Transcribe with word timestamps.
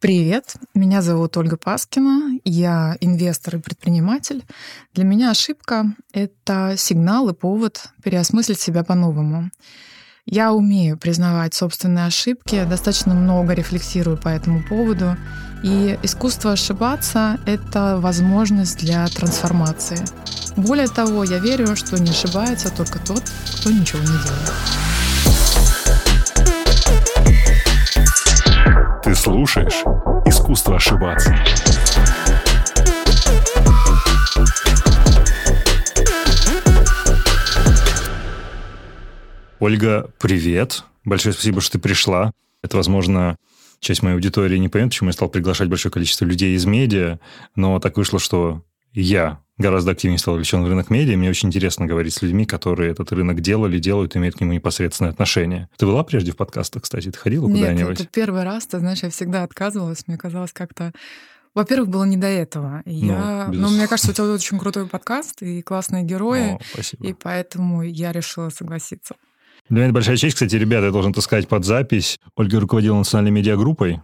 Привет, 0.00 0.54
меня 0.74 1.02
зовут 1.02 1.36
Ольга 1.36 1.56
Паскина, 1.56 2.38
я 2.44 2.96
инвестор 3.00 3.56
и 3.56 3.58
предприниматель. 3.58 4.44
Для 4.94 5.02
меня 5.02 5.32
ошибка— 5.32 5.86
это 6.12 6.76
сигнал 6.76 7.28
и 7.30 7.34
повод 7.34 7.88
переосмыслить 8.04 8.60
себя 8.60 8.84
по-новому. 8.84 9.50
Я 10.24 10.52
умею 10.52 10.98
признавать 10.98 11.54
собственные 11.54 12.06
ошибки, 12.06 12.64
достаточно 12.64 13.12
много 13.12 13.54
рефлексирую 13.54 14.16
по 14.16 14.28
этому 14.28 14.62
поводу. 14.62 15.16
И 15.64 15.98
искусство 16.04 16.52
ошибаться— 16.52 17.40
это 17.46 17.98
возможность 17.98 18.78
для 18.78 19.04
трансформации. 19.08 19.98
Более 20.56 20.86
того, 20.86 21.24
я 21.24 21.40
верю, 21.40 21.74
что 21.74 21.98
не 21.98 22.10
ошибается 22.10 22.70
только 22.70 23.00
тот, 23.00 23.24
кто 23.58 23.72
ничего 23.72 23.98
не 23.98 24.06
делает. 24.06 24.77
Слушаешь 29.18 29.82
«Искусство 30.24 30.76
ошибаться». 30.76 31.36
Ольга, 39.58 40.08
привет. 40.20 40.84
Большое 41.04 41.32
спасибо, 41.32 41.60
что 41.60 41.72
ты 41.72 41.78
пришла. 41.80 42.32
Это, 42.62 42.76
возможно, 42.76 43.36
часть 43.80 44.02
моей 44.02 44.14
аудитории 44.14 44.56
не 44.56 44.68
поймет, 44.68 44.90
почему 44.90 45.08
я 45.08 45.12
стал 45.12 45.28
приглашать 45.28 45.68
большое 45.68 45.92
количество 45.92 46.24
людей 46.24 46.54
из 46.54 46.64
медиа, 46.64 47.18
но 47.56 47.80
так 47.80 47.96
вышло, 47.96 48.20
что 48.20 48.62
я 48.92 49.40
гораздо 49.58 49.90
активнее 49.90 50.18
стал 50.18 50.34
вовлечен 50.34 50.62
в 50.62 50.68
рынок 50.68 50.90
медиа. 50.90 51.16
Мне 51.16 51.30
очень 51.30 51.48
интересно 51.48 51.86
говорить 51.86 52.14
с 52.14 52.22
людьми, 52.22 52.46
которые 52.46 52.92
этот 52.92 53.12
рынок 53.12 53.40
делали, 53.40 53.78
делают, 53.78 54.16
имеют 54.16 54.36
к 54.36 54.40
нему 54.40 54.52
непосредственное 54.52 55.10
отношение. 55.10 55.68
Ты 55.76 55.86
была 55.86 56.04
прежде 56.04 56.32
в 56.32 56.36
подкастах, 56.36 56.84
кстати? 56.84 57.10
Ты 57.10 57.18
ходила 57.18 57.46
куда-нибудь? 57.46 57.90
Нет, 57.90 58.00
это 58.00 58.06
первый 58.06 58.44
раз. 58.44 58.66
Ты 58.66 58.78
знаешь, 58.78 59.02
я 59.02 59.10
всегда 59.10 59.42
отказывалась. 59.42 60.04
Мне 60.06 60.16
казалось 60.16 60.52
как-то... 60.52 60.92
Во-первых, 61.54 61.88
было 61.88 62.04
не 62.04 62.16
до 62.16 62.28
этого. 62.28 62.82
Ну, 62.84 62.92
я... 62.92 63.48
Ну, 63.52 63.68
мне 63.70 63.88
кажется, 63.88 64.12
у 64.12 64.14
тебя 64.14 64.32
очень 64.32 64.58
крутой 64.58 64.86
подкаст 64.86 65.42
и 65.42 65.60
классные 65.62 66.04
герои. 66.04 66.52
О, 66.52 66.58
спасибо. 66.72 67.06
И 67.06 67.12
поэтому 67.14 67.82
я 67.82 68.12
решила 68.12 68.50
согласиться. 68.50 69.16
Для 69.68 69.76
меня 69.76 69.86
это 69.86 69.94
большая 69.94 70.16
честь, 70.16 70.34
кстати, 70.34 70.54
ребята, 70.54 70.86
я 70.86 70.92
должен 70.92 71.12
так 71.12 71.24
сказать 71.24 71.48
под 71.48 71.64
запись. 71.64 72.20
Ольга 72.36 72.60
руководила 72.60 72.96
национальной 72.96 73.32
медиагруппой 73.32 74.00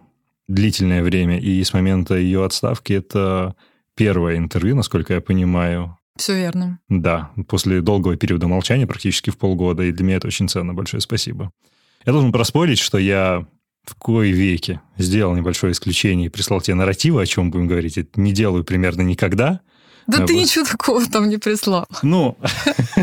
длительное 0.49 1.03
время, 1.03 1.39
и 1.39 1.63
с 1.63 1.73
момента 1.73 2.17
ее 2.17 2.45
отставки 2.45 2.93
это 2.93 3.55
первое 3.97 4.37
интервью, 4.37 4.77
насколько 4.77 5.15
я 5.15 5.21
понимаю. 5.21 5.99
Все 6.17 6.35
верно. 6.35 6.79
Да, 6.89 7.31
после 7.49 7.81
долгого 7.81 8.17
периода 8.17 8.47
молчания, 8.47 8.87
практически 8.87 9.31
в 9.31 9.39
полгода, 9.39 9.83
и 9.83 9.93
для 9.93 10.05
меня 10.05 10.17
это 10.17 10.29
очень 10.29 10.49
ценно. 10.49 10.73
Большое 10.73 11.01
спасибо. 11.01 11.51
Я 12.07 12.13
должен 12.13 12.33
проспорить, 12.33 12.79
что 12.79 12.99
я 12.99 13.47
в 13.85 13.95
кое 13.97 14.31
веке 14.31 14.81
сделал 14.97 15.35
небольшое 15.35 15.73
исключение 15.73 16.27
и 16.27 16.31
прислал 16.31 16.61
тебе 16.61 16.75
нарративы, 16.75 17.21
о 17.21 17.27
чем 17.27 17.51
будем 17.51 17.67
говорить. 17.67 17.99
Это 17.99 18.21
не 18.21 18.33
делаю 18.33 18.65
примерно 18.65 19.03
никогда– 19.03 19.61
да 20.07 20.27
ты 20.27 20.37
ничего 20.37 20.65
такого 20.65 21.05
там 21.07 21.29
не 21.29 21.39
прислал. 21.39 21.87
Ну, 22.03 22.37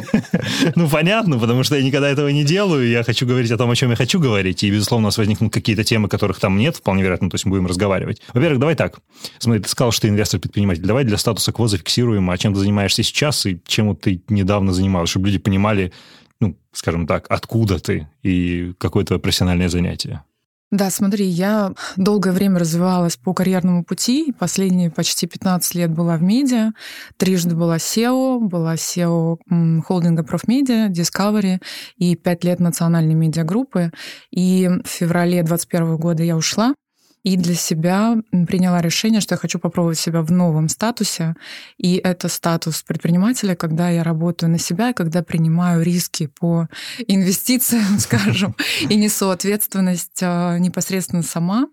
ну, 0.76 0.90
понятно, 0.90 1.40
потому 1.40 1.64
что 1.64 1.76
я 1.76 1.84
никогда 1.84 2.10
этого 2.10 2.28
не 2.30 2.44
делаю, 2.44 2.90
я 2.90 3.04
хочу 3.04 3.26
говорить 3.26 3.52
о 3.52 3.58
том, 3.58 3.70
о 3.70 3.76
чем 3.76 3.90
я 3.90 3.96
хочу 3.96 4.20
говорить, 4.20 4.64
и, 4.64 4.72
безусловно, 4.72 5.06
у 5.06 5.08
нас 5.08 5.18
возникнут 5.18 5.54
какие-то 5.54 5.84
темы, 5.84 6.10
которых 6.10 6.40
там 6.40 6.58
нет, 6.58 6.78
вполне 6.78 7.04
вероятно, 7.04 7.30
то 7.30 7.36
есть 7.36 7.46
мы 7.46 7.52
будем 7.52 7.68
разговаривать. 7.68 8.22
Во-первых, 8.34 8.60
давай 8.60 8.76
так. 8.76 9.00
Смотри, 9.40 9.62
ты 9.62 9.70
сказал, 9.70 9.92
что 9.92 10.04
ты 10.04 10.10
инвестор-предприниматель. 10.10 10.84
Давай 10.84 11.04
для 11.04 11.18
статуса 11.18 11.52
КВО 11.52 11.68
зафиксируем, 11.68 12.30
а 12.30 12.38
чем 12.38 12.54
ты 12.54 12.60
занимаешься 12.60 13.04
сейчас 13.04 13.46
и 13.46 13.60
чем 13.66 13.96
ты 13.96 14.22
недавно 14.30 14.74
занимался, 14.74 15.12
чтобы 15.12 15.28
люди 15.28 15.40
понимали, 15.40 15.92
ну, 16.40 16.58
скажем 16.72 17.08
так, 17.08 17.26
откуда 17.30 17.80
ты 17.80 18.08
и 18.24 18.74
какое 18.78 19.06
твое 19.06 19.20
профессиональное 19.20 19.70
занятие. 19.70 20.24
Да, 20.72 20.90
смотри, 20.90 21.26
я 21.26 21.74
долгое 21.98 22.32
время 22.32 22.58
развивалась 22.60 23.18
по 23.18 23.34
карьерному 23.34 23.84
пути. 23.84 24.34
Последние 24.40 24.90
почти 24.90 25.28
15 25.28 25.76
лет 25.76 25.92
была 25.92 26.16
в 26.16 26.24
медиа. 26.24 26.72
Трижды 27.18 27.58
была 27.58 27.76
SEO, 27.76 28.40
была 28.40 28.76
SEO 28.76 29.38
холдинга 29.86 30.24
Профмедиа, 30.24 30.88
Discovery 30.88 31.62
и 31.98 32.16
5 32.16 32.44
лет 32.46 32.60
национальной 32.62 33.16
медиагруппы. 33.16 33.92
И 34.32 34.70
в 34.86 34.88
феврале 34.88 35.44
2021 35.44 35.98
года 35.98 36.24
я 36.24 36.38
ушла 36.38 36.74
и 37.24 37.38
для 37.38 37.56
себя 37.56 38.18
приняла 38.48 38.82
решение, 38.82 39.22
что 39.22 39.36
я 39.36 39.38
хочу 39.38 39.60
попробовать 39.60 40.00
себя 40.00 40.22
в 40.22 40.32
новом 40.32 40.70
статусе. 40.70 41.36
И 41.78 41.96
это 41.96 42.30
статус 42.30 42.82
предпринимателя, 42.82 43.56
когда 43.56 43.90
я 43.90 44.04
работаю 44.04 44.50
на 44.50 44.58
себя, 44.58 44.90
и 44.90 44.94
когда 44.94 45.22
принимаю 45.22 45.84
риски 45.84 46.28
по 46.28 46.68
инвестициям, 47.08 48.00
скажем, 48.00 48.56
и 48.82 48.96
несу 48.96 49.30
ответственность 49.30 50.20
а, 50.24 50.58
непосредственно 50.58 51.24
сама. 51.24 51.68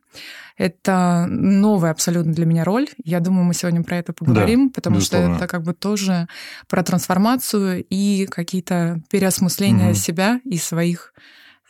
Это 0.58 1.26
новая 1.28 1.92
абсолютно 1.92 2.32
для 2.32 2.44
меня 2.44 2.64
роль. 2.64 2.88
Я 3.04 3.20
думаю, 3.20 3.44
мы 3.44 3.54
сегодня 3.54 3.84
про 3.84 3.96
это 3.96 4.12
поговорим, 4.12 4.68
да, 4.68 4.72
потому 4.74 4.96
безусловно. 4.96 5.36
что 5.36 5.44
это 5.44 5.50
как 5.50 5.62
бы 5.62 5.72
тоже 5.72 6.26
про 6.66 6.82
трансформацию 6.82 7.84
и 7.88 8.26
какие-то 8.26 9.00
переосмысления 9.08 9.90
угу. 9.90 9.94
себя 9.94 10.40
и 10.44 10.58
своих 10.58 11.14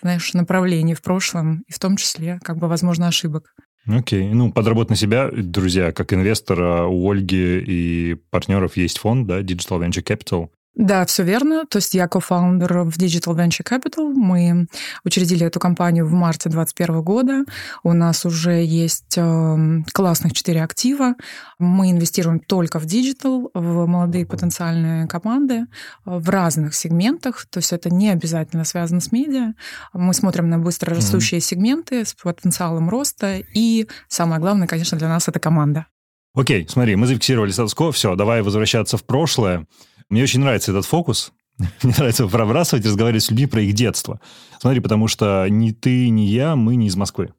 знаешь, 0.01 0.33
направлений 0.33 0.95
в 0.95 1.03
прошлом, 1.03 1.65
и 1.67 1.73
в 1.73 1.79
том 1.79 1.97
числе, 1.97 2.39
как 2.45 2.57
бы, 2.57 2.69
возможно, 2.69 3.09
ошибок. 3.09 3.53
Окей. 3.89 4.29
Ну, 4.29 4.53
подработать 4.53 4.91
на 4.91 4.97
себя, 4.97 5.31
друзья, 5.33 5.93
как 5.93 6.13
инвестора 6.13 6.85
у 6.85 7.11
Ольги 7.11 7.59
и 7.67 8.17
партнеров 8.31 8.77
есть 8.77 8.99
фонд, 8.99 9.27
да, 9.27 9.41
Digital 9.41 9.81
Venture 9.81 10.05
Capital. 10.05 10.51
Да, 10.79 11.05
все 11.07 11.25
верно. 11.25 11.67
То 11.67 11.79
есть 11.79 11.93
я 11.95 12.07
co-founder 12.07 12.85
в 12.85 12.97
Digital 12.97 13.35
Venture 13.35 13.65
Capital. 13.65 14.13
Мы 14.15 14.69
учредили 15.05 15.45
эту 15.45 15.59
компанию 15.59 16.07
в 16.07 16.13
марте 16.13 16.49
2021 16.49 17.03
года. 17.03 17.45
У 17.83 17.93
нас 17.93 18.25
уже 18.25 18.65
есть 18.65 19.19
эм, 19.19 19.85
классных 19.93 20.35
четыре 20.35 20.63
актива. 20.63 21.17
Мы 21.59 21.91
инвестируем 21.91 22.39
только 22.39 22.79
в 22.79 22.87
digital, 22.87 23.51
в 23.55 23.87
молодые 23.87 24.25
потенциальные 24.25 25.09
команды 25.09 25.67
в 26.05 26.31
разных 26.31 26.77
сегментах. 26.77 27.45
То 27.51 27.59
есть 27.59 27.73
это 27.73 27.93
не 27.93 28.11
обязательно 28.11 28.63
связано 28.63 29.01
с 29.01 29.11
медиа. 29.11 29.55
Мы 29.93 30.15
смотрим 30.15 30.49
на 30.49 30.61
быстро 30.61 30.95
растущие 30.95 31.41
mm-hmm. 31.41 31.45
сегменты 31.45 32.05
с 32.05 32.15
потенциалом 32.15 32.89
роста. 32.89 33.43
И 33.53 33.89
самое 34.07 34.41
главное, 34.41 34.69
конечно, 34.69 34.97
для 34.97 35.09
нас 35.09 35.27
это 35.27 35.41
команда. 35.41 35.87
Окей, 36.35 36.69
смотри, 36.69 36.95
мы 36.95 37.09
зафиксировали 37.09 37.51
статус-кво, 37.51 37.91
все, 37.91 38.15
давай 38.15 38.43
возвращаться 38.43 38.97
в 38.97 39.03
прошлое. 39.03 39.67
Мне 40.11 40.23
очень 40.23 40.41
нравится 40.41 40.71
этот 40.73 40.87
фокус. 40.87 41.33
Мне 41.83 41.95
нравится 41.97 42.27
пробрасывать 42.27 42.85
и 42.85 42.89
разговаривать 42.89 43.25
с 43.25 43.31
людьми 43.31 43.47
про 43.47 43.63
их 43.63 43.75
детство. 43.75 44.21
Смотри, 44.61 44.81
потому 44.81 45.09
что 45.09 45.47
ни 45.49 45.71
ты, 45.71 46.09
ни 46.09 46.23
я, 46.23 46.57
мы 46.57 46.77
не 46.77 46.87
из 46.87 46.97
Москвы. 46.97 47.33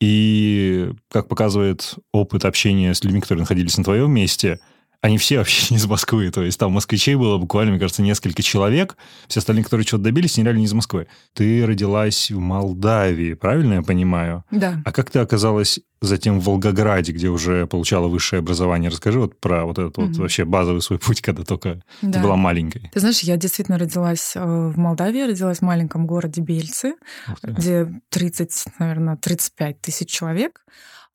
И, 0.00 0.90
как 1.10 1.28
показывает 1.28 1.94
опыт 2.12 2.44
общения 2.44 2.94
с 2.94 3.02
людьми, 3.02 3.20
которые 3.20 3.42
находились 3.42 3.76
на 3.78 3.84
твоем 3.84 4.10
месте– 4.10 4.60
они 5.00 5.18
все 5.18 5.38
вообще 5.38 5.74
не 5.74 5.78
из 5.78 5.86
Москвы. 5.86 6.30
То 6.30 6.42
есть 6.42 6.58
там 6.58 6.72
москвичей 6.72 7.14
было 7.14 7.38
буквально, 7.38 7.72
мне 7.72 7.80
кажется, 7.80 8.02
несколько 8.02 8.42
человек. 8.42 8.96
Все 9.28 9.40
остальные, 9.40 9.64
которые 9.64 9.84
чего-то 9.84 10.04
добились, 10.04 10.36
они 10.36 10.44
реально 10.44 10.60
не 10.60 10.66
из 10.66 10.72
Москвы. 10.72 11.06
Ты 11.34 11.66
родилась 11.66 12.30
в 12.30 12.38
Молдавии, 12.38 13.34
правильно 13.34 13.74
я 13.74 13.82
понимаю? 13.82 14.44
Да. 14.50 14.80
А 14.84 14.92
как 14.92 15.10
ты 15.10 15.18
оказалась 15.18 15.80
затем 16.00 16.40
в 16.40 16.44
Волгограде, 16.44 17.12
где 17.12 17.28
уже 17.28 17.66
получала 17.66 18.08
высшее 18.08 18.40
образование? 18.40 18.90
Расскажи 18.90 19.18
вот 19.18 19.38
про 19.40 19.64
вот 19.64 19.78
этот 19.78 19.98
угу. 19.98 20.06
вот 20.08 20.16
вообще 20.16 20.44
базовый 20.44 20.82
свой 20.82 20.98
путь, 20.98 21.20
когда 21.20 21.42
только 21.42 21.82
да. 22.02 22.12
ты 22.12 22.20
была 22.20 22.36
маленькой. 22.36 22.90
Ты 22.92 23.00
знаешь, 23.00 23.20
я 23.20 23.36
действительно 23.36 23.78
родилась 23.78 24.32
э, 24.34 24.40
в 24.44 24.78
Молдавии, 24.78 25.22
родилась 25.22 25.58
в 25.58 25.62
маленьком 25.62 26.06
городе 26.06 26.40
Бельцы, 26.40 26.94
где 27.42 27.88
30, 28.10 28.64
наверное, 28.78 29.16
35 29.16 29.80
тысяч 29.80 30.08
человек. 30.08 30.62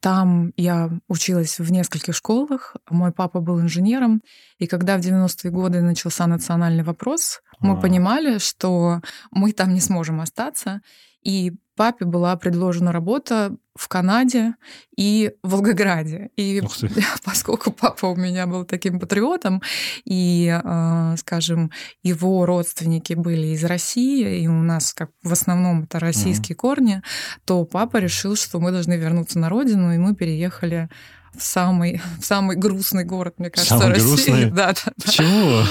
Там 0.02 0.52
я 0.58 0.90
училась 1.08 1.60
в 1.60 1.72
нескольких 1.72 2.16
школах. 2.16 2.76
Мой 2.90 3.12
папа 3.12 3.40
был 3.40 3.62
инженером. 3.62 4.22
И 4.58 4.66
когда 4.66 4.98
в 4.98 5.02
90-е 5.02 5.52
годы 5.52 5.82
начался 5.82 6.26
национальный 6.26 6.84
вопрос, 6.84 7.42
мы 7.60 7.74
а. 7.74 7.82
понимали, 7.82 8.40
что 8.40 9.02
мы 9.30 9.52
там 9.54 9.74
не 9.74 9.80
сможем 9.80 10.20
остаться. 10.20 10.82
И 11.22 11.54
папе 11.76 12.06
была 12.06 12.36
предложена 12.36 12.92
работа 12.92 13.56
в 13.76 13.88
Канаде 13.88 14.56
и 14.98 15.32
в 15.44 15.52
Волгограде. 15.52 16.30
И 16.36 16.62
поскольку 17.24 17.72
папа 17.72 18.08
у 18.08 18.16
меня 18.16 18.48
был 18.48 18.66
таким 18.66 19.00
патриотом, 19.00 19.62
и, 20.06 20.60
э, 20.64 21.16
скажем, 21.18 21.72
его 22.04 22.46
родственники 22.46 23.14
были 23.14 23.48
из 23.48 23.64
России, 23.64 24.42
и 24.42 24.48
у 24.48 24.62
нас 24.62 24.94
как 24.94 25.12
в 25.24 25.32
основном 25.32 25.84
это 25.84 26.00
российские 26.00 26.56
mm-hmm. 26.56 26.60
корни, 26.60 27.02
то 27.46 27.66
папа 27.66 27.98
решил, 27.98 28.36
что 28.36 28.60
мы 28.60 28.72
должны 28.72 28.94
вернуться 28.94 29.40
на 29.40 29.50
родину, 29.50 29.94
и 29.94 29.98
мы 29.98 30.16
переехали 30.16 30.90
в 31.34 31.42
самый, 31.42 32.02
в 32.20 32.26
самый 32.26 32.58
грустный 32.58 33.06
город, 33.06 33.36
мне 33.38 33.50
кажется, 33.50 33.78
самый 33.78 33.94
России. 33.94 34.06
Грустный? 34.06 34.46
Да, 34.52 34.74
да, 34.74 34.82
да. 34.86 34.92
Почему? 35.06 35.64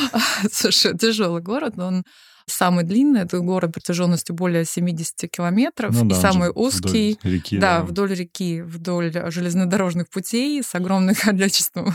Слушай, 0.52 0.96
тяжелый 0.96 1.42
город, 1.42 1.76
но 1.76 1.88
он 1.88 2.04
Самый 2.50 2.85
длинный 2.85 3.23
это 3.23 3.38
город 3.38 3.73
протяженностью 3.73 4.35
более 4.35 4.64
70 4.64 5.31
километров. 5.31 5.94
Ну, 5.94 6.08
да, 6.08 6.17
и 6.17 6.20
самый 6.20 6.50
узкий. 6.55 7.19
Вдоль 7.20 7.32
реки. 7.32 7.58
Да, 7.58 7.79
да, 7.79 7.85
вдоль 7.85 8.14
реки, 8.14 8.62
вдоль 8.62 9.12
железнодорожных 9.31 10.08
путей 10.08 10.62
с 10.62 10.75
огромным 10.75 11.14
количеством 11.20 11.94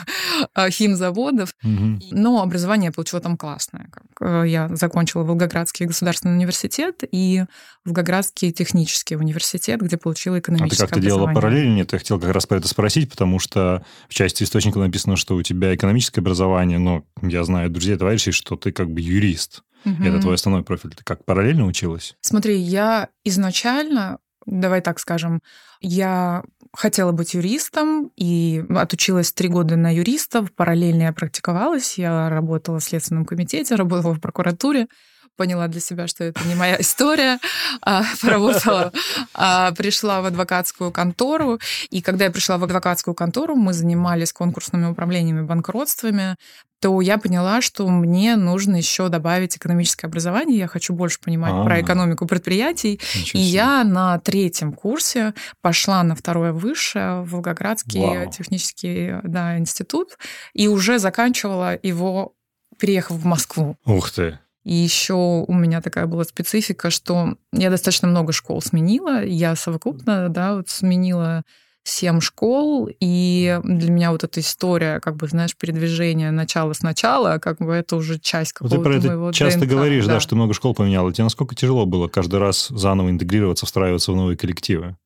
а, 0.54 0.69
химзаводов. 0.69 1.54
Угу. 1.63 2.00
Но 2.12 2.42
образование 2.42 2.88
я 2.88 2.92
получила 2.92 3.22
там 3.22 3.38
классное. 3.38 3.90
Э, 4.19 4.44
я 4.46 4.69
закончила 4.75 5.24
Волгоградский 5.24 5.86
государственный 5.86 6.36
университет 6.36 7.04
и 7.10 7.46
Волгоградский 7.84 8.52
технический 8.52 9.16
университет, 9.16 9.81
где 9.81 9.98
получила 9.98 10.40
экономическое 10.40 10.86
А 10.86 10.88
ты 10.88 10.94
как-то 10.94 11.06
делала 11.06 11.34
параллельно? 11.34 11.75
Нет, 11.75 11.94
я 11.94 12.00
хотел 12.00 12.19
как 12.19 12.31
раз 12.31 12.46
про 12.46 12.57
это 12.57 12.68
спросить, 12.68 13.10
потому 13.10 13.40
что 13.40 13.86
в 14.10 14.13
части 14.13 14.44
источника 14.44 14.80
написано, 14.80 15.16
что 15.16 15.36
у 15.36 15.42
тебя 15.42 15.75
экономическое 15.75 16.22
образование, 16.22 16.80
но 16.80 17.06
я 17.22 17.44
знаю 17.44 17.69
друзей, 17.69 17.98
товарищей, 17.98 18.31
что 18.31 18.56
ты 18.56 18.72
как 18.72 18.90
бы 18.90 19.02
юрист. 19.02 19.63
Угу. 19.85 20.03
Это 20.03 20.19
твой 20.19 20.35
основной 20.35 20.63
профиль. 20.63 20.91
Ты 20.91 21.03
как 21.03 21.23
параллельно 21.25 21.65
училась? 21.65 22.15
Смотри, 22.21 22.57
я 22.57 23.09
изначально, 23.23 24.19
давай 24.45 24.81
так 24.81 24.99
скажем, 24.99 25.41
я 25.79 26.43
хотела 26.73 27.11
быть 27.11 27.33
юристом 27.33 28.11
и 28.15 28.63
отучилась 28.69 29.31
три 29.31 29.47
года 29.47 29.75
на 29.75 29.93
юристов. 29.93 30.53
Параллельно 30.53 31.03
я 31.03 31.13
практиковалась. 31.13 31.97
Я 31.97 32.29
работала 32.29 32.79
в 32.79 32.83
Следственном 32.83 33.25
комитете, 33.25 33.75
работала 33.75 34.13
в 34.13 34.19
прокуратуре 34.19 34.87
поняла 35.35 35.67
для 35.67 35.81
себя, 35.81 36.07
что 36.07 36.23
это 36.23 36.41
не 36.47 36.55
моя 36.55 36.77
история, 36.79 37.39
а, 37.81 38.03
поработала, 38.21 38.91
а, 39.33 39.71
пришла 39.71 40.21
в 40.21 40.25
адвокатскую 40.25 40.91
контору, 40.91 41.59
и 41.89 42.01
когда 42.01 42.25
я 42.25 42.31
пришла 42.31 42.57
в 42.57 42.63
адвокатскую 42.63 43.13
контору, 43.13 43.55
мы 43.55 43.73
занимались 43.73 44.33
конкурсными 44.33 44.85
управлениями, 44.87 45.41
банкротствами, 45.41 46.35
то 46.81 47.01
я 47.01 47.17
поняла, 47.17 47.61
что 47.61 47.87
мне 47.87 48.35
нужно 48.35 48.75
еще 48.75 49.09
добавить 49.09 49.57
экономическое 49.57 50.07
образование, 50.07 50.59
я 50.59 50.67
хочу 50.67 50.93
больше 50.93 51.19
понимать 51.19 51.53
А-а-а. 51.53 51.65
про 51.65 51.81
экономику 51.81 52.27
предприятий, 52.27 52.99
и 53.33 53.39
я 53.39 53.83
на 53.83 54.19
третьем 54.19 54.73
курсе 54.73 55.33
пошла 55.61 56.03
на 56.03 56.15
второе 56.15 56.51
высшее 56.51 57.21
в 57.21 57.31
Волгоградский 57.31 58.01
Вау. 58.01 58.31
технический 58.31 59.15
да, 59.23 59.57
институт, 59.57 60.17
и 60.53 60.67
уже 60.67 60.99
заканчивала 60.99 61.79
его 61.81 62.33
переехав 62.77 63.17
в 63.17 63.25
Москву. 63.25 63.77
Ух 63.85 64.11
ты! 64.11 64.39
И 64.65 64.73
еще 64.73 65.13
у 65.47 65.53
меня 65.53 65.79
такая 65.79 66.07
была 66.07 66.23
специфика, 66.23 66.89
что 66.89 67.35
я 67.53 67.69
достаточно 67.69 68.07
много 68.07 68.33
школ 68.33 68.62
сменила. 68.62 69.23
Я 69.23 69.56
совокупно, 69.56 70.27
да, 70.29 70.56
вот 70.56 70.69
сменила 70.69 71.44
семь 71.83 72.19
школ, 72.19 72.89
и 73.00 73.59
для 73.63 73.91
меня 73.91 74.12
вот 74.12 74.23
эта 74.23 74.39
история, 74.39 75.00
как 75.00 75.17
бы, 75.17 75.27
знаешь, 75.27 75.56
передвижение 75.56 76.31
начала 76.31 76.73
сначала, 76.73 77.38
как 77.38 77.59
бы 77.59 77.73
это 77.73 77.95
уже 77.95 78.19
часть 78.19 78.53
какого-то 78.53 78.77
Ты 78.77 78.83
про 78.83 78.95
это 78.95 79.31
часто 79.33 79.62
ДНК, 79.62 79.69
говоришь, 79.69 80.06
да. 80.07 80.13
да, 80.13 80.19
что 80.19 80.35
много 80.35 80.56
школ 80.56 80.73
поменяла. 80.73 81.13
Тебе 81.13 81.25
насколько 81.25 81.53
тяжело 81.53 81.85
было 81.85 82.07
каждый 82.07 82.39
раз 82.39 82.69
заново 82.69 83.11
интегрироваться, 83.11 83.68
встраиваться 83.68 84.11
в 84.11 84.15
новые 84.15 84.35
коллективы? 84.35 84.97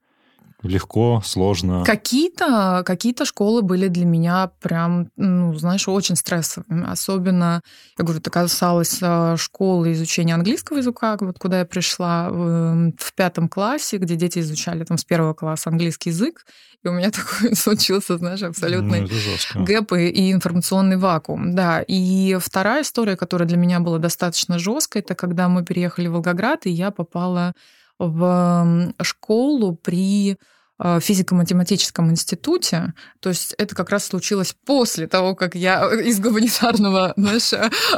Легко, 0.61 1.21
сложно. 1.23 1.83
Какие-то 1.85 2.83
какие 2.85 3.15
школы 3.23 3.61
были 3.61 3.87
для 3.87 4.05
меня 4.05 4.51
прям, 4.59 5.09
ну, 5.15 5.53
знаешь, 5.57 5.87
очень 5.87 6.17
стрессовыми. 6.17 6.89
Особенно, 6.89 7.61
я 7.97 8.03
говорю, 8.03 8.19
это 8.19 8.29
касалось 8.29 8.99
а, 9.01 9.37
школы 9.37 9.93
изучения 9.93 10.33
английского 10.33 10.77
языка, 10.77 11.17
вот 11.21 11.39
куда 11.39 11.59
я 11.59 11.65
пришла 11.65 12.29
в, 12.29 12.91
в 12.97 13.13
пятом 13.13 13.47
классе, 13.47 13.97
где 13.97 14.15
дети 14.15 14.39
изучали 14.39 14.83
там 14.83 14.97
с 14.97 15.05
первого 15.05 15.33
класса 15.33 15.69
английский 15.69 16.09
язык. 16.09 16.45
И 16.83 16.87
у 16.87 16.91
меня 16.91 17.11
такой 17.11 17.55
случился, 17.55 18.17
знаешь, 18.17 18.41
абсолютный 18.43 19.07
ну, 19.55 19.65
гэп 19.65 19.93
и, 19.93 20.09
и 20.09 20.31
информационный 20.31 20.97
вакуум. 20.97 21.55
Да. 21.55 21.83
И 21.87 22.37
вторая 22.41 22.81
история, 22.81 23.15
которая 23.15 23.47
для 23.47 23.57
меня 23.57 23.79
была 23.79 23.97
достаточно 23.97 24.59
жесткой, 24.59 25.01
это 25.01 25.15
когда 25.15 25.47
мы 25.47 25.63
переехали 25.63 26.07
в 26.07 26.13
Волгоград, 26.13 26.65
и 26.65 26.69
я 26.69 26.91
попала 26.91 27.53
в 27.99 28.93
школу 29.01 29.75
при 29.75 30.37
э, 30.81 30.99
физико-математическом 31.01 32.09
институте. 32.09 32.93
То 33.19 33.29
есть 33.29 33.53
это 33.57 33.75
как 33.75 33.89
раз 33.89 34.05
случилось 34.05 34.55
после 34.65 35.07
того, 35.07 35.35
как 35.35 35.55
я 35.55 35.85
из 36.01 36.19
гуманитарного 36.19 37.13
знаешь, 37.17 37.53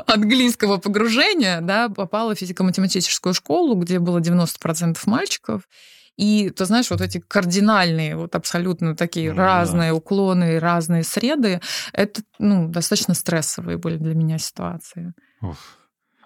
английского 0.07 0.77
погружения 0.77 1.61
да, 1.61 1.87
попала 1.89 2.35
в 2.35 2.39
физико-математическую 2.39 3.33
школу, 3.33 3.75
где 3.75 3.99
было 3.99 4.19
90% 4.19 4.97
мальчиков. 5.05 5.61
И 6.17 6.49
ты 6.49 6.65
знаешь, 6.65 6.89
вот 6.91 7.01
эти 7.01 7.19
кардинальные, 7.19 8.15
вот 8.15 8.35
абсолютно 8.35 8.95
такие 8.95 9.31
ну, 9.31 9.37
разные 9.37 9.91
да. 9.91 9.95
уклоны, 9.95 10.59
разные 10.59 11.03
среды, 11.03 11.61
это 11.93 12.21
ну, 12.37 12.67
достаточно 12.67 13.13
стрессовые 13.13 13.77
были 13.77 13.97
для 13.97 14.13
меня 14.13 14.37
ситуации. 14.37 15.13
Уф. 15.41 15.77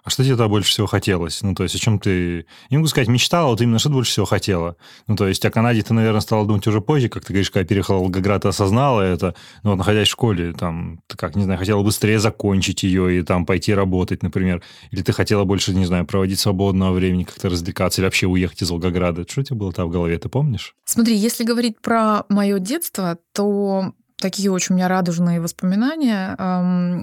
А 0.06 0.10
что 0.10 0.22
тебе 0.22 0.34
тогда 0.34 0.46
больше 0.46 0.70
всего 0.70 0.86
хотелось? 0.86 1.42
Ну, 1.42 1.52
то 1.56 1.64
есть, 1.64 1.74
о 1.74 1.78
чем 1.80 1.98
ты, 1.98 2.46
не 2.70 2.76
могу 2.76 2.86
сказать, 2.86 3.08
мечтала, 3.08 3.48
вот 3.48 3.60
именно 3.60 3.80
что 3.80 3.88
ты 3.88 3.94
больше 3.96 4.12
всего 4.12 4.24
хотела? 4.24 4.76
Ну, 5.08 5.16
то 5.16 5.26
есть, 5.26 5.44
о 5.44 5.50
Канаде 5.50 5.82
ты, 5.82 5.94
наверное, 5.94 6.20
стала 6.20 6.46
думать 6.46 6.64
уже 6.68 6.80
позже, 6.80 7.08
как 7.08 7.24
ты 7.24 7.32
говоришь, 7.32 7.50
когда 7.50 7.66
переехала 7.66 7.98
в 7.98 8.02
Волгоград, 8.02 8.42
ты 8.42 8.48
осознала 8.48 9.00
это, 9.00 9.34
ну, 9.64 9.70
вот, 9.70 9.76
находясь 9.78 10.06
в 10.06 10.12
школе, 10.12 10.52
там, 10.52 11.00
ты 11.08 11.16
как, 11.16 11.34
не 11.34 11.42
знаю, 11.42 11.58
хотела 11.58 11.82
быстрее 11.82 12.20
закончить 12.20 12.84
ее 12.84 13.18
и 13.18 13.22
там 13.24 13.44
пойти 13.44 13.74
работать, 13.74 14.22
например, 14.22 14.62
или 14.92 15.02
ты 15.02 15.12
хотела 15.12 15.42
больше, 15.42 15.74
не 15.74 15.86
знаю, 15.86 16.06
проводить 16.06 16.38
свободного 16.38 16.92
времени, 16.92 17.24
как-то 17.24 17.48
развлекаться, 17.48 18.00
или 18.00 18.06
вообще 18.06 18.28
уехать 18.28 18.62
из 18.62 18.70
Волгограда? 18.70 19.26
Что 19.28 19.40
у 19.40 19.42
тебя 19.44 19.56
было 19.56 19.72
там 19.72 19.88
в 19.88 19.90
голове, 19.90 20.16
ты 20.20 20.28
помнишь? 20.28 20.76
Смотри, 20.84 21.16
если 21.16 21.42
говорить 21.42 21.80
про 21.82 22.22
мое 22.28 22.60
детство, 22.60 23.18
то 23.32 23.92
такие 24.18 24.50
очень 24.50 24.74
у 24.74 24.76
меня 24.76 24.88
радужные 24.88 25.40
воспоминания. 25.40 26.36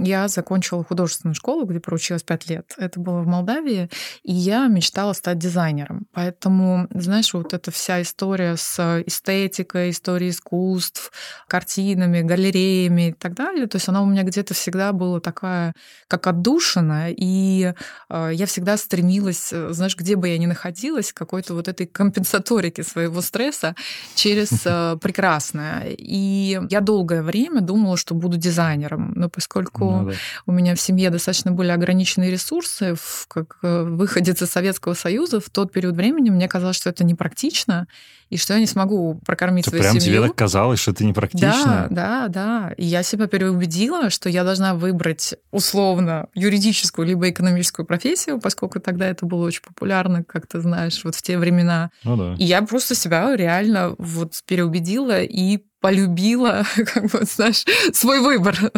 Я 0.03 0.27
закончила 0.27 0.83
художественную 0.83 1.35
школу, 1.35 1.65
где 1.65 1.79
проучилась 1.79 2.23
пять 2.23 2.49
лет. 2.49 2.73
Это 2.77 2.99
было 2.99 3.21
в 3.21 3.27
Молдавии, 3.27 3.89
и 4.23 4.33
я 4.33 4.67
мечтала 4.67 5.13
стать 5.13 5.37
дизайнером. 5.37 6.07
Поэтому, 6.13 6.87
знаешь, 6.91 7.33
вот 7.33 7.53
эта 7.53 7.71
вся 7.71 8.01
история 8.01 8.57
с 8.57 9.03
эстетикой, 9.05 9.91
историей 9.91 10.31
искусств, 10.31 11.11
картинами, 11.47 12.21
галереями 12.21 13.09
и 13.09 13.13
так 13.13 13.33
далее, 13.35 13.67
то 13.67 13.77
есть 13.77 13.87
она 13.87 14.01
у 14.01 14.05
меня 14.05 14.23
где-то 14.23 14.53
всегда 14.53 14.91
была 14.91 15.19
такая, 15.19 15.73
как 16.07 16.27
отдушина, 16.27 17.07
и 17.09 17.73
а, 18.09 18.29
я 18.29 18.45
всегда 18.45 18.77
стремилась, 18.77 19.49
знаешь, 19.49 19.95
где 19.95 20.15
бы 20.15 20.29
я 20.29 20.37
ни 20.37 20.45
находилась, 20.45 21.13
какой-то 21.13 21.53
вот 21.53 21.67
этой 21.67 21.85
компенсаторики 21.85 22.81
своего 22.81 23.21
стресса 23.21 23.75
через 24.15 24.49
а, 24.65 24.97
прекрасное. 24.97 25.93
И 25.97 26.59
я 26.69 26.81
долго 26.81 27.02
долгое 27.03 27.21
время 27.21 27.61
думала, 27.61 27.97
что 27.97 28.15
буду 28.15 28.37
дизайнером, 28.37 29.13
но 29.15 29.29
поскольку 29.29 29.91
ну, 29.91 30.09
да. 30.09 30.13
у 30.45 30.51
меня 30.51 30.73
в 30.73 30.79
семье 30.79 31.09
достаточно 31.09 31.51
были 31.51 31.69
ограниченные 31.69 32.31
ресурсы, 32.31 32.95
как 33.27 33.57
э, 33.61 33.83
выходец 33.83 34.41
из 34.41 34.49
Советского 34.49 34.93
Союза, 34.93 35.39
в 35.39 35.49
тот 35.49 35.71
период 35.73 35.95
времени 35.95 36.29
мне 36.29 36.47
казалось, 36.47 36.77
что 36.77 36.89
это 36.89 37.03
непрактично, 37.03 37.87
и 38.33 38.37
что 38.37 38.55
я 38.55 38.59
не 38.59 38.65
смогу 38.65 39.19
прокормить 39.25 39.67
это 39.67 39.77
свою 39.77 39.83
прям 39.83 39.99
семью. 39.99 40.17
тебе 40.17 40.27
так 40.27 40.35
казалось, 40.35 40.79
что 40.79 40.89
это 40.89 41.05
непрактично? 41.05 41.87
Да, 41.91 42.27
да, 42.27 42.27
да. 42.27 42.73
И 42.77 42.83
я 42.85 43.03
себя 43.03 43.27
переубедила, 43.27 44.09
что 44.09 44.27
я 44.27 44.43
должна 44.43 44.73
выбрать 44.73 45.35
условно 45.51 46.27
юридическую 46.33 47.07
либо 47.07 47.29
экономическую 47.29 47.85
профессию, 47.85 48.39
поскольку 48.39 48.79
тогда 48.79 49.07
это 49.07 49.27
было 49.27 49.45
очень 49.45 49.61
популярно, 49.61 50.23
как 50.23 50.47
ты 50.47 50.61
знаешь, 50.61 51.03
вот 51.03 51.13
в 51.13 51.21
те 51.21 51.37
времена. 51.37 51.91
Ну 52.03 52.17
да. 52.17 52.35
И 52.39 52.43
я 52.43 52.63
просто 52.63 52.95
себя 52.95 53.35
реально 53.35 53.93
вот 53.99 54.41
переубедила 54.47 55.21
и 55.21 55.59
полюбила, 55.79 56.63
как 56.93 57.11
бы, 57.11 57.23
знаешь, 57.25 57.65
свой 57.93 58.19
выбор. 58.19 58.57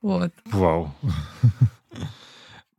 Вот. 0.00 0.32
Вау. 0.50 0.92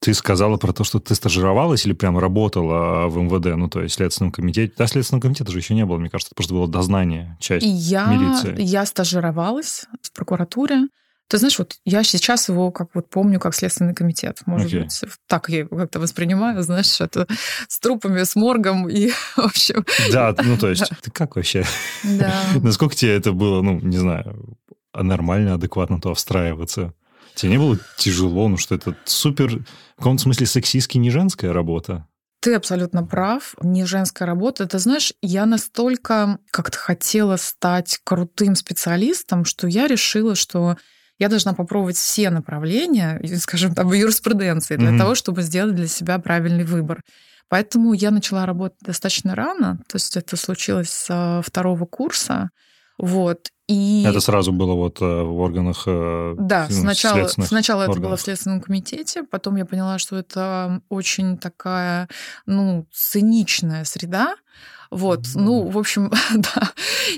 Ты 0.03 0.13
сказала 0.13 0.57
про 0.57 0.73
то, 0.73 0.83
что 0.83 0.99
ты 0.99 1.15
стажировалась 1.15 1.85
или 1.85 1.93
прям 1.93 2.17
работала 2.17 3.07
в 3.07 3.17
МВД, 3.17 3.55
ну, 3.57 3.69
то 3.69 3.81
есть 3.81 3.95
в 3.95 3.97
Следственном 3.97 4.31
комитете. 4.31 4.73
Да, 4.77 4.87
Следственного 4.87 5.21
комитета 5.21 5.51
же 5.51 5.59
еще 5.59 5.73
не 5.73 5.85
было, 5.85 5.97
мне 5.97 6.09
кажется, 6.09 6.29
это 6.29 6.35
просто 6.35 6.53
было 6.53 6.67
дознание, 6.67 7.37
часть 7.39 7.65
я, 7.65 8.07
милиции. 8.07 8.55
Я 8.61 8.85
стажировалась 8.85 9.85
в 10.01 10.11
прокуратуре. 10.11 10.87
Ты 11.29 11.37
знаешь, 11.37 11.57
вот 11.57 11.77
я 11.85 12.03
сейчас 12.03 12.49
его 12.49 12.69
как 12.71 12.89
вот 12.93 13.09
помню 13.09 13.39
как 13.39 13.55
Следственный 13.55 13.95
комитет. 13.95 14.41
Может 14.45 14.71
okay. 14.71 14.83
быть, 14.83 15.01
так 15.27 15.49
я 15.49 15.59
его 15.59 15.77
как-то 15.77 15.99
воспринимаю, 15.99 16.61
знаешь, 16.63 16.99
это 16.99 17.25
с 17.67 17.79
трупами, 17.79 18.23
с 18.23 18.35
моргом 18.35 18.89
и, 18.89 19.09
в 19.35 19.39
общем... 19.39 19.85
Да, 20.11 20.35
ну 20.43 20.57
то 20.57 20.69
есть, 20.69 20.91
ты 21.01 21.11
как 21.11 21.35
вообще? 21.35 21.65
Да. 22.03 22.33
Насколько 22.61 22.95
тебе 22.95 23.15
это 23.15 23.31
было, 23.31 23.61
ну, 23.61 23.79
не 23.79 23.97
знаю, 23.97 24.57
нормально, 24.93 25.55
адекватно 25.55 25.99
то 25.99 26.13
встраиваться? 26.13 26.93
Тебе 27.35 27.51
не 27.53 27.57
было 27.57 27.77
тяжело, 27.97 28.47
ну 28.47 28.57
что 28.57 28.75
это 28.75 28.95
супер, 29.05 29.59
в 29.95 29.97
каком-то 29.97 30.23
смысле 30.23 30.45
сексистски 30.45 30.97
не 30.97 31.09
женская 31.09 31.51
работа? 31.53 32.07
Ты 32.43 32.55
абсолютно 32.55 33.05
прав. 33.05 33.55
Не 33.61 33.85
женская 33.85 34.25
работа. 34.25 34.67
Ты 34.67 34.77
знаешь, 34.77 35.13
я 35.21 35.45
настолько 35.45 36.39
как-то 36.51 36.77
хотела 36.77 37.37
стать 37.37 38.01
крутым 38.03 38.55
специалистом, 38.55 39.45
что 39.45 39.65
я 39.65 39.87
решила, 39.87 40.35
что 40.35 40.75
я 41.19 41.29
должна 41.29 41.53
попробовать 41.53 41.95
все 41.95 42.29
направления, 42.29 43.21
скажем, 43.39 43.73
там, 43.73 43.87
в 43.87 43.93
юриспруденции 43.93 44.75
для 44.75 44.89
mm-hmm. 44.89 44.97
того, 44.97 45.15
чтобы 45.15 45.41
сделать 45.41 45.75
для 45.75 45.87
себя 45.87 46.19
правильный 46.19 46.65
выбор. 46.65 47.01
Поэтому 47.47 47.93
я 47.93 48.11
начала 48.11 48.45
работать 48.45 48.79
достаточно 48.81 49.35
рано, 49.35 49.79
то 49.87 49.95
есть 49.95 50.17
это 50.17 50.35
случилось 50.35 50.89
с 50.89 51.41
второго 51.45 51.85
курса. 51.85 52.49
Вот. 52.97 53.51
И... 53.67 54.03
Это 54.05 54.19
сразу 54.19 54.51
было 54.51 54.73
вот 54.73 55.01
э, 55.01 55.23
в 55.23 55.39
органах 55.39 55.83
э, 55.85 56.35
Да, 56.37 56.67
сначала, 56.69 57.27
сначала 57.27 57.83
это 57.83 57.99
было 57.99 58.17
в 58.17 58.21
Следственном 58.21 58.59
комитете, 58.59 59.23
потом 59.23 59.55
я 59.55 59.65
поняла, 59.65 59.99
что 59.99 60.17
это 60.17 60.81
очень 60.89 61.37
такая, 61.37 62.09
ну, 62.45 62.85
циничная 62.91 63.85
среда, 63.85 64.35
вот, 64.91 65.21
mm-hmm. 65.21 65.39
ну, 65.39 65.67
в 65.69 65.77
общем, 65.77 66.11
да. 66.35 66.71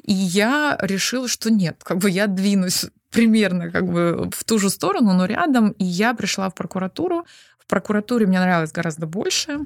И 0.04 0.14
я 0.14 0.78
решила, 0.82 1.28
что 1.28 1.50
нет, 1.52 1.82
как 1.84 1.98
бы 1.98 2.10
я 2.10 2.28
двинусь 2.28 2.86
примерно 3.12 3.72
как 3.72 3.88
бы 3.92 4.30
в 4.32 4.44
ту 4.44 4.60
же 4.60 4.70
сторону, 4.70 5.14
но 5.14 5.25
рядом, 5.25 5.72
и 5.72 5.84
я 5.84 6.14
пришла 6.14 6.50
в 6.50 6.54
прокуратуру. 6.56 7.25
В 7.65 7.69
прокуратуре 7.69 8.27
мне 8.27 8.39
нравилось 8.39 8.72
гораздо 8.72 9.07
больше. 9.07 9.62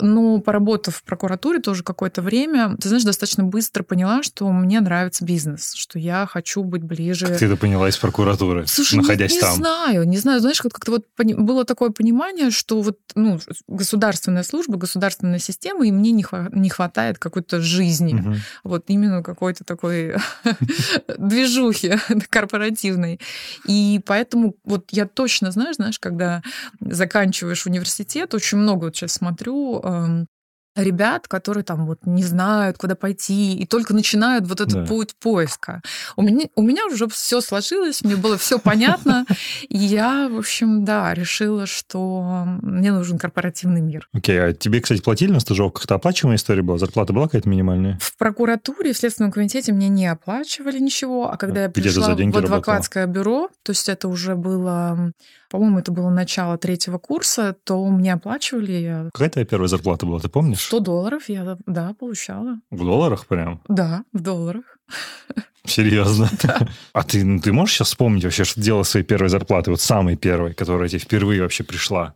Но 0.00 0.40
поработав 0.40 0.96
в 0.96 1.02
прокуратуре 1.04 1.60
тоже 1.60 1.84
какое-то 1.84 2.20
время, 2.20 2.76
ты 2.80 2.88
знаешь, 2.88 3.04
достаточно 3.04 3.44
быстро 3.44 3.84
поняла, 3.84 4.22
что 4.24 4.50
мне 4.50 4.80
нравится 4.80 5.24
бизнес, 5.24 5.72
что 5.74 6.00
я 6.00 6.26
хочу 6.26 6.64
быть 6.64 6.82
ближе. 6.82 7.26
Как 7.26 7.38
ты 7.38 7.46
это 7.46 7.56
поняла 7.56 7.88
из 7.88 7.96
прокуратуры, 7.96 8.66
Слушай, 8.66 8.96
находясь 8.96 9.30
не, 9.30 9.36
не 9.36 9.40
там? 9.40 9.50
Не 9.50 9.56
знаю, 9.56 10.04
не 10.04 10.16
знаю. 10.18 10.40
Знаешь, 10.40 10.60
как-то 10.60 10.90
вот 10.90 11.06
было 11.16 11.64
такое 11.64 11.90
понимание, 11.90 12.50
что 12.50 12.80
вот 12.80 12.98
ну, 13.14 13.38
государственная 13.68 14.42
служба, 14.42 14.76
государственная 14.78 15.38
система, 15.38 15.86
и 15.86 15.92
мне 15.92 16.10
не, 16.10 16.26
не 16.52 16.68
хватает 16.70 17.18
какой-то 17.20 17.60
жизни. 17.60 18.14
Угу. 18.14 18.34
Вот 18.64 18.84
именно 18.88 19.22
какой-то 19.22 19.62
такой 19.62 20.16
движухи 21.18 21.98
корпоративной. 22.30 23.20
И 23.66 24.00
поэтому 24.04 24.56
вот 24.64 24.88
я 24.90 25.06
точно, 25.06 25.52
знаешь, 25.52 25.76
знаешь, 25.76 26.00
когда 26.00 26.42
заканчиваешь 27.44 27.66
университет, 27.66 28.34
очень 28.34 28.58
много 28.58 28.84
вот 28.84 28.96
сейчас 28.96 29.12
смотрю 29.12 29.80
эм, 29.82 30.26
ребят, 30.76 31.28
которые 31.28 31.62
там 31.62 31.86
вот 31.86 32.00
не 32.04 32.24
знают, 32.24 32.78
куда 32.78 32.94
пойти, 32.94 33.56
и 33.56 33.66
только 33.66 33.94
начинают 33.94 34.46
вот 34.46 34.60
этот 34.60 34.74
да. 34.74 34.86
путь 34.86 35.14
поиска. 35.20 35.82
У 36.16 36.22
меня, 36.22 36.46
у 36.56 36.62
меня 36.62 36.86
уже 36.86 37.06
все 37.08 37.40
сложилось, 37.40 38.02
мне 38.02 38.16
было 38.16 38.36
все 38.36 38.58
понятно, 38.58 39.24
и 39.68 39.78
я, 39.78 40.28
в 40.28 40.38
общем, 40.38 40.84
да, 40.84 41.14
решила, 41.14 41.66
что 41.66 42.44
мне 42.62 42.92
нужен 42.92 43.18
корпоративный 43.18 43.80
мир. 43.80 44.08
Окей, 44.12 44.42
а 44.42 44.52
тебе, 44.52 44.80
кстати, 44.80 45.00
платили 45.00 45.32
на 45.32 45.40
стажировках? 45.40 45.84
Это 45.84 45.94
оплачиваемая 45.94 46.36
история 46.36 46.62
была? 46.62 46.78
Зарплата 46.78 47.12
была 47.12 47.26
какая-то 47.26 47.48
минимальная? 47.48 47.98
В 48.00 48.16
прокуратуре, 48.16 48.92
в 48.92 48.98
Следственном 48.98 49.32
комитете 49.32 49.72
мне 49.72 49.88
не 49.88 50.06
оплачивали 50.06 50.78
ничего, 50.78 51.30
а 51.30 51.36
когда 51.36 51.62
я 51.62 51.68
пришла 51.70 52.14
в 52.14 52.36
адвокатское 52.36 53.06
бюро, 53.06 53.48
то 53.62 53.70
есть 53.70 53.88
это 53.88 54.08
уже 54.08 54.34
было 54.34 55.12
по-моему, 55.50 55.78
это 55.78 55.92
было 55.92 56.10
начало 56.10 56.58
третьего 56.58 56.98
курса, 56.98 57.56
то 57.64 57.86
мне 57.88 58.12
оплачивали... 58.12 59.10
Какая 59.12 59.30
твоя 59.30 59.46
первая 59.46 59.68
зарплата 59.68 60.06
была, 60.06 60.20
ты 60.20 60.28
помнишь? 60.28 60.66
100 60.66 60.80
долларов 60.80 61.28
я, 61.28 61.56
да, 61.66 61.94
получала. 61.98 62.60
В 62.70 62.78
долларах 62.84 63.26
прям? 63.26 63.60
Да, 63.68 64.04
в 64.12 64.20
долларах. 64.20 64.78
Серьезно? 65.66 66.28
Да. 66.42 66.68
А 66.92 67.02
ты, 67.02 67.24
ну, 67.24 67.40
ты 67.40 67.52
можешь 67.52 67.76
сейчас 67.76 67.88
вспомнить 67.88 68.24
вообще, 68.24 68.44
что 68.44 68.60
делала 68.60 68.82
своей 68.82 69.06
первой 69.06 69.28
зарплаты, 69.28 69.70
вот 69.70 69.80
самой 69.80 70.16
первой, 70.16 70.52
которая 70.52 70.88
тебе 70.88 70.98
впервые 70.98 71.40
вообще 71.40 71.64
пришла? 71.64 72.14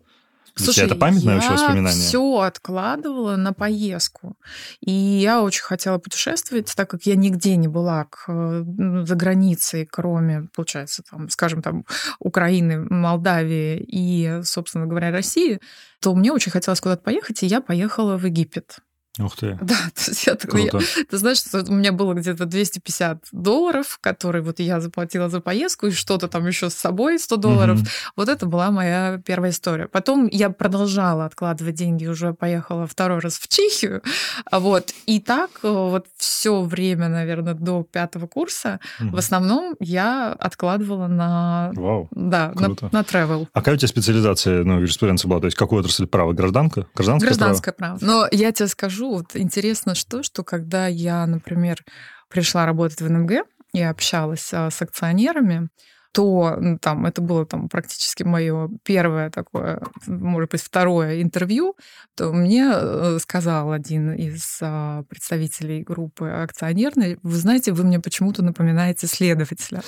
Слушай, 0.59 0.87
это 0.87 0.95
памятное 0.95 1.35
вообще 1.37 1.53
воспоминание? 1.53 2.01
Я 2.03 2.09
все 2.09 2.39
откладывала 2.41 3.37
на 3.37 3.53
поездку. 3.53 4.37
И 4.81 4.91
я 4.91 5.43
очень 5.43 5.63
хотела 5.63 5.99
путешествовать, 5.99 6.73
так 6.75 6.91
как 6.91 7.03
я 7.05 7.17
нигде 7.17 7.57
не 7.57 7.69
была 7.69 8.05
к, 8.05 8.25
ну, 8.29 9.07
за 9.07 9.15
границей, 9.15 9.87
кроме, 9.91 10.49
получается, 10.55 11.03
там, 11.09 11.29
скажем, 11.29 11.63
там, 11.63 11.85
Украины, 12.19 12.79
Молдавии 12.89 13.79
и, 13.87 14.41
собственно 14.45 14.87
говоря, 14.87 15.11
России, 15.11 15.61
то 16.01 16.15
мне 16.15 16.33
очень 16.33 16.53
хотелось 16.53 16.81
куда-то 16.81 17.03
поехать, 17.03 17.43
и 17.43 17.47
я 17.47 17.61
поехала 17.61 18.17
в 18.17 18.25
Египет. 18.25 18.79
Ух 19.19 19.37
ты. 19.37 19.59
Да, 19.69 19.75
то 19.95 20.11
есть 20.11 20.27
я 20.27 20.35
такой, 20.35 20.65
я, 20.65 20.71
ты 21.11 21.19
знаешь, 21.19 21.39
что 21.39 21.65
у 21.69 21.73
меня 21.73 21.93
было 21.93 22.15
где-то 22.15 22.47
250 22.47 23.29
долларов, 23.33 23.99
которые 24.01 24.43
вот 24.43 24.61
я 24.61 24.81
заплатила 24.81 25.29
за 25.29 25.41
поездку, 25.41 25.87
и 25.87 25.91
что-то 25.91 26.29
там 26.29 26.47
еще 26.47 26.71
с 26.71 26.75
собой 26.75 27.19
100 27.19 27.37
долларов. 27.37 27.81
Угу. 27.81 27.89
Вот 28.17 28.29
это 28.29 28.47
была 28.47 28.71
моя 28.71 29.21
первая 29.25 29.51
история. 29.51 29.89
Потом 29.89 30.29
я 30.31 30.51
продолжала 30.51 31.25
откладывать 31.25 31.75
деньги, 31.75 32.07
уже 32.07 32.33
поехала 32.33 32.87
второй 32.87 33.19
раз 33.19 33.39
в 33.39 33.49
Чехию. 33.49 34.03
Вот. 34.51 34.93
И 35.07 35.21
так 35.21 35.51
э, 35.63 35.69
вот 35.69 36.07
все 36.17 36.63
время, 36.63 37.09
наверное, 37.09 37.55
до 37.55 37.83
пятого 37.83 38.27
курса 38.27 38.81
угу. 39.01 39.17
в 39.17 39.19
основном 39.19 39.75
я 39.81 40.33
откладывала 40.33 41.07
на... 41.07 41.71
Вау, 41.75 42.09
да, 42.11 42.53
круто. 42.57 42.89
на, 42.93 43.01
на 43.01 43.03
travel. 43.03 43.49
А 43.53 43.59
какая 43.59 43.75
у 43.75 43.79
тебя 43.79 43.89
специализация, 43.89 44.65
ну, 44.65 44.81
юриспруденция 44.81 45.29
была? 45.29 45.41
То 45.41 45.47
есть 45.47 45.57
какую 45.57 45.81
отрасль 45.81 46.07
права? 46.07 46.33
Гражданка? 46.33 46.87
Гражданское, 46.95 47.27
Гражданское 47.27 47.73
право? 47.73 47.99
право. 47.99 48.13
Но 48.13 48.29
я 48.31 48.53
тебе 48.53 48.69
скажу, 48.69 49.08
вот 49.11 49.37
интересно 49.37 49.95
что, 49.95 50.23
что 50.23 50.45
когда 50.45 50.87
я, 50.87 51.27
например, 51.27 51.85
пришла 52.29 52.67
работать 52.67 53.01
в 53.01 53.11
НМГ 53.11 53.45
и 53.73 53.83
общалась 53.83 54.51
а, 54.53 54.71
с 54.71 54.83
акционерами, 54.83 55.69
то 56.13 56.59
там 56.81 57.07
это 57.07 57.21
было 57.21 57.47
там 57.47 57.69
практически 57.69 58.23
мое 58.23 58.71
первое 58.83 59.31
такое, 59.31 59.81
может 60.07 60.51
быть, 60.51 60.63
второе 60.63 61.23
интервью, 61.23 61.77
то 62.17 62.33
мне 62.33 62.69
э, 62.73 63.19
сказал 63.21 63.73
один 63.73 64.15
из 64.15 64.59
а, 64.61 65.05
представителей 65.05 65.83
группы 65.83 66.29
акционерной, 66.29 67.19
вы 67.23 67.37
знаете, 67.37 67.73
вы 67.73 67.85
мне 67.85 68.01
почему-то 68.01 68.43
напоминаете 68.43 69.07
следователя. 69.07 69.83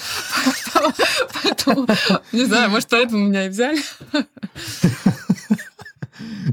Поэтому, 1.42 1.86
не 2.32 2.44
знаю, 2.44 2.70
может, 2.70 2.88
поэтому 2.88 3.26
меня 3.28 3.46
и 3.46 3.48
взяли. 3.48 3.80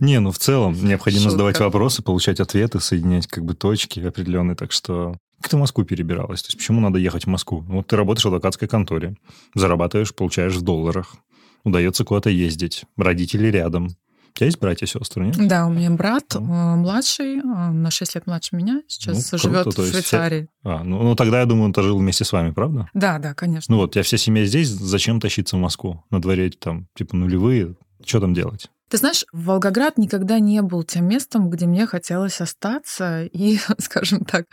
Не, 0.02 0.20
ну 0.20 0.32
в 0.32 0.40
целом 0.40 0.74
необходимо 0.84 1.24
Шутка. 1.24 1.32
задавать 1.32 1.60
вопросы, 1.60 2.02
получать 2.02 2.40
ответы, 2.40 2.80
соединять 2.80 3.28
как 3.28 3.46
бы 3.46 3.54
точки 3.54 4.00
определенные, 4.00 4.56
так 4.56 4.72
что... 4.72 5.16
Как 5.42 5.52
ты 5.52 5.58
в 5.58 5.60
Москву 5.60 5.84
перебиралась? 5.84 6.42
То 6.42 6.48
есть 6.48 6.58
почему 6.58 6.82
надо 6.82 6.98
ехать 6.98 7.26
в 7.26 7.28
Москву? 7.28 7.64
Ну, 7.68 7.78
вот 7.78 7.88
ты 7.88 7.96
работаешь 7.96 8.24
в 8.24 8.28
адвокатской 8.28 8.68
конторе, 8.68 9.16
зарабатываешь, 9.54 10.14
получаешь 10.14 10.56
в 10.56 10.62
долларах, 10.62 11.16
удается 11.64 12.04
куда-то 12.04 12.30
ездить, 12.30 12.86
родители 12.98 13.48
рядом. 13.48 13.86
У 13.86 14.38
тебя 14.38 14.46
есть 14.48 14.60
братья 14.60 14.86
и 14.86 14.90
сестры, 14.90 15.26
нет? 15.26 15.48
Да, 15.48 15.66
у 15.66 15.72
меня 15.72 15.90
брат 15.90 16.26
ну. 16.36 16.42
младший, 16.42 17.38
э, 17.38 17.42
на 17.42 17.90
6 17.90 18.16
лет 18.16 18.28
младше 18.28 18.56
меня, 18.56 18.84
сейчас 18.88 19.32
ну, 19.32 19.38
живет 19.40 19.64
круто, 19.64 19.82
в 19.82 19.88
Швейцарии. 19.90 20.48
Все... 20.62 20.70
А, 20.70 20.84
ну, 20.84 21.02
ну 21.02 21.16
тогда, 21.16 21.40
я 21.40 21.46
думаю, 21.46 21.74
он 21.76 21.84
жил 21.84 21.98
вместе 21.98 22.24
с 22.24 22.32
вами, 22.32 22.52
правда? 22.52 22.88
Да, 22.94 23.18
да, 23.18 23.34
конечно. 23.34 23.74
Ну 23.74 23.82
вот, 23.82 23.96
я 23.96 24.04
вся 24.04 24.18
семья 24.18 24.46
здесь, 24.46 24.70
зачем 24.70 25.20
тащиться 25.20 25.56
в 25.56 25.60
Москву? 25.60 26.04
На 26.12 26.22
дворе 26.22 26.52
там, 26.52 26.88
типа, 26.96 27.16
нулевые, 27.16 27.76
что 28.06 28.20
там 28.20 28.36
делать? 28.36 28.70
Ты 28.90 28.98
знаешь, 28.98 29.26
Волгоград 29.34 29.98
никогда 29.98 30.40
не 30.40 30.62
был 30.62 30.84
тем 30.84 31.08
местом, 31.08 31.50
где 31.50 31.66
мне 31.66 31.86
хотелось 31.86 32.40
остаться 32.40 33.24
и, 33.26 33.60
скажем 33.80 34.24
так, 34.24 34.46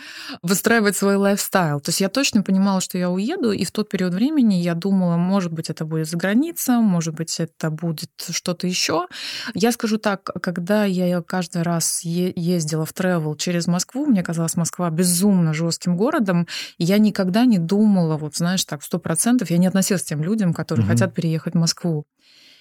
выстраивать 0.42 0.96
свой 0.96 1.16
лайфстайл. 1.16 1.80
То 1.80 1.90
есть 1.90 2.00
я 2.00 2.08
точно 2.08 2.42
понимала, 2.42 2.80
что 2.80 2.98
я 2.98 3.10
уеду, 3.10 3.52
и 3.52 3.64
в 3.64 3.70
тот 3.70 3.88
период 3.88 4.12
времени 4.12 4.54
я 4.54 4.74
думала, 4.74 5.16
может 5.16 5.52
быть, 5.52 5.70
это 5.70 5.84
будет 5.84 6.08
за 6.08 6.16
граница, 6.16 6.80
может 6.80 7.14
быть, 7.14 7.38
это 7.38 7.70
будет 7.70 8.10
что-то 8.28 8.66
еще. 8.66 9.06
Я 9.54 9.70
скажу 9.70 9.98
так, 9.98 10.24
когда 10.24 10.84
я 10.84 11.22
каждый 11.22 11.62
раз 11.62 12.02
ездила 12.02 12.84
в 12.84 12.92
travel 12.92 13.36
через 13.36 13.68
Москву, 13.68 14.04
мне 14.06 14.24
казалось 14.24 14.56
Москва 14.56 14.90
безумно 14.90 15.54
жестким 15.54 15.96
городом, 15.96 16.48
и 16.78 16.84
я 16.84 16.98
никогда 16.98 17.44
не 17.44 17.58
думала, 17.58 18.16
вот 18.16 18.34
знаешь, 18.34 18.64
так, 18.64 18.82
сто 18.82 18.98
процентов, 18.98 19.50
я 19.50 19.58
не 19.58 19.68
относилась 19.68 20.02
к 20.02 20.06
тем 20.06 20.22
людям, 20.24 20.52
которые 20.52 20.84
угу. 20.86 20.92
хотят 20.92 21.14
переехать 21.14 21.54
в 21.54 21.58
Москву. 21.58 22.04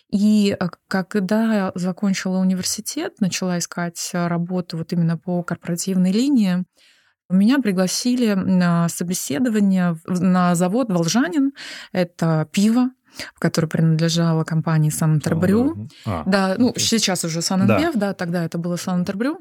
И 0.09 0.55
э, 0.59 0.67
когда 0.87 1.71
закончила 1.75 2.37
университет, 2.37 3.19
начала 3.19 3.57
искать 3.57 4.11
э, 4.13 4.27
работу 4.27 4.77
вот 4.77 4.93
именно 4.93 5.17
по 5.17 5.43
корпоративной 5.43 6.11
линии, 6.11 6.65
меня 7.29 7.59
пригласили 7.59 8.33
на 8.33 8.89
собеседование 8.89 9.97
на 10.05 10.55
завод 10.55 10.91
«Волжанин». 10.91 11.53
Это 11.91 12.47
пиво, 12.51 12.89
в 13.35 13.39
которой 13.39 13.67
принадлежала 13.67 14.43
компании 14.43 14.89
«Сан-Интербрю». 14.89 15.87
А, 16.05 16.23
да, 16.25 16.55
ну, 16.57 16.73
сейчас 16.77 17.23
уже 17.23 17.41
«Сан-Инбев», 17.41 17.93
да. 17.93 18.07
да, 18.09 18.13
тогда 18.13 18.43
это 18.43 18.57
было 18.57 18.75
«Сан-Интербрю». 18.75 19.39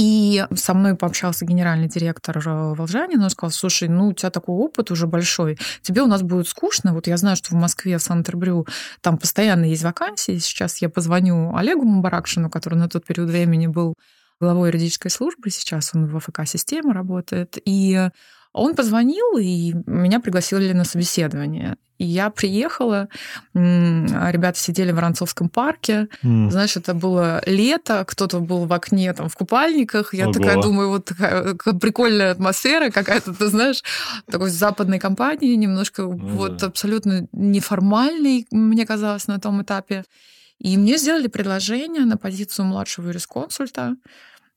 И 0.00 0.46
со 0.54 0.72
мной 0.72 0.94
пообщался 0.96 1.44
генеральный 1.44 1.86
директор 1.86 2.38
э, 2.38 2.74
Волжанина, 2.74 3.24
он 3.24 3.28
сказал, 3.28 3.50
слушай, 3.50 3.86
ну, 3.86 4.08
у 4.08 4.12
тебя 4.14 4.30
такой 4.30 4.54
опыт 4.54 4.90
уже 4.90 5.06
большой, 5.06 5.58
тебе 5.82 6.00
у 6.00 6.06
нас 6.06 6.22
будет 6.22 6.48
скучно. 6.48 6.94
Вот 6.94 7.06
я 7.06 7.18
знаю, 7.18 7.36
что 7.36 7.50
в 7.50 7.58
Москве, 7.58 7.98
в 7.98 8.02
Сан-Интербрю, 8.02 8.66
там 9.02 9.18
постоянно 9.18 9.66
есть 9.66 9.82
вакансии. 9.82 10.38
Сейчас 10.38 10.78
я 10.78 10.88
позвоню 10.88 11.54
Олегу 11.54 11.84
Мубаракшину, 11.84 12.48
который 12.48 12.76
на 12.76 12.88
тот 12.88 13.04
период 13.04 13.28
времени 13.28 13.66
был 13.66 13.92
главой 14.40 14.70
юридической 14.70 15.10
службы, 15.10 15.50
сейчас 15.50 15.90
он 15.92 16.06
в 16.06 16.16
АФК-системе 16.16 16.92
работает, 16.92 17.58
и 17.62 18.08
он 18.52 18.74
позвонил, 18.74 19.38
и 19.38 19.74
меня 19.86 20.20
пригласили 20.20 20.72
на 20.72 20.84
собеседование. 20.84 21.76
И 21.98 22.04
я 22.04 22.30
приехала, 22.30 23.08
ребята 23.52 24.58
сидели 24.58 24.90
в 24.90 24.94
Воронцовском 24.94 25.50
парке, 25.50 26.08
mm. 26.24 26.50
знаешь, 26.50 26.76
это 26.76 26.94
было 26.94 27.42
лето, 27.44 28.04
кто-то 28.06 28.40
был 28.40 28.64
в 28.64 28.72
окне 28.72 29.12
там 29.12 29.28
в 29.28 29.36
купальниках, 29.36 30.14
я 30.14 30.24
Ого. 30.24 30.32
такая 30.32 30.62
думаю, 30.62 30.88
вот 30.88 31.04
такая 31.04 31.54
прикольная 31.54 32.32
атмосфера 32.32 32.90
какая-то, 32.90 33.34
ты 33.34 33.48
знаешь, 33.48 33.84
такой 34.30 34.48
западной 34.48 34.98
компании, 34.98 35.54
немножко 35.56 36.02
mm. 36.02 36.16
вот 36.16 36.62
абсолютно 36.62 37.28
неформальной, 37.32 38.46
мне 38.50 38.86
казалось, 38.86 39.26
на 39.26 39.38
том 39.38 39.62
этапе. 39.62 40.04
И 40.58 40.76
мне 40.76 40.96
сделали 40.96 41.26
предложение 41.26 42.06
на 42.06 42.16
позицию 42.16 42.66
младшего 42.66 43.08
юрисконсульта. 43.08 43.96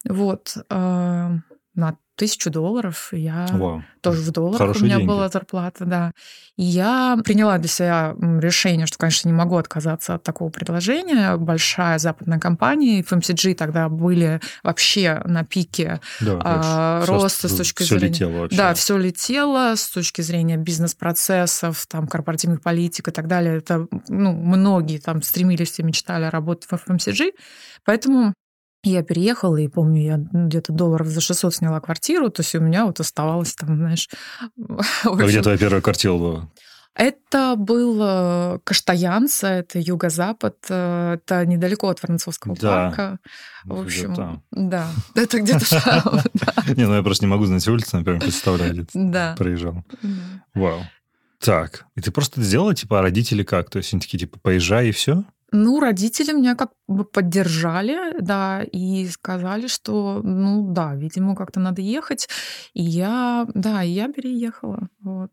Вот. 0.07 0.57
А, 0.69 1.31
на 1.75 1.97
тысячу 2.15 2.49
долларов. 2.51 3.09
Я 3.11 3.47
Вау. 3.51 3.83
тоже 4.01 4.21
в 4.21 4.31
долларах 4.31 4.57
Хорошие 4.59 4.83
у 4.83 4.85
меня 4.85 4.97
деньги. 4.97 5.07
была 5.09 5.29
зарплата, 5.29 5.85
да. 5.85 6.11
И 6.55 6.63
я 6.63 7.17
приняла 7.25 7.57
для 7.57 7.67
себя 7.67 8.15
решение, 8.39 8.85
что, 8.85 8.97
конечно, 8.99 9.27
не 9.27 9.33
могу 9.33 9.57
отказаться 9.57 10.13
от 10.15 10.23
такого 10.23 10.49
предложения. 10.49 11.35
Большая 11.37 11.97
западная 11.97 12.39
компания, 12.39 13.01
FMCG 13.01 13.55
тогда 13.55 13.89
были 13.89 14.39
вообще 14.61 15.21
на 15.25 15.43
пике 15.43 15.99
Да, 16.21 16.39
а, 16.43 17.05
роста 17.07 17.49
с 17.49 17.55
точки 17.55 17.81
все 17.83 17.97
зрения- 17.97 18.13
летело 18.13 18.31
вообще. 18.41 18.57
Да, 18.57 18.73
все 18.75 18.97
летело 18.97 19.73
с 19.75 19.89
точки 19.89 20.21
зрения 20.21 20.57
бизнес-процессов, 20.57 21.85
там, 21.87 22.07
корпоративных 22.07 22.61
политик 22.61 23.07
и 23.07 23.11
так 23.11 23.27
далее. 23.27 23.57
Это, 23.57 23.87
ну, 24.07 24.33
многие 24.33 24.99
там 24.99 25.21
стремились 25.23 25.79
и 25.79 25.83
мечтали 25.83 26.25
работать 26.25 26.65
в 26.69 26.73
FMCG. 26.73 27.31
Поэтому 27.85 28.33
я 28.83 29.03
переехала, 29.03 29.57
и 29.57 29.67
помню, 29.67 30.01
я 30.01 30.17
где-то 30.31 30.73
долларов 30.73 31.07
за 31.07 31.21
600 31.21 31.55
сняла 31.55 31.79
квартиру, 31.79 32.29
то 32.29 32.41
есть 32.41 32.53
у 32.55 32.59
меня 32.59 32.85
вот 32.85 32.99
оставалось 32.99 33.53
там, 33.55 33.77
знаешь... 33.77 34.09
А 35.03 35.15
где 35.15 35.41
твоя 35.41 35.57
первая 35.57 35.81
квартира 35.81 36.13
была? 36.13 36.49
Это 36.95 37.55
был 37.57 38.59
Каштаянца, 38.63 39.47
это 39.47 39.79
юго-запад, 39.79 40.57
э, 40.69 41.15
это 41.15 41.43
недалеко 41.43 41.89
от 41.89 42.03
Воронцовского 42.03 42.55
Да. 42.55 42.69
парка. 42.69 43.19
В 43.63 43.81
общем, 43.81 44.13
там. 44.13 44.43
да, 44.51 44.87
это 45.15 45.39
где-то 45.39 45.65
там. 45.83 46.19
Не, 46.77 46.85
ну 46.85 46.93
я 46.95 47.01
просто 47.01 47.25
не 47.25 47.31
могу 47.31 47.45
знать 47.47 47.67
улицу, 47.67 47.97
например, 47.97 48.21
представляю, 48.21 48.73
где 48.73 48.83
ты 48.83 49.35
проезжал. 49.35 49.83
Вау. 50.53 50.81
Так, 51.39 51.85
и 51.95 52.01
ты 52.01 52.11
просто 52.11 52.39
это 52.39 52.47
сделала, 52.47 52.75
типа, 52.75 52.99
а 52.99 53.01
родители 53.01 53.43
как? 53.43 53.71
То 53.71 53.77
есть 53.77 53.91
они 53.93 53.99
такие, 53.99 54.19
типа, 54.19 54.37
поезжай 54.39 54.89
и 54.89 54.91
все? 54.91 55.23
Ну, 55.55 55.79
родители 55.79 56.33
меня 56.33 56.55
как 56.55 56.71
бы 56.87 57.05
поддержали, 57.05 58.19
да, 58.19 58.63
и 58.63 59.07
сказали, 59.07 59.67
что, 59.67 60.19
ну 60.23 60.73
да, 60.73 60.95
видимо, 60.95 61.35
как-то 61.35 61.59
надо 61.59 61.81
ехать. 61.81 62.27
И 62.73 62.81
я, 62.81 63.45
да, 63.53 63.83
и 63.83 63.91
я 63.91 64.11
переехала. 64.11 64.89
Вот. 65.01 65.29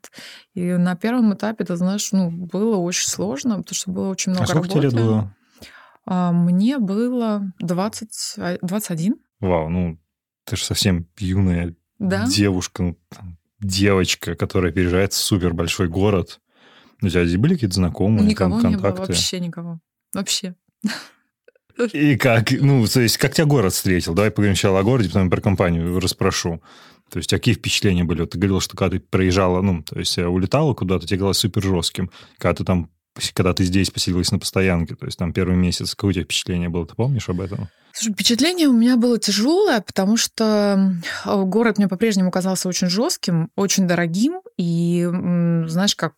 И 0.54 0.62
на 0.74 0.94
первом 0.94 1.32
этапе, 1.34 1.64
ты 1.64 1.74
знаешь, 1.76 2.12
ну, 2.12 2.30
было 2.30 2.76
очень 2.76 3.08
сложно, 3.08 3.56
потому 3.56 3.74
что 3.74 3.90
было 3.90 4.08
очень 4.10 4.32
много 4.32 4.44
А 4.44 4.46
сколько 4.48 4.68
тебе 4.68 4.80
работы. 4.82 4.96
лет 4.96 5.04
было? 5.06 5.34
А, 6.06 6.32
мне 6.32 6.78
было 6.78 7.52
20, 7.60 8.34
а, 8.38 8.58
21, 8.62 9.16
Вау, 9.40 9.68
ну, 9.70 9.98
ты 10.44 10.56
же 10.56 10.64
совсем 10.64 11.06
юная 11.18 11.74
да. 11.98 12.26
девушка, 12.26 12.82
ну, 12.82 12.98
там, 13.08 13.38
девочка, 13.60 14.34
которая 14.34 14.70
переезжает 14.72 15.12
в 15.14 15.16
супер 15.16 15.54
большой 15.54 15.88
город. 15.88 16.40
У 17.02 17.08
тебя 17.08 17.24
здесь 17.24 17.38
были 17.38 17.54
какие-то 17.54 17.76
знакомые, 17.76 18.26
Никого 18.26 18.60
кон- 18.60 18.70
не 18.70 18.76
было, 18.76 18.82
контакты? 18.88 19.12
вообще 19.12 19.40
никого. 19.40 19.80
Вообще. 20.14 20.54
И 21.92 22.16
как, 22.16 22.50
ну, 22.50 22.86
то 22.86 23.00
есть, 23.00 23.16
как 23.16 23.34
тебя 23.34 23.46
город 23.46 23.72
встретил? 23.72 24.14
Давай 24.14 24.30
поговорим 24.30 24.54
сначала 24.54 24.80
о 24.80 24.82
городе, 24.82 25.08
потом 25.08 25.30
про 25.30 25.40
компанию 25.40 25.98
расспрошу. 25.98 26.62
То 27.10 27.18
есть, 27.18 27.30
какие 27.30 27.54
впечатления 27.54 28.04
были? 28.04 28.20
Вот 28.20 28.30
ты 28.30 28.38
говорил, 28.38 28.60
что 28.60 28.76
когда 28.76 28.96
ты 28.96 29.00
проезжала, 29.00 29.62
ну, 29.62 29.82
то 29.82 29.98
есть, 29.98 30.18
э, 30.18 30.26
улетала 30.26 30.74
куда-то, 30.74 31.06
тебе 31.06 31.18
казалось 31.18 31.38
супер 31.38 31.62
жестким. 31.62 32.10
Когда 32.38 32.54
ты 32.54 32.64
там, 32.64 32.90
когда 33.32 33.54
ты 33.54 33.64
здесь 33.64 33.90
поселилась 33.90 34.30
на 34.30 34.38
постоянке, 34.38 34.94
то 34.94 35.06
есть, 35.06 35.18
там, 35.18 35.32
первый 35.32 35.56
месяц, 35.56 35.94
какое 35.94 36.10
у 36.10 36.12
тебя 36.12 36.24
впечатление 36.24 36.68
было? 36.68 36.86
Ты 36.86 36.94
помнишь 36.94 37.28
об 37.28 37.40
этом? 37.40 37.68
Слушай, 37.92 38.12
впечатление 38.12 38.68
у 38.68 38.72
меня 38.72 38.96
было 38.96 39.18
тяжелое, 39.18 39.80
потому 39.80 40.16
что 40.16 40.94
город 41.24 41.78
мне 41.78 41.88
по-прежнему 41.88 42.30
казался 42.30 42.68
очень 42.68 42.88
жестким, 42.88 43.50
очень 43.56 43.88
дорогим. 43.88 44.40
И, 44.56 45.08
знаешь, 45.66 45.96
как 45.96 46.14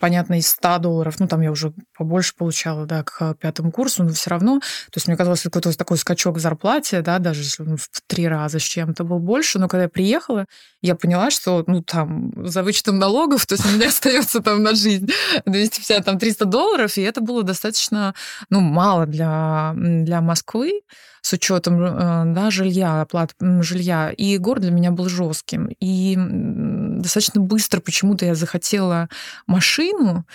понятно, 0.00 0.38
из 0.38 0.48
100 0.48 0.78
долларов, 0.78 1.20
ну, 1.20 1.28
там 1.28 1.40
я 1.40 1.52
уже 1.52 1.72
побольше 1.96 2.34
получала, 2.36 2.86
да, 2.86 3.04
к 3.04 3.34
пятому 3.34 3.70
курсу, 3.70 4.02
но 4.02 4.10
все 4.10 4.30
равно, 4.30 4.58
то 4.60 4.96
есть 4.96 5.06
мне 5.06 5.16
казалось, 5.16 5.42
какой-то 5.42 5.76
такой 5.76 5.98
скачок 5.98 6.36
в 6.36 6.40
зарплате, 6.40 7.02
да, 7.02 7.18
даже 7.18 7.42
он 7.60 7.76
в 7.76 7.88
три 8.06 8.26
раза 8.26 8.58
с 8.58 8.62
чем-то 8.62 9.04
был 9.04 9.18
больше. 9.18 9.58
Но 9.58 9.68
когда 9.68 9.84
я 9.84 9.88
приехала, 9.88 10.46
я 10.80 10.96
поняла, 10.96 11.30
что, 11.30 11.62
ну, 11.66 11.82
там, 11.82 12.32
за 12.48 12.62
вычетом 12.62 12.98
налогов, 12.98 13.46
то 13.46 13.54
есть 13.54 13.64
у 13.66 13.70
меня 13.76 13.88
остается 13.88 14.40
там 14.40 14.62
на 14.62 14.74
жизнь 14.74 15.08
250, 15.46 16.04
там, 16.04 16.18
300 16.18 16.44
долларов, 16.46 16.96
и 16.96 17.02
это 17.02 17.20
было 17.20 17.42
достаточно, 17.42 18.14
ну, 18.50 18.60
мало 18.60 19.06
для, 19.06 19.72
для 19.76 20.20
Москвы 20.20 20.80
с 21.22 21.32
учетом 21.32 21.80
э, 21.80 22.34
да, 22.34 22.50
жилья, 22.50 23.02
оплат 23.02 23.34
жилья. 23.40 24.10
И 24.10 24.36
город 24.38 24.62
для 24.62 24.72
меня 24.72 24.90
был 24.90 25.08
жестким. 25.08 25.68
И 25.80 26.16
достаточно 26.18 27.40
быстро 27.40 27.80
почему-то 27.80 28.24
я 28.24 28.34
захотела 28.34 29.08
машину, 29.46 30.26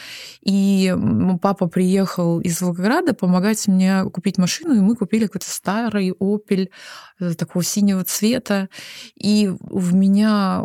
и 0.41 0.95
папа 1.41 1.67
приехал 1.67 2.39
из 2.39 2.61
Волгограда 2.61 3.13
помогать 3.13 3.67
мне 3.67 4.03
купить 4.05 4.37
машину, 4.37 4.75
и 4.75 4.79
мы 4.79 4.95
купили 4.95 5.25
какой-то 5.25 5.49
старый 5.49 6.11
Opel 6.11 6.69
такого 7.37 7.63
синего 7.63 8.03
цвета, 8.03 8.69
и 9.15 9.49
в 9.59 9.93
меня 9.93 10.61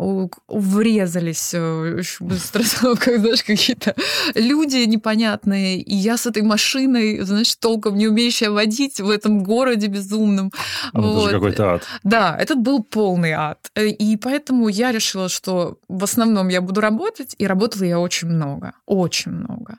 врезались 0.47 1.53
э, 1.53 1.95
очень 1.99 2.25
быстро, 2.27 2.63
как, 2.95 3.19
знаешь, 3.19 3.43
какие-то 3.43 3.95
люди 4.35 4.85
непонятные, 4.85 5.79
и 5.81 5.95
я 5.95 6.17
с 6.17 6.25
этой 6.25 6.43
машиной, 6.43 7.19
знаешь, 7.21 7.55
толком 7.55 7.97
не 7.97 8.07
умеющая 8.07 8.49
водить 8.51 8.99
в 8.99 9.09
этом 9.09 9.43
городе 9.43 9.87
безумном. 9.87 10.51
Это 10.93 11.01
Вот. 11.01 11.29
же 11.29 11.31
какой-то 11.31 11.73
ад. 11.73 11.83
Да, 12.03 12.37
этот 12.39 12.59
был 12.59 12.83
полный 12.83 13.31
ад. 13.31 13.71
Э, 13.75 13.87
И 13.87 14.17
поэтому 14.17 14.67
я 14.69 14.91
решила, 14.91 15.29
что 15.29 15.77
в 15.87 16.03
основном 16.03 16.49
я 16.49 16.61
буду 16.61 16.81
работать, 16.81 17.35
и 17.37 17.47
работала 17.47 17.83
я 17.83 17.99
очень 17.99 18.27
много, 18.27 18.73
очень 18.85 19.31
много. 19.31 19.77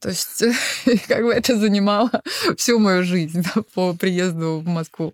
То 0.00 0.10
есть 0.10 0.44
как 1.08 1.24
бы 1.24 1.32
это 1.32 1.56
занимало 1.58 2.10
всю 2.56 2.78
мою 2.78 3.04
жизнь 3.04 3.42
да, 3.42 3.62
по 3.74 3.94
приезду 3.94 4.62
в 4.64 4.68
Москву. 4.68 5.12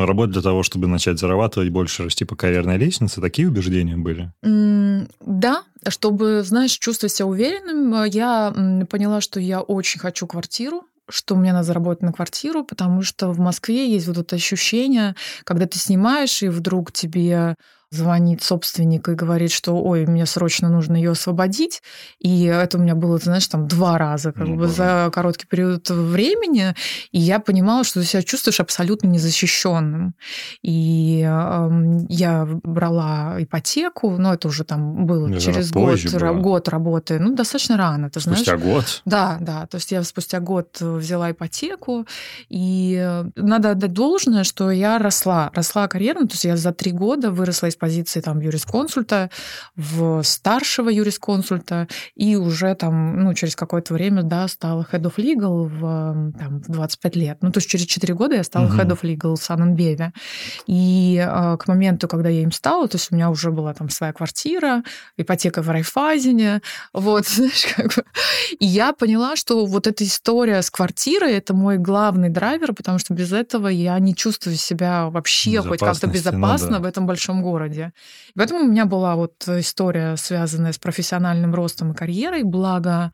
Работать 0.00 0.32
для 0.32 0.42
того, 0.42 0.62
чтобы 0.62 0.86
начать 0.86 1.18
зарабатывать 1.18 1.70
больше, 1.70 2.04
расти 2.04 2.24
по 2.24 2.36
карьерной 2.36 2.78
лестнице, 2.78 3.20
такие 3.20 3.48
убеждения 3.48 3.96
были? 3.96 4.32
Да, 4.42 5.62
чтобы, 5.88 6.42
знаешь, 6.44 6.72
чувствовать 6.78 7.12
себя 7.12 7.26
уверенным, 7.26 7.94
э, 7.94 8.08
я 8.08 8.52
поняла, 8.88 9.20
что 9.20 9.40
я 9.40 9.60
очень 9.60 10.00
хочу 10.00 10.26
квартиру, 10.26 10.84
что 11.08 11.34
мне 11.36 11.52
надо 11.52 11.64
заработать 11.64 12.02
на 12.02 12.12
квартиру, 12.12 12.64
потому 12.64 13.02
что 13.02 13.32
в 13.32 13.38
Москве 13.38 13.90
есть 13.90 14.06
вот 14.06 14.18
это 14.18 14.36
ощущение, 14.36 15.14
когда 15.44 15.66
ты 15.66 15.78
снимаешь, 15.78 16.42
и 16.42 16.48
вдруг 16.48 16.92
тебе 16.92 17.56
звонит 17.92 18.42
собственник 18.42 19.08
и 19.08 19.14
говорит, 19.14 19.52
что 19.52 19.80
ой, 19.82 20.06
мне 20.06 20.26
срочно 20.26 20.68
нужно 20.68 20.96
ее 20.96 21.10
освободить. 21.12 21.82
И 22.18 22.44
это 22.44 22.78
у 22.78 22.80
меня 22.80 22.94
было, 22.94 23.18
знаешь, 23.18 23.46
там 23.46 23.68
два 23.68 23.98
раза 23.98 24.32
как 24.32 24.46
Ну, 24.48 24.54
бы 24.54 24.62
боже. 24.62 24.72
за 24.72 25.10
короткий 25.12 25.46
период 25.46 25.88
времени. 25.90 26.74
И 27.12 27.18
я 27.20 27.38
понимала, 27.38 27.84
что 27.84 28.00
ты 28.00 28.06
себя 28.06 28.22
чувствуешь 28.22 28.60
абсолютно 28.60 29.08
незащищенным. 29.08 30.14
И 30.62 31.22
эм, 31.22 32.06
я 32.08 32.48
брала 32.62 33.36
ипотеку, 33.38 34.10
но 34.16 34.34
это 34.34 34.48
уже 34.48 34.64
там 34.64 35.06
было 35.06 35.28
Это 35.28 35.40
через 35.40 35.70
позже 35.70 36.08
год, 36.10 36.20
было. 36.22 36.32
год 36.40 36.68
работы. 36.68 37.18
Ну, 37.18 37.34
достаточно 37.34 37.76
рано, 37.76 38.08
ты 38.10 38.20
знаешь. 38.20 38.40
Спустя 38.40 38.56
год? 38.56 39.02
Да, 39.04 39.36
да. 39.40 39.66
То 39.66 39.76
есть 39.76 39.92
я 39.92 40.02
спустя 40.02 40.40
год 40.40 40.78
взяла 40.80 41.30
ипотеку, 41.30 42.06
и 42.48 42.96
э, 42.98 43.24
надо 43.36 43.70
отдать 43.72 43.92
должное, 43.92 44.44
что 44.44 44.70
я 44.70 44.98
росла, 44.98 45.50
росла 45.54 45.88
карьерно. 45.88 46.26
То 46.26 46.34
есть 46.34 46.44
я 46.44 46.56
за 46.56 46.72
три 46.72 46.92
года 46.92 47.30
выросла 47.30 47.66
из 47.66 47.76
позиции 47.82 48.20
там 48.20 48.40
юрисконсульта 48.40 49.28
в 49.74 50.22
старшего 50.22 50.88
юрисконсульта, 50.88 51.88
и 52.14 52.36
уже 52.36 52.76
там, 52.76 53.24
ну, 53.24 53.34
через 53.34 53.56
какое-то 53.56 53.92
время, 53.94 54.22
да, 54.22 54.46
стала 54.46 54.86
head 54.92 55.02
of 55.02 55.14
legal 55.16 55.66
в, 55.66 56.32
там, 56.38 56.60
в 56.60 56.70
25 56.70 57.16
лет. 57.16 57.38
Ну, 57.40 57.50
то 57.50 57.58
есть 57.58 57.68
через 57.68 57.86
4 57.86 58.14
года 58.14 58.36
я 58.36 58.44
стала 58.44 58.66
Мгм. 58.66 58.78
head 58.78 58.90
of 58.92 59.00
legal 59.02 59.34
в 59.34 59.42
Сананбеве. 59.42 60.12
И 60.68 61.18
э, 61.18 61.56
к 61.56 61.66
моменту, 61.66 62.06
когда 62.06 62.28
я 62.28 62.42
им 62.42 62.52
стала, 62.52 62.86
то 62.86 62.98
есть 62.98 63.10
у 63.10 63.16
меня 63.16 63.30
уже 63.30 63.50
была 63.50 63.74
там 63.74 63.90
своя 63.90 64.12
квартира, 64.12 64.84
ипотека 65.16 65.60
в 65.62 65.68
Райфайзене, 65.68 66.62
вот, 66.92 67.26
знаешь, 67.34 67.66
как 67.76 67.96
бы. 67.96 68.04
И 68.60 68.66
я 68.66 68.92
поняла, 68.92 69.34
что 69.34 69.66
вот 69.66 69.88
эта 69.88 70.04
история 70.04 70.62
с 70.62 70.70
квартирой— 70.70 71.32
это 71.38 71.52
мой 71.52 71.78
главный 71.78 72.28
драйвер, 72.28 72.74
потому 72.74 73.00
что 73.00 73.12
без 73.12 73.32
этого 73.32 73.66
я 73.66 73.98
не 73.98 74.14
чувствую 74.14 74.56
себя 74.56 75.10
вообще 75.10 75.60
хоть 75.62 75.80
как-то 75.80 76.06
ну 76.06 76.12
безопасно 76.12 76.70
да. 76.70 76.78
в 76.78 76.84
этом 76.84 77.06
большом 77.06 77.42
городе. 77.42 77.71
И 77.80 77.90
Поэтому 78.36 78.60
у 78.60 78.68
меня 78.68 78.86
была 78.86 79.16
вот 79.16 79.46
история, 79.48 80.16
связанная 80.16 80.72
с 80.72 80.78
профессиональным 80.78 81.54
ростом 81.54 81.92
и 81.92 81.94
карьерой, 81.94 82.42
благо 82.42 83.12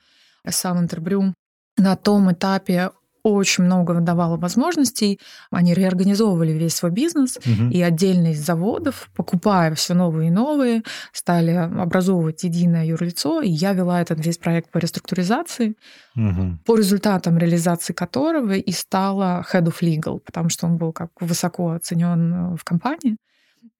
Сан 0.49 0.79
Интербрю 0.79 1.35
на 1.77 1.97
том 1.97 2.33
этапе 2.33 2.90
очень 3.25 3.64
много 3.64 3.94
давало 4.01 4.37
возможностей. 4.37 5.21
Они 5.51 5.75
реорганизовывали 5.75 6.53
весь 6.53 6.75
свой 6.75 6.90
бизнес, 6.92 7.38
Мгм. 7.44 7.71
и 7.71 7.83
отдельно 7.83 8.29
из 8.29 8.44
заводов, 8.44 9.11
покупая 9.14 9.75
все 9.75 9.94
новые 9.94 10.29
и 10.29 10.31
новые, 10.31 10.83
стали 11.12 11.51
образовывать 11.51 12.44
единое 12.44 12.87
юрлицо, 12.87 13.42
и 13.42 13.51
я 13.51 13.73
вела 13.73 14.01
этот 14.01 14.25
весь 14.25 14.38
проект 14.38 14.71
по 14.71 14.79
реструктуризации, 14.79 15.75
Мгм. 16.14 16.61
по 16.64 16.77
результатам 16.77 17.38
реализации 17.38 17.92
которого 17.92 18.53
и 18.53 18.73
стала 18.73 19.44
Head 19.53 19.66
of 19.66 19.81
Legal, 19.83 20.21
потому 20.25 20.49
что 20.49 20.66
он 20.66 20.79
был 20.79 20.92
как 20.92 21.11
высоко 21.21 21.73
оценен 21.73 22.57
в 22.57 22.64
компании. 22.64 23.16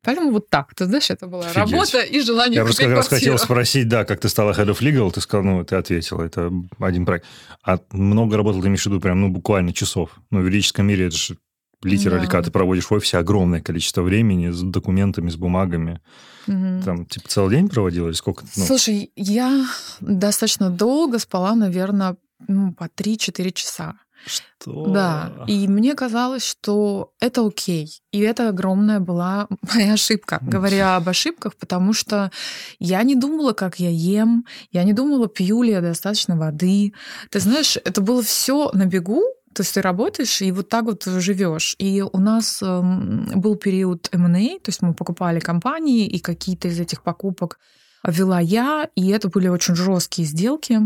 Поэтому 0.03 0.31
вот 0.31 0.49
так, 0.49 0.75
ты 0.75 0.87
знаешь, 0.87 1.11
это 1.11 1.27
была 1.27 1.47
Офигеть. 1.47 1.73
работа 1.73 2.01
и 2.01 2.21
желание 2.21 2.57
Я 2.57 2.65
просто 2.65 2.85
как 2.85 2.93
раз 2.93 3.09
квартиру. 3.09 3.33
хотел 3.33 3.45
спросить, 3.45 3.89
да, 3.89 4.05
как 4.05 4.21
ты 4.21 4.29
стала 4.29 4.53
Head 4.53 4.69
of 4.69 4.81
Legal, 4.81 5.11
ты 5.11 5.21
сказал, 5.21 5.45
ну, 5.45 5.65
ты 5.65 5.77
ответила, 5.77 6.23
это 6.23 6.51
один 6.79 7.05
проект. 7.05 7.27
А 7.63 7.79
много 7.93 8.37
работал, 8.37 8.63
ты 8.63 8.69
имеешь 8.69 8.83
в 8.83 8.87
виду 8.87 9.01
прям, 9.01 9.21
ну, 9.21 9.29
буквально 9.29 9.73
часов. 9.73 10.19
Ну, 10.31 10.41
в 10.41 10.45
юридическом 10.45 10.87
мире 10.87 11.09
это 11.09 11.17
же 11.17 11.37
Литера 11.83 12.25
да. 12.25 12.43
ты 12.43 12.51
проводишь 12.51 12.87
в 12.87 12.93
офисе 12.93 13.19
огромное 13.19 13.61
количество 13.61 14.03
времени 14.03 14.51
с 14.51 14.63
документами, 14.63 15.31
с 15.31 15.37
бумагами. 15.37 16.01
Угу. 16.47 16.83
Там, 16.85 17.07
типа, 17.07 17.29
целый 17.29 17.57
день 17.57 17.69
проводила 17.69 18.09
или 18.09 18.15
сколько? 18.15 18.45
Ну? 18.57 18.65
Слушай, 18.65 19.13
я 19.15 19.67
достаточно 20.01 20.71
долго 20.71 21.19
спала, 21.19 21.55
наверное, 21.55 22.17
ну, 22.47 22.73
по 22.73 22.85
3-4 22.85 23.53
часа. 23.53 23.99
Что? 24.27 24.87
Да, 24.87 25.33
и 25.47 25.69
мне 25.69 25.95
казалось, 25.95 26.45
что 26.45 27.13
это 27.21 27.47
окей. 27.47 28.03
И 28.13 28.21
это 28.21 28.49
огромная 28.49 29.01
была 29.01 29.49
моя 29.75 29.95
ошибка, 29.95 30.39
говоря 30.43 30.97
об 30.97 31.09
ошибках, 31.09 31.57
потому 31.57 31.93
что 31.93 32.31
я 32.79 33.03
не 33.03 33.15
думала, 33.15 33.53
как 33.53 33.79
я 33.79 33.91
ем, 33.91 34.45
я 34.73 34.85
не 34.85 34.93
думала, 34.93 35.29
пью 35.29 35.63
ли 35.63 35.71
я 35.71 35.81
достаточно 35.81 36.37
воды. 36.37 36.93
Ты 37.31 37.41
знаешь, 37.41 37.77
это 37.77 38.01
было 38.01 38.23
все 38.23 38.71
на 38.73 38.87
бегу, 38.87 39.23
то 39.55 39.63
есть 39.63 39.75
ты 39.75 39.83
работаешь 39.83 40.41
и 40.43 40.53
вот 40.53 40.69
так 40.69 40.85
вот 40.85 41.05
живешь. 41.05 41.75
И 41.79 42.03
у 42.03 42.19
нас 42.19 42.63
эм, 42.63 43.29
был 43.35 43.57
период 43.57 44.09
M&A, 44.13 44.59
то 44.61 44.69
есть 44.69 44.83
мы 44.83 44.95
покупали 44.95 45.41
компании, 45.41 46.07
и 46.07 46.19
какие-то 46.19 46.69
из 46.69 46.79
этих 46.79 47.03
покупок 47.03 47.59
вела 48.05 48.41
я, 48.41 48.89
и 48.95 49.09
это 49.09 49.29
были 49.29 49.49
очень 49.49 49.75
жесткие 49.75 50.27
сделки. 50.27 50.81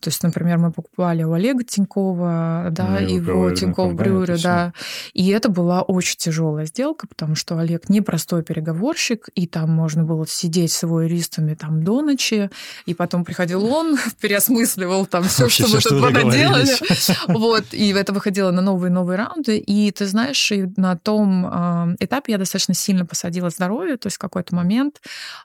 То 0.00 0.08
есть, 0.08 0.22
например, 0.22 0.58
мы 0.58 0.72
покупали 0.72 1.22
у 1.22 1.32
Олега 1.32 1.62
Тинькова, 1.62 2.68
да, 2.70 2.98
ну, 3.00 3.06
его 3.06 3.50
Тиньков 3.50 3.94
Брюри, 3.94 4.36
да. 4.42 4.72
И 5.12 5.28
это 5.28 5.48
была 5.48 5.82
очень 5.82 6.16
тяжелая 6.16 6.66
сделка, 6.66 7.06
потому 7.06 7.34
что 7.34 7.58
Олег 7.58 7.88
непростой 7.88 8.42
переговорщик, 8.42 9.28
и 9.34 9.46
там 9.46 9.70
можно 9.70 10.04
было 10.04 10.26
сидеть 10.26 10.72
с 10.72 10.82
его 10.82 11.02
юристами 11.02 11.54
там 11.54 11.82
до 11.82 12.02
ночи, 12.02 12.50
и 12.86 12.94
потом 12.94 13.24
приходил 13.24 13.64
он, 13.66 13.98
переосмысливал 14.20 15.06
там 15.06 15.24
все, 15.24 15.48
что 15.48 15.68
мы 15.68 15.80
тут 15.80 16.02
пока 16.02 16.30
делали. 16.30 16.70
Вот, 17.28 17.64
и 17.72 17.90
это 17.90 18.12
выходило 18.12 18.50
на 18.50 18.62
новые-новые 18.62 19.16
раунды. 19.16 19.58
И 19.58 19.90
ты 19.90 20.06
знаешь, 20.06 20.52
на 20.76 20.96
том 20.96 21.46
э, 21.46 21.96
этапе 22.00 22.32
я 22.32 22.38
достаточно 22.38 22.74
сильно 22.74 23.06
посадила 23.06 23.50
здоровье, 23.50 23.96
то 23.96 24.06
есть 24.06 24.16
в 24.16 24.20
какой-то 24.20 24.54
момент 24.54 25.00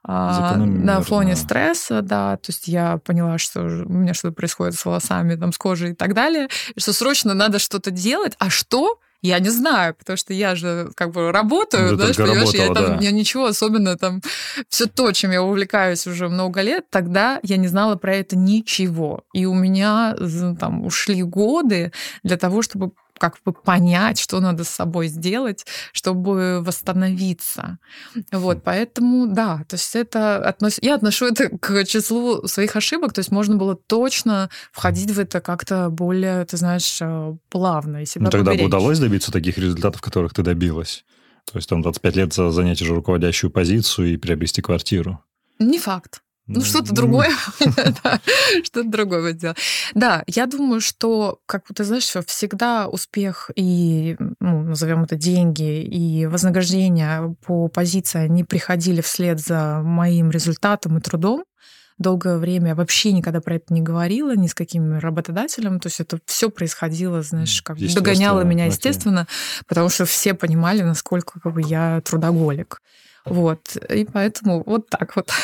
э, 0.07 0.11
на 0.11 1.01
фоне 1.05 1.35
стресса, 1.35 2.01
да, 2.01 2.37
то 2.37 2.51
есть 2.51 2.67
я 2.67 2.97
поняла, 2.97 3.37
что 3.37 3.61
у 3.61 3.93
меня 3.93 4.13
что-то 4.13 4.35
происходит 4.35 4.75
с 4.75 4.85
волосами, 4.85 5.35
там, 5.35 5.53
с 5.53 5.57
кожей 5.57 5.91
и 5.91 5.95
так 5.95 6.13
далее, 6.13 6.47
и 6.75 6.79
что 6.79 6.93
срочно 6.93 7.33
надо 7.33 7.59
что-то 7.59 7.91
делать, 7.91 8.33
а 8.39 8.49
что? 8.49 8.99
Я 9.21 9.39
не 9.39 9.49
знаю, 9.49 9.95
потому 9.95 10.17
что 10.17 10.33
я 10.33 10.53
же 10.53 10.91
как 10.95 11.11
бы 11.11 11.31
работаю, 11.31 11.91
ну, 11.91 11.95
знаешь, 11.97 12.15
понимаешь, 12.15 12.49
я 12.53 12.67
там 12.67 12.85
да. 12.85 12.97
я 13.01 13.09
ничего 13.09 13.45
особенно 13.45 13.97
там 13.97 14.21
все 14.69 14.85
то, 14.85 15.11
чем 15.13 15.31
я 15.31 15.41
увлекаюсь 15.41 16.05
уже 16.05 16.29
много 16.29 16.61
лет, 16.61 16.85
тогда 16.91 17.39
я 17.41 17.57
не 17.57 17.67
знала 17.67 17.95
про 17.95 18.13
это 18.13 18.37
ничего. 18.37 19.23
И 19.33 19.47
у 19.47 19.55
меня 19.55 20.15
там 20.59 20.85
ушли 20.85 21.23
годы 21.23 21.91
для 22.21 22.37
того, 22.37 22.61
чтобы 22.61 22.91
как 23.17 23.37
бы 23.45 23.53
понять, 23.53 24.19
что 24.19 24.39
надо 24.39 24.63
с 24.63 24.69
собой 24.69 25.07
сделать, 25.07 25.65
чтобы 25.91 26.61
восстановиться. 26.61 27.79
Вот, 28.31 28.63
поэтому, 28.63 29.27
да, 29.27 29.63
то 29.67 29.75
есть 29.75 29.95
это 29.95 30.37
относ... 30.37 30.79
я 30.81 30.95
отношу 30.95 31.27
это 31.27 31.49
к 31.57 31.85
числу 31.85 32.47
своих 32.47 32.75
ошибок, 32.75 33.13
то 33.13 33.19
есть 33.19 33.31
можно 33.31 33.55
было 33.55 33.75
точно 33.75 34.49
входить 34.71 35.11
в 35.11 35.19
это 35.19 35.41
как-то 35.41 35.89
более, 35.89 36.45
ты 36.45 36.57
знаешь, 36.57 36.99
э, 37.01 37.35
плавно 37.49 38.03
и 38.03 38.05
себя 38.05 38.25
Ну 38.25 38.31
тогда 38.31 38.51
поберечь. 38.51 38.63
бы 38.63 38.67
удалось 38.67 38.99
добиться 38.99 39.31
таких 39.31 39.57
результатов, 39.57 40.01
которых 40.01 40.33
ты 40.33 40.43
добилась? 40.43 41.05
То 41.51 41.57
есть 41.57 41.69
там 41.69 41.81
25 41.81 42.15
лет 42.15 42.33
за 42.33 42.51
занять 42.51 42.81
уже 42.81 42.95
руководящую 42.95 43.51
позицию 43.51 44.13
и 44.13 44.17
приобрести 44.17 44.61
квартиру? 44.61 45.23
Не 45.59 45.79
факт. 45.79 46.21
Ну, 46.47 46.61
что-то 46.63 46.93
другое. 46.93 47.31
Что-то 48.63 48.89
другое 48.89 49.21
будет 49.21 49.37
делать. 49.37 49.57
Да, 49.93 50.23
я 50.27 50.45
думаю, 50.45 50.81
что, 50.81 51.39
как 51.45 51.63
ты 51.73 51.83
знаешь, 51.83 52.11
всегда 52.27 52.87
успех 52.87 53.51
и, 53.55 54.15
ну, 54.39 54.61
назовем 54.63 55.03
это 55.03 55.15
деньги, 55.15 55.83
и 55.83 56.25
вознаграждение 56.25 57.35
по 57.45 57.67
позиции, 57.67 58.19
они 58.19 58.43
приходили 58.43 59.01
вслед 59.01 59.39
за 59.39 59.81
моим 59.83 60.31
результатом 60.31 60.97
и 60.97 61.01
трудом 61.01 61.43
долгое 61.97 62.37
время 62.37 62.69
я 62.69 62.75
вообще 62.75 63.11
никогда 63.11 63.41
про 63.41 63.55
это 63.55 63.73
не 63.73 63.81
говорила 63.81 64.35
ни 64.35 64.47
с 64.47 64.53
каким 64.53 64.97
работодателем. 64.97 65.79
То 65.79 65.87
есть 65.87 65.99
это 65.99 66.19
все 66.25 66.49
происходило, 66.49 67.21
знаешь, 67.21 67.61
как 67.61 67.77
догоняло 67.77 68.41
меня, 68.41 68.65
естественно, 68.65 69.27
потому 69.67 69.89
что 69.89 70.05
все 70.05 70.33
понимали, 70.33 70.81
насколько 70.81 71.39
как 71.39 71.53
бы, 71.53 71.61
я 71.61 72.01
трудоголик. 72.01 72.81
Вот. 73.25 73.75
И 73.89 74.05
поэтому 74.05 74.63
вот 74.65 74.89
так 74.89 75.15
вот. 75.15 75.31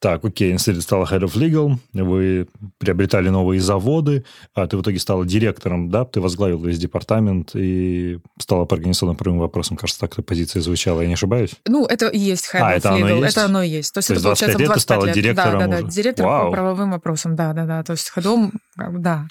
Так, 0.00 0.24
окей, 0.24 0.50
институт 0.50 0.82
стала 0.82 1.04
Head 1.04 1.20
of 1.20 1.34
Legal, 1.34 1.76
вы 1.92 2.48
приобретали 2.78 3.28
новые 3.28 3.60
заводы, 3.60 4.24
а 4.54 4.66
ты 4.66 4.78
в 4.78 4.82
итоге 4.82 4.98
стала 4.98 5.26
директором, 5.26 5.90
да, 5.90 6.06
ты 6.06 6.22
возглавил 6.22 6.58
весь 6.64 6.78
департамент 6.78 7.50
и 7.54 8.18
стала 8.38 8.64
по 8.64 8.76
организационным 8.76 9.38
вопросам, 9.38 9.76
кажется, 9.76 10.00
так 10.00 10.14
эта 10.14 10.22
позиция 10.22 10.62
звучала, 10.62 11.02
я 11.02 11.06
не 11.06 11.12
ошибаюсь? 11.14 11.50
Ну, 11.66 11.84
это 11.84 12.06
и 12.06 12.18
есть 12.18 12.48
Head 12.50 12.60
а, 12.60 12.72
of 12.72 12.76
это 12.78 12.88
Legal, 12.88 12.94
оно 12.94 13.08
есть? 13.08 13.36
это 13.36 13.44
оно 13.44 13.62
и 13.62 13.68
есть. 13.68 13.92
То 13.92 13.98
есть, 13.98 14.08
То 14.08 14.14
это, 14.14 14.22
получается, 14.22 14.58
25 14.58 14.60
лет 14.60 14.68
25 14.68 14.74
ты 14.74 14.80
стала 14.80 15.04
лет. 15.04 15.14
директором 15.14 15.58
Да, 15.60 15.66
да, 15.66 15.76
уже. 15.76 15.84
да, 15.84 15.90
директор 15.90 16.26
Вау. 16.26 16.46
по 16.46 16.52
правовым 16.52 16.90
вопросам, 16.92 17.36
да, 17.36 17.52
да, 17.52 17.66
да, 17.66 17.82
то 17.82 17.92
есть 17.92 18.08
ходом, 18.08 18.52
да, 18.76 19.28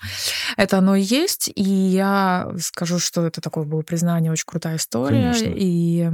это 0.55 0.77
оно 0.77 0.95
и 0.95 1.01
есть, 1.01 1.51
и 1.55 1.63
я 1.63 2.51
скажу, 2.59 2.99
что 2.99 3.25
это 3.25 3.41
такое 3.41 3.63
было 3.63 3.81
признание, 3.81 4.31
очень 4.31 4.45
крутая 4.45 4.77
история, 4.77 5.33
Конечно. 5.33 5.53
и 5.55 6.09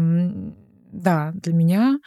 да, 0.94 1.34
для 1.34 1.54
меня 1.54 2.00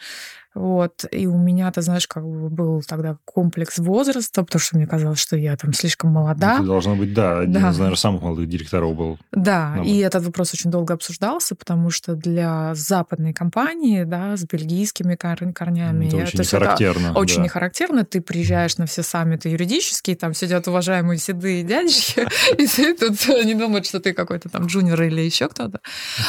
вот. 0.59 1.05
И 1.11 1.25
у 1.25 1.37
меня, 1.37 1.71
ты 1.71 1.81
знаешь, 1.81 2.05
как 2.07 2.23
бы 2.23 2.49
был 2.49 2.81
тогда 2.81 3.17
комплекс 3.25 3.77
возраста, 3.79 4.43
потому 4.43 4.59
что 4.59 4.75
мне 4.77 4.85
казалось, 4.87 5.19
что 5.19 5.37
я 5.37 5.55
там 5.55 5.71
слишком 5.73 6.11
молода. 6.11 6.55
Это 6.55 6.63
должно 6.65 6.95
быть, 6.95 7.13
да, 7.13 7.39
один 7.39 7.53
Да. 7.53 7.69
из, 7.69 7.77
наверное, 7.77 7.95
самых 7.97 8.21
молодых 8.23 8.49
директоров 8.49 8.95
был. 8.95 9.17
Да, 9.31 9.75
Ну, 9.77 9.83
и 9.83 9.97
этот 9.99 10.25
вопрос 10.25 10.53
очень 10.53 10.69
долго 10.69 10.93
обсуждался, 10.95 11.55
потому 11.55 11.89
что 11.91 12.15
для 12.15 12.73
западной 12.75 13.33
компании, 13.33 14.03
да, 14.03 14.35
с 14.35 14.43
бельгийскими 14.43 15.15
кор- 15.15 15.53
корнями, 15.53 16.07
Это 16.07 16.17
очень 16.17 16.31
то 16.33 16.39
есть 16.39 16.51
не 16.53 16.59
характерно. 16.59 17.13
очень 17.13 17.37
да. 17.37 17.43
не 17.43 17.49
характерно. 17.49 18.03
Ты 18.03 18.19
приезжаешь 18.21 18.77
на 18.77 18.85
все 18.85 19.01
саммиты 19.01 19.49
юридические, 19.49 20.15
там 20.17 20.33
сидят 20.33 20.67
уважаемые 20.67 21.17
седые 21.19 21.63
дядечки, 21.63 22.27
и 22.61 22.67
ты 22.67 22.95
тут 22.95 23.25
не 23.45 23.53
думают, 23.55 23.85
что 23.85 23.99
ты 24.01 24.13
какой-то 24.13 24.49
там 24.49 24.65
джуниор 24.65 25.01
или 25.03 25.21
еще 25.21 25.47
кто-то. 25.47 25.79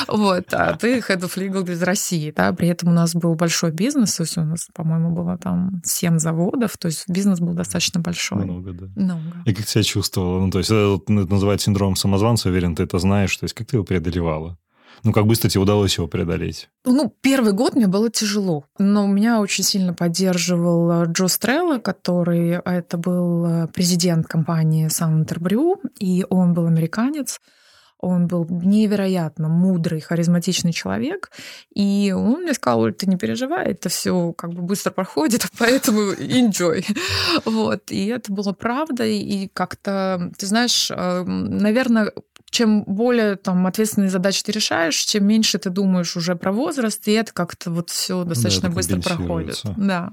Вот, 0.06 0.54
а 0.54 0.76
ты 0.76 0.98
head 0.98 1.20
of 1.22 1.36
legal 1.36 1.68
из 1.70 1.82
России, 1.82 2.32
да, 2.36 2.52
при 2.52 2.68
этом 2.68 2.90
у 2.90 2.92
нас 2.92 3.14
был 3.14 3.34
большой 3.34 3.72
бизнес, 3.72 4.19
то 4.20 4.24
есть 4.24 4.36
у 4.36 4.44
нас, 4.44 4.68
по-моему, 4.74 5.12
было 5.12 5.38
там 5.38 5.80
7 5.82 6.18
заводов, 6.18 6.76
то 6.76 6.88
есть 6.88 7.08
бизнес 7.08 7.40
был 7.40 7.54
достаточно 7.54 8.00
большой. 8.00 8.44
Много, 8.44 8.74
да. 8.74 8.86
Много. 8.94 9.22
И 9.46 9.54
как 9.54 9.66
себя 9.66 9.82
чувствовала? 9.82 10.44
Ну, 10.44 10.50
то 10.50 10.58
есть 10.58 10.70
это, 10.70 10.88
вот, 10.88 11.08
ну, 11.08 11.22
это 11.22 11.32
называется 11.32 11.64
синдром 11.64 11.96
самозванца, 11.96 12.50
уверен, 12.50 12.76
ты 12.76 12.82
это 12.82 12.98
знаешь. 12.98 13.34
То 13.34 13.44
есть 13.44 13.54
как 13.54 13.66
ты 13.66 13.76
его 13.76 13.84
преодолевала? 13.84 14.58
Ну, 15.04 15.12
как 15.12 15.26
быстро 15.26 15.48
тебе 15.48 15.62
удалось 15.62 15.96
его 15.96 16.06
преодолеть? 16.06 16.68
Ну, 16.84 17.10
первый 17.22 17.54
год 17.54 17.74
мне 17.74 17.86
было 17.86 18.10
тяжело, 18.10 18.66
но 18.78 19.06
меня 19.06 19.40
очень 19.40 19.64
сильно 19.64 19.94
поддерживал 19.94 20.90
э, 20.90 21.06
Джо 21.06 21.28
Стрелла, 21.28 21.78
который 21.78 22.50
э, 22.50 22.60
это 22.62 22.98
был 22.98 23.46
э, 23.46 23.68
президент 23.68 24.26
компании 24.26 24.88
Сантербрю, 24.88 25.80
и 25.98 26.26
он 26.28 26.52
был 26.52 26.66
американец. 26.66 27.40
Он 28.00 28.26
был 28.26 28.46
невероятно 28.48 29.48
мудрый, 29.48 30.00
харизматичный 30.00 30.72
человек. 30.72 31.30
И 31.74 32.14
он 32.16 32.42
мне 32.42 32.54
сказал, 32.54 32.80
Оль, 32.80 32.94
ты 32.94 33.06
не 33.06 33.16
переживай, 33.16 33.66
это 33.66 33.88
все 33.88 34.32
как 34.32 34.52
бы 34.52 34.62
быстро 34.62 34.90
проходит, 34.90 35.46
поэтому 35.58 36.12
enjoy. 36.12 36.84
Вот. 37.44 37.90
И 37.90 38.06
это 38.06 38.32
было 38.32 38.52
правда. 38.52 39.04
И 39.04 39.48
как-то, 39.48 40.32
ты 40.38 40.46
знаешь, 40.46 40.90
наверное, 40.90 42.12
чем 42.50 42.82
более 42.84 43.36
там 43.36 43.66
ответственные 43.66 44.10
задачи 44.10 44.42
ты 44.42 44.52
решаешь, 44.52 44.96
чем 44.96 45.26
меньше 45.26 45.58
ты 45.58 45.70
думаешь 45.70 46.16
уже 46.16 46.34
про 46.36 46.52
возраст, 46.52 47.06
и 47.06 47.12
это 47.12 47.32
как-то 47.32 47.70
вот 47.70 47.90
все 47.90 48.24
достаточно 48.24 48.66
это 48.66 48.74
быстро 48.74 49.00
проходит. 49.00 49.62
Да. 49.76 50.10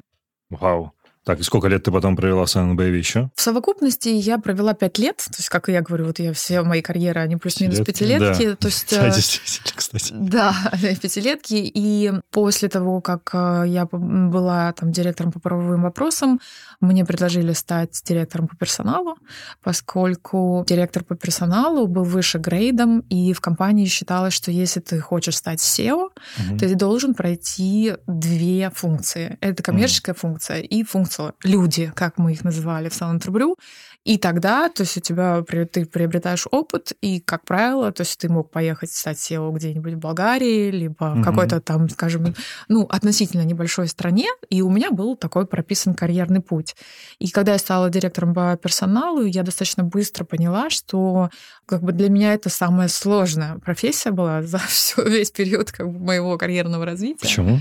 Вау. 0.49 0.93
Так, 1.27 1.41
и 1.41 1.43
сколько 1.43 1.67
лет 1.67 1.83
ты 1.83 1.91
потом 1.91 2.15
провела 2.15 2.45
в 2.45 2.49
СНБ 2.49 2.79
еще? 2.83 3.31
В 3.35 3.41
совокупности 3.41 4.07
я 4.07 4.37
провела 4.37 4.73
пять 4.73 4.97
лет, 4.97 5.17
то 5.17 5.35
есть, 5.37 5.49
как 5.49 5.67
я 5.67 5.81
говорю, 5.81 6.05
вот 6.05 6.19
я 6.19 6.31
все 6.31 6.61
мои 6.61 6.81
карьеры, 6.81 7.19
они 7.19 7.35
плюс-минус 7.35 7.81
Пятилетки, 7.81 8.51
да. 8.51 8.55
то 8.55 8.67
есть... 8.67 8.91
Да, 8.97 9.07
э, 9.07 9.13
действительно, 9.13 9.73
кстати. 9.75 10.13
Да, 10.17 10.55
пятилетки. 11.01 11.55
И 11.55 12.13
после 12.31 12.69
того, 12.69 13.01
как 13.01 13.29
э, 13.33 13.63
я 13.67 13.89
была 13.91 14.71
там 14.71 14.93
директором 14.93 15.33
по 15.33 15.41
правовым 15.41 15.81
вопросам, 15.81 16.39
мне 16.79 17.03
предложили 17.03 17.51
стать 17.51 18.01
директором 18.05 18.47
по 18.47 18.55
персоналу, 18.55 19.17
поскольку 19.61 20.63
директор 20.65 21.03
по 21.03 21.15
персоналу 21.17 21.87
был 21.87 22.05
выше 22.05 22.37
грейдом, 22.37 23.01
и 23.09 23.33
в 23.33 23.41
компании 23.41 23.85
считалось, 23.87 24.33
что 24.33 24.49
если 24.49 24.79
ты 24.79 25.01
хочешь 25.01 25.35
стать 25.35 25.59
SEO, 25.59 26.07
Мгм. 26.37 26.57
ты 26.57 26.73
должен 26.75 27.13
пройти 27.13 27.95
две 28.07 28.71
функции. 28.73 29.37
Это 29.41 29.61
коммерческая 29.61 30.15
функция 30.15 30.61
и 30.61 30.83
функция 30.83 31.16
people, 31.17 31.33
люди, 31.43 31.91
как 31.95 32.17
мы 32.17 32.31
их 32.31 32.43
называли 32.43 32.89
в 32.89 32.93
Сан-Антребрю, 32.93 33.57
и 34.03 34.17
тогда, 34.17 34.69
то 34.69 34.83
есть 34.83 34.97
у 34.97 35.01
тебя 35.01 35.43
ты 35.43 35.85
приобретаешь 35.85 36.47
опыт, 36.49 36.93
и, 37.01 37.19
как 37.19 37.43
правило, 37.43 37.91
то 37.91 38.01
есть 38.01 38.17
ты 38.17 38.29
мог 38.29 38.51
поехать 38.51 38.91
стать 38.91 39.17
SEO 39.17 39.51
где-нибудь 39.51 39.93
в 39.93 39.97
Болгарии, 39.97 40.71
либо 40.71 41.13
в 41.15 41.23
какой-то 41.23 41.59
там, 41.59 41.89
скажем, 41.89 42.33
ну, 42.69 42.83
относительно 42.83 43.41
небольшой 43.41 43.87
стране, 43.87 44.27
и 44.49 44.61
у 44.61 44.69
меня 44.69 44.91
был 44.91 45.17
такой 45.17 45.45
прописан 45.45 45.93
карьерный 45.93 46.39
путь. 46.39 46.75
И 47.19 47.29
когда 47.29 47.53
я 47.53 47.57
стала 47.57 47.89
директором 47.89 48.33
по 48.33 48.55
персоналу, 48.55 49.25
я 49.25 49.43
достаточно 49.43 49.83
быстро 49.83 50.23
поняла, 50.23 50.69
что 50.69 51.29
как 51.65 51.81
бы 51.83 51.91
для 51.91 52.09
меня 52.09 52.33
это 52.33 52.49
самая 52.49 52.87
сложная 52.87 53.57
профессия 53.59 54.11
была 54.11 54.41
за 54.43 54.59
всё, 54.59 55.03
весь 55.03 55.31
период 55.31 55.71
как 55.71 55.91
бы, 55.91 55.99
моего 55.99 56.37
карьерного 56.37 56.85
развития. 56.85 57.19
Почему? 57.19 57.59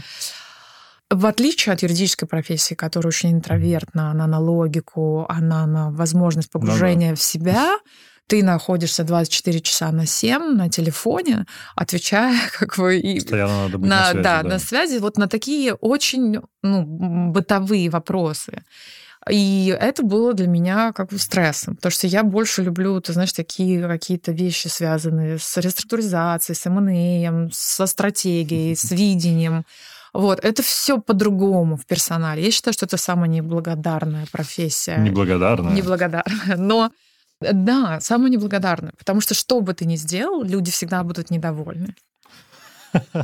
В 1.09 1.27
отличие 1.27 1.73
от 1.73 1.83
юридической 1.83 2.27
профессии, 2.27 2.75
которая 2.75 3.09
очень 3.09 3.33
интровертна, 3.33 4.11
она 4.11 4.27
на 4.27 4.41
логику, 4.41 5.25
она 5.29 5.65
на 5.67 5.91
возможность 5.91 6.51
погружения 6.51 7.11
ну, 7.11 7.15
да. 7.15 7.21
в 7.21 7.23
себя, 7.23 7.79
ты 8.27 8.43
находишься 8.43 9.05
24 9.05 9.61
часа 9.61 9.93
на 9.93 10.05
7 10.05 10.57
на 10.57 10.69
телефоне, 10.69 11.47
отвечая 11.77 12.37
как 12.59 12.77
бы 12.77 12.99
и 12.99 13.21
Постоянно 13.21 13.63
надо 13.65 13.79
быть 13.79 13.89
на, 13.89 13.97
на 13.97 14.05
связи. 14.11 14.23
Да, 14.23 14.43
да, 14.43 14.49
на 14.49 14.59
связи 14.59 14.99
вот 14.99 15.17
на 15.17 15.29
такие 15.29 15.75
очень 15.75 16.41
ну, 16.63 16.83
бытовые 17.31 17.89
вопросы. 17.89 18.65
И 19.31 19.77
это 19.81 20.05
было 20.05 20.35
для 20.35 20.47
меня 20.47 20.93
как 20.93 21.11
бы 21.11 21.19
стрессом, 21.19 21.75
потому 21.75 21.91
что 21.91 22.07
я 22.07 22.23
больше 22.23 22.63
люблю, 22.63 23.01
ты 23.01 23.13
знаешь, 23.13 23.33
такие 23.33 23.87
какие-то 23.87 24.31
вещи, 24.31 24.69
связанные 24.69 25.39
с 25.39 25.57
реструктуризацией, 25.57 26.57
с 26.57 26.67
M&A, 26.67 27.49
со 27.53 27.87
стратегией, 27.87 28.77
с 28.77 28.91
видением. 28.93 29.65
Вот, 30.13 30.45
это 30.45 30.63
все 30.63 31.01
по-другому 31.01 31.77
в 31.77 31.87
персонале. 31.87 32.45
Я 32.45 32.51
считаю, 32.51 32.73
что 32.75 32.87
это 32.87 32.97
самая 32.97 33.29
неблагодарная 33.29 34.27
профессия. 34.33 34.97
Неблагодарная? 34.99 35.75
Неблагодарная. 35.75 36.57
Но 36.57 36.91
да, 37.41 38.01
самая 38.01 38.31
неблагодарная. 38.31 38.93
Потому 38.99 39.21
что 39.21 39.35
что 39.35 39.61
бы 39.61 39.75
ты 39.75 39.85
ни 39.85 39.97
сделал, 39.97 40.43
люди 40.43 40.71
всегда 40.71 41.03
будут 41.03 41.31
недовольны. 41.31 41.95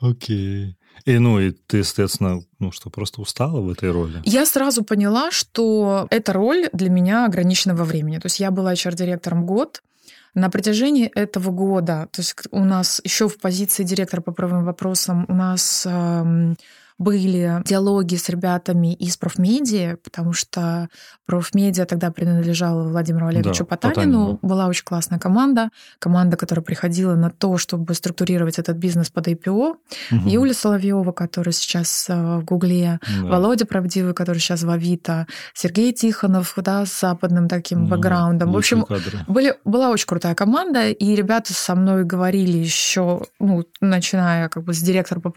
Окей. 0.00 0.76
И 1.04 1.18
ну, 1.18 1.40
и 1.40 1.50
ты, 1.50 1.82
соответственно, 1.84 2.42
ну 2.58 2.72
что, 2.72 2.90
просто 2.90 3.20
устала 3.20 3.60
в 3.60 3.70
этой 3.70 3.90
роли? 3.90 4.20
Я 4.24 4.46
сразу 4.46 4.84
поняла, 4.84 5.30
что 5.30 6.06
эта 6.10 6.32
роль 6.32 6.68
для 6.72 6.90
меня 6.90 7.26
ограничена 7.26 7.74
во 7.74 7.84
времени. 7.84 8.18
То 8.18 8.26
есть 8.26 8.40
я 8.40 8.50
была 8.50 8.72
HR-директором 8.74 9.46
год, 9.46 9.82
на 10.34 10.48
протяжении 10.48 11.08
этого 11.08 11.50
года, 11.50 12.08
то 12.10 12.22
есть 12.22 12.34
у 12.50 12.64
нас 12.64 13.02
еще 13.04 13.28
в 13.28 13.38
позиции 13.38 13.84
директора 13.84 14.22
по 14.22 14.32
правовым 14.32 14.64
вопросам 14.64 15.26
у 15.28 15.34
нас 15.34 15.86
были 16.98 17.62
диалоги 17.64 18.16
с 18.16 18.28
ребятами 18.28 18.94
из 18.94 19.16
профмедиа, 19.16 19.96
потому 20.02 20.32
что 20.32 20.88
профмедиа 21.26 21.86
тогда 21.86 22.10
принадлежала 22.10 22.88
Владимиру 22.88 23.26
Олеговичу 23.26 23.64
да, 23.64 23.76
Потанину. 23.76 23.92
Потанину. 23.94 24.38
Была 24.42 24.66
очень 24.66 24.84
классная 24.84 25.18
команда. 25.18 25.70
Команда, 25.98 26.36
которая 26.36 26.64
приходила 26.64 27.14
на 27.14 27.30
то, 27.30 27.56
чтобы 27.58 27.94
структурировать 27.94 28.58
этот 28.58 28.76
бизнес 28.76 29.10
под 29.10 29.28
IPO. 29.28 29.76
Угу. 30.10 30.28
Юля 30.28 30.54
Соловьева, 30.54 31.12
которая 31.12 31.52
сейчас 31.52 32.06
э, 32.08 32.38
в 32.38 32.44
Гугле, 32.44 33.00
да. 33.22 33.28
Володя 33.28 33.66
Правдивый, 33.66 34.14
который 34.14 34.38
сейчас 34.38 34.62
в 34.62 34.70
Авито, 34.70 35.26
Сергей 35.54 35.92
Тихонов, 35.92 36.54
да, 36.56 36.84
с 36.86 37.00
западным 37.00 37.48
таким 37.48 37.86
да, 37.86 37.96
бэкграундом. 37.96 38.52
В 38.52 38.56
общем, 38.56 38.86
были, 39.26 39.56
была 39.64 39.90
очень 39.90 40.06
крутая 40.06 40.34
команда, 40.34 40.90
и 40.90 41.14
ребята 41.14 41.52
со 41.54 41.74
мной 41.74 42.04
говорили 42.04 42.58
еще, 42.58 43.22
ну, 43.40 43.64
начиная 43.80 44.48
как 44.48 44.64
бы 44.64 44.74
с 44.74 44.80
директора 44.80 45.20
по 45.20 45.30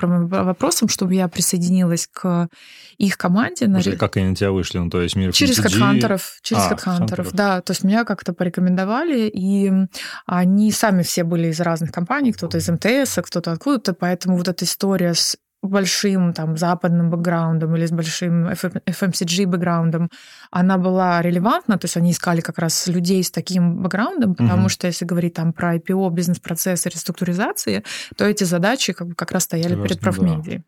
вопросам, 0.43 0.89
чтобы 0.89 1.15
я 1.15 1.25
присоединилась 1.45 2.09
к 2.11 2.49
их 2.97 3.17
команде. 3.17 3.67
На... 3.67 3.81
как 3.81 4.17
они 4.17 4.29
на 4.29 4.35
тебя 4.35 4.51
вышли? 4.51 4.79
Ну, 4.79 4.89
то 4.89 5.01
есть 5.01 5.15
мир 5.15 5.31
Через 5.31 5.59
хедхантеров. 5.59 6.39
Через 6.41 6.63
а, 6.63 6.69
хедхантеров, 6.69 7.31
да. 7.33 7.61
То 7.61 7.71
есть 7.71 7.83
меня 7.83 8.03
как-то 8.03 8.33
порекомендовали, 8.33 9.27
и 9.27 9.71
они 10.25 10.71
сами 10.71 11.03
все 11.03 11.23
были 11.23 11.47
из 11.49 11.59
разных 11.59 11.91
компаний, 11.91 12.33
кто-то 12.33 12.57
из 12.57 12.67
МТС, 12.67 13.19
кто-то 13.23 13.51
откуда-то, 13.51 13.93
поэтому 13.93 14.37
вот 14.37 14.47
эта 14.47 14.65
история 14.65 15.13
с 15.13 15.37
большим 15.67 16.33
там 16.33 16.57
западным 16.57 17.09
бэкграундом 17.09 17.75
или 17.75 17.85
с 17.85 17.91
большим 17.91 18.47
FMCG 18.47 19.45
бэкграундом, 19.47 20.09
она 20.51 20.77
была 20.77 21.21
релевантна, 21.21 21.77
то 21.77 21.85
есть 21.85 21.97
они 21.97 22.11
искали 22.11 22.41
как 22.41 22.59
раз 22.59 22.87
людей 22.87 23.23
с 23.23 23.31
таким 23.31 23.81
бэкграундом, 23.81 24.35
потому 24.35 24.63
угу. 24.63 24.69
что 24.69 24.87
если 24.87 25.05
говорить 25.05 25.33
там 25.33 25.53
про 25.53 25.75
IPO, 25.75 26.11
бизнес-процессы, 26.11 26.89
реструктуризации, 26.89 27.83
то 28.15 28.25
эти 28.25 28.43
задачи 28.43 28.93
как, 28.93 29.09
бы 29.09 29.15
как 29.15 29.31
раз 29.31 29.43
стояли 29.43 29.73
Конечно, 29.73 29.87
перед 29.87 29.99
профмедией. 29.99 30.57
Да. 30.57 30.63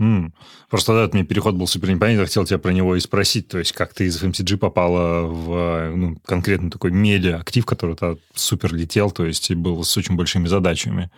Mm. 0.00 0.32
Просто 0.68 0.88
тогда 0.88 1.02
этот 1.02 1.14
мне 1.14 1.24
переход 1.24 1.54
был 1.54 1.66
супер 1.66 1.90
непонятен, 1.90 2.24
хотел 2.24 2.44
тебя 2.44 2.58
про 2.58 2.72
него 2.72 2.96
и 2.96 3.00
спросить, 3.00 3.48
то 3.48 3.58
есть 3.58 3.72
как 3.72 3.94
ты 3.94 4.06
из 4.06 4.20
FMCG 4.20 4.56
попала 4.56 5.26
в 5.26 5.92
ну, 5.94 6.16
конкретно 6.24 6.70
такой 6.70 6.90
медиа-актив, 6.90 7.64
который 7.64 7.94
то 7.94 8.18
супер 8.34 8.74
летел, 8.74 9.10
то 9.10 9.24
есть 9.26 9.50
и 9.50 9.54
был 9.54 9.84
с 9.84 9.96
очень 9.96 10.16
большими 10.16 10.48
задачами. 10.48 11.10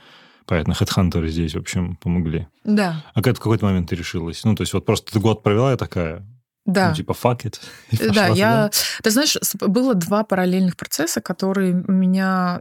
Понятно, 0.47 0.73
HeadHunter 0.73 1.27
здесь, 1.29 1.55
в 1.55 1.59
общем, 1.59 1.97
помогли. 1.97 2.49
Да. 2.65 3.03
А 3.15 3.23
как 3.23 3.37
в 3.37 3.41
какой-то 3.41 3.65
момент 3.65 3.89
ты 3.89 3.97
решилась? 3.97 4.45
Ну, 4.45 4.55
то 4.55 4.63
есть 4.63 4.75
вот 4.75 4.85
просто 4.85 5.11
ты 5.13 5.19
год 5.19 5.43
провела 5.43 5.73
и 5.73 5.77
такая, 5.79 6.27
да. 6.67 6.89
Ну, 6.89 6.95
типа, 6.95 7.13
fuck 7.13 7.43
it. 7.43 7.61
Да, 8.15 8.29
я... 8.29 8.71
Ты 9.03 9.11
знаешь, 9.11 9.37
было 9.61 9.95
два 9.95 10.25
параллельных 10.25 10.77
процесса, 10.77 11.21
которые 11.21 11.75
меня 11.87 12.61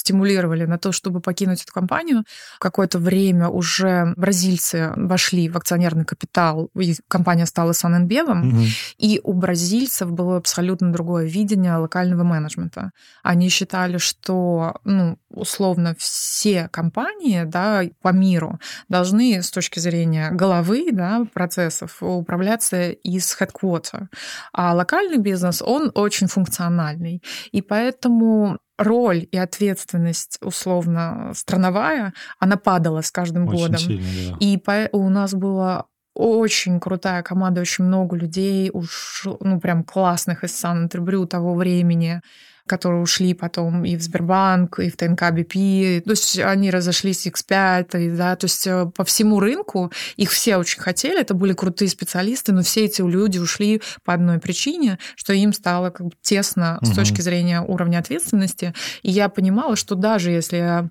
стимулировали 0.00 0.64
на 0.64 0.78
то, 0.78 0.92
чтобы 0.92 1.20
покинуть 1.20 1.62
эту 1.62 1.72
компанию. 1.72 2.24
Какое-то 2.58 2.98
время 2.98 3.48
уже 3.48 4.14
бразильцы 4.16 4.92
вошли 4.96 5.48
в 5.48 5.56
акционерный 5.56 6.04
капитал, 6.04 6.70
и 6.74 6.96
компания 7.08 7.46
стала 7.46 7.72
Санэнбевом, 7.72 8.48
угу. 8.48 8.64
и 8.98 9.20
у 9.22 9.32
бразильцев 9.34 10.10
было 10.10 10.36
абсолютно 10.36 10.92
другое 10.92 11.26
видение 11.26 11.76
локального 11.76 12.24
менеджмента. 12.24 12.90
Они 13.22 13.48
считали, 13.48 13.98
что, 13.98 14.80
ну, 14.84 15.18
условно, 15.30 15.94
все 15.98 16.68
компании 16.68 17.44
да, 17.44 17.82
по 18.02 18.08
миру 18.08 18.60
должны 18.88 19.42
с 19.42 19.50
точки 19.50 19.78
зрения 19.78 20.30
головы 20.30 20.88
да, 20.92 21.24
процессов 21.32 22.02
управляться 22.02 22.90
из 22.90 23.36
headquarter. 23.38 24.06
А 24.52 24.74
локальный 24.74 25.18
бизнес, 25.18 25.62
он 25.62 25.90
очень 25.94 26.26
функциональный. 26.26 27.22
И 27.52 27.62
поэтому 27.62 28.58
роль 28.78 29.28
и 29.30 29.36
ответственность 29.36 30.38
условно 30.42 31.32
страновая, 31.34 32.12
она 32.38 32.56
падала 32.56 33.02
с 33.02 33.10
каждым 33.10 33.46
очень 33.46 33.58
годом. 33.58 33.78
Сильно, 33.78 34.30
да. 34.30 34.36
И 34.40 34.56
по, 34.56 34.88
у 34.92 35.08
нас 35.08 35.34
было 35.34 35.86
очень 36.14 36.80
крутая 36.80 37.22
команда, 37.22 37.60
очень 37.60 37.84
много 37.84 38.16
людей, 38.16 38.70
уж, 38.72 39.26
ну, 39.40 39.60
прям 39.60 39.84
классных 39.84 40.44
из 40.44 40.56
Сан-Антребрю 40.56 41.26
того 41.26 41.54
времени 41.54 42.20
которые 42.70 43.02
ушли 43.02 43.34
потом 43.34 43.84
и 43.84 43.96
в 43.96 44.02
Сбербанк, 44.02 44.78
и 44.78 44.90
в 44.90 44.96
ТНК 44.96 45.32
БП. 45.32 46.04
То 46.04 46.12
есть 46.12 46.38
они 46.38 46.70
разошлись 46.70 47.26
X5, 47.26 48.00
и, 48.00 48.10
да, 48.10 48.36
то 48.36 48.44
есть 48.44 48.64
э, 48.64 48.88
по 48.94 49.02
всему 49.02 49.40
рынку 49.40 49.90
их 50.16 50.30
все 50.30 50.56
очень 50.56 50.80
хотели, 50.80 51.20
это 51.20 51.34
были 51.34 51.52
крутые 51.52 51.88
специалисты, 51.88 52.52
но 52.52 52.62
все 52.62 52.84
эти 52.84 53.02
люди 53.02 53.38
ушли 53.38 53.82
по 54.04 54.14
одной 54.14 54.38
причине, 54.38 55.00
что 55.16 55.32
им 55.32 55.52
стало 55.52 55.90
как 55.90 56.06
бы 56.06 56.12
тесно 56.22 56.78
угу. 56.80 56.92
с 56.92 56.94
точки 56.94 57.20
зрения 57.22 57.60
уровня 57.60 57.98
ответственности. 57.98 58.72
И 59.02 59.10
я 59.10 59.28
понимала, 59.28 59.74
что 59.74 59.96
даже 59.96 60.30
если 60.30 60.88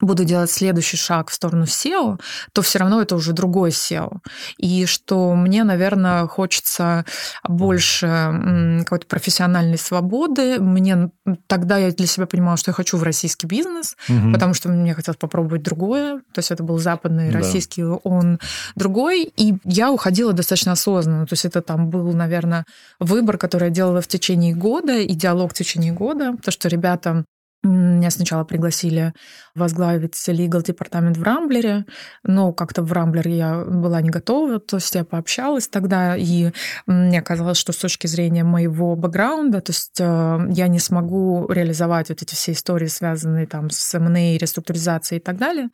буду 0.00 0.24
делать 0.24 0.50
следующий 0.50 0.96
шаг 0.96 1.30
в 1.30 1.34
сторону 1.34 1.64
SEO, 1.64 2.20
то 2.52 2.62
все 2.62 2.78
равно 2.78 3.02
это 3.02 3.16
уже 3.16 3.32
другой 3.32 3.70
SEO. 3.70 4.18
И 4.58 4.86
что 4.86 5.34
мне, 5.34 5.64
наверное, 5.64 6.26
хочется 6.26 7.04
больше 7.46 8.80
какой-то 8.80 9.06
профессиональной 9.06 9.78
свободы. 9.78 10.58
Мне 10.60 11.10
тогда 11.46 11.78
я 11.78 11.90
для 11.90 12.06
себя 12.06 12.26
понимала, 12.26 12.56
что 12.56 12.70
я 12.70 12.74
хочу 12.74 12.96
в 12.96 13.02
российский 13.02 13.46
бизнес, 13.46 13.96
угу. 14.08 14.32
потому 14.32 14.54
что 14.54 14.68
мне 14.68 14.94
хотелось 14.94 15.18
попробовать 15.18 15.62
другое. 15.62 16.20
То 16.32 16.38
есть 16.38 16.50
это 16.50 16.62
был 16.62 16.78
западный, 16.78 17.30
да. 17.30 17.38
российский, 17.38 17.84
он 17.84 18.38
другой. 18.74 19.24
И 19.36 19.54
я 19.64 19.90
уходила 19.90 20.32
достаточно 20.32 20.72
осознанно. 20.72 21.26
То 21.26 21.34
есть 21.34 21.44
это 21.44 21.60
там 21.62 21.90
был, 21.90 22.12
наверное, 22.12 22.64
выбор, 22.98 23.38
который 23.38 23.64
я 23.64 23.70
делала 23.70 24.00
в 24.00 24.08
течение 24.08 24.54
года, 24.54 24.98
и 24.98 25.14
диалог 25.14 25.52
в 25.52 25.54
течение 25.54 25.92
года. 25.92 26.36
То, 26.42 26.50
что 26.50 26.68
ребята 26.68 27.24
меня 27.68 28.10
сначала 28.10 28.44
пригласили 28.44 29.12
возглавить 29.54 30.14
legal 30.28 30.62
департамент 30.62 31.16
в 31.16 31.22
Рамблере, 31.22 31.84
но 32.22 32.52
как-то 32.52 32.82
в 32.82 32.92
Рамблер 32.92 33.28
я 33.28 33.64
была 33.64 34.00
не 34.00 34.10
готова, 34.10 34.60
то 34.60 34.76
есть 34.76 34.94
я 34.94 35.04
пообщалась 35.04 35.68
тогда, 35.68 36.16
и 36.16 36.52
мне 36.86 37.20
казалось, 37.20 37.58
что 37.58 37.72
с 37.72 37.76
точки 37.76 38.06
зрения 38.06 38.44
моего 38.44 38.96
бэкграунда, 38.96 39.60
то 39.60 39.72
есть 39.72 40.00
э, 40.00 40.38
я 40.50 40.68
не 40.68 40.78
смогу 40.78 41.46
реализовать 41.50 42.08
вот 42.08 42.22
эти 42.22 42.34
все 42.34 42.52
истории, 42.52 42.86
связанные 42.86 43.46
там 43.46 43.68
с 43.70 43.94
M&A, 43.94 44.38
реструктуризацией 44.38 45.20
и 45.20 45.22
так 45.22 45.36
далее. 45.36 45.68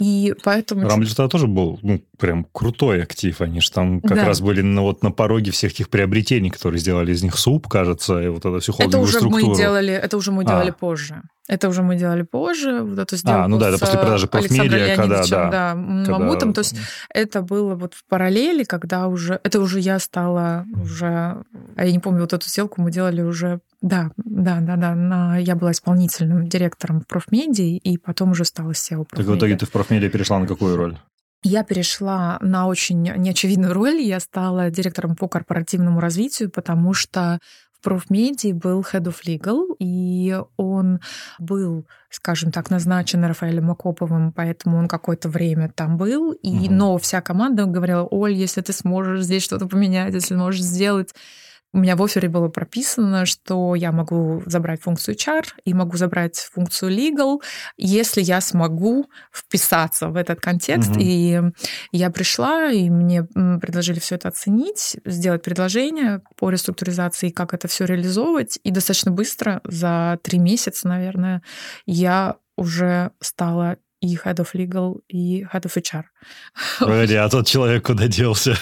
И 0.00 0.34
поэтому... 0.42 0.88
Рамблер 0.88 1.14
тогда 1.14 1.28
тоже 1.28 1.46
был 1.46 1.78
ну, 1.82 2.02
прям 2.18 2.46
крутой 2.52 3.02
актив. 3.02 3.40
Они 3.40 3.60
же 3.60 3.70
там 3.70 4.00
как 4.00 4.16
да. 4.16 4.26
раз 4.26 4.40
были 4.40 4.60
на, 4.60 4.82
вот, 4.82 5.02
на 5.02 5.12
пороге 5.12 5.52
всех 5.52 5.72
тех 5.72 5.88
приобретений, 5.88 6.50
которые 6.50 6.80
сделали 6.80 7.12
из 7.12 7.22
них 7.22 7.38
суп, 7.38 7.68
кажется, 7.68 8.20
и 8.20 8.28
вот 8.28 8.44
это 8.44 8.58
всю 8.58 8.74
это 8.78 8.98
уже 8.98 9.18
структуру. 9.18 9.50
мы 9.50 9.56
делали, 9.56 9.92
Это 9.92 10.16
уже 10.16 10.32
мы 10.32 10.44
делали 10.44 10.70
а. 10.70 10.72
позже. 10.72 11.22
Это 11.46 11.68
уже 11.68 11.82
мы 11.82 11.96
делали 11.96 12.22
позже, 12.22 12.80
вот 12.80 12.98
эту 12.98 13.16
сделку 13.16 13.40
А, 13.40 13.48
ну 13.48 13.58
да, 13.58 13.68
это 13.68 13.78
после 13.78 13.98
продажи 13.98 14.26
профмедиа, 14.26 14.96
когда, 14.96 15.22
да. 15.26 15.50
да, 15.50 15.74
Мамутом. 15.74 16.54
То 16.54 16.60
есть 16.60 16.76
это 17.10 17.42
было 17.42 17.74
вот 17.74 17.92
в 17.92 18.04
параллели, 18.06 18.64
когда 18.64 19.08
уже... 19.08 19.40
Это 19.42 19.60
уже 19.60 19.78
я 19.80 19.98
стала 19.98 20.64
уже... 20.82 21.44
А 21.76 21.84
я 21.84 21.92
не 21.92 21.98
помню, 21.98 22.22
вот 22.22 22.32
эту 22.32 22.48
сделку 22.48 22.80
мы 22.80 22.90
делали 22.90 23.20
уже... 23.20 23.60
Да, 23.82 24.10
да, 24.16 24.60
да, 24.60 24.76
да. 24.76 24.94
На, 24.94 25.36
я 25.36 25.54
была 25.54 25.72
исполнительным 25.72 26.48
директором 26.48 27.02
в 27.02 27.06
профмедии, 27.06 27.76
и 27.76 27.98
потом 27.98 28.30
уже 28.30 28.46
стала 28.46 28.70
SEO 28.70 29.04
профмедиа. 29.04 29.16
Так 29.16 29.26
в 29.26 29.38
итоге 29.38 29.56
ты 29.56 29.66
в 29.66 29.70
профмедиа 29.70 30.08
перешла 30.08 30.38
на 30.38 30.46
какую 30.46 30.76
роль? 30.76 30.98
Я 31.42 31.62
перешла 31.62 32.38
на 32.40 32.66
очень 32.66 33.02
неочевидную 33.02 33.74
роль. 33.74 34.00
Я 34.00 34.18
стала 34.18 34.70
директором 34.70 35.14
по 35.14 35.28
корпоративному 35.28 36.00
развитию, 36.00 36.50
потому 36.50 36.94
что 36.94 37.38
профмедии 37.84 38.52
был 38.52 38.80
Head 38.80 39.04
of 39.04 39.16
Legal, 39.26 39.76
и 39.78 40.36
он 40.56 41.00
был, 41.38 41.86
скажем 42.10 42.50
так, 42.50 42.70
назначен 42.70 43.24
Рафаэлем 43.24 43.70
Акоповым, 43.70 44.32
поэтому 44.32 44.78
он 44.78 44.88
какое-то 44.88 45.28
время 45.28 45.70
там 45.72 45.96
был. 45.96 46.32
И, 46.32 46.48
угу. 46.50 46.66
Но 46.70 46.98
вся 46.98 47.20
команда 47.20 47.66
говорила, 47.66 48.02
Оль, 48.02 48.32
если 48.32 48.62
ты 48.62 48.72
сможешь 48.72 49.22
здесь 49.22 49.44
что-то 49.44 49.68
поменять, 49.68 50.14
если 50.14 50.34
можешь 50.34 50.62
сделать 50.62 51.14
у 51.74 51.78
меня 51.78 51.96
в 51.96 52.02
офере 52.02 52.28
было 52.28 52.48
прописано, 52.48 53.26
что 53.26 53.74
я 53.74 53.90
могу 53.90 54.42
забрать 54.46 54.80
функцию 54.80 55.16
HR 55.16 55.44
и 55.64 55.74
могу 55.74 55.96
забрать 55.96 56.36
функцию 56.36 56.92
legal, 56.92 57.42
если 57.76 58.22
я 58.22 58.40
смогу 58.40 59.10
вписаться 59.32 60.08
в 60.08 60.16
этот 60.16 60.40
контекст. 60.40 60.92
Угу. 60.92 61.00
И 61.00 61.42
я 61.90 62.10
пришла, 62.10 62.70
и 62.70 62.88
мне 62.88 63.24
предложили 63.24 63.98
все 63.98 64.14
это 64.14 64.28
оценить, 64.28 64.96
сделать 65.04 65.42
предложение 65.42 66.22
по 66.36 66.48
реструктуризации, 66.48 67.30
как 67.30 67.54
это 67.54 67.66
все 67.66 67.86
реализовывать. 67.86 68.60
И 68.62 68.70
достаточно 68.70 69.10
быстро, 69.10 69.60
за 69.64 70.20
три 70.22 70.38
месяца, 70.38 70.86
наверное, 70.86 71.42
я 71.86 72.36
уже 72.56 73.10
стала 73.20 73.78
и 74.00 74.16
Head 74.16 74.36
of 74.36 74.48
Legal, 74.54 75.00
и 75.08 75.44
Head 75.44 75.62
of 75.62 75.76
HR. 75.76 76.04
Погоди, 76.78 77.14
а 77.14 77.28
тот 77.28 77.46
человек 77.46 77.86
куда 77.86 78.06
делся? 78.06 78.56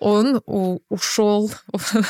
Он 0.00 0.40
ушел. 0.88 1.50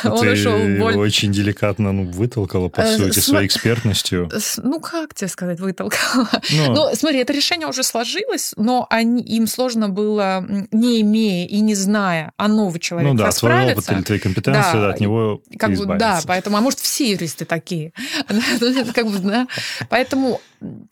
А 0.04 0.14
он 0.14 0.28
ушел 0.28 0.56
боль... 0.78 0.96
очень 0.96 1.32
деликатно 1.32 1.90
ну, 1.90 2.04
вытолкала, 2.04 2.68
по 2.68 2.82
э, 2.82 2.96
сути, 2.96 3.18
своей 3.18 3.46
экспертностью. 3.46 4.30
Ну, 4.58 4.80
как 4.80 5.12
тебе 5.14 5.26
сказать, 5.26 5.58
вытолкала? 5.58 6.28
Но... 6.52 6.74
Ну, 6.74 6.94
смотри, 6.94 7.18
это 7.18 7.32
решение 7.32 7.66
уже 7.66 7.82
сложилось, 7.82 8.52
но 8.56 8.86
они, 8.90 9.22
им 9.22 9.48
сложно 9.48 9.88
было, 9.88 10.46
не 10.70 11.00
имея 11.00 11.48
и 11.48 11.58
не 11.60 11.74
зная, 11.74 12.32
а 12.36 12.46
новый 12.46 12.78
человек 12.78 13.10
Ну 13.10 13.18
да, 13.18 13.32
свой 13.32 13.72
опыт 13.72 13.90
или 13.90 14.02
твои 14.02 14.18
компетенции, 14.20 14.74
да, 14.74 14.90
от 14.90 15.00
него 15.00 15.42
как 15.58 15.74
бы, 15.74 15.86
Да, 15.96 16.20
поэтому, 16.26 16.58
а 16.58 16.60
может, 16.60 16.78
все 16.78 17.10
юристы 17.10 17.44
такие. 17.44 17.92
как 18.94 19.06
бы, 19.06 19.18
да. 19.18 19.48
Поэтому, 19.88 20.40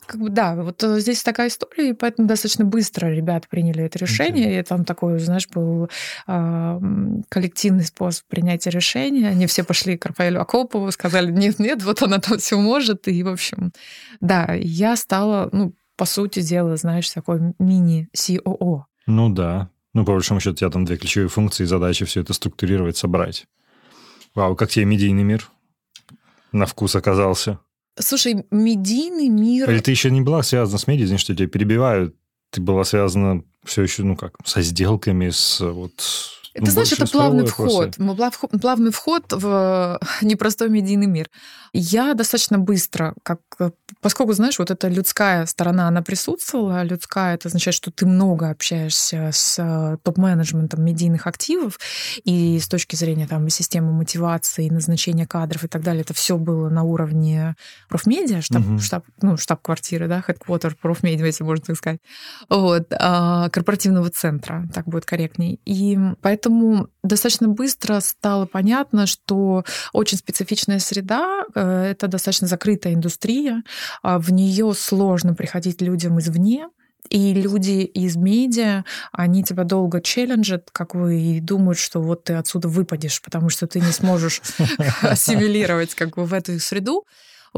как 0.06 0.20
бы, 0.20 0.30
да, 0.30 0.56
вот 0.56 0.82
здесь 0.82 1.22
такая 1.22 1.46
история, 1.48 1.90
и 1.90 1.92
поэтому 1.92 2.26
достаточно 2.26 2.64
быстро 2.64 3.06
ребята 3.06 3.46
приняли 3.48 3.67
это 3.72 3.98
решение, 3.98 4.60
и 4.60 4.62
там 4.62 4.84
такой, 4.84 5.18
знаешь, 5.18 5.48
был 5.48 5.88
а, 6.26 6.80
коллективный 7.28 7.84
способ 7.84 8.26
принятия 8.26 8.70
решения. 8.70 9.28
Они 9.28 9.46
все 9.46 9.64
пошли 9.64 9.96
к 9.96 10.06
Рафаэлю 10.06 10.40
Акопову, 10.40 10.90
сказали, 10.92 11.30
нет, 11.30 11.58
нет, 11.58 11.82
вот 11.82 12.02
она 12.02 12.18
там 12.18 12.38
все 12.38 12.58
может. 12.58 13.08
И, 13.08 13.22
в 13.22 13.28
общем, 13.28 13.72
да, 14.20 14.54
я 14.54 14.96
стала, 14.96 15.48
ну, 15.52 15.74
по 15.96 16.04
сути 16.04 16.42
дела, 16.42 16.76
знаешь, 16.76 17.10
такой 17.10 17.40
мини-COO. 17.58 18.82
Ну 19.06 19.28
да. 19.28 19.70
Ну, 19.94 20.04
по 20.04 20.12
большому 20.12 20.40
счету, 20.40 20.52
у 20.52 20.56
тебя 20.56 20.70
там 20.70 20.84
две 20.84 20.96
ключевые 20.96 21.28
функции, 21.28 21.64
задачи 21.64 22.04
все 22.04 22.20
это 22.20 22.32
структурировать, 22.32 22.96
собрать. 22.96 23.46
Вау, 24.34 24.54
как 24.54 24.70
тебе 24.70 24.84
медийный 24.84 25.24
мир 25.24 25.50
на 26.52 26.66
вкус 26.66 26.94
оказался? 26.94 27.58
Слушай, 27.98 28.46
медийный 28.50 29.28
мир... 29.28 29.68
Или 29.68 29.80
ты 29.80 29.90
еще 29.90 30.10
не 30.10 30.20
была 30.20 30.42
связана 30.42 30.78
с 30.78 30.86
медиа, 30.86 31.18
что 31.18 31.34
тебя 31.34 31.48
перебивают? 31.48 32.14
Ты 32.50 32.60
была 32.60 32.84
связана 32.84 33.42
все 33.68 33.82
еще, 33.82 34.02
ну 34.02 34.16
как, 34.16 34.34
со 34.44 34.62
сделками, 34.62 35.30
с 35.30 35.60
вот 35.60 36.37
ну, 36.54 36.66
знаешь, 36.66 36.92
это 36.92 37.06
плавный 37.06 37.46
вход. 37.46 37.96
Плавный 38.60 38.90
вход 38.90 39.32
в 39.32 39.98
непростой 40.22 40.68
медийный 40.68 41.06
мир. 41.06 41.30
Я 41.72 42.14
достаточно 42.14 42.58
быстро, 42.58 43.14
как, 43.22 43.40
поскольку, 44.00 44.32
знаешь, 44.32 44.58
вот 44.58 44.70
эта 44.70 44.88
людская 44.88 45.46
сторона, 45.46 45.88
она 45.88 46.02
присутствовала. 46.02 46.82
Людская, 46.82 47.34
это 47.34 47.48
означает, 47.48 47.74
что 47.74 47.90
ты 47.90 48.06
много 48.06 48.50
общаешься 48.50 49.30
с 49.32 49.58
э, 49.58 49.98
топ-менеджментом 50.02 50.82
медийных 50.82 51.26
активов, 51.26 51.78
и 52.24 52.58
с 52.58 52.68
точки 52.68 52.96
зрения 52.96 53.26
там 53.26 53.48
системы 53.48 53.92
мотивации, 53.92 54.68
назначения 54.68 55.26
кадров 55.26 55.64
и 55.64 55.68
так 55.68 55.82
далее, 55.82 56.02
это 56.02 56.14
все 56.14 56.36
было 56.36 56.68
на 56.68 56.82
уровне 56.82 57.54
профмедиа, 57.88 58.40
штаб, 58.40 58.62
угу. 58.62 58.78
штаб, 58.78 59.04
ну, 59.20 59.36
штаб-квартиры, 59.36 60.08
да, 60.08 60.24
headquarter 60.26 60.74
профмедиа, 60.80 61.26
если 61.26 61.44
можно 61.44 61.64
так 61.66 61.76
сказать, 61.76 62.00
вот, 62.48 62.86
а, 62.92 63.48
корпоративного 63.50 64.10
центра, 64.10 64.66
так 64.72 64.86
будет 64.86 65.04
корректней. 65.04 65.60
И 65.64 65.98
поэтому 66.22 66.37
достаточно 67.02 67.48
быстро 67.48 68.00
стало 68.00 68.46
понятно, 68.46 69.06
что 69.06 69.64
очень 69.92 70.18
специфичная 70.18 70.78
среда, 70.78 71.44
э, 71.54 71.90
это 71.90 72.08
достаточно 72.08 72.46
закрытая 72.46 72.94
индустрия, 72.94 73.62
а 74.02 74.18
в 74.18 74.32
нее 74.32 74.72
сложно 74.74 75.34
приходить 75.34 75.80
людям 75.80 76.18
извне, 76.18 76.68
и 77.10 77.32
люди 77.32 77.84
из 77.84 78.16
медиа, 78.16 78.84
они 79.12 79.42
тебя 79.42 79.64
долго 79.64 80.00
челленджат, 80.00 80.70
как 80.72 80.94
вы, 80.94 81.20
и 81.20 81.40
думают, 81.40 81.78
что 81.78 82.00
вот 82.00 82.24
ты 82.24 82.34
отсюда 82.34 82.68
выпадешь, 82.68 83.22
потому 83.22 83.48
что 83.48 83.66
ты 83.66 83.80
не 83.80 83.92
сможешь 83.92 84.42
ассимилировать 85.02 85.94
как 85.94 86.16
бы 86.16 86.24
в 86.24 86.34
эту 86.34 86.58
среду. 86.60 87.06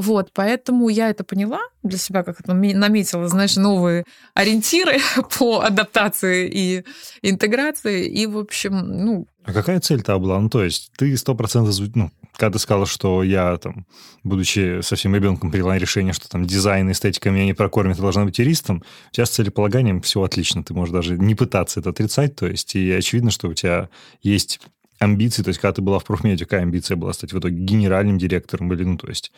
Вот, 0.00 0.30
поэтому 0.32 0.88
я 0.88 1.10
это 1.10 1.24
поняла 1.24 1.60
для 1.82 1.98
себя, 1.98 2.22
как 2.22 2.40
это 2.40 2.54
наметила, 2.54 3.28
знаешь, 3.28 3.56
новые 3.56 4.04
ориентиры 4.32 4.98
по 5.38 5.60
адаптации 5.60 6.48
и 6.50 6.84
интеграции. 7.20 8.06
И, 8.06 8.26
в 8.26 8.38
общем, 8.38 8.78
ну... 8.78 9.26
А 9.44 9.52
какая 9.52 9.78
цель-то 9.78 10.18
была? 10.18 10.40
Ну, 10.40 10.48
то 10.48 10.64
есть 10.64 10.90
ты 10.96 11.14
сто 11.18 11.34
процентов, 11.34 11.74
ну, 11.94 12.10
когда 12.32 12.54
ты 12.54 12.58
сказала, 12.58 12.86
что 12.86 13.22
я, 13.22 13.58
там, 13.58 13.84
будучи 14.24 14.80
совсем 14.80 15.14
ребенком, 15.14 15.50
приняла 15.50 15.76
решение, 15.76 16.14
что 16.14 16.30
там 16.30 16.46
дизайн, 16.46 16.90
эстетика 16.90 17.30
меня 17.30 17.44
не 17.44 17.52
прокормит, 17.52 17.96
я 17.96 18.02
должна 18.02 18.24
быть 18.24 18.38
юристом, 18.38 18.82
у 19.10 19.14
тебя 19.14 19.26
с 19.26 19.30
целеполаганием 19.30 20.00
все 20.00 20.22
отлично, 20.22 20.64
ты 20.64 20.72
можешь 20.72 20.94
даже 20.94 21.18
не 21.18 21.34
пытаться 21.34 21.80
это 21.80 21.90
отрицать, 21.90 22.36
то 22.36 22.46
есть 22.46 22.74
и 22.74 22.90
очевидно, 22.90 23.30
что 23.30 23.48
у 23.48 23.54
тебя 23.54 23.90
есть 24.22 24.60
амбиции, 24.98 25.42
то 25.42 25.48
есть 25.48 25.60
когда 25.60 25.74
ты 25.74 25.82
была 25.82 25.98
в 25.98 26.04
профмедиа, 26.04 26.46
какая 26.46 26.62
амбиция 26.62 26.96
была 26.96 27.12
стать 27.12 27.34
в 27.34 27.38
итоге 27.38 27.56
генеральным 27.56 28.16
директором 28.16 28.72
или, 28.72 28.84
ну, 28.84 28.96
то 28.96 29.08
есть 29.08 29.32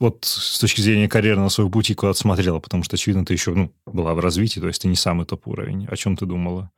вот 0.00 0.24
с 0.24 0.58
точки 0.58 0.80
зрения 0.80 1.08
карьерного 1.08 1.48
своего 1.48 1.70
пути 1.70 1.94
куда 1.94 2.12
ты 2.12 2.18
смотрела? 2.18 2.58
Потому 2.60 2.82
что, 2.82 2.96
очевидно, 2.96 3.24
ты 3.24 3.32
еще 3.32 3.52
ну, 3.54 3.72
была 3.86 4.14
в 4.14 4.20
развитии, 4.20 4.60
то 4.60 4.68
есть 4.68 4.82
ты 4.82 4.88
не 4.88 4.96
самый 4.96 5.26
топ-уровень. 5.26 5.86
О 5.90 5.96
чем 5.96 6.16
ты 6.16 6.26
думала? 6.26 6.70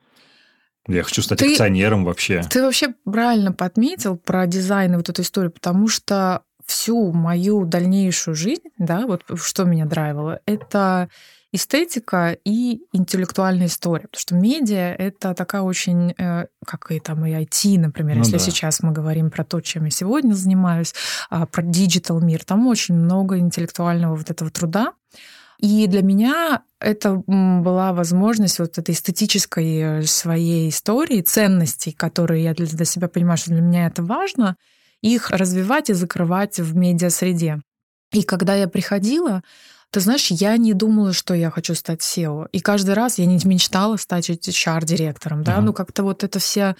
Я 0.86 1.02
хочу 1.02 1.22
стать 1.22 1.38
ты, 1.38 1.52
акционером 1.52 2.04
вообще. 2.04 2.42
Ты 2.48 2.62
вообще 2.62 2.94
правильно 3.04 3.52
подметил 3.52 4.16
про 4.16 4.46
дизайн 4.46 4.94
и 4.94 4.96
вот 4.96 5.08
эту 5.08 5.22
историю, 5.22 5.52
потому 5.52 5.88
что 5.88 6.42
всю 6.64 7.12
мою 7.12 7.64
дальнейшую 7.64 8.34
жизнь, 8.34 8.68
да, 8.78 9.06
вот 9.06 9.22
что 9.36 9.64
меня 9.64 9.86
драйвило, 9.86 10.40
это 10.46 11.08
эстетика 11.52 12.36
и 12.44 12.82
интеллектуальная 12.92 13.66
история. 13.66 14.06
Потому 14.06 14.20
что 14.20 14.34
медиа— 14.34 14.94
это 14.98 15.34
такая 15.34 15.62
очень, 15.62 16.14
э, 16.18 16.46
как 16.66 16.90
и 16.90 17.00
там 17.00 17.24
и 17.24 17.32
IT, 17.32 17.78
например, 17.78 18.16
ну, 18.16 18.22
если 18.22 18.38
да. 18.38 18.38
сейчас 18.38 18.80
мы 18.82 18.92
говорим 18.92 19.30
про 19.30 19.44
то, 19.44 19.60
чем 19.60 19.84
я 19.84 19.90
сегодня 19.90 20.34
занимаюсь, 20.34 20.94
а, 21.30 21.46
про 21.46 21.62
digital 21.62 22.20
мир, 22.20 22.44
там 22.44 22.66
очень 22.66 22.94
много 22.94 23.38
интеллектуального 23.38 24.14
вот 24.14 24.30
этого 24.30 24.50
труда. 24.50 24.92
И 25.58 25.86
для 25.88 26.02
меня 26.02 26.62
это 26.80 27.22
была 27.26 27.92
возможность 27.92 28.60
вот 28.60 28.78
этой 28.78 28.94
эстетической 28.94 30.00
э, 30.00 30.02
своей 30.02 30.68
истории, 30.68 31.22
ценностей, 31.22 31.92
которые 31.92 32.44
я 32.44 32.54
для 32.54 32.84
себя 32.84 33.08
понимаю, 33.08 33.38
что 33.38 33.50
для 33.50 33.62
меня 33.62 33.86
это 33.86 34.02
важно, 34.02 34.56
их 35.00 35.30
развивать 35.30 35.90
и 35.90 35.94
закрывать 35.94 36.58
в 36.60 36.76
медиасреде. 36.76 37.60
И 38.12 38.22
когда 38.22 38.54
я 38.54 38.68
приходила, 38.68 39.42
ты 39.90 40.00
знаешь, 40.00 40.30
я 40.30 40.56
не 40.58 40.74
думала, 40.74 41.14
что 41.14 41.32
я 41.32 41.50
хочу 41.50 41.74
стать 41.74 42.00
SEO. 42.00 42.48
И 42.52 42.60
каждый 42.60 42.94
раз 42.94 43.18
я 43.18 43.24
не 43.24 43.40
мечтала 43.44 43.96
стать 43.96 44.28
HR-директором. 44.28 45.42
Да? 45.42 45.56
Uh-huh. 45.56 45.62
Ну, 45.62 45.72
как-то 45.72 46.02
вот 46.02 46.24
это 46.24 46.38
все... 46.38 46.76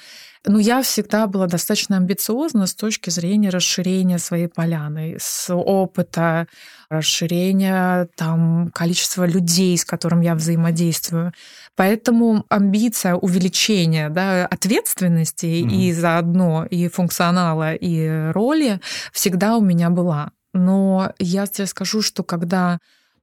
Ну, 0.47 0.59
я 0.59 0.83
всегда 0.83 1.27
была 1.27 1.47
достаточно 1.47 1.97
амбициозна 1.97 2.67
с 2.67 2.75
точки 2.75 3.09
зрения 3.09 3.49
расширения 3.49 4.19
своей 4.19 4.49
поляны, 4.49 5.17
с 5.19 5.53
опыта, 5.53 6.49
расширения 6.91 8.09
там, 8.15 8.71
количества 8.75 9.27
людей, 9.27 9.77
с 9.79 9.87
которым 9.87 10.21
я 10.21 10.35
взаимодействую. 10.35 11.33
Поэтому 11.77 12.45
амбиция 12.51 13.15
увеличения 13.15 14.11
да, 14.11 14.45
ответственности 14.47 15.47
mm-hmm. 15.47 15.71
и 15.71 15.93
заодно 15.95 16.67
и 16.67 16.89
функционала, 16.89 17.73
и 17.73 18.31
роли 18.33 18.81
всегда 19.13 19.57
у 19.57 19.63
меня 19.63 19.89
была. 19.89 20.33
Но 20.53 21.13
я 21.19 21.47
тебе 21.47 21.67
скажу, 21.67 22.03
что 22.03 22.23
когда 22.23 22.79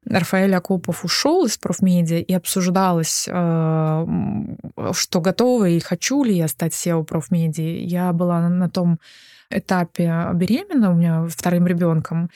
Рафаэль 0.10 0.56
Акопов 0.56 1.04
ушел 1.04 1.46
из 1.46 1.58
профмедиа 1.58 2.20
и 2.20 2.34
обсуждалось, 2.34 3.28
э, 3.28 4.06
что 4.94 5.22
готова 5.22 5.68
и 5.68 5.80
хочу 5.80 6.24
ли 6.24 6.36
я 6.36 6.48
стать 6.48 6.74
SEO 6.74 7.04
профмедии. 7.04 7.80
Я 7.80 8.13
была 8.13 8.48
на 8.50 8.70
том 8.70 9.00
этапе 9.50 10.30
беременна 10.34 10.91
у 10.91 10.96
меня 10.96 11.26
вторым 11.28 11.68
ребенком. 11.68 12.30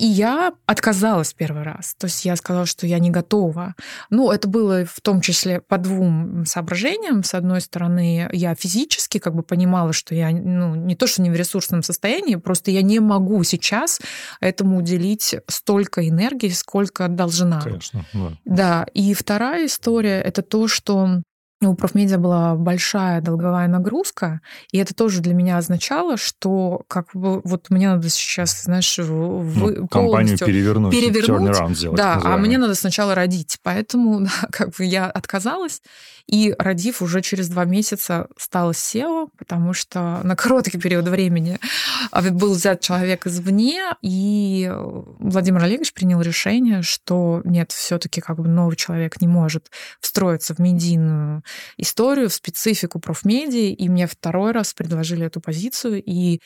И 0.00 0.06
я 0.06 0.54
отказалась 0.64 1.34
первый 1.34 1.62
раз. 1.62 1.94
То 1.98 2.06
есть 2.06 2.24
я 2.24 2.34
сказала, 2.36 2.64
что 2.64 2.86
я 2.86 2.98
не 2.98 3.10
готова. 3.10 3.74
Ну, 4.08 4.30
это 4.30 4.48
было 4.48 4.86
в 4.86 4.98
том 5.02 5.20
числе 5.20 5.60
по 5.60 5.76
двум 5.76 6.46
соображениям. 6.46 7.22
С 7.22 7.34
одной 7.34 7.60
стороны, 7.60 8.26
я 8.32 8.54
физически 8.54 9.18
как 9.18 9.34
бы 9.34 9.42
понимала, 9.42 9.92
что 9.92 10.14
я 10.14 10.30
ну, 10.30 10.74
не 10.74 10.96
то, 10.96 11.06
что 11.06 11.20
не 11.20 11.28
в 11.28 11.34
ресурсном 11.34 11.82
состоянии, 11.82 12.36
просто 12.36 12.70
я 12.70 12.80
не 12.80 12.98
могу 12.98 13.44
сейчас 13.44 14.00
этому 14.40 14.78
уделить 14.78 15.36
столько 15.48 16.08
энергии, 16.08 16.48
сколько 16.48 17.06
должна. 17.08 17.60
Конечно, 17.60 18.06
да. 18.14 18.32
Да. 18.46 18.86
И 18.94 19.12
вторая 19.12 19.66
история— 19.66 20.20
это 20.22 20.40
то, 20.40 20.66
что 20.66 21.20
у 21.68 21.74
профмедиа 21.74 22.16
была 22.16 22.54
большая 22.54 23.20
долговая 23.20 23.68
нагрузка, 23.68 24.40
и 24.72 24.78
это 24.78 24.94
тоже 24.94 25.20
для 25.20 25.34
меня 25.34 25.58
означало, 25.58 26.16
что 26.16 26.82
как 26.88 27.08
бы 27.12 27.42
вот 27.44 27.68
мне 27.68 27.88
надо 27.88 28.08
сейчас, 28.08 28.62
знаешь, 28.62 28.96
вы, 28.98 29.76
ну, 29.76 29.88
компанию 29.88 30.38
перевернуть, 30.38 30.92
перевернуть. 30.92 31.76
сделать, 31.76 31.98
да, 31.98 32.18
а 32.24 32.38
мне 32.38 32.56
надо 32.56 32.74
сначала 32.74 33.14
родить, 33.14 33.58
поэтому 33.62 34.20
да, 34.24 34.30
как 34.50 34.70
бы 34.70 34.84
я 34.84 35.06
отказалась, 35.06 35.82
и 36.26 36.54
родив 36.58 37.02
уже 37.02 37.20
через 37.20 37.48
два 37.48 37.64
месяца 37.64 38.28
стала 38.38 38.70
SEO, 38.70 39.28
потому 39.36 39.74
что 39.74 40.20
на 40.22 40.36
короткий 40.36 40.78
период 40.78 41.08
времени 41.08 41.58
а, 42.10 42.22
был 42.22 42.54
взят 42.54 42.80
человек 42.80 43.26
извне, 43.26 43.82
и 44.00 44.72
Владимир 45.18 45.64
Олегович 45.64 45.92
принял 45.92 46.22
решение, 46.22 46.82
что 46.82 47.42
нет, 47.44 47.72
все-таки 47.72 48.20
как 48.20 48.38
бы 48.38 48.48
новый 48.48 48.76
человек 48.76 49.20
не 49.20 49.28
может 49.28 49.70
встроиться 50.00 50.54
в 50.54 50.58
медийную 50.58 51.42
историю, 51.76 52.28
в 52.28 52.34
специфику 52.34 53.00
профмедии, 53.00 53.72
и 53.72 53.88
мне 53.88 54.06
второй 54.06 54.52
раз 54.52 54.74
предложили 54.74 55.26
эту 55.26 55.40
позицию, 55.40 56.02
и 56.04 56.40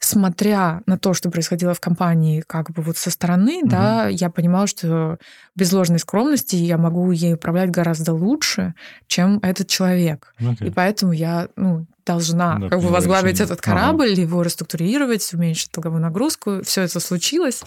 смотря 0.00 0.82
на 0.86 0.98
то, 0.98 1.12
что 1.12 1.30
происходило 1.30 1.74
в 1.74 1.80
компании, 1.80 2.44
как 2.46 2.70
бы 2.70 2.82
вот 2.82 2.96
со 2.96 3.10
стороны, 3.10 3.58
угу. 3.62 3.68
да, 3.68 4.08
я 4.08 4.30
понимала, 4.30 4.66
что 4.66 5.18
без 5.56 5.72
ложной 5.72 5.98
скромности 5.98 6.56
я 6.56 6.78
могу 6.78 7.10
ей 7.10 7.34
управлять 7.34 7.70
гораздо 7.70 8.12
лучше, 8.12 8.74
чем 9.06 9.38
этот 9.42 9.68
человек. 9.68 10.34
Okay. 10.40 10.68
И 10.68 10.70
поэтому 10.70 11.12
я, 11.12 11.48
ну, 11.56 11.86
должна 12.08 12.58
да, 12.58 12.68
как 12.70 12.80
бы 12.80 12.88
возглавить 12.88 13.34
решение. 13.34 13.44
этот 13.44 13.60
корабль, 13.60 14.12
ага. 14.12 14.20
его 14.22 14.42
реструктурировать, 14.42 15.32
уменьшить 15.34 15.70
долговую 15.72 16.00
нагрузку. 16.00 16.62
Все 16.64 16.82
это 16.82 16.98
случилось. 17.00 17.62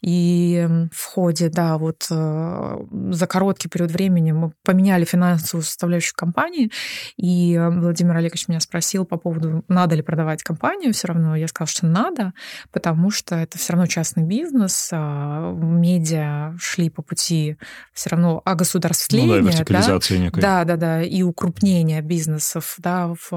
И 0.00 0.66
в 0.92 1.04
ходе, 1.04 1.48
да, 1.48 1.78
вот 1.78 2.06
э, 2.10 2.84
за 3.10 3.26
короткий 3.26 3.68
период 3.68 3.90
времени 3.90 4.32
мы 4.32 4.52
поменяли 4.64 5.04
финансовую 5.04 5.64
составляющую 5.64 6.14
компании, 6.16 6.70
и 7.16 7.60
Владимир 7.70 8.16
Олегович 8.16 8.48
меня 8.48 8.60
спросил 8.60 9.04
по 9.04 9.16
поводу, 9.16 9.64
надо 9.68 9.94
ли 9.94 10.02
продавать 10.02 10.42
компанию. 10.42 10.92
Все 10.92 11.08
равно 11.08 11.36
я 11.36 11.46
сказала, 11.46 11.68
что 11.68 11.86
надо, 11.86 12.32
потому 12.72 13.10
что 13.10 13.36
это 13.36 13.58
все 13.58 13.74
равно 13.74 13.86
частный 13.86 14.24
бизнес, 14.24 14.90
а 14.92 15.52
медиа 15.52 16.56
шли 16.58 16.90
по 16.90 17.02
пути 17.02 17.56
все 17.92 18.10
равно 18.10 18.42
огосударствления. 18.44 19.40
Ну 19.40 19.44
да, 19.44 19.50
вертикализации 19.50 20.16
да? 20.16 20.22
некой. 20.22 20.42
Да, 20.42 20.64
да, 20.64 20.76
да, 20.76 21.02
и 21.02 21.22
укрупнения 21.22 22.00
бизнесов, 22.00 22.74
да, 22.78 23.14
в 23.30 23.32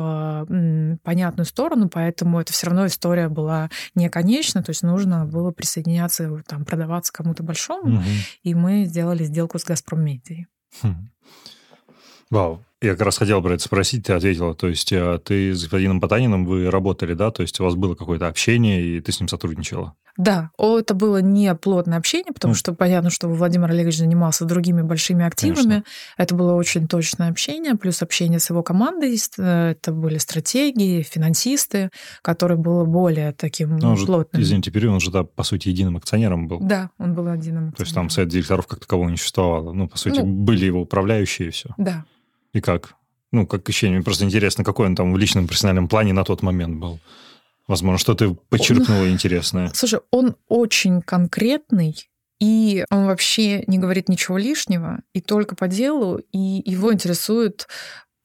понятную 1.03 1.45
сторону, 1.45 1.89
поэтому 1.89 2.41
это 2.41 2.51
все 2.51 2.67
равно 2.67 2.87
история 2.87 3.29
была 3.29 3.69
не 3.93 4.09
конечна, 4.09 4.63
то 4.63 4.71
есть 4.71 4.83
нужно 4.83 5.25
было 5.25 5.51
присоединяться, 5.51 6.43
там, 6.47 6.65
продаваться 6.65 7.13
кому-то 7.13 7.43
большому, 7.43 7.97
угу. 7.97 8.03
и 8.43 8.55
мы 8.55 8.85
сделали 8.85 9.23
сделку 9.23 9.59
с 9.59 9.63
«Газпром 9.63 10.03
Медией». 10.03 10.47
Хм. 10.81 11.09
Вау. 12.29 12.63
Я 12.85 12.91
как 12.91 13.01
раз 13.01 13.17
хотел 13.17 13.41
про 13.41 13.53
это 13.55 13.63
спросить, 13.63 14.05
ты 14.05 14.13
ответила. 14.13 14.53
То 14.53 14.67
есть 14.67 14.91
э, 14.91 15.19
ты 15.23 15.53
с 15.53 15.63
господином 15.63 15.99
Потаниным, 15.99 16.45
вы 16.45 16.69
работали, 16.69 17.13
да? 17.13 17.31
То 17.31 17.41
есть 17.41 17.59
у 17.59 17.63
вас 17.63 17.73
было 17.73 17.95
какое-то 17.95 18.27
общение, 18.27 18.81
и 18.81 19.01
ты 19.01 19.11
с 19.11 19.19
ним 19.19 19.27
сотрудничала? 19.27 19.95
Да, 20.17 20.51
это 20.57 20.93
было 20.93 21.17
не 21.17 21.53
плотное 21.55 21.97
общение, 21.97 22.31
потому 22.31 22.53
mm. 22.53 22.57
что 22.57 22.73
понятно, 22.73 23.09
что 23.09 23.27
Владимир 23.27 23.71
Олегович 23.71 23.97
занимался 23.97 24.45
другими 24.45 24.81
большими 24.81 25.25
активами. 25.25 25.55
Конечно. 25.55 25.83
Это 26.17 26.35
было 26.35 26.53
очень 26.53 26.87
точное 26.87 27.29
общение, 27.29 27.75
плюс 27.75 28.01
общение 28.01 28.39
с 28.39 28.49
его 28.49 28.63
командой. 28.63 29.19
Э, 29.37 29.71
это 29.71 29.91
были 29.91 30.19
стратегии, 30.19 31.01
финансисты, 31.01 31.89
которые 32.21 32.57
было 32.57 32.85
более 32.85 33.33
таким 33.33 33.77
ну, 33.77 33.95
плотным. 33.97 34.41
Же, 34.41 34.47
извините, 34.47 34.71
период, 34.71 34.93
он 34.93 34.99
же, 34.99 35.11
да, 35.11 35.23
по 35.23 35.43
сути, 35.43 35.69
единым 35.69 35.97
акционером 35.97 36.47
был. 36.47 36.59
Да, 36.61 36.91
он 36.99 37.13
был 37.15 37.23
единым 37.33 37.69
акционером. 37.69 37.71
То 37.73 37.83
есть 37.83 37.95
там 37.95 38.09
совет 38.09 38.29
директоров 38.29 38.67
как 38.67 38.79
такового 38.79 39.09
не 39.09 39.17
существовало. 39.17 39.73
Ну, 39.73 39.89
по 39.89 39.97
сути, 39.97 40.19
ну, 40.19 40.25
были 40.27 40.65
его 40.65 40.81
управляющие 40.81 41.47
и 41.47 41.51
все. 41.51 41.71
Да. 41.77 42.05
И 42.55 42.61
как? 42.61 42.95
Ну, 43.33 43.45
как 43.45 43.67
ощущение? 43.67 43.97
Мне 43.97 44.03
просто 44.05 44.23
интересно, 44.23 44.63
какой 44.63 44.87
он 44.87 44.95
там 44.95 45.11
в 45.11 45.17
личном 45.17 45.45
профессиональном 45.45 45.89
плане 45.89 46.13
на 46.13 46.23
тот 46.23 46.41
момент 46.41 46.77
был. 46.77 46.99
Возможно, 47.67 47.97
что 47.97 48.15
ты 48.15 48.33
подчеркнула 48.33 49.01
он, 49.01 49.09
интересное. 49.09 49.71
Слушай, 49.73 49.99
он 50.09 50.37
очень 50.47 51.01
конкретный, 51.01 51.97
и 52.39 52.85
он 52.89 53.07
вообще 53.07 53.65
не 53.67 53.77
говорит 53.77 54.07
ничего 54.07 54.37
лишнего, 54.37 55.01
и 55.11 55.19
только 55.19 55.57
по 55.57 55.67
делу, 55.67 56.21
и 56.31 56.61
его 56.65 56.93
интересует, 56.93 57.67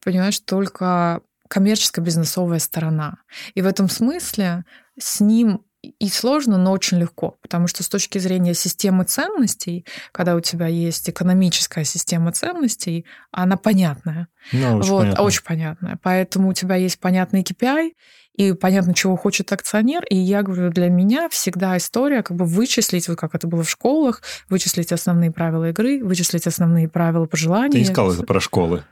понимаешь, 0.05 0.39
только 0.39 1.22
коммерческая 1.49 2.05
бизнесовая 2.05 2.61
сторона. 2.61 3.16
И 3.55 3.62
в 3.62 3.66
этом 3.66 3.89
смысле 3.89 4.64
с 4.97 5.18
ним 5.18 5.64
и 5.83 6.09
сложно, 6.09 6.59
но 6.59 6.72
очень 6.72 6.99
легко, 6.99 7.39
потому 7.41 7.66
что 7.66 7.83
с 7.83 7.89
точки 7.89 8.18
зрения 8.18 8.55
системы 8.55 9.05
ценностей, 9.05 9.87
когда 10.12 10.37
у 10.37 10.41
тебя 10.41 10.66
есть 10.66 11.09
экономическая 11.09 11.85
система 11.85 12.33
ценностей, 12.33 13.07
она 13.31 13.57
понятная. 13.57 14.28
Ну, 14.53 14.76
очень 14.76 14.91
вот, 14.91 15.01
понятно. 15.01 15.24
очень 15.24 15.43
понятная. 15.43 15.99
Поэтому 16.03 16.51
у 16.51 16.53
тебя 16.53 16.76
есть 16.76 16.99
понятный 17.01 17.43
KPI, 17.43 17.93
и 18.35 18.53
понятно, 18.53 18.95
чего 18.95 19.16
хочет 19.16 19.53
акционер. 19.53 20.05
И 20.05 20.16
я 20.16 20.43
говорю, 20.43 20.70
для 20.70 20.89
меня 20.89 21.28
всегда 21.28 21.76
история 21.76 22.22
как 22.22 22.37
бы 22.37 22.45
вычислить, 22.45 23.09
вот 23.09 23.18
как 23.18 23.35
это 23.35 23.47
было 23.47 23.62
в 23.64 23.70
школах, 23.70 24.22
вычислить 24.49 24.93
основные 24.93 25.31
правила 25.31 25.68
игры, 25.70 26.03
вычислить 26.03 26.47
основные 26.47 26.89
правила 26.89 27.26
пожеланий. 27.26 27.72
Ты 27.72 27.83
искал 27.83 28.12
это 28.12 28.22
про 28.22 28.41
школы. 28.41 28.85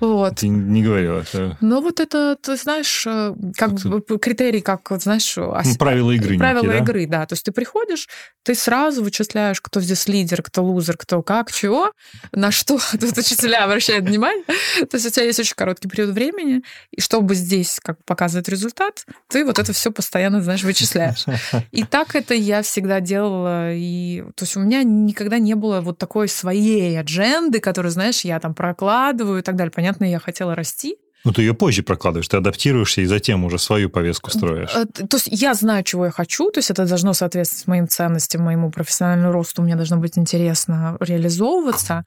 Вот. 0.00 0.36
Ты 0.36 0.48
не 0.48 0.82
говорила. 0.82 1.20
Это... 1.20 1.56
Но 1.60 1.80
вот 1.80 2.00
это, 2.00 2.36
ты 2.40 2.56
знаешь, 2.56 3.04
э, 3.06 3.34
как 3.56 3.72
бы 3.72 4.02
критерий, 4.18 4.60
как, 4.60 4.88
знаешь... 5.00 5.34
Ну, 5.36 5.54
правила 5.78 6.10
игры. 6.10 6.38
Правила 6.38 6.64
некие, 6.64 6.82
игры, 6.82 7.06
да? 7.06 7.20
да. 7.20 7.26
То 7.26 7.32
есть 7.32 7.44
ты 7.44 7.52
приходишь, 7.52 8.08
ты 8.42 8.54
сразу 8.54 9.02
вычисляешь, 9.02 9.60
кто 9.60 9.80
здесь 9.80 10.06
лидер, 10.06 10.42
кто 10.42 10.62
лузер, 10.62 10.96
кто 10.96 11.22
как, 11.22 11.50
чего, 11.50 11.92
на 12.32 12.50
что 12.50 12.78
тут 13.00 13.16
учителя 13.16 13.64
обращают 13.64 14.04
внимание. 14.04 14.44
То 14.44 14.96
есть 14.96 15.06
у 15.06 15.10
тебя 15.10 15.24
есть 15.24 15.40
очень 15.40 15.54
короткий 15.56 15.88
период 15.88 16.10
времени, 16.10 16.62
и 16.90 17.00
чтобы 17.00 17.34
здесь 17.34 17.78
как 17.82 18.04
показывать 18.04 18.48
результат, 18.48 19.04
ты 19.28 19.44
вот 19.44 19.58
это 19.58 19.72
все 19.72 19.90
постоянно, 19.90 20.42
знаешь, 20.42 20.62
вычисляешь. 20.62 21.24
И 21.72 21.84
так 21.84 22.14
это 22.14 22.34
я 22.34 22.62
всегда 22.62 23.00
делала. 23.00 23.72
И, 23.72 24.24
то 24.34 24.44
есть 24.44 24.56
у 24.56 24.60
меня 24.60 24.82
никогда 24.82 25.38
не 25.38 25.54
было 25.54 25.80
вот 25.80 25.98
такой 25.98 26.28
своей 26.28 26.98
адженды, 26.98 27.60
которую, 27.60 27.92
знаешь, 27.92 28.20
я 28.22 28.38
там 28.40 28.54
прокладываю 28.54 29.38
и 29.38 29.42
так 29.42 29.56
далее 29.56 29.72
понятно, 29.86 30.04
я 30.04 30.18
хотела 30.18 30.54
расти. 30.54 30.96
Ну, 31.24 31.32
ты 31.32 31.42
ее 31.42 31.54
позже 31.54 31.82
прокладываешь, 31.82 32.28
ты 32.28 32.36
адаптируешься 32.36 33.00
и 33.00 33.06
затем 33.06 33.44
уже 33.44 33.58
свою 33.58 33.90
повестку 33.90 34.30
строишь. 34.30 34.70
Э, 34.74 34.84
то 34.84 35.16
есть 35.16 35.28
я 35.30 35.54
знаю, 35.54 35.82
чего 35.82 36.04
я 36.04 36.10
хочу, 36.12 36.50
то 36.50 36.58
есть 36.58 36.70
это 36.70 36.86
должно 36.86 37.14
соответствовать 37.14 37.66
моим 37.66 37.88
ценностям, 37.88 38.42
моему 38.42 38.70
профессиональному 38.70 39.32
росту, 39.32 39.62
мне 39.62 39.74
должно 39.74 39.96
быть 39.96 40.18
интересно 40.18 40.96
реализовываться. 41.00 42.04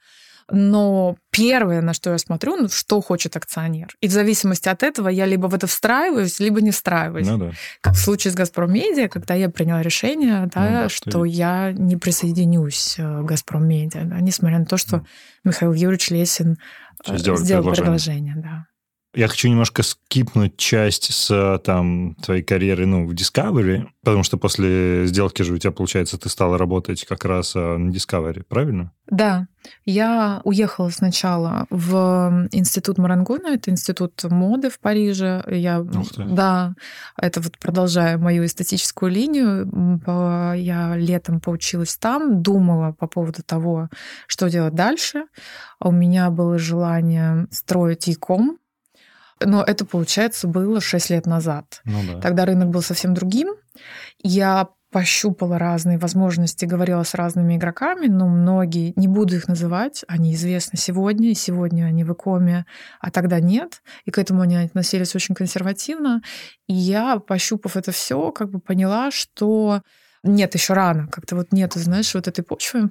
Но 0.52 1.16
первое, 1.30 1.80
на 1.80 1.94
что 1.94 2.10
я 2.10 2.18
смотрю, 2.18 2.56
ну, 2.56 2.68
что 2.68 3.00
хочет 3.00 3.36
акционер. 3.36 3.94
И 4.00 4.08
в 4.08 4.10
зависимости 4.10 4.68
от 4.68 4.82
этого 4.82 5.08
я 5.08 5.24
либо 5.24 5.46
в 5.46 5.54
это 5.54 5.68
встраиваюсь, 5.68 6.40
либо 6.40 6.60
не 6.60 6.72
встраиваюсь. 6.72 7.28
Ну, 7.28 7.38
да. 7.38 7.52
Как 7.80 7.94
в 7.94 7.98
случае 7.98 8.32
с 8.32 8.34
«Газпром 8.34 8.72
Медиа», 8.72 9.08
когда 9.08 9.34
я 9.34 9.48
приняла 9.48 9.80
решение, 9.82 10.50
да, 10.52 10.60
ну, 10.60 10.70
да, 10.70 10.88
что, 10.88 11.10
что 11.10 11.24
я 11.24 11.72
не 11.72 11.96
присоединюсь 11.96 12.96
э, 12.98 13.02
к 13.02 13.26
«Газпром 13.26 13.68
Медиа», 13.68 14.02
да, 14.04 14.18
несмотря 14.20 14.58
на 14.58 14.66
то, 14.66 14.76
что. 14.76 15.04
Михаил 15.44 15.72
Юрьевич 15.72 16.10
Лесин 16.10 16.58
э, 17.06 17.16
сделал 17.18 17.36
предложение. 17.38 17.74
предложение 17.74 18.34
да. 18.36 18.66
Я 19.12 19.26
хочу 19.26 19.48
немножко 19.48 19.82
скипнуть 19.82 20.56
часть 20.56 21.12
с 21.12 21.60
там 21.64 22.14
твоей 22.22 22.44
карьеры 22.44 22.86
ну, 22.86 23.06
в 23.08 23.12
Discovery, 23.12 23.88
потому 24.04 24.22
что 24.22 24.38
после 24.38 25.06
сделки 25.06 25.42
же 25.42 25.54
у 25.54 25.58
тебя, 25.58 25.72
получается, 25.72 26.16
ты 26.16 26.28
стала 26.28 26.56
работать 26.56 27.04
как 27.04 27.24
раз 27.24 27.56
э, 27.56 27.76
на 27.76 27.90
Discovery, 27.90 28.44
правильно? 28.48 28.92
Да. 29.08 29.48
Я 29.84 30.40
уехала 30.44 30.90
сначала 30.90 31.66
в 31.70 32.48
институт 32.52 32.98
Марангона, 32.98 33.48
это 33.48 33.72
институт 33.72 34.22
моды 34.22 34.70
в 34.70 34.78
Париже. 34.78 35.42
Я, 35.48 35.84
да, 36.16 36.74
это 37.20 37.40
вот 37.40 37.58
продолжая 37.58 38.16
мою 38.16 38.44
эстетическую 38.44 39.10
линию, 39.10 40.00
я 40.56 40.96
летом 40.96 41.40
поучилась 41.40 41.96
там, 41.96 42.42
думала 42.42 42.92
по 42.92 43.08
поводу 43.08 43.42
того, 43.42 43.88
что 44.28 44.48
делать 44.48 44.74
дальше. 44.74 45.24
У 45.80 45.90
меня 45.90 46.30
было 46.30 46.58
желание 46.58 47.48
строить 47.50 48.06
e-com, 48.06 48.56
но 49.44 49.62
это, 49.62 49.84
получается, 49.84 50.46
было 50.46 50.80
6 50.80 51.10
лет 51.10 51.26
назад. 51.26 51.80
Ну, 51.84 52.00
да. 52.06 52.20
Тогда 52.20 52.44
рынок 52.44 52.70
был 52.70 52.82
совсем 52.82 53.14
другим. 53.14 53.54
Я 54.22 54.68
пощупала 54.90 55.58
разные 55.58 55.98
возможности, 55.98 56.64
говорила 56.64 57.02
с 57.04 57.14
разными 57.14 57.56
игроками, 57.56 58.06
но 58.06 58.26
многие, 58.26 58.92
не 58.96 59.06
буду 59.06 59.36
их 59.36 59.46
называть, 59.46 60.04
они 60.08 60.34
известны 60.34 60.78
сегодня, 60.78 61.30
и 61.30 61.34
сегодня 61.34 61.84
они 61.84 62.02
в 62.02 62.12
икоме, 62.12 62.66
а 62.98 63.10
тогда 63.10 63.38
нет, 63.38 63.82
и 64.04 64.10
к 64.10 64.18
этому 64.18 64.42
они 64.42 64.56
относились 64.56 65.14
очень 65.14 65.34
консервативно. 65.34 66.22
И 66.66 66.74
я, 66.74 67.18
пощупав 67.18 67.76
это 67.76 67.92
все, 67.92 68.32
как 68.32 68.50
бы 68.50 68.58
поняла, 68.58 69.10
что 69.12 69.82
нет, 70.22 70.54
еще 70.54 70.74
рано, 70.74 71.06
как-то 71.06 71.36
вот 71.36 71.52
нету, 71.52 71.78
знаешь, 71.78 72.12
вот 72.14 72.28
этой 72.28 72.42
почвы. 72.42 72.90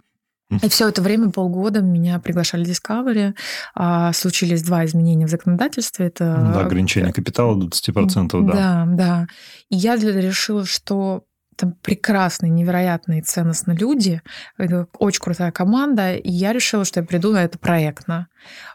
И 0.50 0.70
все 0.70 0.90
это 0.90 1.02
время, 1.02 1.30
полгода, 1.30 1.82
меня 1.82 2.20
приглашали 2.20 2.64
в 2.64 2.68
Discovery. 2.68 3.36
А, 3.76 4.12
случились 4.14 4.64
два 4.64 4.86
изменения 4.86 5.28
в 5.28 5.30
законодательстве. 5.30 6.08
Это... 6.08 6.52
Да, 6.54 6.62
ограничение 6.62 7.14
капитала 7.14 7.56
до 7.56 7.68
20%, 7.68 8.48
да. 8.48 8.54
Да, 8.54 8.86
да. 8.88 9.28
И 9.70 9.76
я 9.76 9.96
решила, 9.96 10.66
что 10.66 11.24
там 11.60 11.74
прекрасные, 11.74 12.50
невероятные, 12.50 13.22
ценностные 13.22 13.78
люди, 13.78 14.22
очень 14.98 15.20
крутая 15.20 15.52
команда, 15.52 16.16
и 16.16 16.32
я 16.32 16.54
решила, 16.54 16.86
что 16.86 17.02
я 17.02 17.06
приду 17.06 17.34
на 17.34 17.44
это 17.44 17.60
проектно. 17.60 18.30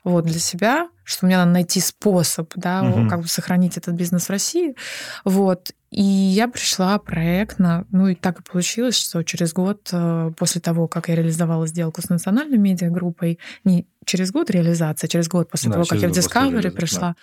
Вот 0.04 0.26
для 0.26 0.38
себя, 0.38 0.88
что 1.02 1.24
мне 1.24 1.38
надо 1.38 1.50
найти 1.50 1.80
способ, 1.80 2.52
да, 2.56 2.82
угу. 2.82 3.08
как 3.08 3.22
бы 3.22 3.28
сохранить 3.28 3.78
этот 3.78 3.94
бизнес 3.94 4.26
в 4.26 4.30
России. 4.30 4.76
Вот. 5.24 5.72
И 5.90 6.02
я 6.02 6.46
пришла 6.46 6.98
проектно, 6.98 7.86
ну 7.90 8.08
и 8.08 8.14
так 8.14 8.40
и 8.40 8.42
получилось, 8.42 8.96
что 8.98 9.22
через 9.22 9.54
год 9.54 9.88
э, 9.92 10.32
после 10.36 10.60
того, 10.60 10.86
как 10.86 11.08
я 11.08 11.14
реализовала 11.14 11.66
сделку 11.66 12.02
с 12.02 12.10
национальной 12.10 12.58
медиагруппой, 12.58 13.38
не 13.64 13.86
через 14.04 14.30
год 14.30 14.50
реализация, 14.50 15.08
а 15.08 15.10
через 15.10 15.28
год 15.28 15.50
после 15.50 15.70
да, 15.70 15.74
того, 15.74 15.86
как 15.86 16.00
я 16.00 16.08
в 16.08 16.12
Discovery 16.12 16.70
пришла, 16.70 17.00
да 17.00 17.16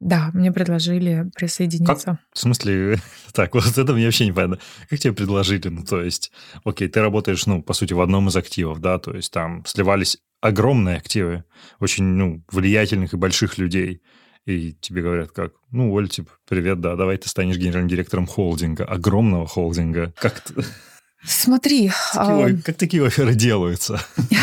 да, 0.00 0.30
мне 0.32 0.50
предложили 0.50 1.30
присоединиться. 1.36 2.04
Как? 2.04 2.20
В 2.32 2.38
смысле, 2.38 2.98
так, 3.32 3.54
вот 3.54 3.78
это 3.78 3.92
мне 3.92 4.06
вообще 4.06 4.24
не 4.24 4.32
понятно. 4.32 4.58
Как 4.88 4.98
тебе 4.98 5.12
предложили? 5.12 5.68
Ну, 5.68 5.84
то 5.84 6.02
есть, 6.02 6.32
окей, 6.64 6.88
ты 6.88 7.00
работаешь, 7.00 7.46
ну, 7.46 7.62
по 7.62 7.74
сути, 7.74 7.92
в 7.92 8.00
одном 8.00 8.28
из 8.28 8.36
активов, 8.36 8.80
да, 8.80 8.98
то 8.98 9.14
есть 9.14 9.30
там 9.30 9.64
сливались 9.66 10.18
огромные 10.40 10.96
активы, 10.96 11.44
очень, 11.80 12.04
ну, 12.04 12.42
влиятельных 12.50 13.12
и 13.12 13.18
больших 13.18 13.58
людей. 13.58 14.02
И 14.46 14.72
тебе 14.72 15.02
говорят, 15.02 15.32
как, 15.32 15.52
ну, 15.70 15.92
Оль, 15.92 16.08
типа, 16.08 16.30
привет, 16.48 16.80
да, 16.80 16.96
давай 16.96 17.18
ты 17.18 17.28
станешь 17.28 17.58
генеральным 17.58 17.88
директором 17.88 18.26
холдинга, 18.26 18.86
огромного 18.86 19.46
холдинга. 19.46 20.14
Как 20.16 20.42
Смотри. 21.22 21.90
Такие, 22.14 22.46
а... 22.46 22.62
Как 22.64 22.76
такие 22.76 23.04
оферы 23.04 23.34
делаются? 23.34 24.00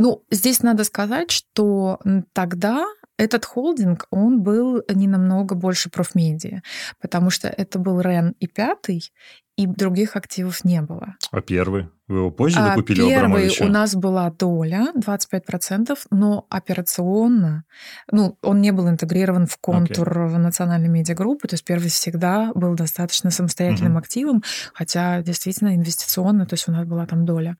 Ну, 0.00 0.22
здесь 0.30 0.62
надо 0.62 0.84
сказать, 0.84 1.32
что 1.32 1.98
тогда 2.32 2.86
этот 3.18 3.44
холдинг, 3.44 4.06
он 4.10 4.42
был 4.42 4.82
не 4.88 5.08
намного 5.08 5.54
больше 5.54 5.90
профмедиа, 5.90 6.62
потому 7.00 7.30
что 7.30 7.48
это 7.48 7.78
был 7.78 8.00
РЕН 8.00 8.34
и 8.38 8.46
пятый, 8.46 9.12
и 9.56 9.66
других 9.66 10.14
активов 10.14 10.64
не 10.64 10.80
было. 10.80 11.16
А 11.32 11.40
первый? 11.40 11.88
Вы 12.06 12.18
его 12.18 12.30
позже 12.30 12.60
а 12.60 12.68
докупили 12.68 13.00
Первый 13.00 13.50
у 13.60 13.68
нас 13.68 13.96
была 13.96 14.30
доля 14.30 14.92
25%, 14.96 15.98
но 16.10 16.46
операционно, 16.48 17.64
ну, 18.10 18.38
он 18.40 18.60
не 18.60 18.70
был 18.70 18.88
интегрирован 18.88 19.46
в 19.46 19.58
контур 19.58 20.08
okay. 20.08 20.38
национальной 20.38 20.88
медиагруппы, 20.88 21.48
то 21.48 21.54
есть 21.54 21.64
первый 21.64 21.90
всегда 21.90 22.52
был 22.54 22.74
достаточно 22.74 23.32
самостоятельным 23.32 23.96
uh-huh. 23.96 24.00
активом, 24.00 24.42
хотя 24.72 25.22
действительно 25.22 25.74
инвестиционно, 25.74 26.46
то 26.46 26.54
есть 26.54 26.68
у 26.68 26.72
нас 26.72 26.86
была 26.86 27.04
там 27.06 27.26
доля. 27.26 27.56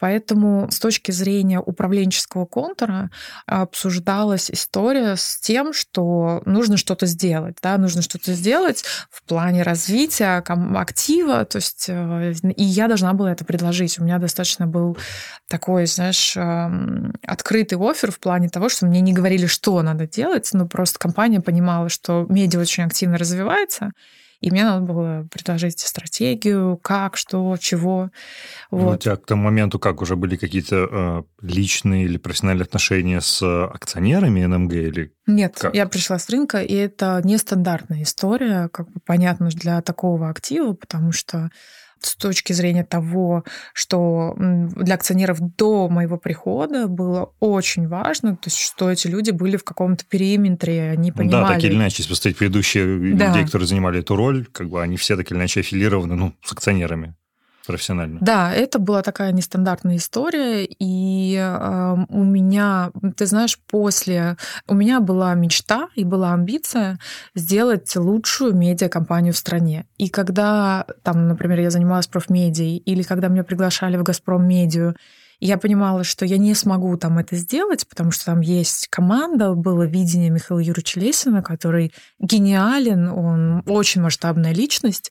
Поэтому 0.00 0.68
с 0.70 0.80
точки 0.80 1.12
зрения 1.12 1.60
управленческого 1.60 2.46
контура 2.46 3.10
обсуждалась 3.46 4.50
история 4.50 5.16
с 5.16 5.38
тем, 5.38 5.72
что 5.72 6.42
нужно 6.46 6.78
что-то 6.78 7.06
сделать, 7.06 7.58
да, 7.62 7.76
нужно 7.76 8.02
что-то 8.02 8.32
сделать 8.32 8.82
в 9.10 9.22
плане 9.24 9.62
развития 9.62 10.38
актива, 10.38 11.44
то 11.44 11.56
есть 11.56 11.86
э, 11.88 12.32
и 12.56 12.64
я 12.64 12.88
должна 12.88 13.12
была 13.12 13.32
это 13.32 13.44
предложить. 13.44 13.98
У 13.98 14.04
меня 14.04 14.18
достаточно 14.18 14.66
был 14.66 14.96
такой, 15.48 15.86
знаешь, 15.86 16.36
эм, 16.36 17.12
открытый 17.26 17.78
офер 17.78 18.10
в 18.10 18.18
плане 18.18 18.48
того, 18.48 18.68
что 18.68 18.86
мне 18.86 19.00
не 19.00 19.12
говорили, 19.12 19.46
что 19.46 19.82
надо 19.82 20.06
делать, 20.06 20.48
но 20.52 20.66
просто 20.66 20.98
компания 20.98 21.40
понимала, 21.40 21.88
что 21.88 22.24
медиа 22.28 22.60
очень 22.60 22.84
активно 22.84 23.18
развивается, 23.18 23.92
и 24.40 24.50
мне 24.50 24.64
надо 24.64 24.84
было 24.84 25.26
предложить 25.30 25.80
стратегию, 25.80 26.78
как, 26.82 27.16
что, 27.16 27.56
чего. 27.58 28.10
Вот. 28.70 28.82
Ну, 28.82 28.90
у 28.92 28.96
тебя 28.96 29.16
к 29.16 29.26
тому 29.26 29.44
моменту 29.44 29.78
как, 29.78 30.00
уже 30.00 30.16
были 30.16 30.36
какие-то 30.36 30.88
э, 30.90 31.22
личные 31.42 32.04
или 32.04 32.16
профессиональные 32.16 32.64
отношения 32.64 33.20
с 33.20 33.42
акционерами 33.42 34.44
НМГ 34.44 34.72
или 34.72 35.12
Нет, 35.26 35.56
как? 35.58 35.74
я 35.74 35.86
пришла 35.86 36.18
с 36.18 36.28
рынка, 36.30 36.62
и 36.62 36.74
это 36.74 37.20
нестандартная 37.22 38.02
история, 38.02 38.68
как 38.68 38.90
бы 38.90 39.00
понятно 39.04 39.48
для 39.48 39.82
такого 39.82 40.30
актива, 40.30 40.72
потому 40.72 41.12
что 41.12 41.50
с 42.00 42.16
точки 42.16 42.52
зрения 42.52 42.84
того, 42.84 43.44
что 43.74 44.34
для 44.36 44.94
акционеров 44.94 45.38
до 45.40 45.88
моего 45.88 46.16
прихода 46.16 46.88
было 46.88 47.32
очень 47.40 47.88
важно, 47.88 48.36
то 48.36 48.48
есть 48.48 48.58
что 48.58 48.90
эти 48.90 49.06
люди 49.06 49.30
были 49.30 49.56
в 49.56 49.64
каком-то 49.64 50.04
периметре, 50.04 50.90
они 50.90 51.12
понимали... 51.12 51.42
Да, 51.42 51.54
так 51.54 51.64
или 51.64 51.74
иначе, 51.74 51.96
если 51.98 52.10
посмотреть 52.10 52.38
предыдущие 52.38 53.14
да. 53.14 53.28
людей, 53.28 53.44
которые 53.44 53.68
занимали 53.68 54.00
эту 54.00 54.16
роль, 54.16 54.46
как 54.46 54.68
бы 54.68 54.82
они 54.82 54.96
все 54.96 55.16
так 55.16 55.30
или 55.30 55.38
иначе 55.38 55.60
аффилированы 55.60 56.14
ну, 56.14 56.34
с 56.42 56.52
акционерами 56.52 57.14
профессионально. 57.70 58.18
Да, 58.20 58.52
это 58.52 58.78
была 58.78 59.02
такая 59.02 59.32
нестандартная 59.32 59.96
история, 59.96 60.64
и 60.64 61.36
э, 61.36 61.96
у 62.08 62.24
меня, 62.24 62.90
ты 63.16 63.26
знаешь, 63.26 63.58
после 63.58 64.36
у 64.66 64.74
меня 64.74 65.00
была 65.00 65.34
мечта 65.34 65.88
и 65.94 66.04
была 66.04 66.34
амбиция 66.34 66.98
сделать 67.34 67.94
лучшую 67.96 68.54
медиакомпанию 68.54 69.32
в 69.32 69.38
стране. 69.38 69.86
И 69.98 70.08
когда 70.08 70.86
там, 71.02 71.28
например, 71.28 71.60
я 71.60 71.70
занималась 71.70 72.06
профмедией, 72.06 72.78
или 72.78 73.02
когда 73.02 73.28
меня 73.28 73.44
приглашали 73.44 73.96
в 73.96 74.02
Газпром 74.02 74.46
Медиа, 74.46 74.94
я 75.40 75.56
понимала, 75.56 76.04
что 76.04 76.26
я 76.26 76.36
не 76.36 76.54
смогу 76.54 76.96
там 76.98 77.18
это 77.18 77.34
сделать, 77.34 77.88
потому 77.88 78.10
что 78.10 78.26
там 78.26 78.40
есть 78.40 78.88
команда, 78.88 79.54
было 79.54 79.84
видение 79.84 80.28
Михаила 80.28 80.60
Юрьевича 80.60 81.00
Лесина, 81.00 81.42
который 81.42 81.92
гениален, 82.18 83.08
он 83.08 83.62
очень 83.66 84.02
масштабная 84.02 84.52
личность, 84.52 85.10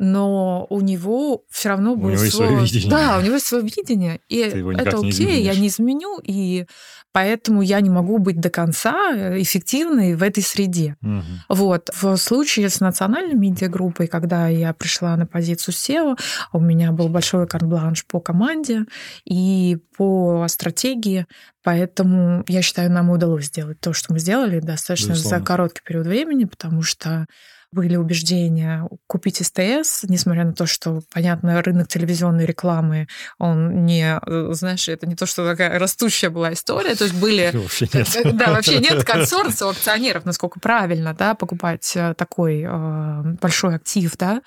но 0.00 0.66
у 0.70 0.80
него 0.80 1.44
все 1.50 1.68
равно 1.68 1.94
было 1.94 2.08
у 2.08 2.12
него 2.12 2.24
свое... 2.24 2.48
свое 2.48 2.64
видение. 2.64 2.90
Да, 2.90 3.18
у 3.18 3.20
него 3.20 3.34
есть 3.34 3.46
свое 3.46 3.62
видение, 3.62 4.20
и 4.30 4.38
это 4.38 4.96
окей, 4.96 5.42
я 5.42 5.54
не 5.54 5.68
изменю, 5.68 6.18
и 6.24 6.64
поэтому 7.12 7.60
я 7.60 7.82
не 7.82 7.90
могу 7.90 8.16
быть 8.16 8.40
до 8.40 8.48
конца 8.48 9.12
эффективной 9.38 10.14
в 10.14 10.22
этой 10.22 10.42
среде. 10.42 10.96
Угу. 11.02 11.22
Вот. 11.50 11.90
В 11.92 12.16
случае 12.16 12.70
с 12.70 12.80
национальной 12.80 13.34
медиагруппой, 13.34 14.06
когда 14.06 14.48
я 14.48 14.72
пришла 14.72 15.14
на 15.18 15.26
позицию 15.26 15.74
SEO, 15.74 16.18
у 16.54 16.60
меня 16.60 16.92
был 16.92 17.10
большой 17.10 17.46
карт-бланш 17.46 18.06
по 18.06 18.20
команде 18.20 18.86
и 19.26 19.76
по 19.98 20.46
стратегии, 20.48 21.26
Поэтому, 21.62 22.42
я 22.48 22.62
считаю, 22.62 22.90
нам 22.90 23.10
удалось 23.10 23.48
сделать 23.48 23.78
то, 23.80 23.92
что 23.92 24.14
мы 24.14 24.18
сделали 24.18 24.60
достаточно 24.60 25.10
Безусловно. 25.10 25.38
за 25.40 25.44
короткий 25.44 25.82
период 25.84 26.06
времени, 26.06 26.44
потому 26.44 26.80
что 26.80 27.26
были 27.72 27.96
убеждения 27.96 28.88
купить 29.06 29.36
СТС, 29.36 30.04
несмотря 30.04 30.44
на 30.44 30.52
то, 30.52 30.66
что, 30.66 31.00
понятно, 31.12 31.62
рынок 31.62 31.88
телевизионной 31.88 32.44
рекламы, 32.44 33.06
он 33.38 33.84
не, 33.84 34.18
э, 34.20 34.48
знаешь, 34.52 34.88
это 34.88 35.06
не 35.06 35.14
то, 35.14 35.26
что 35.26 35.48
такая 35.48 35.78
растущая 35.78 36.30
была 36.30 36.52
история, 36.52 36.94
то 36.94 37.04
есть 37.04 37.16
были... 37.16 37.50
Вообще 37.54 37.88
нет. 37.92 38.36
Да, 38.36 38.52
вообще 38.52 38.78
нет 38.80 39.04
консорциума 39.04 39.72
акционеров, 39.72 40.24
насколько 40.24 40.58
правильно, 40.58 41.14
да, 41.14 41.34
покупать 41.34 41.92
э, 41.94 42.14
такой 42.14 42.64
э, 42.66 43.22
большой 43.40 43.76
актив, 43.76 44.16
да, 44.16 44.42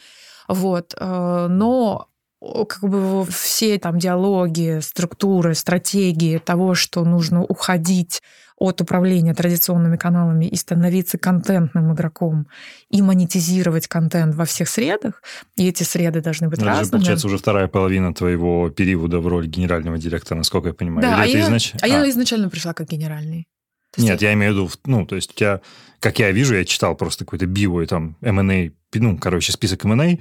вот, 0.49 0.93
но 0.99 2.09
как 2.41 2.81
бы 2.81 3.25
все 3.25 3.79
там 3.79 3.97
диалоги, 3.97 4.79
структуры, 4.81 5.55
стратегии 5.55 6.37
того, 6.39 6.75
что 6.75 7.05
нужно 7.05 7.41
уходить 7.43 8.21
от 8.57 8.81
управления 8.81 9.33
традиционными 9.33 9.97
каналами 9.97 10.45
и 10.45 10.55
становиться 10.55 11.17
контентным 11.17 11.93
игроком 11.93 12.47
и 12.89 13.01
монетизировать 13.01 13.87
контент 13.87 14.35
во 14.35 14.45
всех 14.45 14.69
средах, 14.69 15.21
и 15.55 15.67
эти 15.67 15.83
среды 15.83 16.21
должны 16.21 16.49
быть 16.49 16.59
Но 16.59 16.67
разными. 16.67 16.87
Это 16.87 16.91
получается, 16.91 17.27
уже 17.27 17.37
вторая 17.37 17.67
половина 17.67 18.13
твоего 18.13 18.69
периода 18.69 19.19
в 19.19 19.27
роли 19.27 19.47
генерального 19.47 19.97
директора, 19.97 20.37
насколько 20.37 20.69
я 20.69 20.73
понимаю. 20.73 21.01
Да, 21.01 21.25
Или 21.25 21.35
а, 21.35 21.39
я, 21.39 21.45
изнач... 21.45 21.73
а, 21.75 21.77
а 21.81 21.87
я 21.87 22.09
изначально 22.09 22.49
пришла 22.49 22.73
как 22.73 22.87
генеральный. 22.87 23.47
Нет, 23.97 24.21
я 24.21 24.33
имею 24.33 24.53
в 24.53 24.55
виду, 24.55 24.71
ну, 24.85 25.05
то 25.05 25.15
есть 25.15 25.31
у 25.31 25.33
тебя, 25.35 25.61
как 25.99 26.17
я 26.17 26.31
вижу, 26.31 26.55
я 26.55 26.65
читал 26.65 26.95
просто 26.95 27.25
какой-то 27.25 27.45
био 27.45 27.81
и 27.81 27.85
там 27.85 28.17
M&A, 28.21 28.71
ну, 28.95 29.17
короче, 29.17 29.51
список 29.51 29.85
M&A. 29.85 30.17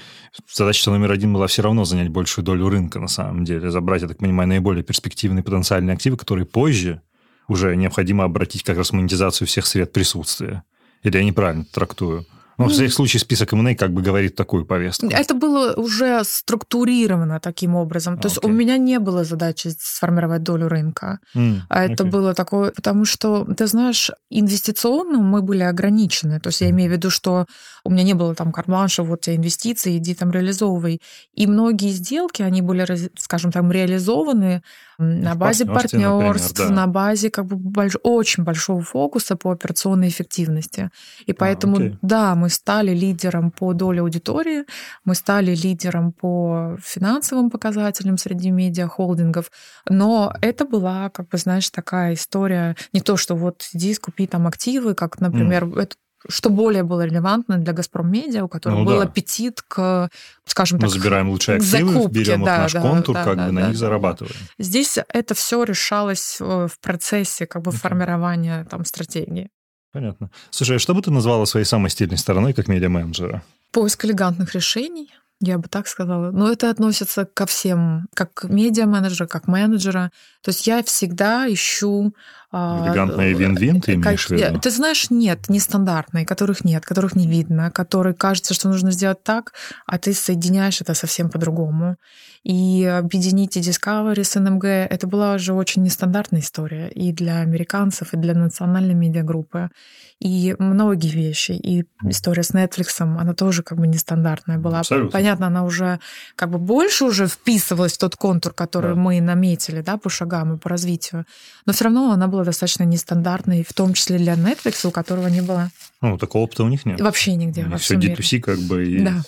Задача 0.52 0.90
номер 0.90 1.10
один 1.10 1.32
была 1.32 1.46
все 1.46 1.62
равно 1.62 1.84
занять 1.84 2.08
большую 2.08 2.44
долю 2.44 2.68
рынка, 2.68 2.98
на 2.98 3.08
самом 3.08 3.44
деле, 3.44 3.70
забрать, 3.70 4.02
я 4.02 4.08
так 4.08 4.18
понимаю, 4.18 4.48
наиболее 4.48 4.84
перспективные 4.84 5.42
потенциальные 5.42 5.94
активы, 5.94 6.16
которые 6.18 6.44
позже 6.44 7.00
уже 7.48 7.76
необходимо 7.76 8.24
обратить 8.24 8.62
как 8.62 8.76
раз 8.76 8.92
монетизацию 8.92 9.46
всех 9.46 9.66
сред 9.66 9.92
присутствия. 9.92 10.62
Или 11.02 11.16
я 11.16 11.24
неправильно 11.24 11.64
трактую? 11.64 12.26
Но 12.58 12.68
в 12.68 12.72
всяком 12.72 12.90
случае 12.90 13.20
список 13.20 13.52
M&A 13.52 13.74
как 13.74 13.92
бы 13.92 14.02
говорит 14.02 14.36
такую 14.36 14.64
повестку. 14.64 15.06
Это 15.06 15.34
было 15.34 15.72
уже 15.74 16.22
структурировано 16.24 17.40
таким 17.40 17.74
образом. 17.74 18.18
То 18.18 18.28
okay. 18.28 18.30
есть 18.30 18.44
у 18.44 18.48
меня 18.48 18.78
не 18.78 18.98
было 18.98 19.24
задачи 19.24 19.70
сформировать 19.78 20.42
долю 20.42 20.68
рынка. 20.68 21.18
Mm, 21.34 21.60
а 21.68 21.84
это 21.84 22.04
okay. 22.04 22.10
было 22.10 22.34
такое, 22.34 22.70
потому 22.70 23.04
что, 23.04 23.44
ты 23.44 23.66
знаешь, 23.66 24.10
инвестиционно 24.30 25.18
мы 25.18 25.42
были 25.42 25.62
ограничены. 25.62 26.40
То 26.40 26.48
есть 26.48 26.60
я 26.60 26.70
имею 26.70 26.90
в 26.90 26.92
виду, 26.92 27.10
что 27.10 27.46
у 27.84 27.90
меня 27.90 28.04
не 28.04 28.14
было 28.14 28.34
там 28.34 28.52
карманша, 28.52 29.02
вот 29.02 29.22
тебе 29.22 29.36
инвестиции, 29.36 29.98
иди 29.98 30.14
там 30.14 30.30
реализовывай. 30.30 31.00
И 31.34 31.46
многие 31.46 31.90
сделки, 31.90 32.42
они 32.42 32.62
были, 32.62 32.86
скажем 33.18 33.50
там, 33.50 33.72
реализованы 33.72 34.62
на 34.98 35.34
базе 35.34 35.66
партнерств, 35.66 35.94
например, 35.94 36.38
да. 36.56 36.68
на 36.68 36.86
базе 36.86 37.30
как 37.30 37.46
бы 37.46 37.56
больш... 37.56 37.96
очень 38.02 38.44
большого 38.44 38.82
фокуса 38.82 39.36
по 39.36 39.50
операционной 39.50 40.08
эффективности. 40.08 40.90
И 41.26 41.32
а, 41.32 41.34
поэтому, 41.36 41.76
а, 41.78 41.98
да, 42.02 42.34
мы 42.34 42.50
стали 42.50 42.94
лидером 42.94 43.50
по 43.50 43.72
доле 43.72 44.00
аудитории, 44.00 44.64
мы 45.04 45.14
стали 45.14 45.54
лидером 45.54 46.12
по 46.12 46.76
финансовым 46.80 47.50
показателям 47.50 48.16
среди 48.16 48.50
медиа-холдингов, 48.50 49.50
но 49.88 50.34
это 50.40 50.64
была, 50.64 51.10
как 51.10 51.28
бы, 51.28 51.38
знаешь, 51.38 51.68
такая 51.70 52.14
история, 52.14 52.76
не 52.92 53.00
то, 53.00 53.16
что 53.16 53.34
вот 53.34 53.64
иди, 53.72 53.94
купи 53.96 54.26
там 54.26 54.46
активы, 54.46 54.94
как, 54.94 55.20
например, 55.20 55.64
mm. 55.64 55.80
это 55.80 55.96
что 56.28 56.50
более 56.50 56.82
было 56.82 57.04
релевантно 57.04 57.58
для 57.58 57.72
«Газпром 57.72 58.10
Медиа», 58.10 58.44
у 58.44 58.48
которого 58.48 58.80
ну, 58.80 58.84
был 58.84 58.96
да. 58.98 59.04
аппетит 59.04 59.62
к, 59.62 60.08
скажем 60.44 60.78
так, 60.78 60.88
Мы 60.88 60.94
забираем 60.94 61.30
лучшие 61.30 61.58
активы, 61.58 61.92
закупке, 61.92 62.20
берем 62.20 62.44
да, 62.44 62.54
их 62.54 62.62
наш 62.62 62.72
да, 62.72 62.80
контур, 62.80 63.14
да, 63.14 63.24
как 63.24 63.36
да, 63.36 63.46
бы 63.46 63.52
да, 63.52 63.60
на 63.60 63.66
них 63.66 63.72
да. 63.72 63.78
зарабатываем. 63.78 64.36
Здесь 64.58 64.98
это 65.08 65.34
все 65.34 65.64
решалось 65.64 66.38
э, 66.40 66.68
в 66.70 66.78
процессе 66.80 67.46
как 67.46 67.62
бы 67.62 67.70
okay. 67.70 67.76
формирования 67.76 68.66
там 68.70 68.84
стратегии. 68.84 69.50
Понятно. 69.92 70.30
Слушай, 70.50 70.76
а 70.76 70.78
что 70.78 70.94
бы 70.94 71.02
ты 71.02 71.10
назвала 71.10 71.44
своей 71.44 71.66
самой 71.66 71.90
стильной 71.90 72.16
стороной 72.16 72.54
как 72.54 72.66
медиа-менеджера? 72.66 73.42
Поиск 73.72 74.04
элегантных 74.04 74.54
решений, 74.54 75.10
я 75.42 75.58
бы 75.58 75.68
так 75.68 75.88
сказала. 75.88 76.30
Но 76.30 76.50
это 76.50 76.70
относится 76.70 77.24
ко 77.24 77.46
всем, 77.46 78.06
как 78.14 78.44
медиа-менеджера, 78.44 79.26
как 79.26 79.48
менеджера. 79.48 80.10
То 80.42 80.50
есть 80.50 80.66
я 80.66 80.82
всегда 80.82 81.52
ищу 81.52 82.14
а, 82.52 82.86
Элегантные 82.86 83.32
вин-вин 83.32 83.80
ты 83.80 83.94
имеешь 83.94 84.26
в 84.26 84.30
виду? 84.30 84.60
Ты 84.60 84.70
знаешь, 84.70 85.10
нет, 85.10 85.48
нестандартные, 85.48 86.26
которых 86.26 86.64
нет, 86.64 86.84
которых 86.84 87.16
не 87.16 87.26
видно, 87.26 87.70
которые 87.70 88.14
кажется, 88.14 88.54
что 88.54 88.68
нужно 88.68 88.92
сделать 88.92 89.22
так, 89.22 89.52
а 89.86 89.98
ты 89.98 90.12
соединяешь 90.12 90.80
это 90.80 90.94
совсем 90.94 91.30
по-другому. 91.30 91.96
И 92.44 92.84
объединить 92.84 93.56
и 93.56 93.60
Discovery 93.60 94.24
с 94.24 94.38
НМГ, 94.38 94.64
это 94.64 95.06
была 95.06 95.34
уже 95.34 95.52
очень 95.52 95.82
нестандартная 95.82 96.40
история 96.40 96.88
и 96.88 97.12
для 97.12 97.38
американцев, 97.38 98.14
и 98.14 98.16
для 98.16 98.34
национальной 98.34 98.94
медиагруппы. 98.94 99.70
И 100.18 100.56
многие 100.58 101.10
вещи, 101.10 101.52
и 101.52 101.84
история 102.08 102.42
с 102.42 102.52
Netflix, 102.52 103.00
она 103.00 103.34
тоже 103.34 103.62
как 103.62 103.78
бы 103.78 103.86
нестандартная 103.86 104.58
была. 104.58 104.80
Абсолютно. 104.80 105.10
Понятно, 105.10 105.46
она 105.46 105.64
уже 105.64 106.00
как 106.34 106.50
бы 106.50 106.58
больше 106.58 107.04
уже 107.04 107.28
вписывалась 107.28 107.92
в 107.92 107.98
тот 107.98 108.16
контур, 108.16 108.52
который 108.52 108.94
да. 108.94 109.00
мы 109.00 109.20
наметили, 109.20 109.80
да, 109.80 109.96
по 109.96 110.10
шагам 110.10 110.54
и 110.54 110.58
по 110.58 110.68
развитию. 110.68 111.26
Но 111.64 111.72
все 111.72 111.84
равно 111.84 112.10
она 112.10 112.26
была 112.26 112.42
достаточно 112.42 112.82
нестандартной, 112.82 113.64
в 113.64 113.72
том 113.72 113.94
числе 113.94 114.18
для 114.18 114.34
Netflix, 114.34 114.86
у 114.86 114.90
которого 114.90 115.28
не 115.28 115.42
было. 115.42 115.70
Ну, 116.00 116.18
такого 116.18 116.42
опыта 116.42 116.64
у 116.64 116.68
них 116.68 116.84
нет. 116.86 117.00
Вообще 117.00 117.34
нигде. 117.36 117.62
Них 117.62 117.80
все 117.80 117.94
D2C 117.94 118.40
как 118.40 118.58
бы. 118.58 118.84
И... 118.84 119.00
Да. 119.00 119.22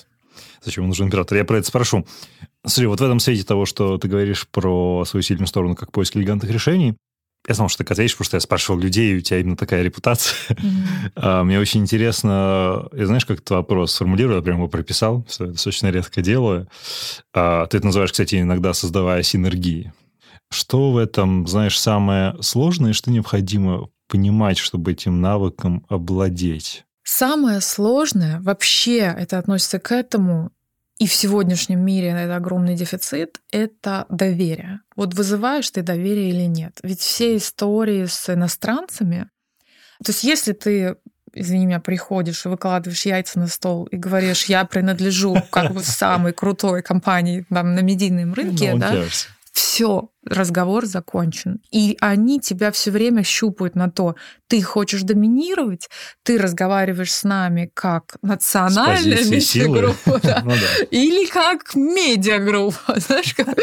Зачем 0.65 0.87
нужен 0.87 1.07
император? 1.07 1.39
Я 1.39 1.45
про 1.45 1.59
это 1.59 1.69
спрошу. 1.69 2.07
Смотри, 2.67 2.87
вот 2.87 3.01
в 3.01 3.05
этом 3.05 3.21
свете 3.21 3.45
того, 3.45 3.67
что 3.67 3.99
ты 3.99 4.09
говоришь 4.09 4.49
про 4.49 5.05
свою 5.05 5.23
сильную 5.23 5.47
сторону 5.47 5.75
как 5.75 5.93
поиск 5.93 6.17
элегантных 6.17 6.51
решений, 6.51 6.97
я 7.47 7.55
знал, 7.55 7.69
что 7.69 7.85
ты 7.85 7.93
ответишь, 7.93 8.15
потому 8.17 8.25
что 8.25 8.37
я 8.37 8.41
спрашивал 8.41 8.79
людей, 8.79 9.13
и 9.13 9.19
у 9.19 9.21
тебя 9.21 9.39
именно 9.39 9.57
такая 9.57 9.83
репутация. 9.83 10.35
Mm-hmm. 10.49 11.43
Мне 11.45 11.61
очень 11.61 11.83
интересно, 11.83 12.89
я 12.93 13.07
знаешь, 13.07 13.27
как 13.27 13.39
этот 13.39 13.51
вопрос 13.51 13.93
сформулирую, 13.93 14.37
я 14.37 14.43
прямо 14.43 14.61
его 14.61 14.69
прописал, 14.69 15.27
что 15.29 15.45
я 15.45 15.51
достаточно 15.53 15.91
редко 15.91 16.23
делаю. 16.23 16.69
А, 17.35 17.67
ты 17.67 17.77
это 17.77 17.87
называешь, 17.87 18.13
кстати, 18.13 18.41
иногда 18.41 18.73
создавая 18.73 19.23
синергии. 19.23 19.93
Что 20.51 20.93
в 20.93 20.97
этом, 20.97 21.47
знаешь, 21.47 21.79
самое 21.79 22.35
сложное, 22.41 22.95
что 22.95 23.11
необходимо 23.11 23.89
понимать, 24.09 24.57
чтобы 24.57 24.93
этим 24.93 25.21
навыком 25.21 25.85
обладать? 25.89 26.87
Самое 27.03 27.61
сложное, 27.61 28.41
вообще 28.41 29.15
это 29.19 29.39
относится 29.39 29.79
к 29.79 29.93
этому, 29.93 30.51
и 31.05 31.07
в 31.07 31.13
сегодняшнем 31.13 31.85
мире 31.85 32.09
это 32.09 32.37
огромный 32.37 32.77
дефицит, 32.77 33.43
это 33.53 34.07
доверие. 34.09 34.81
Вот 34.97 35.13
вызываешь 35.13 35.69
ты 35.69 35.83
доверие 35.83 36.31
или 36.31 36.47
нет. 36.47 36.79
Ведь 36.83 37.01
все 37.01 37.37
истории 37.37 38.07
с 38.07 38.31
иностранцами, 38.31 39.29
то 40.03 40.13
есть 40.13 40.25
если 40.25 40.53
ты 40.53 40.97
извини 41.35 41.67
меня, 41.67 41.81
приходишь 41.81 42.47
и 42.47 42.49
выкладываешь 42.49 43.05
яйца 43.05 43.39
на 43.39 43.49
стол 43.49 43.85
и 43.85 43.97
говоришь, 43.97 44.47
я 44.47 44.65
принадлежу 44.65 45.37
как 45.51 45.75
бы 45.75 45.81
самой 45.85 46.33
крутой 46.33 46.83
компании 46.83 47.45
там, 47.51 47.75
на 47.75 47.81
медийном 47.81 48.33
рынке, 48.33 48.71
no 48.71 48.79
да, 48.79 49.05
все, 49.55 50.09
разговор 50.27 50.85
закончен. 50.85 51.61
И 51.71 51.97
они 52.01 52.41
тебя 52.41 52.73
все 52.73 52.91
время 52.91 53.23
щупают 53.23 53.77
на 53.77 53.89
то, 53.89 54.17
ты 54.49 54.61
хочешь 54.63 55.03
доминировать, 55.03 55.89
ты 56.25 56.39
разговариваешь 56.39 57.13
с 57.13 57.23
нами 57.23 57.71
как 57.73 58.17
национальная 58.21 59.25
медиагруппа, 59.25 60.19
да, 60.23 60.43
ну, 60.45 60.51
да. 60.51 60.85
или 60.91 61.27
как 61.27 61.77
медиагруппа, 61.77 62.95
знаешь, 62.99 63.33
как... 63.35 63.57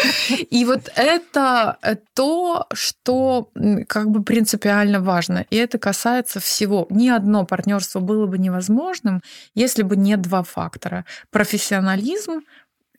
И 0.50 0.64
вот 0.64 0.90
это 0.96 1.78
то, 2.14 2.68
что 2.72 3.50
как 3.90 4.12
бы 4.12 4.24
принципиально 4.24 5.02
важно. 5.02 5.46
И 5.50 5.58
это 5.58 5.78
касается 5.78 6.40
всего. 6.40 6.88
Ни 6.90 7.10
одно 7.10 7.46
партнерство 7.46 8.00
было 8.00 8.28
бы 8.28 8.38
невозможным, 8.38 9.22
если 9.56 9.84
бы 9.84 9.98
не 9.98 10.16
два 10.16 10.44
фактора. 10.44 11.06
Профессионализм, 11.32 12.44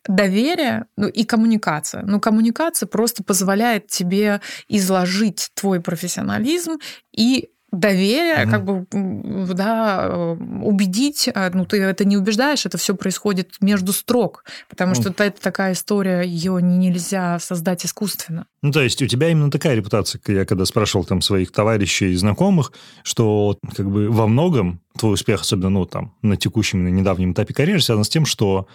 доверие 0.07 0.85
ну, 0.97 1.07
и 1.07 1.23
коммуникация. 1.23 2.03
Ну, 2.03 2.19
коммуникация 2.19 2.87
просто 2.87 3.23
позволяет 3.23 3.87
тебе 3.87 4.41
изложить 4.67 5.51
твой 5.53 5.81
профессионализм 5.81 6.77
и 7.15 7.49
доверие, 7.73 8.45
mm-hmm. 8.45 8.51
как 8.51 8.63
бы, 8.63 9.53
да, 9.53 10.35
убедить, 10.61 11.27
а, 11.33 11.49
ну, 11.53 11.65
ты 11.65 11.81
это 11.81 12.05
не 12.05 12.15
убеждаешь, 12.15 12.65
это 12.65 12.77
все 12.77 12.95
происходит 12.95 13.55
между 13.61 13.93
строк, 13.93 14.45
потому 14.69 14.93
mm-hmm. 14.93 15.13
что 15.13 15.23
это 15.23 15.41
такая 15.41 15.73
история, 15.73 16.21
ее 16.21 16.61
нельзя 16.61 17.39
создать 17.39 17.83
искусственно. 17.83 18.45
Ну, 18.61 18.71
то 18.71 18.81
есть 18.81 19.01
у 19.01 19.07
тебя 19.07 19.29
именно 19.29 19.49
такая 19.49 19.75
репутация, 19.75 20.21
я 20.27 20.45
когда 20.45 20.65
спрашивал 20.65 21.03
там 21.03 21.21
своих 21.21 21.51
товарищей 21.51 22.11
и 22.11 22.15
знакомых, 22.15 22.73
что 23.01 23.57
как 23.75 23.89
бы 23.89 24.09
во 24.09 24.27
многом 24.27 24.79
твой 24.97 25.15
успех, 25.15 25.41
особенно, 25.41 25.69
ну, 25.69 25.85
там, 25.85 26.13
на 26.21 26.37
текущем, 26.37 26.83
на 26.83 26.89
недавнем 26.89 27.33
этапе 27.33 27.55
карьеры, 27.55 27.81
связан 27.81 28.03
с 28.03 28.09
тем, 28.09 28.27
что 28.27 28.67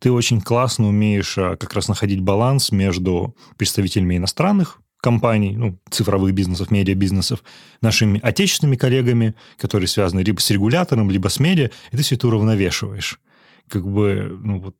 ты 0.00 0.12
очень 0.12 0.40
классно 0.40 0.88
умеешь 0.88 1.38
а, 1.38 1.56
как 1.56 1.72
раз 1.74 1.88
находить 1.88 2.20
баланс 2.20 2.70
между 2.72 3.36
представителями 3.56 4.16
иностранных 4.16 4.80
компаний, 5.00 5.56
ну, 5.56 5.78
цифровых 5.90 6.34
бизнесов, 6.34 6.70
медиабизнесов, 6.70 7.44
нашими 7.80 8.20
отечественными 8.20 8.76
коллегами, 8.76 9.34
которые 9.58 9.88
связаны 9.88 10.20
либо 10.20 10.40
с 10.40 10.50
регулятором, 10.50 11.10
либо 11.10 11.28
с 11.28 11.38
медиа, 11.38 11.70
и 11.92 11.96
ты 11.96 12.02
все 12.02 12.16
это 12.16 12.26
уравновешиваешь. 12.28 13.20
Как 13.68 13.86
бы, 13.86 14.38
ну 14.42 14.60
вот, 14.60 14.76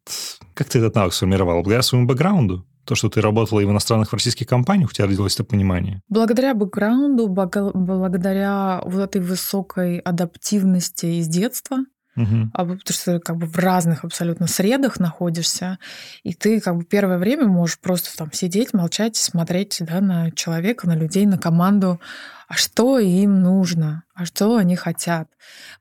как 0.54 0.68
ты 0.68 0.78
этот 0.78 0.94
навык 0.94 1.12
сформировал? 1.12 1.56
Благодаря 1.56 1.82
своему 1.82 2.06
бэкграунду? 2.06 2.66
То, 2.84 2.94
что 2.94 3.08
ты 3.08 3.20
работала 3.20 3.58
и 3.58 3.64
в 3.64 3.70
иностранных, 3.70 4.10
в 4.10 4.12
российских 4.14 4.46
компаниях, 4.46 4.90
у 4.90 4.92
тебя 4.92 5.06
родилось 5.06 5.34
это 5.34 5.42
понимание? 5.44 6.02
Благодаря 6.08 6.54
бэкграунду, 6.54 7.26
благодаря 7.28 8.80
вот 8.84 9.00
этой 9.00 9.20
высокой 9.20 9.98
адаптивности 9.98 11.06
из 11.06 11.26
детства, 11.26 11.78
Угу. 12.16 12.50
Потому 12.52 12.80
что 12.88 13.20
как 13.20 13.36
бы 13.36 13.46
в 13.46 13.58
разных 13.58 14.04
абсолютно 14.04 14.46
средах 14.46 14.98
находишься, 14.98 15.78
и 16.22 16.32
ты 16.32 16.60
как 16.60 16.76
бы 16.76 16.84
первое 16.84 17.18
время 17.18 17.46
можешь 17.46 17.78
просто 17.78 18.16
там 18.16 18.32
сидеть, 18.32 18.72
молчать, 18.72 19.16
смотреть 19.16 19.78
да, 19.80 20.00
на 20.00 20.30
человека, 20.30 20.86
на 20.86 20.96
людей, 20.96 21.26
на 21.26 21.38
команду, 21.38 22.00
а 22.48 22.54
что 22.54 22.98
им 22.98 23.40
нужно, 23.42 24.04
а 24.14 24.24
что 24.24 24.56
они 24.56 24.76
хотят. 24.76 25.28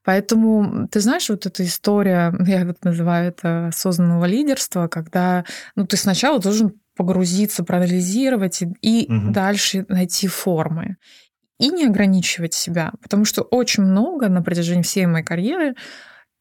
Поэтому, 0.04 0.88
ты 0.88 1.00
знаешь, 1.00 1.30
вот 1.30 1.46
эта 1.46 1.64
история, 1.64 2.34
я 2.46 2.66
вот 2.66 2.84
называю 2.84 3.30
это 3.30 3.68
осознанного 3.68 4.26
лидерства, 4.26 4.88
когда 4.88 5.46
ну, 5.76 5.86
ты 5.86 5.96
сначала 5.98 6.40
должен 6.40 6.74
погрузиться, 6.96 7.64
проанализировать 7.64 8.62
и, 8.62 8.68
и 8.82 9.14
угу. 9.14 9.32
дальше 9.32 9.86
найти 9.90 10.28
формы 10.28 10.98
и 11.60 11.70
не 11.70 11.86
ограничивать 11.86 12.54
себя, 12.54 12.92
потому 13.02 13.26
что 13.26 13.42
очень 13.42 13.84
много 13.84 14.28
на 14.28 14.42
протяжении 14.42 14.82
всей 14.82 15.06
моей 15.06 15.24
карьеры 15.24 15.76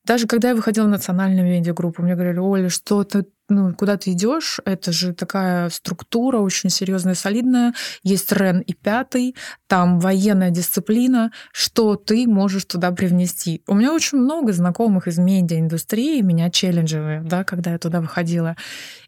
даже 0.04 0.26
когда 0.26 0.50
я 0.50 0.54
выходила 0.54 0.84
в 0.84 0.90
национальную 0.90 1.46
медиагруппу, 1.46 2.02
мне 2.02 2.14
говорили, 2.14 2.38
Оля, 2.38 2.68
что 2.68 3.04
ты, 3.04 3.26
ну, 3.48 3.74
куда 3.74 3.96
ты 3.96 4.12
идешь? 4.12 4.60
Это 4.64 4.92
же 4.92 5.14
такая 5.14 5.70
структура 5.70 6.38
очень 6.38 6.68
серьезная, 6.68 7.14
солидная. 7.14 7.74
Есть 8.02 8.30
РЕН 8.30 8.60
и 8.60 8.74
пятый, 8.74 9.34
там 9.66 9.98
военная 10.00 10.50
дисциплина. 10.50 11.32
Что 11.52 11.96
ты 11.96 12.26
можешь 12.26 12.66
туда 12.66 12.90
привнести? 12.92 13.62
У 13.66 13.74
меня 13.74 13.94
очень 13.94 14.18
много 14.18 14.52
знакомых 14.52 15.08
из 15.08 15.18
медиаиндустрии, 15.18 16.20
меня 16.20 16.50
челленджевые, 16.50 17.22
да, 17.22 17.44
когда 17.44 17.72
я 17.72 17.78
туда 17.78 18.00
выходила. 18.00 18.56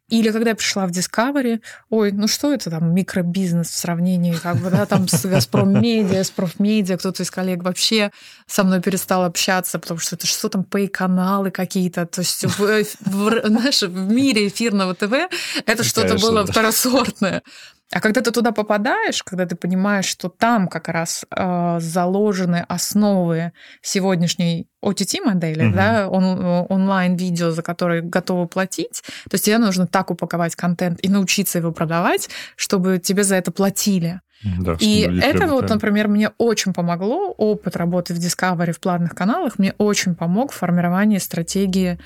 Или 0.09 0.30
когда 0.30 0.50
я 0.50 0.57
пришла 0.57 0.86
в 0.86 0.90
Discovery, 0.90 1.61
ой, 1.90 2.12
ну 2.12 2.28
что 2.28 2.52
это 2.52 2.70
там 2.70 2.94
микробизнес 2.94 3.68
в 3.68 3.76
сравнении 3.76 4.34
как 4.34 4.57
бы, 4.57 4.70
да, 4.70 4.86
там 4.86 5.09
с 5.09 5.24
Газпром 5.26 5.80
Медиа, 5.82 6.22
с 6.22 6.30
Профмедиа, 6.30 6.96
кто-то 6.96 7.24
из 7.24 7.30
коллег 7.30 7.64
вообще 7.64 8.12
со 8.46 8.62
мной 8.62 8.80
перестал 8.80 9.24
общаться, 9.24 9.80
потому 9.80 9.98
что 9.98 10.14
это 10.14 10.26
что 10.26 10.48
там, 10.48 10.62
пей-каналы 10.62 11.50
какие-то, 11.50 12.07
то 12.07 12.20
есть, 12.20 12.44
в, 12.44 12.84
в, 13.00 13.46
знаешь, 13.48 13.82
в 13.82 14.12
мире 14.12 14.46
эфирного 14.46 14.94
ТВ 14.94 15.12
это 15.66 15.82
что-то 15.82 16.18
было 16.18 16.46
второсортное. 16.46 17.42
А 17.93 18.01
когда 18.01 18.20
ты 18.20 18.32
туда 18.32 18.51
попадаешь, 18.51 19.22
когда 19.22 19.47
ты 19.47 19.55
понимаешь, 19.55 20.07
что 20.07 20.28
там 20.28 20.66
как 20.66 20.89
раз 20.89 21.24
э, 21.30 21.78
заложены 21.80 22.64
основы 22.68 23.53
сегодняшней 23.80 24.68
OTT-модели, 24.84 25.66
угу. 25.66 25.74
да, 25.74 26.09
он, 26.09 26.66
онлайн-видео, 26.68 27.53
за 27.53 27.62
которые 27.62 28.03
готовы 28.03 28.49
платить, 28.49 29.03
то 29.30 29.34
есть 29.34 29.45
тебе 29.45 29.59
нужно 29.59 29.87
так 29.87 30.11
упаковать 30.11 30.57
контент 30.57 30.99
и 31.03 31.09
научиться 31.09 31.59
его 31.59 31.70
продавать, 31.70 32.28
чтобы 32.57 32.99
тебе 32.99 33.22
за 33.22 33.37
это 33.37 33.53
платили. 33.53 34.20
Да, 34.59 34.76
и 34.80 35.01
это 35.22 35.47
вот, 35.47 35.68
например, 35.68 36.09
мне 36.09 36.30
очень 36.39 36.74
помогло, 36.74 37.32
опыт 37.37 37.76
работы 37.76 38.14
в 38.14 38.18
Discovery 38.18 38.72
в 38.72 38.80
платных 38.80 39.14
каналах, 39.14 39.59
мне 39.59 39.74
очень 39.78 40.14
помог 40.14 40.53
в 40.53 40.57
формировании 40.57 41.18
стратегии 41.18 41.99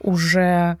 уже 0.00 0.78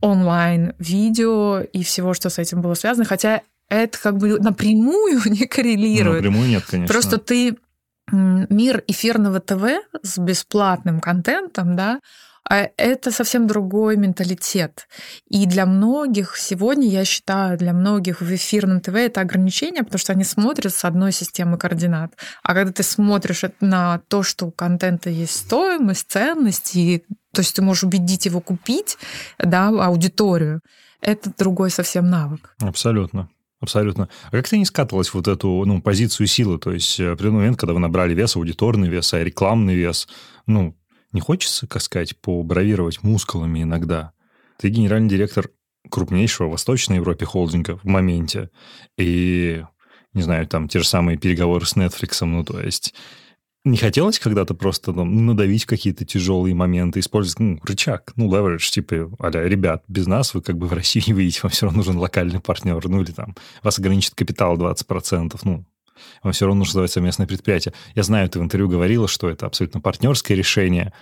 онлайн 0.00 0.74
видео 0.78 1.60
и 1.60 1.82
всего, 1.82 2.14
что 2.14 2.28
с 2.28 2.38
этим 2.38 2.60
было 2.60 2.74
связано. 2.74 3.04
Хотя 3.04 3.40
это 3.68 3.98
как 3.98 4.18
бы 4.18 4.38
напрямую 4.38 5.20
не 5.26 5.46
коррелирует. 5.46 6.22
Напрямую 6.22 6.48
нет, 6.48 6.64
конечно. 6.64 6.92
Просто 6.92 7.18
ты 7.18 7.56
мир 8.10 8.84
эфирного 8.86 9.40
ТВ 9.40 9.64
с 10.02 10.18
бесплатным 10.18 11.00
контентом, 11.00 11.74
да, 11.74 12.00
а 12.48 12.68
это 12.76 13.10
совсем 13.10 13.46
другой 13.46 13.96
менталитет. 13.96 14.86
И 15.30 15.46
для 15.46 15.64
многих 15.64 16.36
сегодня, 16.36 16.88
я 16.88 17.04
считаю, 17.06 17.56
для 17.56 17.72
многих 17.72 18.20
в 18.20 18.34
эфирном 18.34 18.80
ТВ 18.80 18.94
это 18.94 19.22
ограничение, 19.22 19.82
потому 19.82 19.98
что 19.98 20.12
они 20.12 20.24
смотрят 20.24 20.74
с 20.74 20.84
одной 20.84 21.12
системы 21.12 21.56
координат. 21.56 22.12
А 22.42 22.54
когда 22.54 22.70
ты 22.70 22.82
смотришь 22.82 23.44
на 23.60 24.00
то, 24.08 24.22
что 24.22 24.46
у 24.46 24.50
контента 24.50 25.08
есть 25.08 25.36
стоимость, 25.36 26.10
ценность, 26.10 26.76
и, 26.76 27.04
то 27.32 27.40
есть 27.40 27.56
ты 27.56 27.62
можешь 27.62 27.84
убедить 27.84 28.26
его 28.26 28.40
купить, 28.40 28.98
да, 29.38 29.68
аудиторию, 29.68 30.60
это 31.00 31.32
другой 31.36 31.70
совсем 31.70 32.10
навык. 32.10 32.54
Абсолютно. 32.60 33.30
Абсолютно. 33.64 34.10
А 34.26 34.30
как 34.30 34.46
ты 34.46 34.58
не 34.58 34.66
скатывалась 34.66 35.14
вот 35.14 35.26
эту 35.26 35.64
ну, 35.64 35.80
позицию 35.80 36.26
силы? 36.26 36.58
То 36.58 36.70
есть, 36.72 37.00
э, 37.00 37.16
при 37.16 37.30
момент, 37.30 37.58
когда 37.58 37.72
вы 37.72 37.80
набрали 37.80 38.12
вес, 38.12 38.36
аудиторный 38.36 38.90
вес, 38.90 39.14
а 39.14 39.24
рекламный 39.24 39.74
вес, 39.74 40.06
ну, 40.46 40.76
не 41.12 41.22
хочется, 41.22 41.66
как 41.66 41.80
сказать, 41.80 42.14
побравировать 42.20 43.02
мускулами 43.02 43.62
иногда? 43.62 44.12
Ты 44.58 44.68
генеральный 44.68 45.08
директор 45.08 45.48
крупнейшего 45.90 46.48
в 46.48 46.50
Восточной 46.50 46.96
Европе 46.96 47.24
холдинга 47.24 47.78
в 47.78 47.84
моменте. 47.84 48.50
И, 48.98 49.64
не 50.12 50.20
знаю, 50.20 50.46
там 50.46 50.68
те 50.68 50.80
же 50.80 50.86
самые 50.86 51.16
переговоры 51.16 51.64
с 51.64 51.74
Netflix, 51.74 52.22
ну, 52.26 52.44
то 52.44 52.60
есть 52.60 52.94
не 53.64 53.78
хотелось 53.78 54.18
когда-то 54.18 54.54
просто 54.54 54.92
там, 54.92 55.26
надавить 55.26 55.64
какие-то 55.64 56.04
тяжелые 56.04 56.54
моменты, 56.54 57.00
использовать 57.00 57.40
ну, 57.40 57.60
рычаг, 57.64 58.12
ну, 58.16 58.30
leverage, 58.30 58.70
типа, 58.70 59.10
а 59.18 59.30
ребят, 59.30 59.84
без 59.88 60.06
нас 60.06 60.34
вы 60.34 60.42
как 60.42 60.58
бы 60.58 60.66
в 60.66 60.72
Россию 60.72 61.04
не 61.06 61.14
выйдете, 61.14 61.40
вам 61.42 61.50
все 61.50 61.66
равно 61.66 61.78
нужен 61.78 61.96
локальный 61.96 62.40
партнер, 62.40 62.86
ну, 62.86 63.00
или 63.00 63.10
там, 63.10 63.34
вас 63.62 63.78
ограничит 63.78 64.14
капитал 64.14 64.56
20%, 64.58 65.40
ну, 65.44 65.64
вам 66.22 66.32
все 66.32 66.44
равно 66.44 66.58
нужно 66.58 66.70
создавать 66.72 66.90
совместное 66.90 67.26
предприятие. 67.26 67.72
Я 67.94 68.02
знаю, 68.02 68.28
ты 68.28 68.38
в 68.38 68.42
интервью 68.42 68.68
говорила, 68.68 69.08
что 69.08 69.30
это 69.30 69.46
абсолютно 69.46 69.80
партнерское 69.80 70.36
решение. 70.36 70.92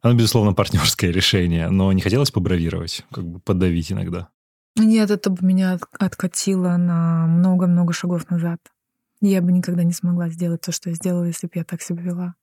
Оно, 0.00 0.14
безусловно, 0.14 0.52
партнерское 0.54 1.12
решение, 1.12 1.68
но 1.70 1.92
не 1.92 2.00
хотелось 2.00 2.32
побравировать, 2.32 3.04
как 3.12 3.24
бы 3.24 3.38
подавить 3.38 3.92
иногда. 3.92 4.28
Нет, 4.76 5.10
это 5.10 5.30
бы 5.30 5.46
меня 5.46 5.78
откатило 5.98 6.76
на 6.76 7.26
много-много 7.26 7.92
шагов 7.92 8.28
назад. 8.30 8.58
Я 9.30 9.40
бы 9.40 9.52
никогда 9.52 9.84
не 9.84 9.92
смогла 9.92 10.28
сделать 10.28 10.60
то, 10.60 10.72
что 10.72 10.90
я 10.90 10.96
сделала, 10.96 11.24
если 11.24 11.46
бы 11.46 11.52
я 11.54 11.64
так 11.64 11.80
себя 11.80 12.02
вела. 12.02 12.34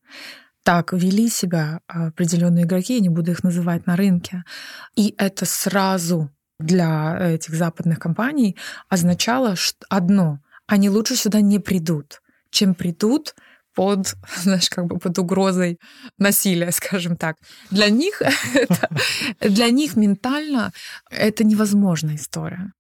Так 0.64 0.94
вели 0.94 1.30
себя 1.30 1.82
определенные 1.88 2.66
игроки, 2.66 2.96
я 2.96 3.00
не 3.00 3.10
буду 3.10 3.32
их 3.32 3.44
называть 3.44 3.86
на 3.86 3.96
рынке. 3.96 4.44
И 4.96 5.14
это 5.18 5.46
сразу 5.46 6.32
для 6.60 7.18
этих 7.34 7.54
западных 7.56 8.00
компаний 8.00 8.58
означало 8.90 9.56
что 9.56 9.86
одно— 9.90 10.40
они 10.68 10.90
лучше 10.90 11.16
сюда 11.16 11.42
не 11.42 11.58
придут, 11.60 12.22
чем 12.52 12.76
придут 12.76 13.36
под, 13.74 14.16
знаешь, 14.38 14.70
как 14.70 14.86
бы 14.86 15.00
под 15.00 15.18
угрозой 15.18 15.80
насилия, 16.18 16.72
скажем 16.72 17.18
так. 17.18 17.38
Для 17.72 17.90
них 17.90 18.22
это, 18.54 18.90
для 19.42 19.70
них 19.70 19.96
ментально 19.96 20.72
это 21.10 21.44
невозможная 21.44 22.16
история. 22.16 22.72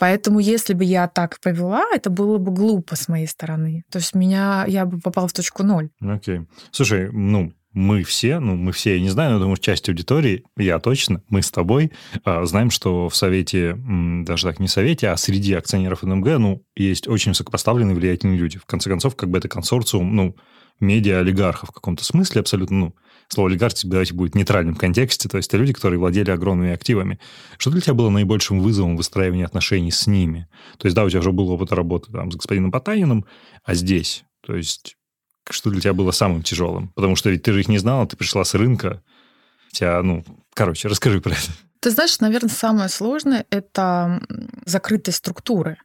Поэтому, 0.00 0.40
если 0.40 0.72
бы 0.72 0.82
я 0.82 1.08
так 1.08 1.38
повела, 1.40 1.84
это 1.94 2.08
было 2.08 2.38
бы 2.38 2.52
глупо 2.52 2.96
с 2.96 3.06
моей 3.06 3.26
стороны. 3.26 3.84
То 3.90 3.98
есть 3.98 4.14
меня, 4.14 4.64
я 4.66 4.86
бы 4.86 4.98
попала 4.98 5.28
в 5.28 5.34
точку 5.34 5.62
ноль. 5.62 5.90
Окей. 6.00 6.38
Okay. 6.38 6.46
Слушай, 6.70 7.10
ну, 7.12 7.52
мы 7.74 8.02
все, 8.02 8.40
ну, 8.40 8.56
мы 8.56 8.72
все, 8.72 8.94
я 8.94 9.00
не 9.02 9.10
знаю, 9.10 9.32
но 9.32 9.40
думаю, 9.40 9.58
часть 9.58 9.90
аудитории, 9.90 10.44
я 10.56 10.78
точно, 10.78 11.22
мы 11.28 11.42
с 11.42 11.50
тобой, 11.50 11.92
э, 12.24 12.44
знаем, 12.46 12.70
что 12.70 13.10
в 13.10 13.14
Совете, 13.14 13.76
даже 13.76 14.46
так 14.46 14.58
не 14.58 14.68
Совете, 14.68 15.10
а 15.10 15.18
среди 15.18 15.52
акционеров 15.52 16.02
НМГ, 16.02 16.38
ну, 16.38 16.64
есть 16.74 17.06
очень 17.06 17.32
высокопоставленные 17.32 17.94
влиятельные 17.94 18.38
люди. 18.38 18.58
В 18.58 18.64
конце 18.64 18.88
концов, 18.88 19.16
как 19.16 19.28
бы 19.28 19.36
это 19.36 19.48
консорциум, 19.48 20.16
ну, 20.16 20.34
медиа-олигархов 20.80 21.68
в 21.68 21.72
каком-то 21.72 22.04
смысле 22.04 22.40
абсолютно, 22.40 22.78
ну, 22.78 22.94
слово 23.32 23.48
олигарх 23.48 23.74
давайте 23.84 24.14
будет 24.14 24.32
в 24.32 24.36
нейтральном 24.36 24.74
контексте, 24.74 25.28
то 25.28 25.36
есть 25.36 25.48
это 25.48 25.56
люди, 25.56 25.72
которые 25.72 25.98
владели 25.98 26.30
огромными 26.30 26.72
активами. 26.72 27.18
Что 27.58 27.70
для 27.70 27.80
тебя 27.80 27.94
было 27.94 28.10
наибольшим 28.10 28.60
вызовом 28.60 28.96
выстраивания 28.96 29.46
отношений 29.46 29.90
с 29.90 30.06
ними? 30.06 30.48
То 30.78 30.86
есть, 30.86 30.96
да, 30.96 31.04
у 31.04 31.10
тебя 31.10 31.20
уже 31.20 31.32
был 31.32 31.50
опыт 31.50 31.72
работы 31.72 32.10
там, 32.12 32.30
с 32.32 32.36
господином 32.36 32.72
Потаниным, 32.72 33.24
а 33.64 33.74
здесь, 33.74 34.24
то 34.44 34.54
есть, 34.54 34.96
что 35.48 35.70
для 35.70 35.80
тебя 35.80 35.94
было 35.94 36.10
самым 36.10 36.42
тяжелым? 36.42 36.88
Потому 36.88 37.16
что 37.16 37.30
ведь 37.30 37.42
ты 37.42 37.52
же 37.52 37.60
их 37.60 37.68
не 37.68 37.78
знала, 37.78 38.06
ты 38.06 38.16
пришла 38.16 38.44
с 38.44 38.54
рынка, 38.54 39.02
тебя, 39.72 40.02
ну, 40.02 40.24
короче, 40.54 40.88
расскажи 40.88 41.20
про 41.20 41.32
это. 41.32 41.52
Ты 41.80 41.90
знаешь, 41.90 42.20
наверное, 42.20 42.50
самое 42.50 42.88
сложное– 42.88 43.46
это 43.50 44.20
закрытые 44.66 45.14
структуры. 45.14 45.78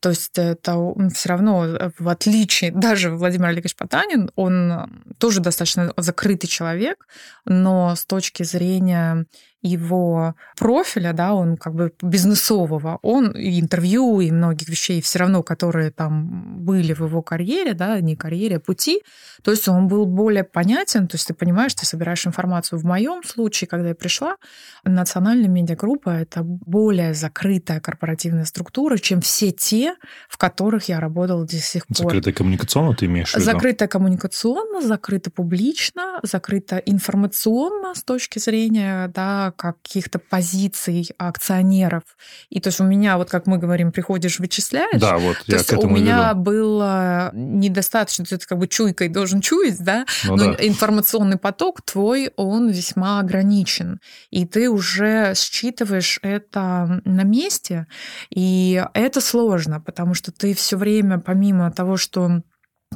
То 0.00 0.10
есть 0.10 0.38
это 0.38 0.94
все 1.14 1.28
равно, 1.28 1.66
э, 1.66 1.90
в 1.98 2.08
отличие, 2.08 2.70
даже 2.74 3.10
Владимир 3.10 3.46
Олегович 3.48 3.76
Потанин, 3.76 4.30
он 4.36 5.04
тоже 5.18 5.40
достаточно 5.40 5.92
закрытый 5.96 6.48
человек, 6.48 7.06
но 7.44 7.94
с 7.94 8.04
точки 8.06 8.42
зрения 8.42 9.26
его 9.62 10.34
профиля, 10.56 11.12
да, 11.12 11.34
он 11.34 11.56
как 11.56 11.74
бы 11.74 11.92
бизнесового, 12.02 12.98
он 13.02 13.30
и 13.30 13.60
интервью, 13.60 14.20
и 14.20 14.30
многих 14.30 14.68
вещей 14.68 15.02
все 15.02 15.18
равно, 15.18 15.42
которые 15.42 15.90
там 15.90 16.64
были 16.64 16.94
в 16.94 17.00
его 17.04 17.22
карьере, 17.22 17.74
да, 17.74 18.00
не 18.00 18.16
карьере, 18.16 18.56
а 18.56 18.60
пути, 18.60 19.02
то 19.42 19.50
есть 19.50 19.68
он 19.68 19.88
был 19.88 20.06
более 20.06 20.44
понятен, 20.44 21.08
то 21.08 21.16
есть 21.16 21.28
ты 21.28 21.34
понимаешь, 21.34 21.74
ты 21.74 21.84
собираешь 21.84 22.26
информацию. 22.26 22.78
В 22.78 22.84
моем 22.84 23.22
случае, 23.22 23.68
когда 23.68 23.88
я 23.88 23.94
пришла, 23.94 24.36
национальная 24.84 25.48
медиагруппа— 25.48 26.10
это 26.20 26.42
более 26.42 27.14
закрытая 27.14 27.80
корпоративная 27.80 28.44
структура, 28.44 28.96
чем 28.96 29.20
все 29.20 29.50
те, 29.50 29.94
в 30.28 30.38
которых 30.38 30.88
я 30.88 31.00
работала 31.00 31.44
до 31.44 31.56
сих 31.56 31.86
пор. 31.86 31.96
Закрытая 31.96 32.32
коммуникационно 32.32 32.94
ты 32.94 33.06
имеешь 33.06 33.32
в 33.32 33.34
виду? 33.34 33.44
Закрытая 33.44 33.88
коммуникационно, 33.88 34.80
закрыта 34.80 35.30
публично, 35.30 36.20
закрыта 36.22 36.76
информационно 36.78 37.94
с 37.94 38.02
точки 38.02 38.38
зрения, 38.38 39.08
да, 39.08 39.49
каких-то 39.50 40.18
позиций 40.18 41.08
акционеров. 41.18 42.02
И 42.48 42.60
то 42.60 42.68
есть 42.68 42.80
у 42.80 42.84
меня, 42.84 43.16
вот 43.18 43.30
как 43.30 43.46
мы 43.46 43.58
говорим, 43.58 43.92
приходишь, 43.92 44.38
вычисляешь. 44.38 45.00
Да, 45.00 45.18
вот 45.18 45.36
то 45.46 45.52
есть 45.52 45.72
у 45.72 45.88
меня 45.88 46.30
веду. 46.30 46.40
было 46.40 47.30
недостаточно, 47.34 48.24
ты 48.24 48.38
как 48.38 48.58
бы 48.58 48.68
чуйкой 48.68 49.08
должен 49.08 49.40
чуять, 49.40 49.82
да, 49.82 50.06
ну, 50.24 50.36
но 50.36 50.54
да. 50.54 50.66
информационный 50.66 51.38
поток 51.38 51.82
твой, 51.82 52.30
он 52.36 52.70
весьма 52.70 53.20
ограничен. 53.20 54.00
И 54.30 54.46
ты 54.46 54.68
уже 54.70 55.34
считываешь 55.34 56.18
это 56.22 57.00
на 57.04 57.22
месте, 57.22 57.86
и 58.30 58.84
это 58.94 59.20
сложно, 59.20 59.80
потому 59.80 60.14
что 60.14 60.32
ты 60.32 60.54
все 60.54 60.76
время, 60.76 61.18
помимо 61.18 61.70
того, 61.70 61.96
что 61.96 62.42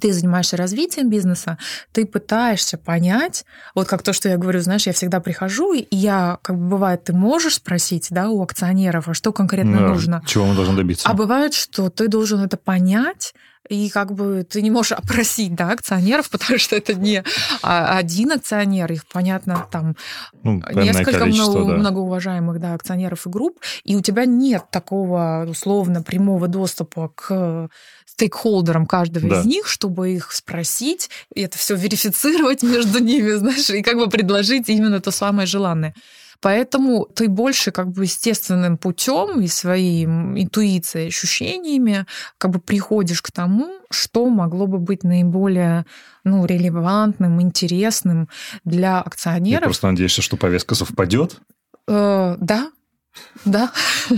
ты 0.00 0.12
занимаешься 0.12 0.56
развитием 0.56 1.08
бизнеса, 1.08 1.56
ты 1.92 2.04
пытаешься 2.04 2.76
понять, 2.76 3.44
вот 3.74 3.86
как 3.86 4.02
то, 4.02 4.12
что 4.12 4.28
я 4.28 4.36
говорю, 4.36 4.60
знаешь, 4.60 4.86
я 4.86 4.92
всегда 4.92 5.20
прихожу, 5.20 5.72
и 5.72 5.86
я, 5.90 6.38
как 6.42 6.56
бы 6.56 6.70
бывает, 6.70 7.04
ты 7.04 7.12
можешь 7.12 7.54
спросить, 7.56 8.08
да, 8.10 8.28
у 8.28 8.42
акционеров, 8.42 9.08
а 9.08 9.14
что 9.14 9.32
конкретно 9.32 9.78
да, 9.78 9.88
нужно. 9.88 10.22
Чего 10.26 10.46
мы 10.46 10.56
должны 10.56 10.76
добиться. 10.76 11.08
А 11.08 11.14
бывает, 11.14 11.54
что 11.54 11.90
ты 11.90 12.08
должен 12.08 12.40
это 12.40 12.56
понять, 12.56 13.34
и 13.68 13.88
как 13.88 14.12
бы 14.12 14.46
ты 14.48 14.62
не 14.62 14.70
можешь 14.70 14.92
опросить 14.92 15.54
да, 15.54 15.70
акционеров, 15.70 16.30
потому 16.30 16.58
что 16.58 16.76
это 16.76 16.94
не 16.94 17.22
один 17.62 18.32
акционер, 18.32 18.92
их, 18.92 19.06
понятно, 19.06 19.66
там 19.70 19.96
ну, 20.42 20.62
несколько 20.72 21.26
много, 21.26 21.64
да. 21.64 21.76
многоуважаемых 21.76 22.60
да, 22.60 22.74
акционеров 22.74 23.26
и 23.26 23.30
групп, 23.30 23.60
и 23.84 23.96
у 23.96 24.00
тебя 24.00 24.24
нет 24.24 24.64
такого 24.70 25.46
условно 25.48 26.02
прямого 26.02 26.48
доступа 26.48 27.10
к 27.14 27.68
стейкхолдерам 28.06 28.86
каждого 28.86 29.28
да. 29.28 29.40
из 29.40 29.46
них, 29.46 29.66
чтобы 29.66 30.12
их 30.12 30.32
спросить, 30.32 31.10
и 31.34 31.42
это 31.42 31.58
все 31.58 31.74
верифицировать 31.74 32.62
между 32.62 32.98
ними, 33.00 33.32
знаешь, 33.32 33.70
и 33.70 33.82
как 33.82 33.96
бы 33.96 34.08
предложить 34.08 34.68
именно 34.68 35.00
то 35.00 35.10
самое 35.10 35.46
желанное. 35.46 35.94
Поэтому 36.44 37.06
ты 37.06 37.30
больше 37.30 37.70
как 37.70 37.90
бы 37.90 38.02
естественным 38.02 38.76
путем 38.76 39.40
и 39.40 39.46
своей 39.46 40.04
интуицией, 40.04 41.08
ощущениями 41.08 42.04
как 42.36 42.50
бы 42.50 42.60
приходишь 42.60 43.22
к 43.22 43.32
тому, 43.32 43.78
что 43.90 44.28
могло 44.28 44.66
бы 44.66 44.78
быть 44.78 45.04
наиболее 45.04 45.86
ну, 46.22 46.44
релевантным, 46.44 47.40
интересным 47.40 48.28
для 48.62 49.00
акционеров. 49.00 49.62
Я 49.62 49.68
просто 49.68 49.86
надеюсь, 49.86 50.10
что 50.10 50.36
повестка 50.36 50.74
совпадет. 50.74 51.40
Э, 51.88 52.36
да, 52.38 52.70
Да. 53.46 53.72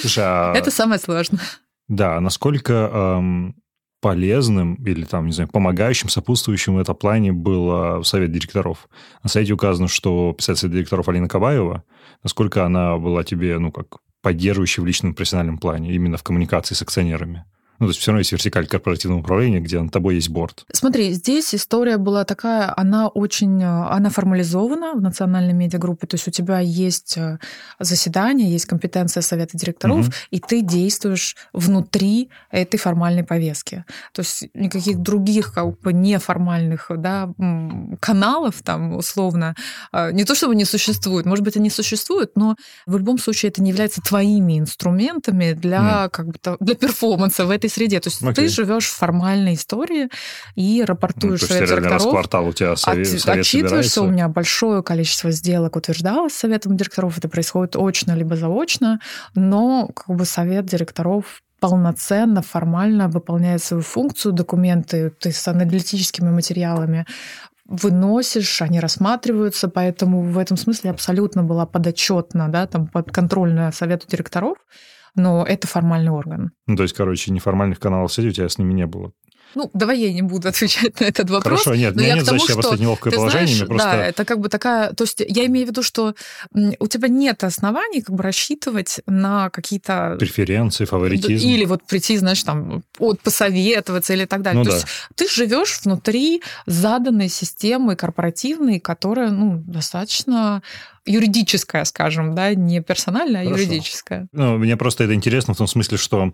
Слушай, 0.00 0.24
а... 0.24 0.54
Это 0.54 0.70
самое 0.70 1.00
сложное. 1.00 1.42
Да, 1.88 2.20
насколько 2.20 2.72
эм, 2.72 3.56
полезным 4.04 4.74
или 4.84 5.06
там, 5.06 5.24
не 5.24 5.32
знаю, 5.32 5.48
помогающим, 5.48 6.10
сопутствующим 6.10 6.74
в 6.74 6.78
этом 6.78 6.94
плане 6.94 7.32
был 7.32 8.00
э, 8.00 8.04
совет 8.04 8.30
директоров. 8.32 8.86
На 9.22 9.30
сайте 9.30 9.54
указано, 9.54 9.88
что 9.88 10.34
писатель 10.36 10.70
директоров 10.70 11.08
Алина 11.08 11.26
Кабаева, 11.26 11.84
насколько 12.22 12.66
она 12.66 12.98
была 12.98 13.24
тебе, 13.24 13.58
ну, 13.58 13.72
как 13.72 14.00
поддерживающей 14.20 14.82
в 14.82 14.86
личном 14.86 15.14
профессиональном 15.14 15.56
плане, 15.56 15.94
именно 15.94 16.18
в 16.18 16.22
коммуникации 16.22 16.74
с 16.74 16.82
акционерами? 16.82 17.46
Ну, 17.78 17.86
то 17.86 17.90
есть 17.90 18.00
все 18.00 18.10
равно 18.10 18.20
есть 18.20 18.32
вертикаль 18.32 18.66
корпоративного 18.66 19.20
управления, 19.20 19.60
где 19.60 19.80
над 19.80 19.92
тобой 19.92 20.14
есть 20.16 20.28
борт. 20.28 20.64
Смотри, 20.72 21.12
здесь 21.12 21.54
история 21.54 21.96
была 21.96 22.24
такая, 22.24 22.72
она 22.76 23.08
очень, 23.08 23.62
э, 23.62 23.66
она 23.66 24.10
формализована 24.10 24.94
в 24.94 25.00
национальной 25.00 25.52
медиагруппе, 25.52 26.06
то 26.06 26.14
есть 26.14 26.28
у 26.28 26.30
тебя 26.30 26.60
есть 26.60 27.16
э, 27.16 27.38
заседание, 27.80 28.50
есть 28.50 28.66
компетенция 28.66 29.22
совета 29.22 29.58
директоров, 29.58 30.08
угу. 30.08 30.14
и 30.30 30.38
ты 30.38 30.62
действуешь 30.62 31.36
внутри 31.52 32.30
этой 32.50 32.78
формальной 32.78 33.24
повестки. 33.24 33.84
То 34.12 34.20
есть 34.20 34.48
никаких 34.54 34.98
других 34.98 35.52
как 35.52 35.80
бы 35.80 35.92
неформальных 35.92 36.90
да, 36.96 37.32
каналов 38.00 38.62
там 38.62 38.96
условно, 38.96 39.54
э, 39.92 40.12
не 40.12 40.24
то 40.24 40.34
чтобы 40.34 40.54
не 40.54 40.64
существует, 40.64 41.26
может 41.26 41.44
быть, 41.44 41.56
они 41.56 41.70
существуют, 41.70 42.36
но 42.36 42.56
в 42.86 42.96
любом 42.96 43.18
случае 43.18 43.50
это 43.50 43.62
не 43.62 43.70
является 43.70 44.00
твоими 44.00 44.58
инструментами 44.58 45.52
для, 45.52 46.06
mm. 46.06 46.10
как 46.10 46.26
бы, 46.28 46.34
для 46.60 46.74
перформанса 46.74 47.44
в 47.46 47.50
этой 47.50 47.63
этой 47.64 47.72
среде. 47.72 48.00
То 48.00 48.08
есть 48.08 48.22
okay. 48.22 48.34
ты 48.34 48.48
живешь 48.48 48.86
в 48.86 48.94
формальной 48.94 49.54
истории 49.54 50.08
и 50.54 50.84
рапортуешь 50.84 51.42
ну, 51.42 51.48
то 51.48 51.54
есть 51.54 51.68
совет 51.68 51.86
раз 51.86 52.04
в 52.04 52.10
квартал 52.10 52.48
у 52.48 52.52
тебя 52.52 52.76
совет, 52.76 53.06
от, 53.06 53.20
совет 53.20 53.40
Отчитываешься, 53.40 53.90
собирается. 53.90 54.02
у 54.02 54.06
меня 54.08 54.28
большое 54.28 54.82
количество 54.82 55.30
сделок 55.30 55.76
утверждалось 55.76 56.34
советом 56.34 56.76
директоров, 56.76 57.18
это 57.18 57.28
происходит 57.28 57.76
очно 57.76 58.14
либо 58.14 58.36
заочно, 58.36 59.00
но 59.34 59.88
как 59.88 60.16
бы 60.16 60.24
совет 60.24 60.66
директоров 60.66 61.42
полноценно, 61.60 62.42
формально 62.42 63.08
выполняет 63.08 63.62
свою 63.62 63.82
функцию, 63.82 64.32
документы 64.32 65.10
ты 65.18 65.32
с 65.32 65.48
аналитическими 65.48 66.30
материалами 66.30 67.06
выносишь, 67.66 68.60
они 68.60 68.78
рассматриваются, 68.78 69.68
поэтому 69.68 70.20
в 70.20 70.36
этом 70.36 70.58
смысле 70.58 70.90
абсолютно 70.90 71.42
была 71.42 71.64
подотчетна, 71.64 72.48
да, 72.48 72.66
там 72.66 72.86
подконтрольная 72.86 73.72
совету 73.72 74.06
директоров 74.06 74.58
но 75.14 75.44
это 75.44 75.66
формальный 75.66 76.10
орган. 76.10 76.52
Ну, 76.66 76.76
то 76.76 76.82
есть, 76.82 76.94
короче, 76.94 77.32
неформальных 77.32 77.80
каналов 77.80 78.12
сети 78.12 78.28
у 78.28 78.32
тебя 78.32 78.48
с 78.48 78.58
ними 78.58 78.72
не 78.72 78.86
было? 78.86 79.12
Ну, 79.54 79.70
давай 79.72 80.00
я 80.00 80.12
не 80.12 80.22
буду 80.22 80.48
отвечать 80.48 81.00
на 81.00 81.04
этот 81.04 81.30
вопрос. 81.30 81.62
Хорошо, 81.62 81.78
нет, 81.78 81.94
но 81.94 82.02
я 82.02 82.08
нет 82.08 82.16
нет 82.18 82.26
защиты, 82.26 82.54
просто 82.54 82.76
неловкое 82.76 83.12
положение. 83.12 83.46
Знаешь, 83.54 83.68
просто... 83.68 83.90
Да, 83.90 84.06
это 84.06 84.24
как 84.24 84.40
бы 84.40 84.48
такая... 84.48 84.92
То 84.92 85.04
есть 85.04 85.22
я 85.26 85.46
имею 85.46 85.66
в 85.66 85.70
виду, 85.70 85.82
что 85.82 86.14
у 86.52 86.86
тебя 86.86 87.08
нет 87.08 87.44
оснований 87.44 88.02
как 88.02 88.14
бы 88.14 88.22
рассчитывать 88.22 89.00
на 89.06 89.50
какие-то... 89.50 90.16
Преференции, 90.18 90.84
фаворитизм. 90.84 91.46
Или 91.46 91.64
вот 91.64 91.84
прийти, 91.84 92.16
знаешь, 92.16 92.42
там, 92.42 92.82
от 92.98 93.20
посоветоваться 93.20 94.12
или 94.12 94.24
так 94.24 94.42
далее. 94.42 94.58
Ну, 94.58 94.64
То 94.64 94.70
да. 94.70 94.76
есть 94.76 94.88
ты 95.14 95.28
живешь 95.28 95.80
внутри 95.84 96.42
заданной 96.66 97.28
системы 97.28 97.96
корпоративной, 97.96 98.80
которая, 98.80 99.30
ну, 99.30 99.62
достаточно 99.66 100.62
юридическая, 101.06 101.84
скажем, 101.84 102.34
да, 102.34 102.54
не 102.54 102.80
персональная, 102.80 103.42
а 103.42 103.44
Хорошо. 103.44 103.62
юридическая. 103.62 104.28
Ну, 104.32 104.56
мне 104.58 104.76
просто 104.76 105.04
это 105.04 105.14
интересно 105.14 105.54
в 105.54 105.56
том 105.58 105.66
смысле, 105.66 105.98
что 105.98 106.32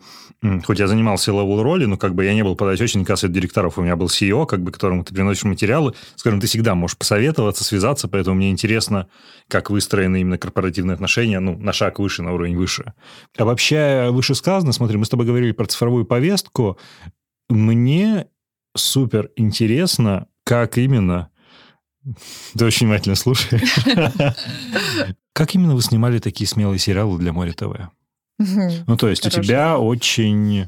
хоть 0.65 0.79
я 0.79 0.87
занимался 0.87 1.33
level 1.33 1.63
роли, 1.63 1.87
но 1.87 1.97
как 1.97 2.15
бы 2.15 2.25
я 2.25 2.35
не 2.35 2.45
был 2.45 2.55
подать 2.55 2.81
очень 2.81 3.05
кассы 3.05 3.29
директоров. 3.29 3.79
У 3.79 3.83
меня 3.83 3.97
был 3.97 4.07
CEO, 4.07 4.47
как 4.47 4.63
бы, 4.63 4.71
которому 4.71 5.05
ты 5.05 5.13
приносишь 5.13 5.45
материалы, 5.45 5.95
с 6.15 6.23
которым 6.23 6.41
ты 6.41 6.47
всегда 6.47 6.75
можешь 6.75 6.97
посоветоваться, 6.97 7.65
связаться, 7.65 8.07
поэтому 8.09 8.37
мне 8.37 8.51
интересно, 8.51 9.09
как 9.49 9.71
выстроены 9.71 10.21
именно 10.21 10.39
корпоративные 10.39 10.95
отношения, 10.95 11.41
ну, 11.41 11.57
на 11.59 11.73
шаг 11.73 11.99
выше, 11.99 12.23
на 12.23 12.33
уровень 12.33 12.57
выше. 12.57 12.95
Обобщая 13.37 14.11
вышесказанное, 14.11 14.73
смотри, 14.73 14.97
мы 14.99 15.05
с 15.05 15.09
тобой 15.09 15.27
говорили 15.27 15.53
про 15.53 15.67
цифровую 15.67 16.05
повестку. 16.05 16.79
Мне 17.49 18.27
супер 18.77 19.31
интересно, 19.37 20.29
как 20.45 20.79
именно 20.79 21.31
ты 22.57 22.65
очень 22.65 22.87
внимательно 22.87 23.15
слушаешь. 23.15 23.77
Как 25.33 25.55
именно 25.55 25.75
вы 25.75 25.83
снимали 25.83 26.19
такие 26.19 26.49
смелые 26.49 26.79
сериалы 26.79 27.19
для 27.19 27.33
Море 27.33 27.53
ТВ? 27.53 27.91
Ну, 28.39 28.97
то 28.97 29.09
есть 29.09 29.27
у 29.27 29.31
тебя 29.31 29.79
очень 29.79 30.67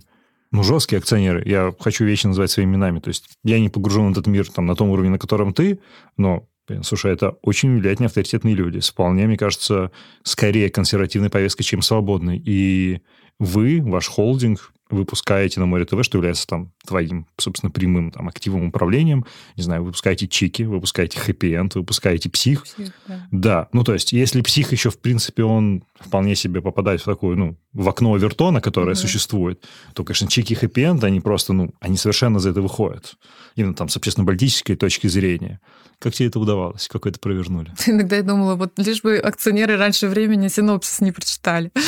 ну, 0.53 0.63
жесткие 0.63 0.99
акционеры. 0.99 1.43
Я 1.47 1.75
хочу 1.81 2.05
вещи 2.05 2.27
называть 2.27 2.51
своими 2.51 2.73
именами. 2.73 3.01
То 3.01 3.09
есть 3.09 3.25
я 3.43 3.59
не 3.59 3.71
погружен 3.71 4.09
в 4.09 4.13
этот 4.13 4.27
мир 4.27 4.49
там, 4.51 4.67
на 4.67 4.77
том 4.77 4.91
уровне, 4.91 5.11
на 5.11 5.19
котором 5.19 5.55
ты, 5.55 5.81
но, 6.19 6.47
блин, 6.69 6.83
слушай, 6.83 7.11
это 7.11 7.31
очень 7.43 7.79
влиятельные 7.79 8.09
авторитетные 8.09 8.55
люди 8.55 8.79
с 8.79 8.91
вполне, 8.91 9.27
мне 9.27 9.39
кажется, 9.39 9.91
скорее 10.23 10.69
консервативной 10.69 11.31
повесткой, 11.31 11.65
чем 11.65 11.81
свободной. 11.81 12.41
И 12.45 13.01
вы, 13.39 13.81
ваш 13.83 14.09
холдинг, 14.09 14.73
выпускаете 14.93 15.61
на 15.61 15.67
Море 15.67 15.85
ТВ, 15.85 16.03
что 16.05 16.19
является 16.19 16.47
там 16.47 16.73
твоим, 16.87 17.27
собственно, 17.39 17.71
прямым 17.71 18.11
там, 18.11 18.29
активным 18.29 18.69
управлением. 18.69 19.25
Не 19.57 19.63
знаю, 19.63 19.85
выпускаете 19.85 20.29
чики, 20.29 20.63
выпускаете 20.63 21.19
хэппи-энд, 21.19 21.75
выпускаете 21.75 22.31
псих. 22.31 22.65
псих 22.65 22.93
да. 23.07 23.27
да. 23.31 23.69
Ну, 23.73 23.85
то 23.85 23.95
есть, 23.95 24.13
если 24.13 24.43
псих 24.43 24.73
еще, 24.73 24.91
в 24.91 24.99
принципе, 24.99 25.45
он 25.45 25.85
вполне 25.99 26.35
себе 26.35 26.61
попадает 26.61 27.01
в 27.01 27.05
такую, 27.05 27.37
ну, 27.37 27.57
в 27.73 27.89
окно 27.89 28.17
Вертона, 28.17 28.61
которое 28.61 28.93
mm-hmm. 28.93 28.95
существует, 28.95 29.65
то, 29.95 30.05
конечно, 30.05 30.29
чики 30.29 30.53
и 30.53 30.57
хэппи-энд, 30.57 31.03
они 31.05 31.21
просто, 31.21 31.53
ну, 31.53 31.73
они 31.81 31.97
совершенно 31.97 32.39
за 32.39 32.51
это 32.51 32.61
выходят. 32.61 33.15
Именно 33.57 33.75
там 33.75 33.89
с 33.89 33.97
общественно-политической 33.97 34.77
точки 34.77 35.07
зрения. 35.07 35.61
Как 35.99 36.15
тебе 36.15 36.29
это 36.29 36.41
удавалось? 36.41 36.89
Как 36.89 37.07
это 37.07 37.19
провернули? 37.21 37.73
Иногда 37.87 38.17
я 38.17 38.23
думала, 38.23 38.57
вот 38.57 38.73
лишь 38.79 39.03
бы 39.03 39.19
акционеры 39.19 39.77
раньше 39.77 40.09
времени 40.09 40.49
синопсис 40.49 41.01
не 41.01 41.13
прочитали. 41.13 41.71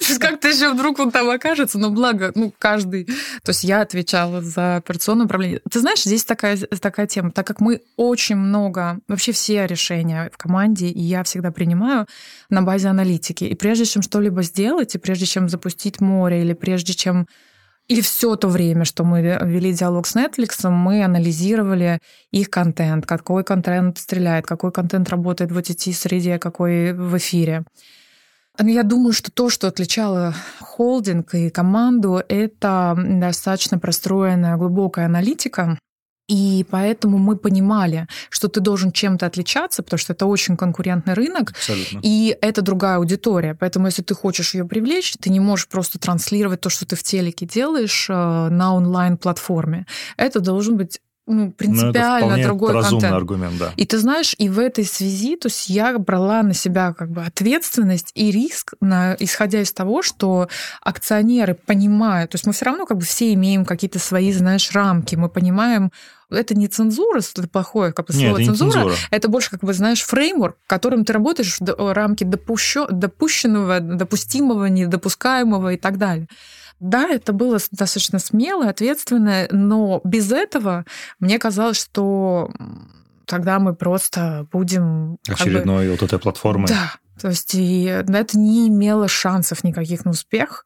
Как-то 0.20 0.48
еще 0.48 0.72
вдруг 0.72 0.98
он 0.98 1.10
там 1.10 1.29
окажется, 1.34 1.78
но 1.78 1.90
благо, 1.90 2.32
ну, 2.34 2.52
каждый... 2.58 3.04
То 3.42 3.50
есть 3.50 3.64
я 3.64 3.80
отвечала 3.80 4.40
за 4.42 4.76
операционное 4.76 5.26
управление. 5.26 5.60
Ты 5.70 5.80
знаешь, 5.80 6.02
здесь 6.02 6.24
такая, 6.24 6.56
такая 6.56 7.06
тема. 7.06 7.30
Так 7.30 7.46
как 7.46 7.60
мы 7.60 7.82
очень 7.96 8.36
много, 8.36 8.98
вообще 9.08 9.32
все 9.32 9.66
решения 9.66 10.30
в 10.32 10.36
команде, 10.36 10.88
и 10.88 11.00
я 11.00 11.22
всегда 11.24 11.50
принимаю 11.50 12.06
на 12.48 12.62
базе 12.62 12.88
аналитики. 12.88 13.44
И 13.44 13.54
прежде 13.54 13.84
чем 13.84 14.02
что-либо 14.02 14.42
сделать, 14.42 14.94
и 14.94 14.98
прежде 14.98 15.26
чем 15.26 15.48
запустить 15.48 16.00
море, 16.00 16.42
или 16.42 16.52
прежде 16.52 16.94
чем 16.94 17.26
или 17.90 18.02
все 18.02 18.36
то 18.36 18.46
время, 18.46 18.84
что 18.84 19.02
мы 19.02 19.20
вели 19.20 19.72
диалог 19.72 20.06
с 20.06 20.14
Netflix, 20.14 20.68
мы 20.70 21.02
анализировали 21.02 21.98
их 22.30 22.48
контент, 22.48 23.04
какой 23.04 23.42
контент 23.42 23.98
стреляет, 23.98 24.46
какой 24.46 24.70
контент 24.70 25.08
работает 25.08 25.50
в 25.50 25.58
OTT-среде, 25.58 26.38
какой 26.38 26.92
в 26.92 27.16
эфире. 27.16 27.64
Я 28.62 28.82
думаю, 28.82 29.12
что 29.12 29.30
то, 29.30 29.48
что 29.48 29.68
отличало 29.68 30.34
холдинг 30.60 31.34
и 31.34 31.50
команду, 31.50 32.22
это 32.28 32.96
достаточно 32.96 33.78
простроенная 33.78 34.56
глубокая 34.56 35.06
аналитика, 35.06 35.78
и 36.30 36.64
поэтому 36.70 37.18
мы 37.18 37.36
понимали, 37.36 38.06
что 38.28 38.46
ты 38.46 38.60
должен 38.60 38.92
чем-то 38.92 39.26
отличаться, 39.26 39.82
потому 39.82 39.98
что 39.98 40.12
это 40.12 40.26
очень 40.26 40.56
конкурентный 40.56 41.14
рынок, 41.14 41.50
Абсолютно. 41.50 41.98
и 42.04 42.38
это 42.40 42.62
другая 42.62 42.98
аудитория. 42.98 43.56
Поэтому 43.58 43.86
если 43.86 44.02
ты 44.02 44.14
хочешь 44.14 44.54
ее 44.54 44.64
привлечь, 44.64 45.14
ты 45.20 45.28
не 45.28 45.40
можешь 45.40 45.66
просто 45.66 45.98
транслировать 45.98 46.60
то, 46.60 46.70
что 46.70 46.86
ты 46.86 46.94
в 46.94 47.02
телеке 47.02 47.46
делаешь 47.46 48.06
э, 48.08 48.12
на 48.12 48.74
онлайн-платформе. 48.76 49.86
Это 50.16 50.38
должен 50.38 50.76
быть 50.76 51.00
ну, 51.30 51.46
ну 51.46 51.52
принципиально 51.52 52.36
ну, 52.36 52.42
другой 52.42 52.72
контент. 52.82 53.04
аргумент, 53.04 53.58
да. 53.58 53.72
И 53.76 53.86
ты 53.86 53.98
знаешь, 53.98 54.34
и 54.38 54.48
в 54.48 54.58
этой 54.58 54.84
связи, 54.84 55.36
то 55.36 55.48
есть 55.48 55.68
я 55.68 55.96
брала 55.98 56.42
на 56.42 56.54
себя 56.54 56.92
как 56.92 57.10
бы 57.10 57.22
ответственность 57.22 58.10
и 58.14 58.30
риск, 58.30 58.74
на, 58.80 59.16
исходя 59.18 59.60
из 59.60 59.72
того, 59.72 60.02
что 60.02 60.48
акционеры 60.82 61.54
понимают, 61.54 62.32
то 62.32 62.36
есть 62.36 62.46
мы 62.46 62.52
все 62.52 62.66
равно 62.66 62.86
как 62.86 62.98
бы 62.98 63.04
все 63.04 63.32
имеем 63.34 63.64
какие-то 63.64 63.98
свои, 63.98 64.32
знаешь, 64.32 64.70
рамки, 64.72 65.16
мы 65.16 65.28
понимаем, 65.28 65.90
это 66.30 66.54
не 66.54 66.68
цензура, 66.68 67.18
это 67.20 67.48
плохое 67.48 67.92
как 67.92 68.06
бы 68.06 68.12
слово 68.12 68.38
Нет, 68.38 68.46
цензура, 68.46 68.72
цензура, 68.72 68.94
это 69.10 69.28
больше 69.28 69.50
как 69.50 69.60
бы 69.60 69.72
знаешь 69.72 70.02
фреймворк, 70.02 70.56
которым 70.66 71.04
ты 71.04 71.12
работаешь 71.12 71.58
в 71.58 71.64
допущё, 71.64 72.86
допущенного, 72.88 73.80
допустимого, 73.80 74.66
недопускаемого 74.66 75.74
и 75.74 75.76
так 75.76 75.98
далее. 75.98 76.28
Да, 76.80 77.06
это 77.08 77.32
было 77.32 77.58
достаточно 77.70 78.18
смело, 78.18 78.68
ответственно, 78.68 79.46
но 79.50 80.00
без 80.04 80.32
этого 80.32 80.86
мне 81.18 81.38
казалось, 81.38 81.80
что 81.80 82.50
тогда 83.26 83.58
мы 83.58 83.74
просто 83.74 84.46
будем... 84.50 85.18
Очередной 85.28 85.86
бы, 85.86 85.92
вот 85.92 86.02
этой 86.02 86.18
платформы. 86.18 86.66
Да, 86.66 86.94
то 87.20 87.28
есть 87.28 87.54
и 87.54 87.84
это 87.84 88.38
не 88.38 88.68
имело 88.68 89.08
шансов 89.08 89.62
никаких 89.64 90.04
на 90.04 90.12
успех. 90.12 90.64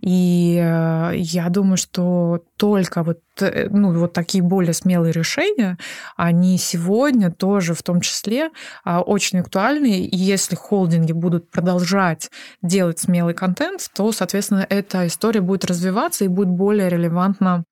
И 0.00 0.56
э, 0.62 1.12
я 1.16 1.48
думаю, 1.48 1.76
что 1.76 2.44
только 2.56 3.02
вот, 3.02 3.20
э, 3.40 3.68
ну, 3.70 3.92
вот 3.98 4.12
такие 4.12 4.42
более 4.42 4.72
смелые 4.72 5.12
решения, 5.12 5.78
они 6.16 6.58
сегодня 6.58 7.32
тоже 7.32 7.74
в 7.74 7.82
том 7.82 8.00
числе 8.00 8.50
а, 8.84 9.00
очень 9.00 9.40
актуальны. 9.40 10.00
И 10.00 10.16
если 10.16 10.54
холдинги 10.54 11.12
будут 11.12 11.50
продолжать 11.50 12.30
делать 12.62 12.98
смелый 12.98 13.34
контент, 13.34 13.90
то, 13.94 14.12
соответственно, 14.12 14.66
эта 14.68 15.06
история 15.06 15.40
будет 15.40 15.64
развиваться 15.64 16.24
и 16.24 16.28
будет 16.28 16.50
более 16.50 16.88
релевантна 16.88 17.64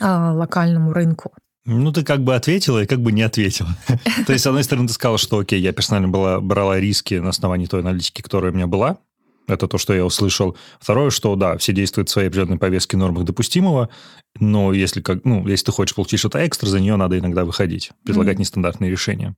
а, 0.00 0.32
локальному 0.32 0.92
рынку. 0.92 1.32
Ну, 1.64 1.92
ты 1.92 2.02
как 2.02 2.24
бы 2.24 2.34
ответила 2.34 2.82
и 2.82 2.86
как 2.86 3.00
бы 3.00 3.12
не 3.12 3.22
ответила. 3.22 3.76
То 4.26 4.32
есть, 4.32 4.44
с 4.44 4.46
одной 4.46 4.64
стороны, 4.64 4.88
ты 4.88 4.94
сказала, 4.94 5.18
что, 5.18 5.38
окей, 5.38 5.60
я 5.60 5.72
персонально 5.72 6.08
была, 6.08 6.40
брала 6.40 6.78
риски 6.80 7.14
на 7.14 7.28
основании 7.28 7.66
той 7.66 7.80
аналитики, 7.80 8.20
которая 8.20 8.50
у 8.50 8.54
меня 8.54 8.66
была. 8.66 8.98
Это 9.46 9.68
то, 9.68 9.78
что 9.78 9.92
я 9.92 10.04
услышал. 10.04 10.56
Второе, 10.80 11.10
что, 11.10 11.34
да, 11.36 11.56
все 11.58 11.72
действуют 11.72 12.08
в 12.08 12.12
своей 12.12 12.28
определенной 12.28 12.58
повестке 12.58 12.96
нормах 12.96 13.24
допустимого, 13.24 13.90
но 14.38 14.72
если, 14.72 15.00
как, 15.00 15.24
ну, 15.24 15.46
если 15.46 15.66
ты 15.66 15.72
хочешь 15.72 15.94
получить 15.94 16.20
что-то 16.20 16.44
экстра, 16.46 16.68
за 16.68 16.80
нее 16.80 16.96
надо 16.96 17.18
иногда 17.18 17.44
выходить, 17.44 17.90
предлагать 18.04 18.36
mm-hmm. 18.36 18.40
нестандартные 18.40 18.90
решения. 18.90 19.34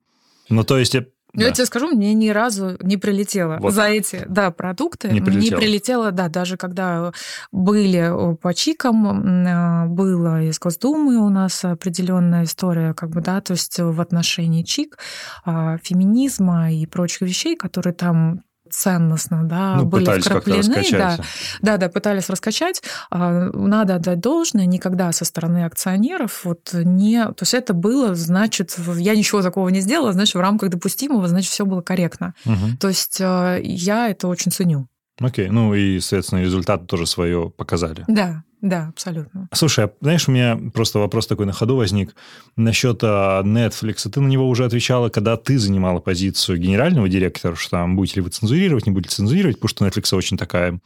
Ну, 0.48 0.62
то 0.62 0.78
есть, 0.78 0.94
ну, 1.34 1.40
да. 1.40 1.46
я 1.46 1.52
тебе 1.52 1.66
скажу, 1.66 1.88
мне 1.88 2.14
ни 2.14 2.28
разу 2.28 2.76
не 2.80 2.96
прилетело 2.96 3.58
вот. 3.60 3.74
за 3.74 3.84
эти 3.84 4.24
да, 4.28 4.50
продукты. 4.50 5.08
Не 5.08 5.20
прилетело. 5.20 5.58
не 5.58 5.64
прилетело, 5.64 6.12
да, 6.12 6.28
даже 6.28 6.56
когда 6.56 7.12
были 7.50 8.36
по 8.36 8.54
чикам, 8.54 9.46
а, 9.46 9.86
было 9.86 10.42
из 10.42 10.58
Госдумы 10.60 11.16
у 11.16 11.28
нас 11.28 11.64
определенная 11.64 12.44
история, 12.44 12.94
как 12.94 13.10
бы, 13.10 13.20
да, 13.20 13.40
то 13.40 13.52
есть 13.52 13.78
в 13.78 14.00
отношении 14.00 14.62
чик, 14.62 14.98
а, 15.44 15.78
феминизма 15.78 16.72
и 16.72 16.86
прочих 16.86 17.22
вещей, 17.22 17.56
которые 17.56 17.94
там 17.94 18.42
ценностно, 18.74 19.44
да, 19.44 19.76
ну, 19.76 19.84
были 19.84 20.20
вкраплены, 20.20 20.84
да, 20.92 21.18
да, 21.60 21.76
да, 21.76 21.88
пытались 21.88 22.28
раскачать. 22.28 22.82
А, 23.10 23.50
надо 23.52 23.96
отдать 23.96 24.20
должное, 24.20 24.66
никогда 24.66 25.12
со 25.12 25.24
стороны 25.24 25.64
акционеров 25.64 26.44
вот 26.44 26.70
не, 26.72 27.24
то 27.24 27.42
есть 27.42 27.54
это 27.54 27.72
было, 27.74 28.14
значит, 28.14 28.76
я 28.96 29.14
ничего 29.14 29.42
такого 29.42 29.68
не 29.68 29.80
сделала, 29.80 30.12
значит, 30.12 30.34
в 30.34 30.40
рамках 30.40 30.70
допустимого, 30.70 31.28
значит, 31.28 31.50
все 31.50 31.64
было 31.64 31.82
корректно. 31.82 32.34
Угу. 32.44 32.78
То 32.80 32.88
есть 32.88 33.18
а, 33.20 33.56
я 33.58 34.08
это 34.08 34.28
очень 34.28 34.50
ценю. 34.52 34.88
Окей, 35.20 35.48
ну 35.48 35.74
и, 35.74 36.00
соответственно, 36.00 36.42
результаты 36.42 36.86
тоже 36.86 37.06
свое 37.06 37.50
показали. 37.56 38.04
Да, 38.08 38.42
да, 38.60 38.88
абсолютно. 38.88 39.48
Слушай, 39.52 39.84
а, 39.84 39.90
знаешь, 40.00 40.26
у 40.26 40.32
меня 40.32 40.58
просто 40.72 40.98
вопрос 40.98 41.26
такой 41.26 41.46
на 41.46 41.52
ходу 41.52 41.76
возник 41.76 42.16
насчет 42.56 43.00
а, 43.02 43.42
Netflix. 43.42 44.08
Ты 44.10 44.20
на 44.20 44.26
него 44.26 44.48
уже 44.48 44.64
отвечала, 44.64 45.10
когда 45.10 45.36
ты 45.36 45.58
занимала 45.58 46.00
позицию 46.00 46.58
генерального 46.58 47.08
директора, 47.08 47.54
что 47.54 47.70
там 47.70 47.94
будете 47.94 48.16
ли 48.16 48.22
вы 48.22 48.30
цензурировать, 48.30 48.86
не 48.86 48.92
будете 48.92 49.14
цензурировать, 49.14 49.60
потому 49.60 49.68
что 49.68 49.86
Netflix 49.86 50.16
очень 50.16 50.36
такая 50.36 50.80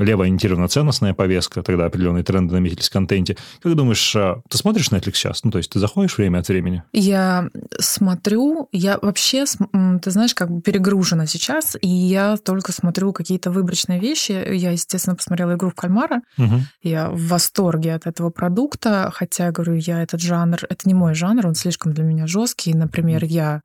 левоориентированная 0.00 0.68
ценностная 0.68 1.14
повестка, 1.14 1.62
тогда 1.62 1.86
определенные 1.86 2.24
тренды 2.24 2.54
наметились 2.54 2.88
в 2.88 2.92
контенте. 2.92 3.36
Как 3.62 3.74
думаешь, 3.74 4.14
а, 4.16 4.40
ты 4.48 4.58
смотришь 4.58 4.90
Netflix 4.90 5.14
сейчас? 5.14 5.44
Ну, 5.44 5.50
то 5.50 5.58
есть 5.58 5.70
ты 5.70 5.78
заходишь 5.78 6.16
время 6.18 6.38
от 6.38 6.48
времени? 6.48 6.82
Я 6.92 7.48
смотрю, 7.78 8.68
я 8.72 8.98
вообще, 9.00 9.44
ты 10.02 10.10
знаешь, 10.10 10.34
как 10.34 10.50
бы 10.50 10.60
перегружена 10.62 11.26
сейчас, 11.26 11.76
и 11.80 11.88
я 11.88 12.36
только 12.36 12.72
смотрю 12.72 13.12
какие-то 13.12 13.50
выборочные 13.50 14.00
вещи. 14.00 14.32
Я, 14.32 14.72
естественно, 14.72 15.16
посмотрела 15.16 15.54
«Игру 15.54 15.70
в 15.70 15.74
кальмара». 15.74 16.22
Угу. 16.38 16.60
Я 16.82 17.10
в 17.10 17.28
восторге 17.28 17.94
от 17.94 18.06
этого 18.06 18.30
продукта, 18.30 19.10
хотя, 19.14 19.50
говорю, 19.50 19.74
я 19.74 20.02
этот 20.02 20.20
жанр, 20.20 20.58
это 20.68 20.80
не 20.84 20.94
мой 20.94 21.14
жанр, 21.14 21.46
он 21.46 21.54
слишком 21.54 21.92
для 21.92 22.04
меня 22.04 22.26
жесткий. 22.26 22.74
Например, 22.74 23.24
я 23.24 23.62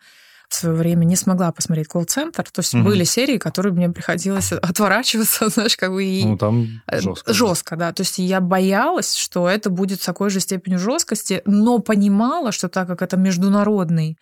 в 0.55 0.59
свое 0.59 0.75
время 0.75 1.05
не 1.05 1.15
смогла 1.15 1.51
посмотреть 1.51 1.87
колл-центр. 1.87 2.43
То 2.43 2.59
есть 2.59 2.73
угу. 2.73 2.83
были 2.83 3.03
серии, 3.03 3.37
которые 3.37 3.73
мне 3.73 3.89
приходилось 3.89 4.51
отворачиваться, 4.53 5.49
знаешь, 5.49 5.77
как 5.77 5.91
бы 5.91 6.03
и... 6.03 6.23
Ну, 6.23 6.37
там 6.37 6.81
жестко. 6.91 7.33
Жестко, 7.33 7.75
да. 7.75 7.93
То 7.93 8.01
есть 8.01 8.17
я 8.17 8.41
боялась, 8.41 9.15
что 9.15 9.49
это 9.49 9.69
будет 9.69 10.01
с 10.01 10.05
такой 10.05 10.29
же 10.29 10.39
степенью 10.39 10.79
жесткости, 10.79 11.41
но 11.45 11.79
понимала, 11.79 12.51
что 12.51 12.69
так 12.69 12.87
как 12.87 13.01
это 13.01 13.17
международный 13.17 14.17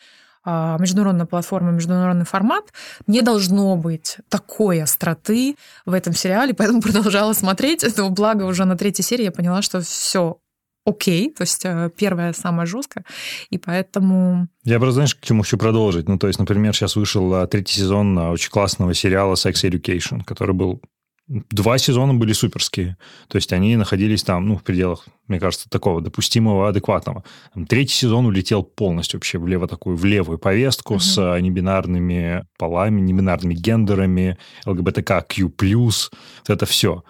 а, 0.46 0.78
международная 0.78 1.26
платформа, 1.26 1.72
международный 1.72 2.26
формат, 2.26 2.66
не 3.08 3.22
должно 3.22 3.78
быть 3.78 4.18
такой 4.28 4.82
остроты 4.82 5.56
в 5.86 5.94
этом 5.94 6.14
сериале, 6.14 6.54
поэтому 6.54 6.82
продолжала 6.82 7.34
смотреть. 7.34 7.86
Но 7.98 8.10
благо 8.10 8.44
уже 8.44 8.66
на 8.66 8.78
третьей 8.78 9.06
серии 9.06 9.24
я 9.24 9.32
поняла, 9.32 9.62
что 9.62 9.80
все 9.80 10.40
окей, 10.86 11.32
то 11.32 11.44
есть 11.44 11.66
э, 11.66 11.90
первая 11.96 12.34
самая 12.34 12.66
жесткая, 12.66 13.06
и 13.50 13.58
поэтому... 13.58 14.48
Я 14.64 14.80
просто, 14.80 14.94
знаешь, 14.94 15.16
к 15.16 15.22
чему 15.22 15.44
хочу 15.44 15.58
продолжить. 15.58 16.08
Ну, 16.08 16.18
то 16.18 16.28
есть, 16.28 16.40
например, 16.40 16.76
сейчас 16.76 16.96
вышел 16.96 17.34
э, 17.36 17.48
третий 17.48 17.76
сезон 17.76 18.18
э, 18.18 18.30
очень 18.30 18.50
классного 18.50 18.94
сериала 18.94 19.36
Sex 19.36 19.64
Education, 19.64 20.24
который 20.24 20.54
был 20.54 20.82
Два 21.28 21.78
сезона 21.78 22.14
были 22.14 22.34
суперские. 22.34 22.98
То 23.30 23.38
есть 23.38 23.54
они 23.54 23.78
находились 23.78 24.24
там, 24.24 24.46
ну, 24.46 24.58
в 24.58 24.64
пределах, 24.64 25.08
мне 25.28 25.40
кажется, 25.40 25.70
такого 25.70 26.02
допустимого, 26.02 26.68
адекватного. 26.68 27.24
Третий 27.70 27.94
сезон 27.94 28.26
улетел 28.26 28.62
полностью 28.62 29.20
вообще 29.20 29.38
влево 29.38 29.70
такую, 29.70 29.96
в 29.96 30.04
левую 30.04 30.38
повестку 30.38 30.96
uh-huh. 30.96 31.00
с 31.00 31.40
небинарными 31.40 32.46
полами, 32.58 33.00
небинарными 33.00 33.54
гендерами, 33.54 34.38
ЛГБТК, 34.66 35.22
Q+, 35.22 35.50
вот 35.58 36.12
это 36.50 36.66
все. 36.66 37.06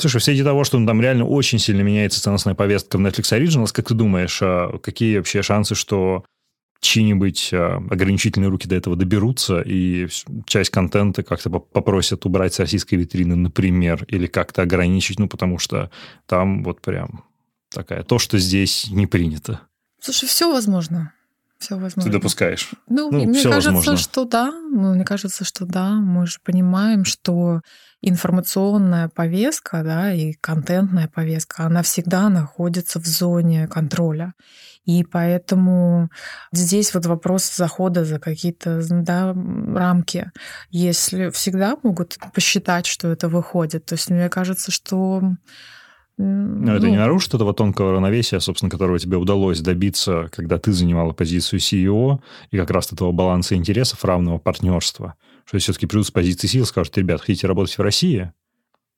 Слушай, 0.00 0.20
в 0.20 0.24
свете 0.24 0.44
того, 0.44 0.64
что 0.64 0.78
ну, 0.78 0.86
там 0.86 1.00
реально 1.00 1.26
очень 1.26 1.58
сильно 1.58 1.82
меняется 1.82 2.22
ценностная 2.22 2.54
повестка 2.54 2.96
в 2.96 3.00
Netflix 3.00 3.38
Originals, 3.38 3.72
как 3.72 3.88
ты 3.88 3.94
думаешь, 3.94 4.40
а 4.42 4.78
какие 4.78 5.18
вообще 5.18 5.42
шансы, 5.42 5.74
что 5.74 6.24
чьи-нибудь 6.80 7.50
а, 7.52 7.76
ограничительные 7.90 8.48
руки 8.48 8.66
до 8.66 8.74
этого 8.74 8.96
доберутся, 8.96 9.60
и 9.60 10.08
часть 10.46 10.70
контента 10.70 11.22
как-то 11.22 11.50
попросят 11.50 12.24
убрать 12.24 12.54
с 12.54 12.60
российской 12.60 12.94
витрины, 12.94 13.36
например, 13.36 14.04
или 14.08 14.26
как-то 14.26 14.62
ограничить, 14.62 15.18
ну, 15.18 15.28
потому 15.28 15.58
что 15.58 15.90
там 16.26 16.64
вот 16.64 16.80
прям 16.80 17.24
такая, 17.68 18.02
то, 18.02 18.18
что 18.18 18.38
здесь 18.38 18.90
не 18.90 19.06
принято. 19.06 19.60
Слушай, 20.00 20.26
все 20.26 20.50
возможно. 20.50 21.12
Все 21.60 21.76
возможно. 21.76 22.10
Ты 22.10 22.18
допускаешь? 22.18 22.70
Ну, 22.88 23.10
ну 23.10 23.26
мне 23.26 23.42
кажется, 23.42 23.72
возможно. 23.72 23.96
что 23.98 24.24
да. 24.24 24.50
Ну, 24.50 24.94
мне 24.94 25.04
кажется, 25.04 25.44
что 25.44 25.66
да. 25.66 25.90
Мы 25.90 26.26
же 26.26 26.38
понимаем, 26.42 27.04
что 27.04 27.60
информационная 28.00 29.08
повестка, 29.08 29.82
да, 29.84 30.10
и 30.10 30.32
контентная 30.40 31.06
повестка, 31.08 31.64
она 31.64 31.82
всегда 31.82 32.30
находится 32.30 32.98
в 32.98 33.04
зоне 33.04 33.68
контроля. 33.68 34.32
И 34.86 35.04
поэтому 35.04 36.08
здесь 36.50 36.94
вот 36.94 37.04
вопрос 37.04 37.54
захода 37.54 38.06
за 38.06 38.18
какие-то 38.18 38.80
да, 38.88 39.34
рамки. 39.34 40.32
Если 40.70 41.28
всегда 41.28 41.76
могут 41.82 42.16
посчитать, 42.34 42.86
что 42.86 43.08
это 43.08 43.28
выходит. 43.28 43.84
То 43.84 43.96
есть 43.96 44.08
мне 44.08 44.30
кажется, 44.30 44.72
что 44.72 45.22
но 46.22 46.72
ну, 46.72 46.76
это 46.76 46.90
не 46.90 46.96
нарушит 46.96 47.34
этого 47.34 47.54
тонкого 47.54 47.92
равновесия, 47.92 48.40
собственно, 48.40 48.70
которого 48.70 48.98
тебе 48.98 49.16
удалось 49.16 49.60
добиться, 49.60 50.28
когда 50.32 50.58
ты 50.58 50.72
занимала 50.72 51.12
позицию 51.12 51.60
CEO, 51.60 52.20
и 52.50 52.56
как 52.56 52.70
раз 52.70 52.92
этого 52.92 53.12
баланса 53.12 53.54
интересов, 53.54 54.04
равного 54.04 54.38
партнерства 54.38 55.14
что 55.50 55.58
все-таки 55.58 55.86
придут 55.86 56.06
с 56.06 56.12
позиции 56.12 56.46
сил, 56.46 56.64
скажут, 56.64 56.96
ребят, 56.96 57.22
хотите 57.22 57.48
работать 57.48 57.76
в 57.76 57.82
России? 57.82 58.32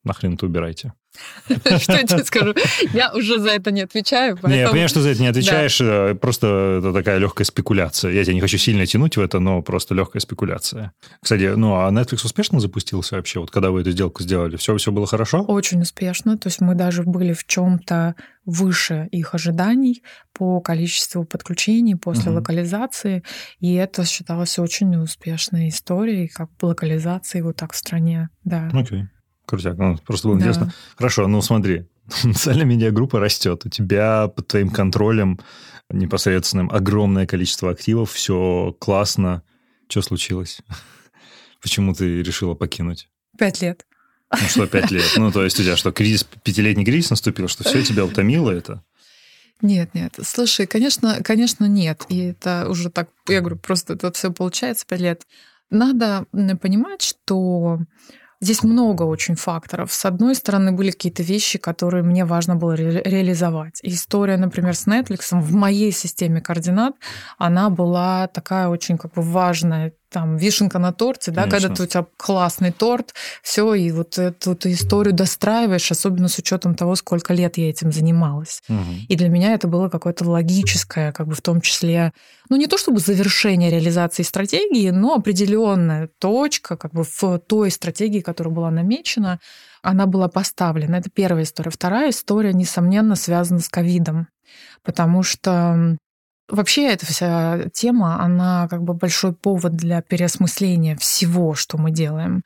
Нахрен 0.04 0.34
это 0.34 0.44
убирайте. 0.44 0.92
Что 1.46 1.92
я 1.92 2.02
тебе 2.04 2.24
скажу? 2.24 2.54
Я 2.92 3.12
уже 3.12 3.38
за 3.38 3.50
это 3.50 3.70
не 3.70 3.82
отвечаю. 3.82 4.38
Не, 4.44 4.58
я 4.58 4.68
понимаю, 4.68 4.88
что 4.88 5.00
за 5.00 5.10
это 5.10 5.20
не 5.20 5.28
отвечаешь. 5.28 5.80
Э, 5.80 6.14
просто 6.14 6.78
это 6.78 6.92
такая 6.92 7.18
легкая 7.18 7.44
спекуляция. 7.44 8.12
Я 8.12 8.24
тебя 8.24 8.34
не 8.34 8.40
хочу 8.40 8.58
сильно 8.58 8.86
тянуть 8.86 9.16
в 9.16 9.20
это, 9.20 9.38
но 9.38 9.62
просто 9.62 9.94
легкая 9.94 10.20
спекуляция. 10.20 10.92
Кстати, 11.20 11.54
ну 11.54 11.74
а 11.74 11.90
Netflix 11.90 12.24
успешно 12.24 12.60
запустился 12.60 13.16
вообще? 13.16 13.40
Вот 13.40 13.50
когда 13.50 13.70
вы 13.70 13.82
эту 13.82 13.90
сделку 13.90 14.22
сделали, 14.22 14.56
все, 14.56 14.76
все 14.76 14.92
было 14.92 15.06
хорошо? 15.06 15.42
Очень 15.42 15.82
успешно. 15.82 16.38
То 16.38 16.48
есть 16.48 16.60
мы 16.60 16.74
даже 16.74 17.02
были 17.02 17.32
в 17.32 17.46
чем-то 17.46 18.14
выше 18.44 19.08
их 19.12 19.34
ожиданий 19.34 20.02
по 20.32 20.60
количеству 20.60 21.24
подключений 21.24 21.94
после 21.94 22.30
угу. 22.30 22.38
локализации. 22.38 23.22
И 23.60 23.74
это 23.74 24.04
считалось 24.04 24.58
очень 24.58 24.96
успешной 24.96 25.68
историей, 25.68 26.28
как 26.28 26.50
локализации 26.60 27.40
вот 27.40 27.56
так 27.56 27.72
в 27.72 27.76
стране. 27.76 28.28
Да. 28.44 28.70
Окей. 28.72 29.04
Крутяк. 29.52 29.76
Ну, 29.76 29.98
просто 29.98 30.28
было 30.28 30.38
да. 30.38 30.40
интересно. 30.40 30.72
Хорошо, 30.96 31.28
ну 31.28 31.42
смотри, 31.42 31.84
социальная 32.08 32.64
медиагруппа 32.64 33.20
растет. 33.20 33.66
У 33.66 33.68
тебя 33.68 34.28
под 34.28 34.48
твоим 34.48 34.70
контролем 34.70 35.38
непосредственным 35.90 36.70
огромное 36.70 37.26
количество 37.26 37.70
активов, 37.70 38.12
все 38.12 38.74
классно. 38.78 39.42
Что 39.88 40.00
случилось? 40.00 40.62
Почему 41.60 41.92
ты 41.92 42.22
решила 42.22 42.54
покинуть? 42.54 43.10
Пять 43.36 43.60
лет. 43.60 43.84
Ну 44.30 44.48
что, 44.48 44.66
пять 44.66 44.90
лет? 44.90 45.12
Ну, 45.16 45.30
то 45.30 45.44
есть 45.44 45.60
у 45.60 45.62
тебя 45.62 45.76
что, 45.76 45.92
кризис, 45.92 46.24
пятилетний 46.24 46.86
кризис 46.86 47.10
наступил, 47.10 47.46
что 47.48 47.62
все 47.62 47.82
тебя 47.82 48.06
утомило 48.06 48.50
это? 48.50 48.82
Нет, 49.60 49.92
нет. 49.92 50.18
Слушай, 50.24 50.66
конечно, 50.66 51.22
конечно, 51.22 51.66
нет. 51.66 52.06
И 52.08 52.28
это 52.28 52.70
уже 52.70 52.88
так, 52.88 53.10
я 53.28 53.40
говорю, 53.40 53.56
просто 53.56 53.92
это 53.92 54.10
все 54.12 54.32
получается 54.32 54.86
пять 54.86 55.00
лет. 55.00 55.26
Надо 55.68 56.24
понимать, 56.32 57.02
что 57.02 57.80
Здесь 58.42 58.64
много 58.64 59.04
очень 59.04 59.36
факторов. 59.36 59.92
С 59.92 60.04
одной 60.04 60.34
стороны, 60.34 60.72
были 60.72 60.90
какие-то 60.90 61.22
вещи, 61.22 61.60
которые 61.60 62.02
мне 62.02 62.24
важно 62.24 62.56
было 62.56 62.74
ре- 62.74 63.00
реализовать. 63.04 63.78
История, 63.84 64.36
например, 64.36 64.74
с 64.74 64.88
Netflix 64.88 65.28
в 65.30 65.54
моей 65.54 65.92
системе 65.92 66.40
координат, 66.40 66.96
она 67.38 67.70
была 67.70 68.26
такая 68.26 68.66
очень 68.66 68.98
как 68.98 69.12
бы 69.14 69.22
важная 69.22 69.92
там 70.12 70.36
вишенка 70.36 70.78
на 70.78 70.92
торте, 70.92 71.30
да, 71.30 71.42
Конечно. 71.42 71.68
когда 71.68 71.74
ты, 71.74 71.82
у 71.82 71.86
тебя 71.86 72.06
классный 72.16 72.70
торт, 72.70 73.14
все, 73.42 73.74
и 73.74 73.90
вот 73.90 74.18
эту, 74.18 74.52
эту 74.52 74.70
историю 74.70 75.14
достраиваешь, 75.14 75.90
особенно 75.90 76.28
с 76.28 76.38
учетом 76.38 76.74
того, 76.74 76.94
сколько 76.94 77.34
лет 77.34 77.58
я 77.58 77.70
этим 77.70 77.90
занималась. 77.90 78.62
Угу. 78.68 78.78
И 79.08 79.16
для 79.16 79.28
меня 79.28 79.54
это 79.54 79.68
было 79.68 79.88
какое-то 79.88 80.28
логическое, 80.28 81.12
как 81.12 81.26
бы 81.28 81.34
в 81.34 81.40
том 81.40 81.60
числе, 81.60 82.12
ну 82.48 82.56
не 82.56 82.66
то 82.66 82.78
чтобы 82.78 83.00
завершение 83.00 83.70
реализации 83.70 84.22
стратегии, 84.22 84.90
но 84.90 85.14
определенная 85.14 86.08
точка, 86.18 86.76
как 86.76 86.92
бы 86.92 87.04
в 87.04 87.38
той 87.38 87.70
стратегии, 87.70 88.20
которая 88.20 88.54
была 88.54 88.70
намечена, 88.70 89.40
она 89.82 90.06
была 90.06 90.28
поставлена. 90.28 90.96
Это 90.96 91.10
первая 91.10 91.44
история. 91.44 91.70
Вторая 91.70 92.10
история, 92.10 92.52
несомненно, 92.52 93.16
связана 93.16 93.60
с 93.60 93.68
ковидом, 93.68 94.28
потому 94.84 95.22
что 95.22 95.96
вообще 96.52 96.86
эта 96.88 97.06
вся 97.06 97.68
тема, 97.72 98.22
она 98.22 98.68
как 98.68 98.82
бы 98.82 98.94
большой 98.94 99.32
повод 99.32 99.74
для 99.74 100.02
переосмысления 100.02 100.96
всего, 100.96 101.54
что 101.54 101.78
мы 101.78 101.90
делаем. 101.90 102.42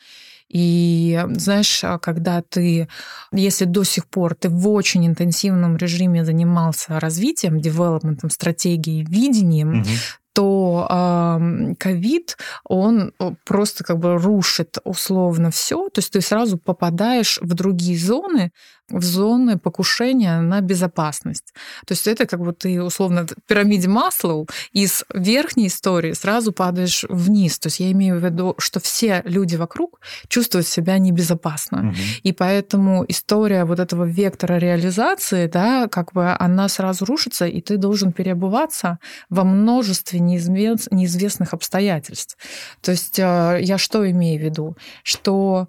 И 0.49 1.21
знаешь, 1.33 1.83
когда 2.01 2.41
ты, 2.41 2.89
если 3.33 3.65
до 3.65 3.83
сих 3.83 4.07
пор 4.07 4.37
ты 4.37 4.49
в 4.49 4.69
очень 4.69 5.07
интенсивном 5.07 5.77
режиме 5.77 6.25
занимался 6.25 7.01
развитием, 7.01 7.61
девелопментом, 7.61 8.31
стратегией, 8.31 9.05
видением, 9.05 9.81
угу 9.81 9.89
то 10.37 11.41
ковид, 11.79 12.37
он 12.63 13.15
э, 13.19 13.31
просто 13.47 13.85
как 13.85 13.99
бы 13.99 14.19
рушит 14.19 14.77
условно 14.85 15.51
все, 15.51 15.89
то 15.89 16.01
есть 16.01 16.13
ты 16.13 16.21
сразу 16.21 16.59
попадаешь 16.59 17.39
в 17.41 17.55
другие 17.55 17.99
зоны, 17.99 18.53
в 18.89 19.03
зоны 19.03 19.59
покушения 19.59 20.41
на 20.41 20.61
безопасность. 20.61 21.53
То 21.87 21.93
есть 21.93 22.07
это 22.07 22.27
как 22.27 22.41
бы 22.41 22.53
ты 22.53 22.83
условно 22.83 23.27
в 23.27 23.35
пирамиде 23.47 23.89
Маслоу 23.89 24.49
из 24.73 25.05
верхней 25.13 25.67
истории 25.67 26.13
сразу 26.13 26.53
падаешь 26.53 27.05
вниз. 27.09 27.59
То 27.59 27.67
есть 27.67 27.81
я 27.81 27.91
имею 27.93 28.19
в 28.19 28.25
виду, 28.25 28.55
что 28.59 28.79
все 28.81 29.23
люди 29.25 29.57
вокруг 29.57 30.01
чувствуют 30.29 30.69
себя 30.69 30.99
небезопасно. 30.99 31.89
Угу. 31.89 31.97
И 32.23 32.33
поэтому 32.33 33.05
история 33.09 33.65
вот 33.65 33.81
этого 33.81 34.05
вектора 34.05 34.59
реализации, 34.59 35.47
да, 35.49 35.89
как 35.89 36.13
бы 36.13 36.37
она 36.39 36.69
сразу 36.69 37.05
рушится, 37.05 37.47
и 37.47 37.61
ты 37.61 37.77
должен 37.79 38.13
переобуваться 38.13 38.99
во 39.31 39.45
множестве 39.45 40.21
неизвестных 40.21 41.55
обстоятельств. 41.55 42.37
То 42.81 42.93
есть 42.93 43.19
э, 43.19 43.59
я 43.63 43.79
что 43.79 44.09
имею 44.09 44.41
в 44.41 44.45
виду? 44.45 44.77
Что 45.03 45.69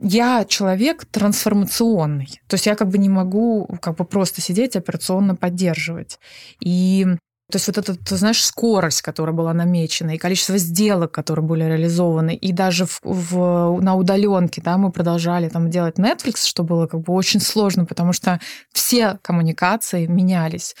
я 0.00 0.44
человек 0.44 1.04
трансформационный. 1.06 2.40
То 2.46 2.54
есть 2.54 2.66
я 2.66 2.74
как 2.76 2.88
бы 2.88 2.98
не 2.98 3.08
могу 3.08 3.66
как 3.80 3.96
бы 3.96 4.04
просто 4.04 4.40
сидеть 4.40 4.76
операционно 4.76 5.34
поддерживать. 5.34 6.18
И 6.60 7.06
то 7.50 7.56
есть 7.56 7.66
вот 7.66 7.78
эта, 7.78 7.94
ты 7.96 8.16
знаешь, 8.16 8.44
скорость, 8.44 9.00
которая 9.00 9.34
была 9.34 9.54
намечена, 9.54 10.14
и 10.14 10.18
количество 10.18 10.58
сделок, 10.58 11.12
которые 11.12 11.46
были 11.46 11.64
реализованы, 11.64 12.34
и 12.34 12.52
даже 12.52 12.84
в, 12.84 13.00
в, 13.02 13.80
на 13.80 13.94
удаленке, 13.94 14.60
да, 14.60 14.76
мы 14.76 14.92
продолжали 14.92 15.48
там 15.48 15.70
делать 15.70 15.98
Netflix, 15.98 16.46
что 16.46 16.62
было 16.62 16.86
как 16.86 17.00
бы 17.00 17.14
очень 17.14 17.40
сложно, 17.40 17.86
потому 17.86 18.12
что 18.12 18.38
все 18.70 19.18
коммуникации 19.22 20.04
менялись. 20.04 20.76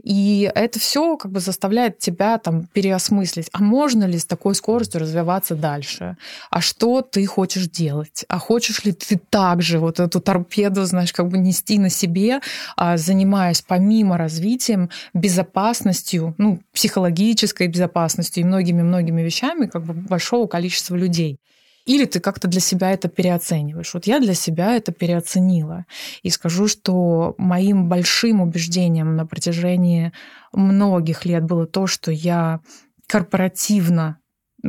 И 0.00 0.48
это 0.54 0.78
все 0.78 1.16
как 1.16 1.32
бы 1.32 1.40
заставляет 1.40 1.98
тебя 1.98 2.38
там 2.38 2.68
переосмыслить, 2.68 3.48
а 3.52 3.60
можно 3.60 4.04
ли 4.04 4.16
с 4.16 4.24
такой 4.24 4.54
скоростью 4.54 5.00
развиваться 5.00 5.56
дальше? 5.56 6.16
А 6.50 6.60
что 6.60 7.02
ты 7.02 7.26
хочешь 7.26 7.66
делать? 7.66 8.24
А 8.28 8.38
хочешь 8.38 8.84
ли 8.84 8.92
ты 8.92 9.18
также 9.18 9.80
вот 9.80 9.98
эту 9.98 10.20
торпеду, 10.20 10.84
знаешь, 10.84 11.12
как 11.12 11.26
бы 11.26 11.38
нести 11.38 11.80
на 11.80 11.90
себе, 11.90 12.38
а, 12.76 12.96
занимаясь 12.96 13.60
помимо 13.60 14.16
развитием 14.16 14.88
безопасностью 15.14 16.11
безопасностью, 16.12 16.34
ну, 16.38 16.60
психологической 16.72 17.68
безопасностью 17.68 18.42
и 18.42 18.46
многими-многими 18.46 19.22
вещами 19.22 19.66
как 19.66 19.84
бы 19.84 19.94
большого 19.94 20.46
количества 20.46 20.96
людей. 20.96 21.38
Или 21.84 22.04
ты 22.04 22.20
как-то 22.20 22.46
для 22.46 22.60
себя 22.60 22.92
это 22.92 23.08
переоцениваешь. 23.08 23.92
Вот 23.94 24.06
я 24.06 24.20
для 24.20 24.34
себя 24.34 24.76
это 24.76 24.92
переоценила. 24.92 25.84
И 26.22 26.30
скажу, 26.30 26.68
что 26.68 27.34
моим 27.38 27.88
большим 27.88 28.40
убеждением 28.40 29.16
на 29.16 29.26
протяжении 29.26 30.12
многих 30.52 31.24
лет 31.24 31.42
было 31.42 31.66
то, 31.66 31.88
что 31.88 32.12
я 32.12 32.60
корпоративно 33.08 34.18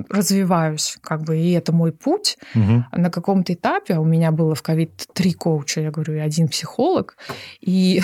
развиваюсь, 0.09 0.97
как 1.01 1.23
бы, 1.23 1.37
и 1.37 1.51
это 1.51 1.71
мой 1.71 1.91
путь. 1.91 2.37
Угу. 2.55 2.85
На 2.93 3.09
каком-то 3.09 3.53
этапе 3.53 3.97
у 3.97 4.05
меня 4.05 4.31
было 4.31 4.55
в 4.55 4.61
ковид 4.61 5.05
три 5.13 5.33
коуча, 5.33 5.81
я 5.81 5.91
говорю, 5.91 6.15
и 6.15 6.19
один 6.19 6.47
психолог, 6.47 7.17
и 7.61 8.01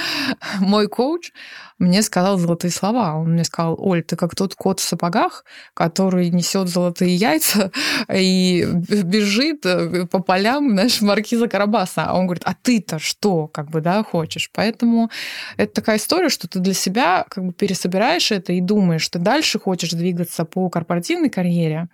мой 0.60 0.88
коуч 0.88 1.32
мне 1.78 2.02
сказал 2.02 2.38
золотые 2.38 2.70
слова. 2.70 3.14
Он 3.16 3.32
мне 3.32 3.44
сказал, 3.44 3.76
Оль, 3.78 4.02
ты 4.02 4.16
как 4.16 4.34
тот 4.34 4.54
кот 4.54 4.80
в 4.80 4.82
сапогах, 4.82 5.44
который 5.74 6.30
несет 6.30 6.68
золотые 6.68 7.14
яйца 7.14 7.70
и 8.12 8.66
бежит 8.68 9.64
э, 9.64 10.06
по 10.06 10.20
полям, 10.20 10.70
знаешь, 10.70 11.00
маркиза 11.00 11.48
Карабаса. 11.48 12.04
А 12.06 12.18
он 12.18 12.26
говорит, 12.26 12.42
а 12.44 12.54
ты-то 12.60 12.98
что, 12.98 13.46
как 13.46 13.70
бы, 13.70 13.80
да, 13.80 14.02
хочешь? 14.02 14.50
Поэтому 14.52 15.10
это 15.56 15.74
такая 15.74 15.98
история, 15.98 16.28
что 16.28 16.48
ты 16.48 16.58
для 16.58 16.74
себя 16.74 17.24
как 17.28 17.44
бы 17.44 17.52
пересобираешь 17.52 18.32
это 18.32 18.52
и 18.52 18.60
думаешь, 18.60 19.08
ты 19.08 19.18
дальше 19.18 19.58
хочешь 19.58 19.90
двигаться 19.90 20.44
по 20.44 20.68
корпоративной 20.68 21.30
карьере, 21.30 21.88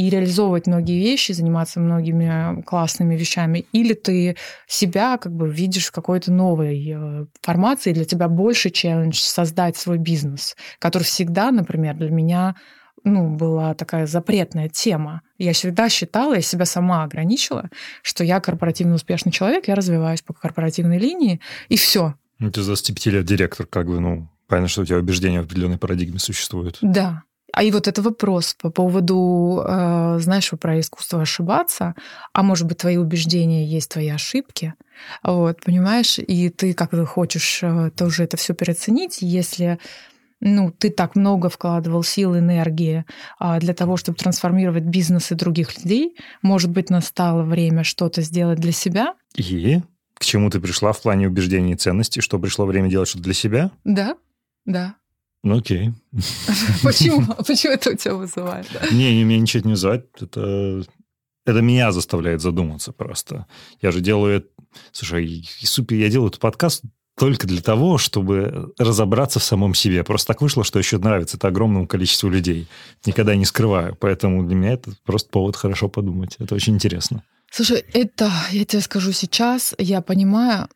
и 0.00 0.08
реализовывать 0.08 0.66
многие 0.66 0.98
вещи, 0.98 1.32
заниматься 1.32 1.78
многими 1.78 2.62
классными 2.62 3.16
вещами, 3.16 3.66
или 3.72 3.92
ты 3.92 4.36
себя 4.66 5.18
как 5.18 5.34
бы 5.34 5.46
видишь 5.46 5.88
в 5.88 5.92
какой-то 5.92 6.32
новой 6.32 6.90
э, 6.90 7.26
формации, 7.42 7.92
для 7.92 8.06
тебя 8.06 8.28
больше 8.28 8.70
челлендж 8.70 9.18
создать 9.20 9.76
свой 9.76 9.98
бизнес, 9.98 10.56
который 10.78 11.02
всегда, 11.02 11.50
например, 11.50 11.96
для 11.96 12.08
меня 12.08 12.56
ну, 13.04 13.36
была 13.36 13.74
такая 13.74 14.06
запретная 14.06 14.70
тема. 14.70 15.20
Я 15.36 15.52
всегда 15.52 15.90
считала, 15.90 16.32
я 16.32 16.40
себя 16.40 16.64
сама 16.64 17.04
ограничила, 17.04 17.68
что 18.02 18.24
я 18.24 18.40
корпоративно 18.40 18.94
успешный 18.94 19.32
человек, 19.32 19.68
я 19.68 19.74
развиваюсь 19.74 20.22
по 20.22 20.32
корпоративной 20.32 20.98
линии, 20.98 21.40
и 21.68 21.76
все. 21.76 22.14
Ну, 22.38 22.50
ты 22.50 22.62
за 22.62 22.68
25 22.68 23.06
лет 23.06 23.26
директор, 23.26 23.66
как 23.66 23.86
бы, 23.86 24.00
ну, 24.00 24.30
понятно, 24.48 24.68
что 24.68 24.80
у 24.80 24.86
тебя 24.86 24.96
убеждения 24.96 25.42
в 25.42 25.44
определенной 25.44 25.76
парадигме 25.76 26.18
существуют. 26.18 26.78
Да, 26.80 27.24
а 27.52 27.62
и 27.62 27.70
вот 27.70 27.88
это 27.88 28.02
вопрос 28.02 28.56
по 28.60 28.70
поводу, 28.70 29.62
э, 29.66 30.18
знаешь, 30.20 30.50
про 30.60 30.78
искусство 30.80 31.22
ошибаться, 31.22 31.94
а 32.32 32.42
может 32.42 32.66
быть, 32.66 32.78
твои 32.78 32.96
убеждения 32.96 33.64
есть 33.66 33.90
твои 33.90 34.08
ошибки, 34.08 34.74
вот, 35.22 35.62
понимаешь, 35.64 36.18
и 36.18 36.48
ты 36.50 36.74
как 36.74 36.90
то 36.90 37.06
хочешь 37.06 37.60
э, 37.62 37.90
тоже 37.96 38.24
это 38.24 38.36
все 38.36 38.54
переоценить, 38.54 39.18
если 39.20 39.78
ну, 40.40 40.70
ты 40.70 40.90
так 40.90 41.16
много 41.16 41.50
вкладывал 41.50 42.02
сил, 42.02 42.36
энергии 42.36 43.04
а, 43.38 43.60
для 43.60 43.74
того, 43.74 43.96
чтобы 43.96 44.16
трансформировать 44.16 44.84
бизнесы 44.84 45.34
других 45.34 45.76
людей, 45.76 46.16
может 46.40 46.70
быть, 46.70 46.88
настало 46.88 47.42
время 47.42 47.84
что-то 47.84 48.22
сделать 48.22 48.58
для 48.58 48.72
себя. 48.72 49.14
И 49.34 49.80
к 50.14 50.24
чему 50.24 50.50
ты 50.50 50.60
пришла 50.60 50.92
в 50.92 51.02
плане 51.02 51.28
убеждений 51.28 51.72
и 51.72 51.76
ценностей? 51.76 52.20
Что 52.20 52.38
пришло 52.38 52.64
время 52.64 52.88
делать 52.88 53.08
что-то 53.08 53.24
для 53.24 53.34
себя? 53.34 53.70
Да, 53.84 54.16
да. 54.64 54.96
Ну, 55.42 55.58
окей. 55.58 55.92
Почему? 56.82 57.34
Почему 57.46 57.72
это 57.72 57.90
у 57.90 57.94
тебя 57.94 58.14
вызывает? 58.14 58.66
Не, 58.92 59.14
не, 59.14 59.24
меня 59.24 59.40
ничего 59.40 59.62
не 59.64 59.72
вызывает. 59.72 60.10
Это, 60.20 60.84
это 61.46 61.60
меня 61.62 61.92
заставляет 61.92 62.40
задуматься 62.40 62.92
просто. 62.92 63.46
Я 63.80 63.90
же 63.90 64.00
делаю... 64.00 64.46
Слушай, 64.92 65.48
супер, 65.62 65.96
я 65.96 66.08
делаю 66.08 66.28
этот 66.28 66.40
подкаст 66.40 66.84
только 67.16 67.46
для 67.46 67.60
того, 67.60 67.98
чтобы 67.98 68.72
разобраться 68.78 69.40
в 69.40 69.44
самом 69.44 69.74
себе. 69.74 70.04
Просто 70.04 70.28
так 70.28 70.42
вышло, 70.42 70.64
что 70.64 70.78
еще 70.78 70.98
нравится 70.98 71.36
это 71.36 71.48
огромному 71.48 71.86
количеству 71.86 72.30
людей. 72.30 72.66
Никогда 73.04 73.34
не 73.34 73.44
скрываю. 73.44 73.96
Поэтому 73.98 74.42
для 74.46 74.56
меня 74.56 74.72
это 74.72 74.92
просто 75.04 75.28
повод 75.30 75.56
хорошо 75.56 75.88
подумать. 75.88 76.36
Это 76.38 76.54
очень 76.54 76.74
интересно. 76.74 77.22
Слушай, 77.50 77.84
это, 77.92 78.30
я 78.52 78.64
тебе 78.64 78.80
скажу 78.80 79.12
сейчас, 79.12 79.74
я 79.76 80.00
понимаю, 80.02 80.68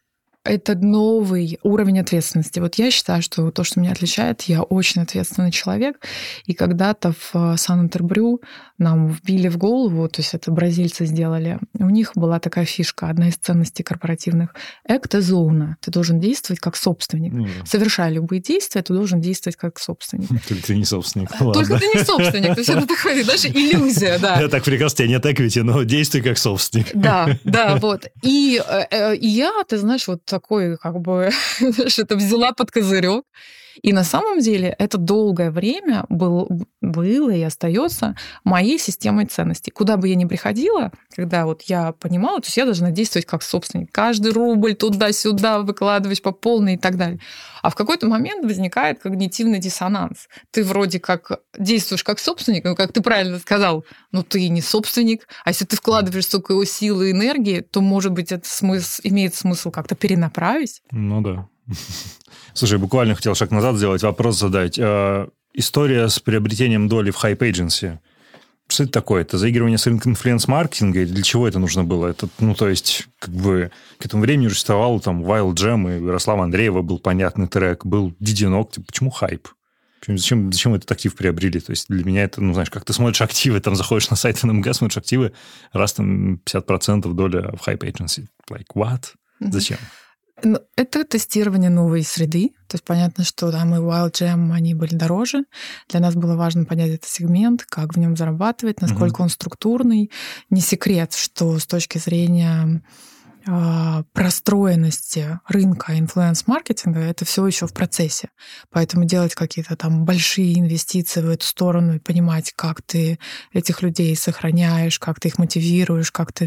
это 0.44 0.74
новый 0.74 1.58
уровень 1.62 2.00
ответственности. 2.00 2.60
Вот 2.60 2.74
я 2.74 2.90
считаю, 2.90 3.22
что 3.22 3.50
то, 3.50 3.64
что 3.64 3.80
меня 3.80 3.92
отличает, 3.92 4.42
я 4.42 4.62
очень 4.62 5.00
ответственный 5.00 5.50
человек. 5.50 5.96
И 6.44 6.52
когда-то 6.52 7.12
в 7.12 7.30
э, 7.34 7.56
Сан-Интербрю 7.56 8.42
нам 8.76 9.08
вбили 9.08 9.48
в 9.48 9.56
голову, 9.56 10.06
то 10.08 10.20
есть 10.20 10.34
это 10.34 10.50
бразильцы 10.50 11.06
сделали, 11.06 11.58
у 11.78 11.88
них 11.88 12.12
была 12.14 12.40
такая 12.40 12.66
фишка, 12.66 13.08
одна 13.08 13.28
из 13.28 13.36
ценностей 13.36 13.82
корпоративных. 13.82 14.54
Экта 14.84 15.22
зона. 15.22 15.78
Ты 15.80 15.90
должен 15.90 16.20
действовать 16.20 16.60
как 16.60 16.76
собственник. 16.76 17.32
Да. 17.32 17.64
Совершая 17.64 18.10
любые 18.10 18.42
действия, 18.42 18.82
ты 18.82 18.92
должен 18.92 19.22
действовать 19.22 19.56
как 19.56 19.78
собственник. 19.78 20.28
Только 20.48 20.66
ты 20.66 20.76
не 20.76 20.84
собственник. 20.84 21.30
Только 21.38 21.78
ты 21.78 21.86
не 21.86 22.04
собственник. 22.04 22.54
То 22.54 22.60
есть 22.60 22.70
это 22.70 22.86
такая, 22.86 23.24
даже 23.24 23.48
иллюзия, 23.48 24.18
да. 24.18 24.38
Я 24.40 24.48
так 24.48 24.62
прекрасно, 24.62 24.98
тебя 24.98 25.08
нет 25.08 25.24
эквити, 25.24 25.60
но 25.60 25.84
действуй 25.84 26.20
как 26.20 26.36
собственник. 26.36 26.88
Да, 26.92 27.38
да, 27.44 27.76
вот. 27.76 28.08
И, 28.22 28.60
э, 28.66 28.82
э, 28.90 29.16
и 29.16 29.26
я, 29.26 29.50
ты 29.66 29.78
знаешь, 29.78 30.06
вот 30.06 30.33
такой, 30.34 30.76
как 30.76 31.00
бы, 31.00 31.30
это 31.60 32.16
взяла 32.16 32.52
под 32.52 32.70
козырек. 32.70 33.24
И 33.82 33.92
на 33.92 34.04
самом 34.04 34.40
деле 34.40 34.74
это 34.78 34.98
долгое 34.98 35.50
время 35.50 36.04
был, 36.08 36.48
было 36.80 37.30
и 37.30 37.42
остается 37.42 38.16
моей 38.44 38.78
системой 38.78 39.26
ценностей. 39.26 39.70
Куда 39.70 39.96
бы 39.96 40.08
я 40.08 40.14
ни 40.14 40.24
приходила, 40.24 40.92
когда 41.14 41.46
вот 41.46 41.62
я 41.62 41.92
понимала, 41.92 42.40
то 42.40 42.46
есть 42.46 42.56
я 42.56 42.64
должна 42.64 42.90
действовать 42.90 43.26
как 43.26 43.42
собственник. 43.42 43.90
Каждый 43.92 44.32
рубль 44.32 44.74
туда-сюда 44.74 45.60
выкладывать 45.60 46.22
по 46.22 46.32
полной 46.32 46.74
и 46.74 46.78
так 46.78 46.96
далее. 46.96 47.20
А 47.62 47.70
в 47.70 47.74
какой-то 47.74 48.06
момент 48.06 48.44
возникает 48.44 49.00
когнитивный 49.00 49.58
диссонанс. 49.58 50.28
Ты 50.50 50.64
вроде 50.64 51.00
как 51.00 51.40
действуешь 51.58 52.04
как 52.04 52.18
собственник, 52.18 52.64
но, 52.64 52.74
как 52.74 52.92
ты 52.92 53.00
правильно 53.00 53.38
сказал, 53.38 53.84
ну 54.12 54.22
ты 54.22 54.48
не 54.48 54.60
собственник, 54.60 55.26
а 55.44 55.50
если 55.50 55.64
ты 55.64 55.76
вкладываешь 55.76 56.26
столько 56.26 56.54
силы 56.66 57.08
и 57.08 57.12
энергии, 57.12 57.60
то, 57.60 57.80
может 57.80 58.12
быть, 58.12 58.32
это 58.32 58.48
смысл, 58.48 59.00
имеет 59.04 59.34
смысл 59.34 59.70
как-то 59.70 59.94
перенаправить. 59.94 60.82
Ну 60.90 61.20
да. 61.20 61.48
Слушай, 62.54 62.78
буквально 62.78 63.14
хотел 63.14 63.34
шаг 63.34 63.50
назад 63.50 63.76
сделать, 63.76 64.02
вопрос 64.02 64.38
задать. 64.38 64.78
Э, 64.78 65.28
история 65.52 66.08
с 66.08 66.20
приобретением 66.20 66.88
доли 66.88 67.10
в 67.10 67.22
Hype 67.22 67.38
Agency. 67.38 67.98
Что 68.66 68.84
это 68.84 68.92
такое? 68.92 69.22
Это 69.22 69.36
заигрывание 69.36 69.76
с 69.76 69.86
рынком 69.86 70.12
инфлюенс-маркетинга? 70.12 71.02
Или 71.02 71.12
для 71.12 71.22
чего 71.22 71.46
это 71.46 71.58
нужно 71.58 71.84
было? 71.84 72.06
Это, 72.06 72.28
ну, 72.38 72.54
то 72.54 72.68
есть, 72.68 73.08
как 73.18 73.34
бы, 73.34 73.70
к 73.98 74.06
этому 74.06 74.22
времени 74.22 74.46
уже 74.46 74.54
существовал 74.54 75.00
там 75.00 75.22
Wild 75.22 75.54
Jam, 75.54 75.90
и 75.90 76.02
Ярослава 76.02 76.44
Андреева 76.44 76.80
был 76.80 76.98
понятный 76.98 77.46
трек, 77.46 77.84
был 77.84 78.14
Дидинок. 78.20 78.72
Типа, 78.72 78.86
почему 78.86 79.10
хайп? 79.10 79.48
Зачем, 80.06 80.52
зачем 80.52 80.74
этот 80.74 80.90
актив 80.90 81.14
приобрели? 81.14 81.60
То 81.60 81.70
есть 81.70 81.86
для 81.88 82.04
меня 82.04 82.24
это, 82.24 82.42
ну, 82.42 82.52
знаешь, 82.52 82.70
как 82.70 82.84
ты 82.84 82.92
смотришь 82.92 83.22
активы, 83.22 83.60
там 83.60 83.74
заходишь 83.74 84.10
на 84.10 84.16
сайт 84.16 84.42
НМГ, 84.42 84.74
смотришь 84.74 84.98
активы, 84.98 85.32
раз 85.72 85.94
там 85.94 86.40
50% 86.46 87.12
доля 87.12 87.52
в 87.52 87.66
Hype 87.66 87.80
Agency. 87.80 88.26
Like, 88.50 88.66
what? 88.74 89.04
Зачем? 89.40 89.78
Ну, 89.80 90.03
это 90.76 91.04
тестирование 91.04 91.70
новой 91.70 92.02
среды. 92.02 92.52
То 92.68 92.76
есть 92.76 92.84
понятно, 92.84 93.24
что 93.24 93.50
там 93.50 93.74
и 93.74 93.78
Wild 93.78 94.12
Jam, 94.12 94.52
они 94.52 94.74
были 94.74 94.94
дороже. 94.94 95.44
Для 95.88 96.00
нас 96.00 96.14
было 96.14 96.36
важно 96.36 96.64
понять 96.64 96.90
этот 96.90 97.08
сегмент, 97.08 97.64
как 97.64 97.94
в 97.94 97.98
нем 97.98 98.16
зарабатывать, 98.16 98.80
насколько 98.80 99.16
угу. 99.16 99.24
он 99.24 99.28
структурный. 99.28 100.10
Не 100.50 100.60
секрет, 100.60 101.14
что 101.14 101.58
с 101.58 101.66
точки 101.66 101.98
зрения 101.98 102.82
простроенности 104.12 105.40
рынка 105.48 105.98
инфлюенс-маркетинга, 105.98 107.00
это 107.00 107.24
все 107.24 107.46
еще 107.46 107.66
в 107.66 107.72
процессе. 107.72 108.30
Поэтому 108.70 109.04
делать 109.04 109.34
какие-то 109.34 109.76
там 109.76 110.04
большие 110.04 110.58
инвестиции 110.58 111.20
в 111.20 111.28
эту 111.28 111.44
сторону 111.44 111.96
и 111.96 111.98
понимать, 111.98 112.52
как 112.56 112.82
ты 112.82 113.18
этих 113.52 113.82
людей 113.82 114.16
сохраняешь, 114.16 114.98
как 114.98 115.20
ты 115.20 115.28
их 115.28 115.38
мотивируешь, 115.38 116.10
как 116.10 116.32
ты 116.32 116.44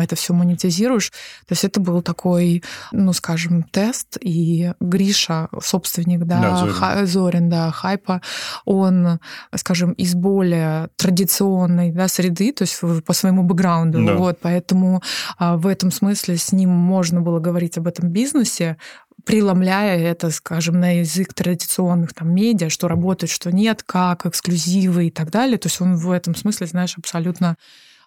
это 0.00 0.16
все 0.16 0.32
монетизируешь. 0.32 1.10
То 1.46 1.52
есть 1.52 1.64
это 1.64 1.80
был 1.80 2.02
такой, 2.02 2.62
ну, 2.92 3.12
скажем, 3.12 3.62
тест. 3.62 4.16
И 4.20 4.72
Гриша, 4.80 5.48
собственник, 5.62 6.24
да, 6.24 6.40
да 6.40 6.56
Зорин. 6.56 6.74
Ха, 6.74 7.06
Зорин, 7.06 7.48
да, 7.48 7.70
Хайпа, 7.70 8.22
он, 8.64 9.20
скажем, 9.54 9.92
из 9.92 10.14
более 10.14 10.88
традиционной 10.96 11.92
да, 11.92 12.08
среды, 12.08 12.52
то 12.52 12.62
есть 12.62 12.80
по 13.04 13.12
своему 13.12 13.42
бэкграунду. 13.42 14.04
Да. 14.04 14.14
Вот, 14.14 14.38
поэтому 14.40 15.02
а, 15.38 15.56
в 15.56 15.66
этом 15.66 15.90
смысле 15.90 16.29
с 16.36 16.52
ним 16.52 16.70
можно 16.70 17.20
было 17.20 17.40
говорить 17.40 17.78
об 17.78 17.86
этом 17.86 18.10
бизнесе, 18.10 18.76
преломляя 19.24 19.98
это, 19.98 20.30
скажем, 20.30 20.80
на 20.80 21.00
язык 21.00 21.34
традиционных 21.34 22.14
там 22.14 22.34
медиа, 22.34 22.68
что 22.68 22.88
работает, 22.88 23.30
что 23.30 23.52
нет, 23.52 23.82
как, 23.82 24.26
эксклюзивы 24.26 25.08
и 25.08 25.10
так 25.10 25.30
далее. 25.30 25.58
То 25.58 25.68
есть 25.68 25.80
он 25.80 25.96
в 25.96 26.10
этом 26.10 26.34
смысле, 26.34 26.66
знаешь, 26.66 26.96
абсолютно 26.96 27.56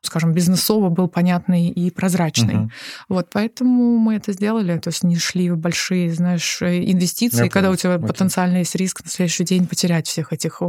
скажем, 0.05 0.33
бизнесово 0.33 0.89
был 0.89 1.07
понятный 1.07 1.69
и 1.69 1.89
прозрачный. 1.89 2.55
Uh-huh. 2.55 2.69
Вот, 3.07 3.29
поэтому 3.31 3.97
мы 3.97 4.15
это 4.15 4.33
сделали, 4.33 4.77
то 4.77 4.89
есть 4.89 5.03
не 5.03 5.17
шли 5.17 5.49
в 5.49 5.57
большие, 5.57 6.13
знаешь, 6.13 6.61
инвестиции, 6.61 7.45
Я 7.45 7.49
когда 7.49 7.69
понял. 7.69 7.73
у 7.73 7.77
тебя 7.77 7.93
okay. 7.93 8.07
потенциально 8.07 8.57
есть 8.57 8.75
риск 8.75 9.01
на 9.03 9.09
следующий 9.09 9.45
день 9.45 9.65
потерять 9.65 10.07
всех 10.07 10.33
этих 10.33 10.61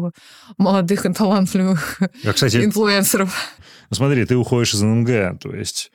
молодых 0.56 1.04
и 1.04 1.12
талантливых 1.12 2.00
Я, 2.22 2.32
кстати, 2.32 2.56
инфлюенсеров. 2.64 3.34
Ну, 3.90 3.96
смотри, 3.96 4.24
ты 4.24 4.36
уходишь 4.36 4.74
из 4.74 4.82
ННГ, 4.82 5.40
то 5.40 5.52
есть 5.52 5.90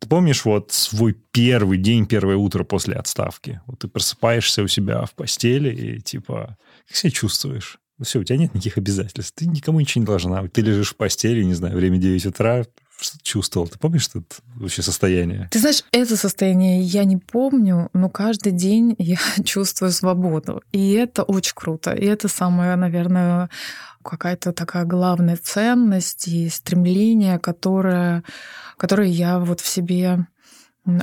ты 0.00 0.08
помнишь 0.08 0.44
вот 0.44 0.72
свой 0.72 1.12
первый 1.12 1.78
день, 1.78 2.06
первое 2.06 2.36
утро 2.36 2.64
после 2.64 2.94
отставки? 2.94 3.60
Вот 3.66 3.80
ты 3.80 3.88
просыпаешься 3.88 4.62
у 4.62 4.66
себя 4.66 5.04
в 5.04 5.12
постели 5.12 5.74
и 5.74 6.00
типа, 6.00 6.56
как 6.88 6.96
себя 6.96 7.10
чувствуешь? 7.10 7.78
Ну 7.98 8.06
все, 8.06 8.18
у 8.18 8.24
тебя 8.24 8.38
нет 8.38 8.54
никаких 8.54 8.78
обязательств. 8.78 9.34
Ты 9.36 9.46
никому 9.46 9.78
ничего 9.78 10.00
не 10.00 10.06
должна. 10.06 10.48
Ты 10.48 10.62
лежишь 10.62 10.92
в 10.92 10.96
постели, 10.96 11.42
не 11.42 11.52
знаю, 11.52 11.76
время 11.76 11.98
9 11.98 12.26
утра, 12.26 12.64
что 13.00 13.18
ты 13.18 13.24
чувствовал? 13.24 13.68
Ты 13.68 13.78
помнишь 13.78 14.08
это 14.08 14.22
вообще 14.56 14.82
состояние? 14.82 15.48
Ты 15.50 15.58
знаешь, 15.58 15.84
это 15.92 16.16
состояние 16.16 16.82
я 16.82 17.04
не 17.04 17.16
помню, 17.16 17.88
но 17.92 18.08
каждый 18.08 18.52
день 18.52 18.94
я 18.98 19.18
чувствую 19.44 19.92
свободу. 19.92 20.62
И 20.72 20.92
это 20.92 21.22
очень 21.22 21.54
круто. 21.54 21.92
И 21.92 22.04
это 22.04 22.28
самое, 22.28 22.76
наверное, 22.76 23.50
какая-то 24.02 24.52
такая 24.52 24.84
главная 24.84 25.36
ценность 25.36 26.28
и 26.28 26.48
стремление, 26.48 27.38
которое, 27.38 28.22
которое 28.76 29.08
я 29.08 29.38
вот 29.38 29.60
в 29.60 29.68
себе 29.68 30.26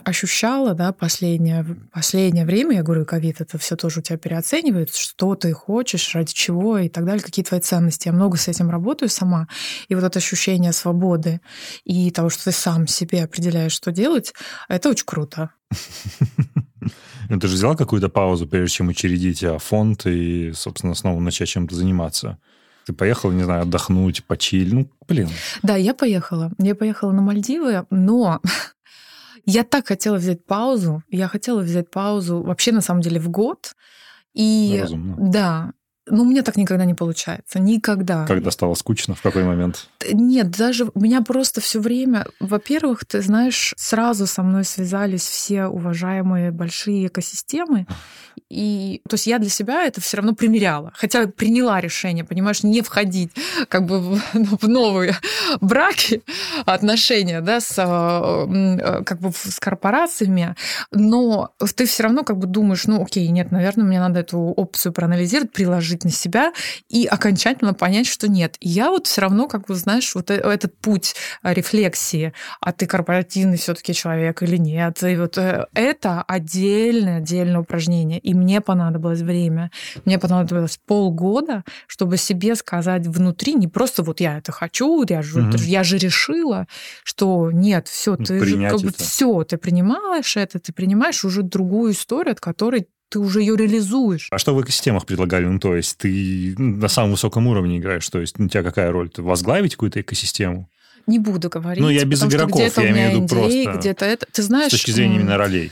ощущала, 0.03 0.73
да, 0.73 0.91
последнее, 0.91 1.65
последнее 1.91 2.45
время, 2.45 2.77
я 2.77 2.83
говорю, 2.83 3.05
ковид, 3.05 3.41
это 3.41 3.57
все 3.57 3.75
тоже 3.75 3.99
у 3.99 4.03
тебя 4.03 4.17
переоценивается, 4.17 4.99
что 4.99 5.35
ты 5.35 5.53
хочешь, 5.53 6.15
ради 6.15 6.33
чего 6.33 6.77
и 6.77 6.89
так 6.89 7.05
далее, 7.05 7.23
какие 7.23 7.45
твои 7.45 7.59
ценности. 7.59 8.07
Я 8.07 8.13
много 8.13 8.37
с 8.37 8.47
этим 8.47 8.69
работаю 8.69 9.09
сама. 9.09 9.47
И 9.87 9.95
вот 9.95 10.03
это 10.03 10.19
ощущение 10.19 10.73
свободы 10.73 11.41
и 11.83 12.11
того, 12.11 12.29
что 12.29 12.45
ты 12.45 12.51
сам 12.51 12.87
себе 12.87 13.23
определяешь, 13.23 13.73
что 13.73 13.91
делать, 13.91 14.33
это 14.67 14.89
очень 14.89 15.05
круто. 15.05 15.51
Ну, 17.29 17.39
ты 17.39 17.47
же 17.49 17.55
взяла 17.55 17.75
какую-то 17.75 18.07
паузу, 18.07 18.47
прежде 18.47 18.77
чем 18.77 18.87
учредить 18.87 19.43
а, 19.43 19.57
фонд 19.59 20.05
и, 20.05 20.53
собственно, 20.53 20.95
снова 20.95 21.19
начать 21.19 21.49
чем-то 21.49 21.75
заниматься? 21.75 22.37
Ты 22.85 22.93
поехала, 22.93 23.33
не 23.33 23.43
знаю, 23.43 23.63
отдохнуть, 23.63 24.23
почилить. 24.23 24.71
Ну, 24.71 24.89
блин. 25.09 25.27
Да, 25.61 25.75
я 25.75 25.93
поехала. 25.93 26.53
Я 26.57 26.73
поехала 26.73 27.11
на 27.11 27.21
Мальдивы, 27.21 27.85
но 27.89 28.41
я 29.47 29.63
так 29.63 29.87
хотела 29.87 30.17
взять 30.17 30.45
паузу. 30.45 31.03
Я 31.09 31.29
хотела 31.29 31.61
взять 31.61 31.89
паузу 31.89 32.43
вообще, 32.43 32.73
на 32.73 32.81
самом 32.81 33.01
деле, 33.01 33.19
в 33.19 33.29
год. 33.29 33.75
И 34.33 34.77
Разумно. 34.81 35.15
да, 35.17 35.71
ну, 36.09 36.23
у 36.23 36.25
меня 36.25 36.41
так 36.41 36.57
никогда 36.57 36.85
не 36.85 36.93
получается. 36.93 37.59
Никогда. 37.59 38.25
Когда 38.25 38.51
стало 38.51 38.73
скучно? 38.75 39.15
В 39.15 39.21
какой 39.21 39.43
момент? 39.43 39.87
Нет, 40.11 40.51
даже 40.51 40.89
у 40.93 40.99
меня 40.99 41.21
просто 41.21 41.61
все 41.61 41.79
время... 41.79 42.25
Во-первых, 42.39 43.05
ты 43.05 43.21
знаешь, 43.21 43.73
сразу 43.77 44.27
со 44.27 44.43
мной 44.43 44.63
связались 44.63 45.27
все 45.27 45.65
уважаемые 45.65 46.51
большие 46.51 47.07
экосистемы. 47.07 47.87
И, 48.49 49.01
то 49.09 49.15
есть 49.15 49.27
я 49.27 49.39
для 49.39 49.49
себя 49.49 49.83
это 49.83 49.99
все 49.99 50.17
равно 50.17 50.33
примеряла. 50.33 50.93
Хотя 50.95 51.27
приняла 51.27 51.81
решение, 51.81 52.23
понимаешь, 52.23 52.63
не 52.63 52.81
входить 52.81 53.31
как 53.67 53.85
бы 53.85 53.99
в, 53.99 54.21
в 54.33 54.67
новые 54.67 55.15
браки, 55.59 56.23
отношения, 56.65 57.41
да, 57.41 57.59
с, 57.59 57.77
э, 57.77 59.03
как 59.03 59.19
бы 59.19 59.31
с 59.33 59.59
корпорациями. 59.59 60.55
Но 60.91 61.51
ты 61.75 61.85
все 61.85 62.03
равно 62.03 62.23
как 62.23 62.37
бы 62.37 62.47
думаешь, 62.47 62.85
ну, 62.85 63.01
окей, 63.03 63.27
нет, 63.27 63.51
наверное, 63.51 63.85
мне 63.85 63.99
надо 63.99 64.21
эту 64.21 64.39
опцию 64.39 64.93
проанализировать, 64.93 65.51
приложить 65.51 65.96
положить 65.97 66.03
на 66.03 66.11
себя 66.11 66.53
и 66.89 67.05
окончательно 67.05 67.73
понять, 67.73 68.07
что 68.07 68.27
нет. 68.27 68.57
И 68.59 68.69
я 68.69 68.89
вот 68.89 69.07
все 69.07 69.21
равно, 69.21 69.47
как 69.47 69.67
бы, 69.67 69.75
знаешь, 69.75 70.15
вот 70.15 70.31
э, 70.31 70.35
этот 70.35 70.77
путь 70.79 71.15
э, 71.43 71.53
рефлексии, 71.53 72.33
а 72.61 72.71
ты 72.71 72.85
корпоративный 72.85 73.57
все-таки 73.57 73.93
человек 73.93 74.43
или 74.43 74.57
нет, 74.57 75.03
и 75.03 75.15
вот 75.15 75.37
э, 75.37 75.67
это 75.73 76.23
отдельное, 76.27 77.17
отдельное 77.17 77.59
упражнение. 77.59 78.19
И 78.19 78.33
мне 78.33 78.61
понадобилось 78.61 79.21
время. 79.21 79.71
Мне 80.05 80.19
понадобилось 80.19 80.79
полгода, 80.85 81.63
чтобы 81.87 82.17
себе 82.17 82.55
сказать 82.55 83.07
внутри, 83.07 83.53
не 83.53 83.67
просто 83.67 84.03
вот 84.03 84.19
я 84.19 84.37
это 84.37 84.51
хочу, 84.51 85.03
я 85.07 85.21
же, 85.21 85.41
угу. 85.41 85.57
я 85.57 85.83
же 85.83 85.97
решила, 85.97 86.67
что 87.03 87.51
нет, 87.51 87.87
все, 87.87 88.15
ты 88.15 88.43
же 88.45 88.69
как 88.69 88.81
бы 88.81 88.91
все, 88.97 89.43
ты 89.43 89.57
принимаешь 89.57 90.37
это, 90.37 90.59
ты 90.59 90.73
принимаешь 90.73 91.25
уже 91.25 91.41
другую 91.41 91.91
историю, 91.91 92.33
от 92.33 92.39
которой 92.39 92.87
ты 93.09 93.19
уже 93.19 93.41
ее 93.41 93.55
реализуешь. 93.55 94.27
А 94.31 94.37
что 94.37 94.55
в 94.55 94.61
экосистемах 94.61 95.05
предлагали? 95.05 95.45
Ну, 95.45 95.59
то 95.59 95.75
есть 95.75 95.97
ты 95.97 96.55
на 96.57 96.87
самом 96.87 97.11
высоком 97.11 97.47
уровне 97.47 97.77
играешь, 97.77 98.07
то 98.09 98.19
есть 98.19 98.39
у 98.39 98.47
тебя 98.47 98.63
какая 98.63 98.91
роль? 98.91 99.09
Ты 99.09 99.21
возглавить 99.21 99.73
какую-то 99.75 100.01
экосистему? 100.01 100.69
Не 101.05 101.19
буду 101.19 101.49
говорить. 101.49 101.81
Ну, 101.81 101.89
я 101.89 102.03
без 102.03 102.23
игроков, 102.23 102.59
я 102.59 102.89
имею 102.89 103.11
в 103.11 103.15
виду 103.15 103.27
просто... 103.27 103.77
Где-то 103.77 104.05
это... 104.05 104.25
Ты 104.31 104.43
знаешь... 104.43 104.67
С 104.67 104.71
точки 104.71 104.91
зрения 104.91 105.15
именно 105.15 105.37
ролей. 105.37 105.71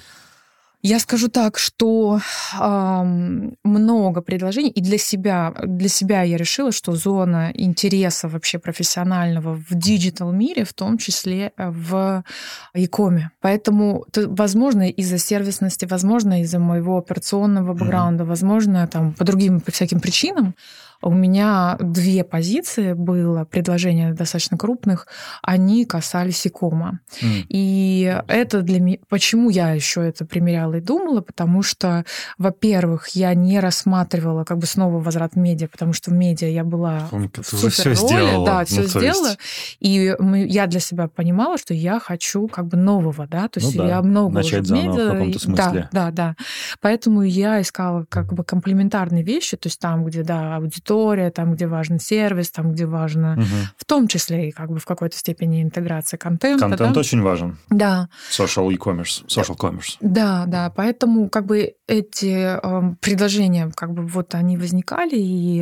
Я 0.87 0.99
скажу 0.99 1.29
так, 1.29 1.57
что 1.57 2.19
э, 2.61 3.03
много 3.63 4.21
предложений, 4.21 4.69
и 4.69 4.81
для 4.81 4.99
себя, 4.99 5.51
для 5.63 5.89
себя 5.89 6.21
я 6.21 6.37
решила, 6.37 6.71
что 6.71 6.95
зона 6.95 7.51
интереса 7.55 8.27
вообще 8.27 8.59
профессионального 8.59 9.55
в 9.55 9.73
digital 9.73 10.31
мире, 10.31 10.63
в 10.63 10.73
том 10.73 10.99
числе 10.99 11.51
э, 11.57 11.71
в 11.71 12.23
e-com 12.75 13.15
е. 13.15 13.31
Поэтому, 13.41 14.05
возможно, 14.15 14.87
из-за 14.87 15.17
сервисности, 15.17 15.85
возможно, 15.85 16.41
из-за 16.41 16.59
моего 16.59 16.99
операционного 16.99 17.73
бэкграунда, 17.73 18.23
mm-hmm. 18.23 18.27
возможно, 18.27 18.87
там, 18.87 19.13
по 19.13 19.23
другим 19.23 19.61
по 19.61 19.71
всяким 19.71 19.99
причинам, 19.99 20.53
у 21.05 21.11
меня 21.11 21.77
две 21.79 22.23
позиции 22.23 22.93
было, 22.93 23.45
предложения 23.45 24.11
достаточно 24.13 24.57
крупных, 24.57 25.07
они 25.43 25.85
касались 25.85 26.47
икома. 26.47 26.99
Mm. 27.21 27.45
И 27.47 28.21
это 28.27 28.63
для 28.63 28.79
меня... 28.79 28.97
Почему 29.07 29.51
я 29.51 29.69
еще 29.69 30.01
это 30.01 30.25
примеряла 30.25 30.73
и 30.73 30.81
думала? 30.81 31.21
Потому 31.21 31.61
что, 31.61 32.05
во-первых, 32.39 33.09
я 33.09 33.35
не 33.35 33.59
рассматривала 33.59 34.45
как 34.45 34.57
бы 34.57 34.65
снова 34.65 34.99
возврат 34.99 35.33
в 35.33 35.37
медиа, 35.37 35.67
потому 35.67 35.93
что 35.93 36.09
в 36.09 36.15
медиа 36.15 36.47
я 36.47 36.63
была 36.63 37.07
Ты 37.31 37.43
в 37.43 37.47
супер 37.47 37.71
все 37.71 37.83
роли, 37.83 37.95
сделала. 37.95 38.45
да, 38.47 38.65
все 38.65 38.81
ну, 38.81 38.87
сделала. 38.87 39.27
Есть... 39.27 39.77
И 39.81 40.15
я 40.49 40.65
для 40.65 40.79
себя 40.79 41.07
понимала, 41.07 41.59
что 41.59 41.75
я 41.75 41.99
хочу 41.99 42.47
как 42.47 42.65
бы 42.65 42.77
нового, 42.77 43.27
да, 43.27 43.47
то 43.47 43.59
есть 43.59 43.75
ну, 43.75 43.83
да. 43.83 43.89
я 43.89 44.01
много 44.01 44.33
Начать 44.33 44.63
уже 44.63 44.73
в 44.73 44.77
медиа. 44.77 45.09
в 45.09 45.11
каком-то 45.11 45.39
смысле. 45.39 45.89
Да, 45.91 46.09
да, 46.09 46.11
да. 46.11 46.35
Поэтому 46.81 47.21
я 47.21 47.61
искала 47.61 48.05
как 48.09 48.33
бы 48.33 48.43
комплементарные 48.43 49.21
вещи, 49.21 49.55
то 49.55 49.67
есть 49.67 49.79
там, 49.79 50.03
где, 50.03 50.23
да, 50.23 50.55
аудитория 50.55 50.94
история, 50.95 51.29
там, 51.29 51.53
где 51.53 51.67
важен 51.67 51.99
сервис, 51.99 52.51
там, 52.51 52.71
где 52.71 52.85
важно, 52.85 53.33
угу. 53.33 53.45
в 53.77 53.85
том 53.85 54.07
числе 54.07 54.49
и 54.49 54.51
как 54.51 54.69
бы 54.69 54.79
в 54.79 54.85
какой-то 54.85 55.17
степени 55.17 55.61
интеграция 55.61 56.17
контента. 56.17 56.67
Контент 56.69 56.93
да? 56.93 56.99
очень 56.99 57.21
важен. 57.21 57.57
Да. 57.69 58.07
Social 58.31 58.71
e-commerce, 58.71 59.25
social 59.27 59.57
commerce. 59.57 59.97
Да, 59.99 60.45
да, 60.47 60.71
поэтому 60.75 61.29
как 61.29 61.45
бы 61.45 61.73
эти 61.87 62.57
э, 62.61 62.95
предложения, 63.01 63.71
как 63.75 63.93
бы 63.93 64.05
вот 64.07 64.35
они 64.35 64.57
возникали, 64.57 65.15
и 65.17 65.57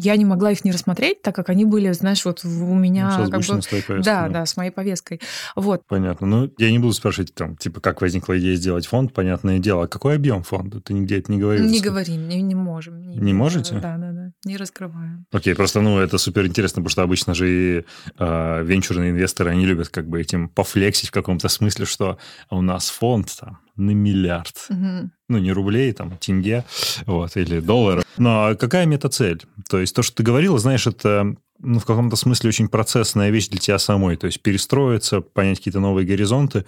я 0.00 0.16
не 0.16 0.24
могла 0.24 0.52
их 0.52 0.64
не 0.64 0.72
рассмотреть, 0.72 1.22
так 1.22 1.34
как 1.36 1.50
они 1.50 1.64
были, 1.64 1.92
знаешь, 1.92 2.24
вот 2.24 2.44
у 2.44 2.74
меня... 2.74 3.16
Ну, 3.18 3.30
как 3.30 3.40
бы, 3.40 3.62
с 3.62 3.66
твоей 3.66 3.84
повесткой. 3.84 4.04
Да, 4.04 4.28
да, 4.28 4.46
с 4.46 4.56
моей 4.56 4.70
повесткой. 4.70 5.20
Вот. 5.54 5.82
Понятно. 5.86 6.26
Ну, 6.26 6.50
я 6.58 6.70
не 6.70 6.78
буду 6.78 6.94
спрашивать, 6.94 7.34
там, 7.34 7.56
типа, 7.56 7.80
как 7.80 8.00
возникла 8.00 8.38
идея 8.38 8.56
сделать 8.56 8.86
фонд, 8.86 9.12
понятное 9.12 9.58
дело. 9.58 9.84
А 9.84 9.88
какой 9.88 10.16
объем 10.16 10.42
фонда? 10.42 10.80
Ты 10.80 10.94
нигде 10.94 11.18
это 11.18 11.30
не 11.30 11.38
говорил? 11.38 11.64
Не 11.66 11.80
говорим, 11.80 12.28
не, 12.28 12.40
не 12.42 12.54
можем. 12.54 13.00
Не, 13.00 13.16
не 13.16 13.34
можете? 13.34 13.74
Да, 13.74 13.96
да, 13.98 14.12
да. 14.12 14.32
Не 14.46 14.56
раскрываем. 14.56 15.26
Окей, 15.32 15.56
просто, 15.56 15.80
ну, 15.80 15.98
это 15.98 16.18
супер 16.18 16.46
интересно, 16.46 16.76
потому 16.76 16.90
что 16.90 17.02
обычно 17.02 17.34
же 17.34 17.50
и 17.50 17.84
э, 18.16 18.62
венчурные 18.64 19.10
инвесторы, 19.10 19.50
они 19.50 19.66
любят 19.66 19.88
как 19.88 20.08
бы 20.08 20.20
этим 20.20 20.48
пофлексить 20.48 21.08
в 21.08 21.12
каком-то 21.12 21.48
смысле, 21.48 21.84
что 21.84 22.16
у 22.48 22.62
нас 22.62 22.88
фонд 22.88 23.36
там 23.40 23.58
на 23.74 23.90
миллиард. 23.90 24.54
Угу. 24.70 25.10
Ну, 25.30 25.38
не 25.38 25.50
рублей, 25.50 25.92
там, 25.92 26.16
тенге, 26.18 26.64
вот, 27.06 27.36
или 27.36 27.58
долларов. 27.58 28.04
Но 28.18 28.54
какая 28.56 28.86
мета-цель? 28.86 29.42
То 29.68 29.80
есть 29.80 29.96
то, 29.96 30.02
что 30.02 30.14
ты 30.14 30.22
говорила, 30.22 30.60
знаешь, 30.60 30.86
это 30.86 31.34
ну, 31.58 31.80
в 31.80 31.84
каком-то 31.84 32.14
смысле 32.14 32.48
очень 32.48 32.68
процессная 32.68 33.30
вещь 33.30 33.48
для 33.48 33.58
тебя 33.58 33.80
самой. 33.80 34.16
То 34.16 34.26
есть 34.26 34.42
перестроиться, 34.42 35.22
понять 35.22 35.58
какие-то 35.58 35.80
новые 35.80 36.06
горизонты. 36.06 36.66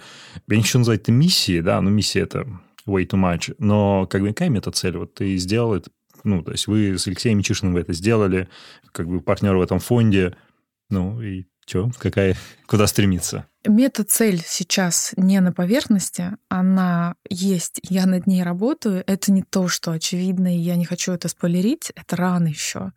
Я 0.49 0.57
не 0.57 0.63
хочу 0.63 0.79
назвать 0.79 1.03
это 1.03 1.13
миссией, 1.13 1.61
да, 1.61 1.79
но 1.79 1.89
миссия 1.89 2.19
это 2.19 2.45
way 2.85 3.07
too 3.07 3.17
much. 3.17 3.55
Но 3.57 4.05
как 4.07 4.21
бы 4.21 4.27
какая 4.29 4.49
мета-цель? 4.49 4.97
Вот 4.97 5.13
ты 5.13 5.37
сделал 5.37 5.75
это, 5.75 5.89
ну, 6.23 6.43
то 6.43 6.51
есть 6.51 6.67
вы 6.67 6.97
с 6.97 7.07
Алексеем 7.07 7.37
Мичишиным 7.37 7.77
это 7.77 7.93
сделали, 7.93 8.49
как 8.91 9.07
бы 9.07 9.21
партнер 9.21 9.55
в 9.55 9.61
этом 9.61 9.79
фонде, 9.79 10.35
ну, 10.89 11.21
и 11.21 11.45
что, 11.69 11.91
какая, 11.99 12.35
куда 12.65 12.87
стремиться? 12.87 13.45
Мета-цель 13.67 14.41
сейчас 14.43 15.13
не 15.17 15.39
на 15.39 15.53
поверхности, 15.53 16.31
она 16.47 17.13
есть, 17.29 17.79
я 17.83 18.07
над 18.07 18.25
ней 18.25 18.41
работаю. 18.41 19.03
Это 19.05 19.31
не 19.31 19.43
то, 19.43 19.67
что 19.67 19.91
очевидно, 19.91 20.55
и 20.55 20.59
я 20.59 20.75
не 20.77 20.85
хочу 20.85 21.11
это 21.11 21.27
спойлерить, 21.27 21.91
это 21.95 22.15
рано 22.15 22.47
еще. 22.47 22.93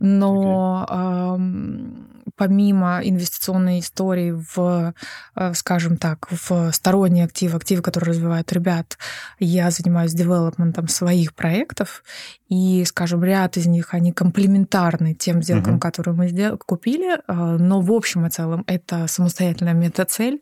Но 0.00 0.86
okay. 0.88 2.10
помимо 2.36 3.00
инвестиционной 3.04 3.80
истории 3.80 4.32
в, 4.32 4.94
э, 5.36 5.54
скажем 5.54 5.98
так, 5.98 6.26
в 6.30 6.72
сторонние 6.72 7.26
активы, 7.26 7.56
активы, 7.56 7.82
которые 7.82 8.12
развивают 8.12 8.50
ребят, 8.52 8.96
я 9.38 9.70
занимаюсь 9.70 10.14
девелопментом 10.14 10.88
своих 10.88 11.34
проектов, 11.34 12.02
и, 12.48 12.84
скажем, 12.86 13.22
ряд 13.22 13.58
из 13.58 13.66
них, 13.66 13.92
они 13.92 14.12
комплементарны 14.12 15.14
тем 15.14 15.42
сделкам, 15.42 15.76
uh-huh. 15.76 15.80
которые 15.80 16.14
мы 16.14 16.28
сдел- 16.28 16.58
купили, 16.58 17.16
э, 17.16 17.20
но 17.28 17.80
в 17.82 17.92
общем 17.92 18.26
и 18.26 18.30
целом 18.30 18.64
это 18.66 19.06
самостоятельная 19.06 19.74
мета-цель, 19.74 20.40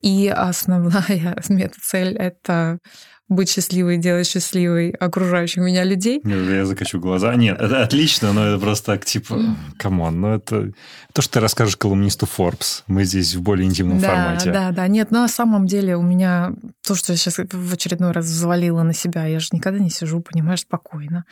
и 0.00 0.28
основная 0.28 1.40
мета-цель— 1.48 2.16
это 2.18 2.80
быть 3.28 3.50
счастливой, 3.50 3.98
делать 3.98 4.26
счастливой 4.26 4.90
окружающих 4.90 5.62
меня 5.62 5.84
людей. 5.84 6.20
Я 6.24 6.64
закачу 6.64 7.00
глаза. 7.00 7.34
Нет, 7.34 7.60
это 7.60 7.82
отлично, 7.82 8.32
но 8.32 8.46
это 8.46 8.58
просто 8.58 8.92
так, 8.92 9.04
типа, 9.04 9.40
come 9.78 10.02
on, 10.02 10.20
ну 10.20 10.34
это 10.34 10.72
то, 11.12 11.22
что 11.22 11.34
ты 11.34 11.40
расскажешь 11.40 11.76
колумнисту 11.76 12.26
Forbes. 12.26 12.82
Мы 12.86 13.04
здесь 13.04 13.34
в 13.34 13.42
более 13.42 13.66
интимном 13.66 13.98
да, 13.98 14.08
формате. 14.08 14.52
Да, 14.52 14.70
да, 14.70 14.86
нет, 14.86 15.10
на 15.10 15.26
самом 15.28 15.66
деле 15.66 15.96
у 15.96 16.02
меня 16.02 16.52
то, 16.86 16.94
что 16.94 17.12
я 17.12 17.16
сейчас 17.16 17.38
в 17.38 17.72
очередной 17.72 18.12
раз 18.12 18.26
взвалила 18.26 18.82
на 18.82 18.92
себя, 18.92 19.26
я 19.26 19.40
же 19.40 19.48
никогда 19.52 19.80
не 19.80 19.90
сижу, 19.90 20.20
понимаешь, 20.20 20.60
спокойно. 20.60 21.24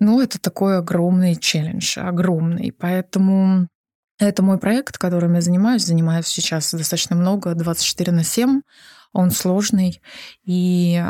Ну, 0.00 0.20
это 0.20 0.38
такой 0.38 0.78
огромный 0.78 1.36
челлендж, 1.36 1.98
огромный. 1.98 2.72
Поэтому 2.72 3.68
это 4.18 4.42
мой 4.42 4.58
проект, 4.58 4.98
которым 4.98 5.34
я 5.34 5.40
занимаюсь. 5.40 5.84
Занимаюсь 5.84 6.26
сейчас 6.26 6.72
достаточно 6.72 7.16
много, 7.16 7.54
24 7.54 8.12
на 8.12 8.24
7 8.24 8.60
он 9.12 9.30
сложный, 9.30 10.00
и 10.44 11.02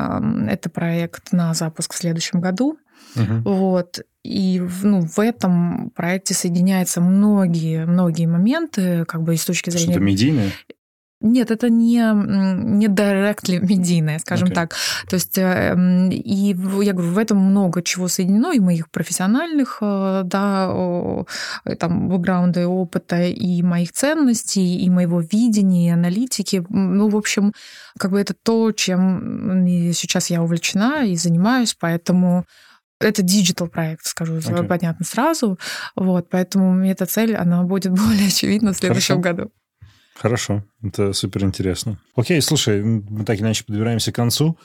это 0.48 0.70
проект 0.70 1.32
на 1.32 1.54
запуск 1.54 1.92
в 1.92 1.96
следующем 1.96 2.40
году. 2.40 2.78
Угу. 3.16 3.50
Вот. 3.50 4.00
И 4.24 4.62
ну, 4.82 5.00
в 5.00 5.18
этом 5.20 5.90
проекте 5.94 6.34
соединяются 6.34 7.00
многие, 7.00 7.86
многие 7.86 8.26
моменты, 8.26 9.04
как 9.06 9.22
бы 9.22 9.34
и 9.34 9.36
с 9.36 9.44
точки 9.44 9.70
зрения... 9.70 9.92
Что-то 9.92 10.04
медийное? 10.04 10.50
Нет, 11.20 11.50
это 11.50 11.68
не, 11.68 11.98
не 12.78 12.86
directly 12.86 13.58
медийное, 13.60 14.20
скажем 14.20 14.48
okay. 14.48 14.54
так. 14.54 14.76
То 15.08 15.14
есть, 15.14 15.36
эм, 15.36 16.10
и 16.10 16.54
я 16.84 16.92
говорю, 16.92 17.10
в 17.10 17.18
этом 17.18 17.38
много 17.38 17.82
чего 17.82 18.06
соединено, 18.06 18.52
и 18.52 18.60
моих 18.60 18.88
профессиональных, 18.90 19.78
э, 19.80 20.22
да, 20.24 20.72
там, 21.80 22.08
бэкграунда 22.08 22.60
и 22.60 22.64
опыта, 22.64 23.22
и 23.24 23.62
моих 23.62 23.90
ценностей, 23.90 24.78
и 24.78 24.90
моего 24.90 25.20
видения, 25.20 25.88
и 25.88 25.92
аналитики. 25.92 26.64
Ну, 26.68 27.08
в 27.08 27.16
общем, 27.16 27.52
как 27.98 28.12
бы 28.12 28.20
это 28.20 28.34
то, 28.34 28.70
чем 28.70 29.66
сейчас 29.92 30.30
я 30.30 30.40
увлечена 30.40 31.04
и 31.04 31.16
занимаюсь, 31.16 31.74
поэтому 31.74 32.44
это 33.00 33.22
digital 33.22 33.68
проект, 33.68 34.06
скажу 34.06 34.36
окей. 34.36 34.64
понятно 34.64 35.04
сразу. 35.04 35.58
Вот, 35.96 36.28
поэтому 36.30 36.84
эта 36.84 37.06
цель, 37.06 37.34
она 37.34 37.62
будет 37.62 37.92
более 38.06 38.28
очевидна 38.28 38.72
в 38.72 38.76
следующем 38.76 39.20
Хорошо. 39.22 39.36
году. 39.36 39.52
Хорошо, 40.18 40.64
это 40.82 41.12
супер 41.12 41.44
интересно. 41.44 41.98
Окей, 42.16 42.42
слушай, 42.42 42.82
мы 42.82 43.24
так 43.24 43.40
иначе 43.40 43.64
подбираемся 43.64 44.10
к 44.10 44.16
концу. 44.16 44.58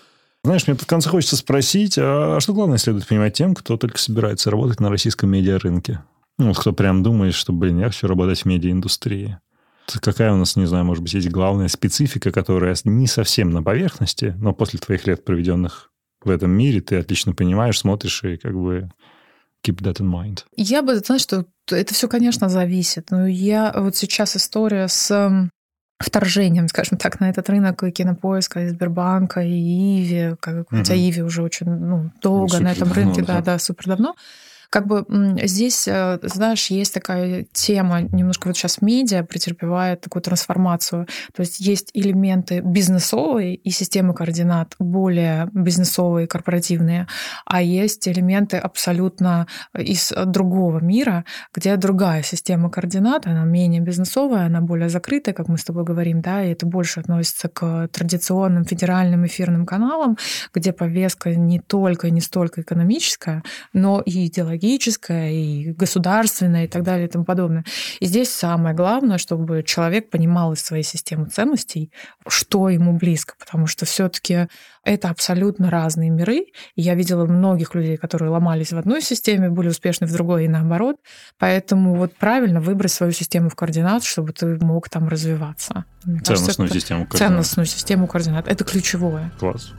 Знаешь, 0.44 0.68
мне 0.68 0.76
под 0.76 0.88
конце 0.88 1.10
хочется 1.10 1.38
спросить, 1.38 1.96
а 1.98 2.40
что 2.40 2.54
главное 2.54 2.80
следует 2.80 3.08
понимать 3.08 3.36
тем, 3.36 3.54
кто 3.54 3.78
только 3.78 4.00
собирается 4.00 4.50
работать 4.50 4.80
на 4.80 4.90
российском 4.90 5.30
медиарынке? 5.30 6.04
Ну, 6.40 6.54
кто 6.54 6.74
прям 6.74 7.04
думает, 7.04 7.36
что, 7.36 7.54
блин, 7.54 7.80
я 7.80 7.86
хочу 7.86 8.08
работать 8.08 8.42
в 8.42 8.46
медиаиндустрии. 8.46 9.38
Какая 10.02 10.34
у 10.34 10.38
нас, 10.38 10.56
не 10.56 10.66
знаю, 10.66 10.86
может 10.86 11.04
быть, 11.04 11.14
есть 11.14 11.30
главная 11.30 11.68
специфика, 11.68 12.32
которая 12.32 12.76
не 12.86 13.06
совсем 13.06 13.52
на 13.52 13.62
поверхности, 13.62 14.34
но 14.40 14.54
после 14.54 14.80
твоих 14.80 15.06
лет, 15.06 15.24
проведенных 15.24 15.92
в 16.24 16.30
этом 16.30 16.50
мире, 16.52 16.82
ты 16.82 16.98
отлично 16.98 17.34
понимаешь, 17.34 17.80
смотришь 17.80 18.24
и 18.24 18.38
как 18.38 18.54
бы 18.54 18.90
keep 19.66 19.78
that 19.82 19.98
in 20.00 20.10
mind? 20.10 20.46
Я 20.56 20.82
бы, 20.82 20.96
знаешь, 20.98 21.22
что 21.22 21.46
это 21.72 21.94
все, 21.94 22.08
конечно, 22.08 22.50
зависит. 22.50 23.12
Но 23.12 23.28
я 23.28 23.74
вот 23.76 23.96
сейчас 23.96 24.36
история 24.36 24.88
с 24.88 25.50
вторжением, 26.00 26.68
скажем 26.68 26.98
так, 26.98 27.20
на 27.20 27.30
этот 27.30 27.50
рынок 27.50 27.84
и 27.84 27.92
кинопоиска, 27.92 28.66
и 28.66 28.70
Сбербанка, 28.70 29.42
и 29.42 29.52
Иви, 29.52 30.36
как, 30.40 30.70
хотя 30.70 30.96
Иви 30.96 31.22
уже 31.22 31.42
очень 31.42 31.68
ну, 31.68 32.12
долго 32.22 32.58
ну, 32.58 32.64
на 32.66 32.72
этом 32.72 32.92
рынке, 32.92 33.24
да, 33.24 33.42
да, 33.42 33.58
супер 33.58 33.88
давно. 33.88 34.16
Как 34.74 34.88
бы 34.88 35.06
здесь, 35.44 35.88
э, 35.88 36.18
знаешь, 36.24 36.72
есть 36.72 36.96
такая 36.96 37.46
тема, 37.54 38.02
немножко 38.02 38.48
вот 38.48 38.58
сейчас 38.58 38.82
медиа 38.82 39.24
претерпевает 39.24 40.02
такую 40.02 40.24
трансформацию. 40.24 41.06
То 41.32 41.42
есть 41.42 41.60
есть 41.60 41.92
элементы 41.94 42.62
бизнесовые 42.62 43.54
и 43.54 43.70
системы 43.70 44.16
координат 44.16 44.74
более 44.80 45.48
бизнесовые, 45.54 46.26
корпоративные, 46.26 47.06
а 47.46 47.62
есть 47.62 48.08
элементы 48.08 48.58
абсолютно 48.58 49.46
из 49.78 50.12
другого 50.26 50.80
мира, 50.80 51.24
где 51.54 51.78
другая 51.78 52.24
система 52.24 52.72
координат, 52.72 53.28
она 53.28 53.44
менее 53.44 53.80
бизнесовая, 53.80 54.48
она 54.48 54.62
более 54.62 54.90
закрытая, 54.90 55.36
как 55.36 55.50
мы 55.50 55.60
с 55.60 55.64
тобой 55.64 55.84
говорим, 55.84 56.22
да, 56.22 56.44
и 56.44 56.52
это 56.52 56.66
больше 56.66 57.00
относится 57.00 57.48
к 57.48 57.90
традиционным 57.90 58.66
федеральным 58.66 59.28
эфирным 59.28 59.68
каналам, 59.68 60.18
где 60.52 60.74
повестка 60.74 61.36
не 61.36 61.60
только 61.60 62.08
и 62.08 62.12
не 62.12 62.22
столько 62.22 62.62
экономическая, 62.62 63.44
но 63.72 64.02
и 64.04 64.26
идеологическая 64.26 64.63
идеологическое, 64.64 65.32
и 65.32 65.72
государственное, 65.72 66.66
и 66.66 66.68
так 66.68 66.84
далее, 66.84 67.08
и 67.08 67.10
тому 67.10 67.26
подобное. 67.26 67.66
И 68.00 68.06
здесь 68.06 68.30
самое 68.30 68.76
главное, 68.76 69.18
чтобы 69.18 69.64
человек 69.64 70.10
понимал 70.10 70.54
из 70.54 70.62
своей 70.62 70.84
системы 70.84 71.28
ценностей, 71.28 71.92
что 72.28 72.70
ему 72.70 72.98
близко, 72.98 73.36
потому 73.38 73.68
что 73.68 73.86
все 73.86 74.10
таки 74.10 74.48
это 74.84 75.10
абсолютно 75.10 75.70
разные 75.70 76.10
миры. 76.10 76.46
И 76.76 76.82
я 76.82 76.96
видела 76.96 77.26
многих 77.26 77.76
людей, 77.76 77.98
которые 77.98 78.30
ломались 78.30 78.74
в 78.74 78.78
одной 78.78 79.02
системе, 79.02 79.50
были 79.50 79.70
успешны 79.70 80.08
в 80.08 80.14
другой 80.14 80.46
и 80.46 80.48
наоборот. 80.48 80.98
Поэтому 81.38 81.96
вот 81.96 82.16
правильно 82.16 82.60
выбрать 82.60 82.92
свою 82.92 83.12
систему 83.12 83.50
в 83.50 83.56
координат, 83.56 84.04
чтобы 84.04 84.34
ты 84.34 84.58
мог 84.64 84.90
там 84.90 85.08
развиваться. 85.08 85.86
Мне 86.04 86.20
ценностную 86.20 86.70
кажется, 86.70 86.80
систему 86.80 87.06
координат. 87.06 87.30
Ценностную 87.30 87.66
систему 87.66 88.08
координат. 88.08 88.48
Это 88.48 88.64
ключевое. 88.64 89.32
Класс. 89.40 89.74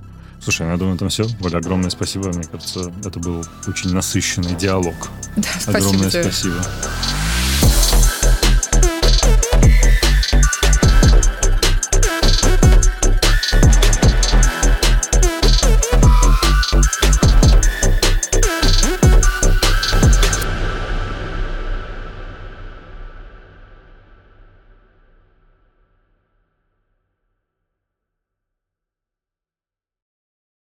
Слушай, 0.44 0.68
я 0.68 0.76
думаю, 0.76 0.98
там 0.98 1.08
все. 1.08 1.26
Оля, 1.40 1.56
огромное 1.56 1.88
спасибо. 1.88 2.28
Мне 2.28 2.44
кажется, 2.44 2.92
это 3.02 3.18
был 3.18 3.46
очень 3.66 3.94
насыщенный 3.94 4.54
диалог. 4.54 4.94
Да, 5.36 5.48
спасибо 5.58 5.78
огромное 5.78 6.10
тебе. 6.10 6.22
спасибо. 6.24 6.62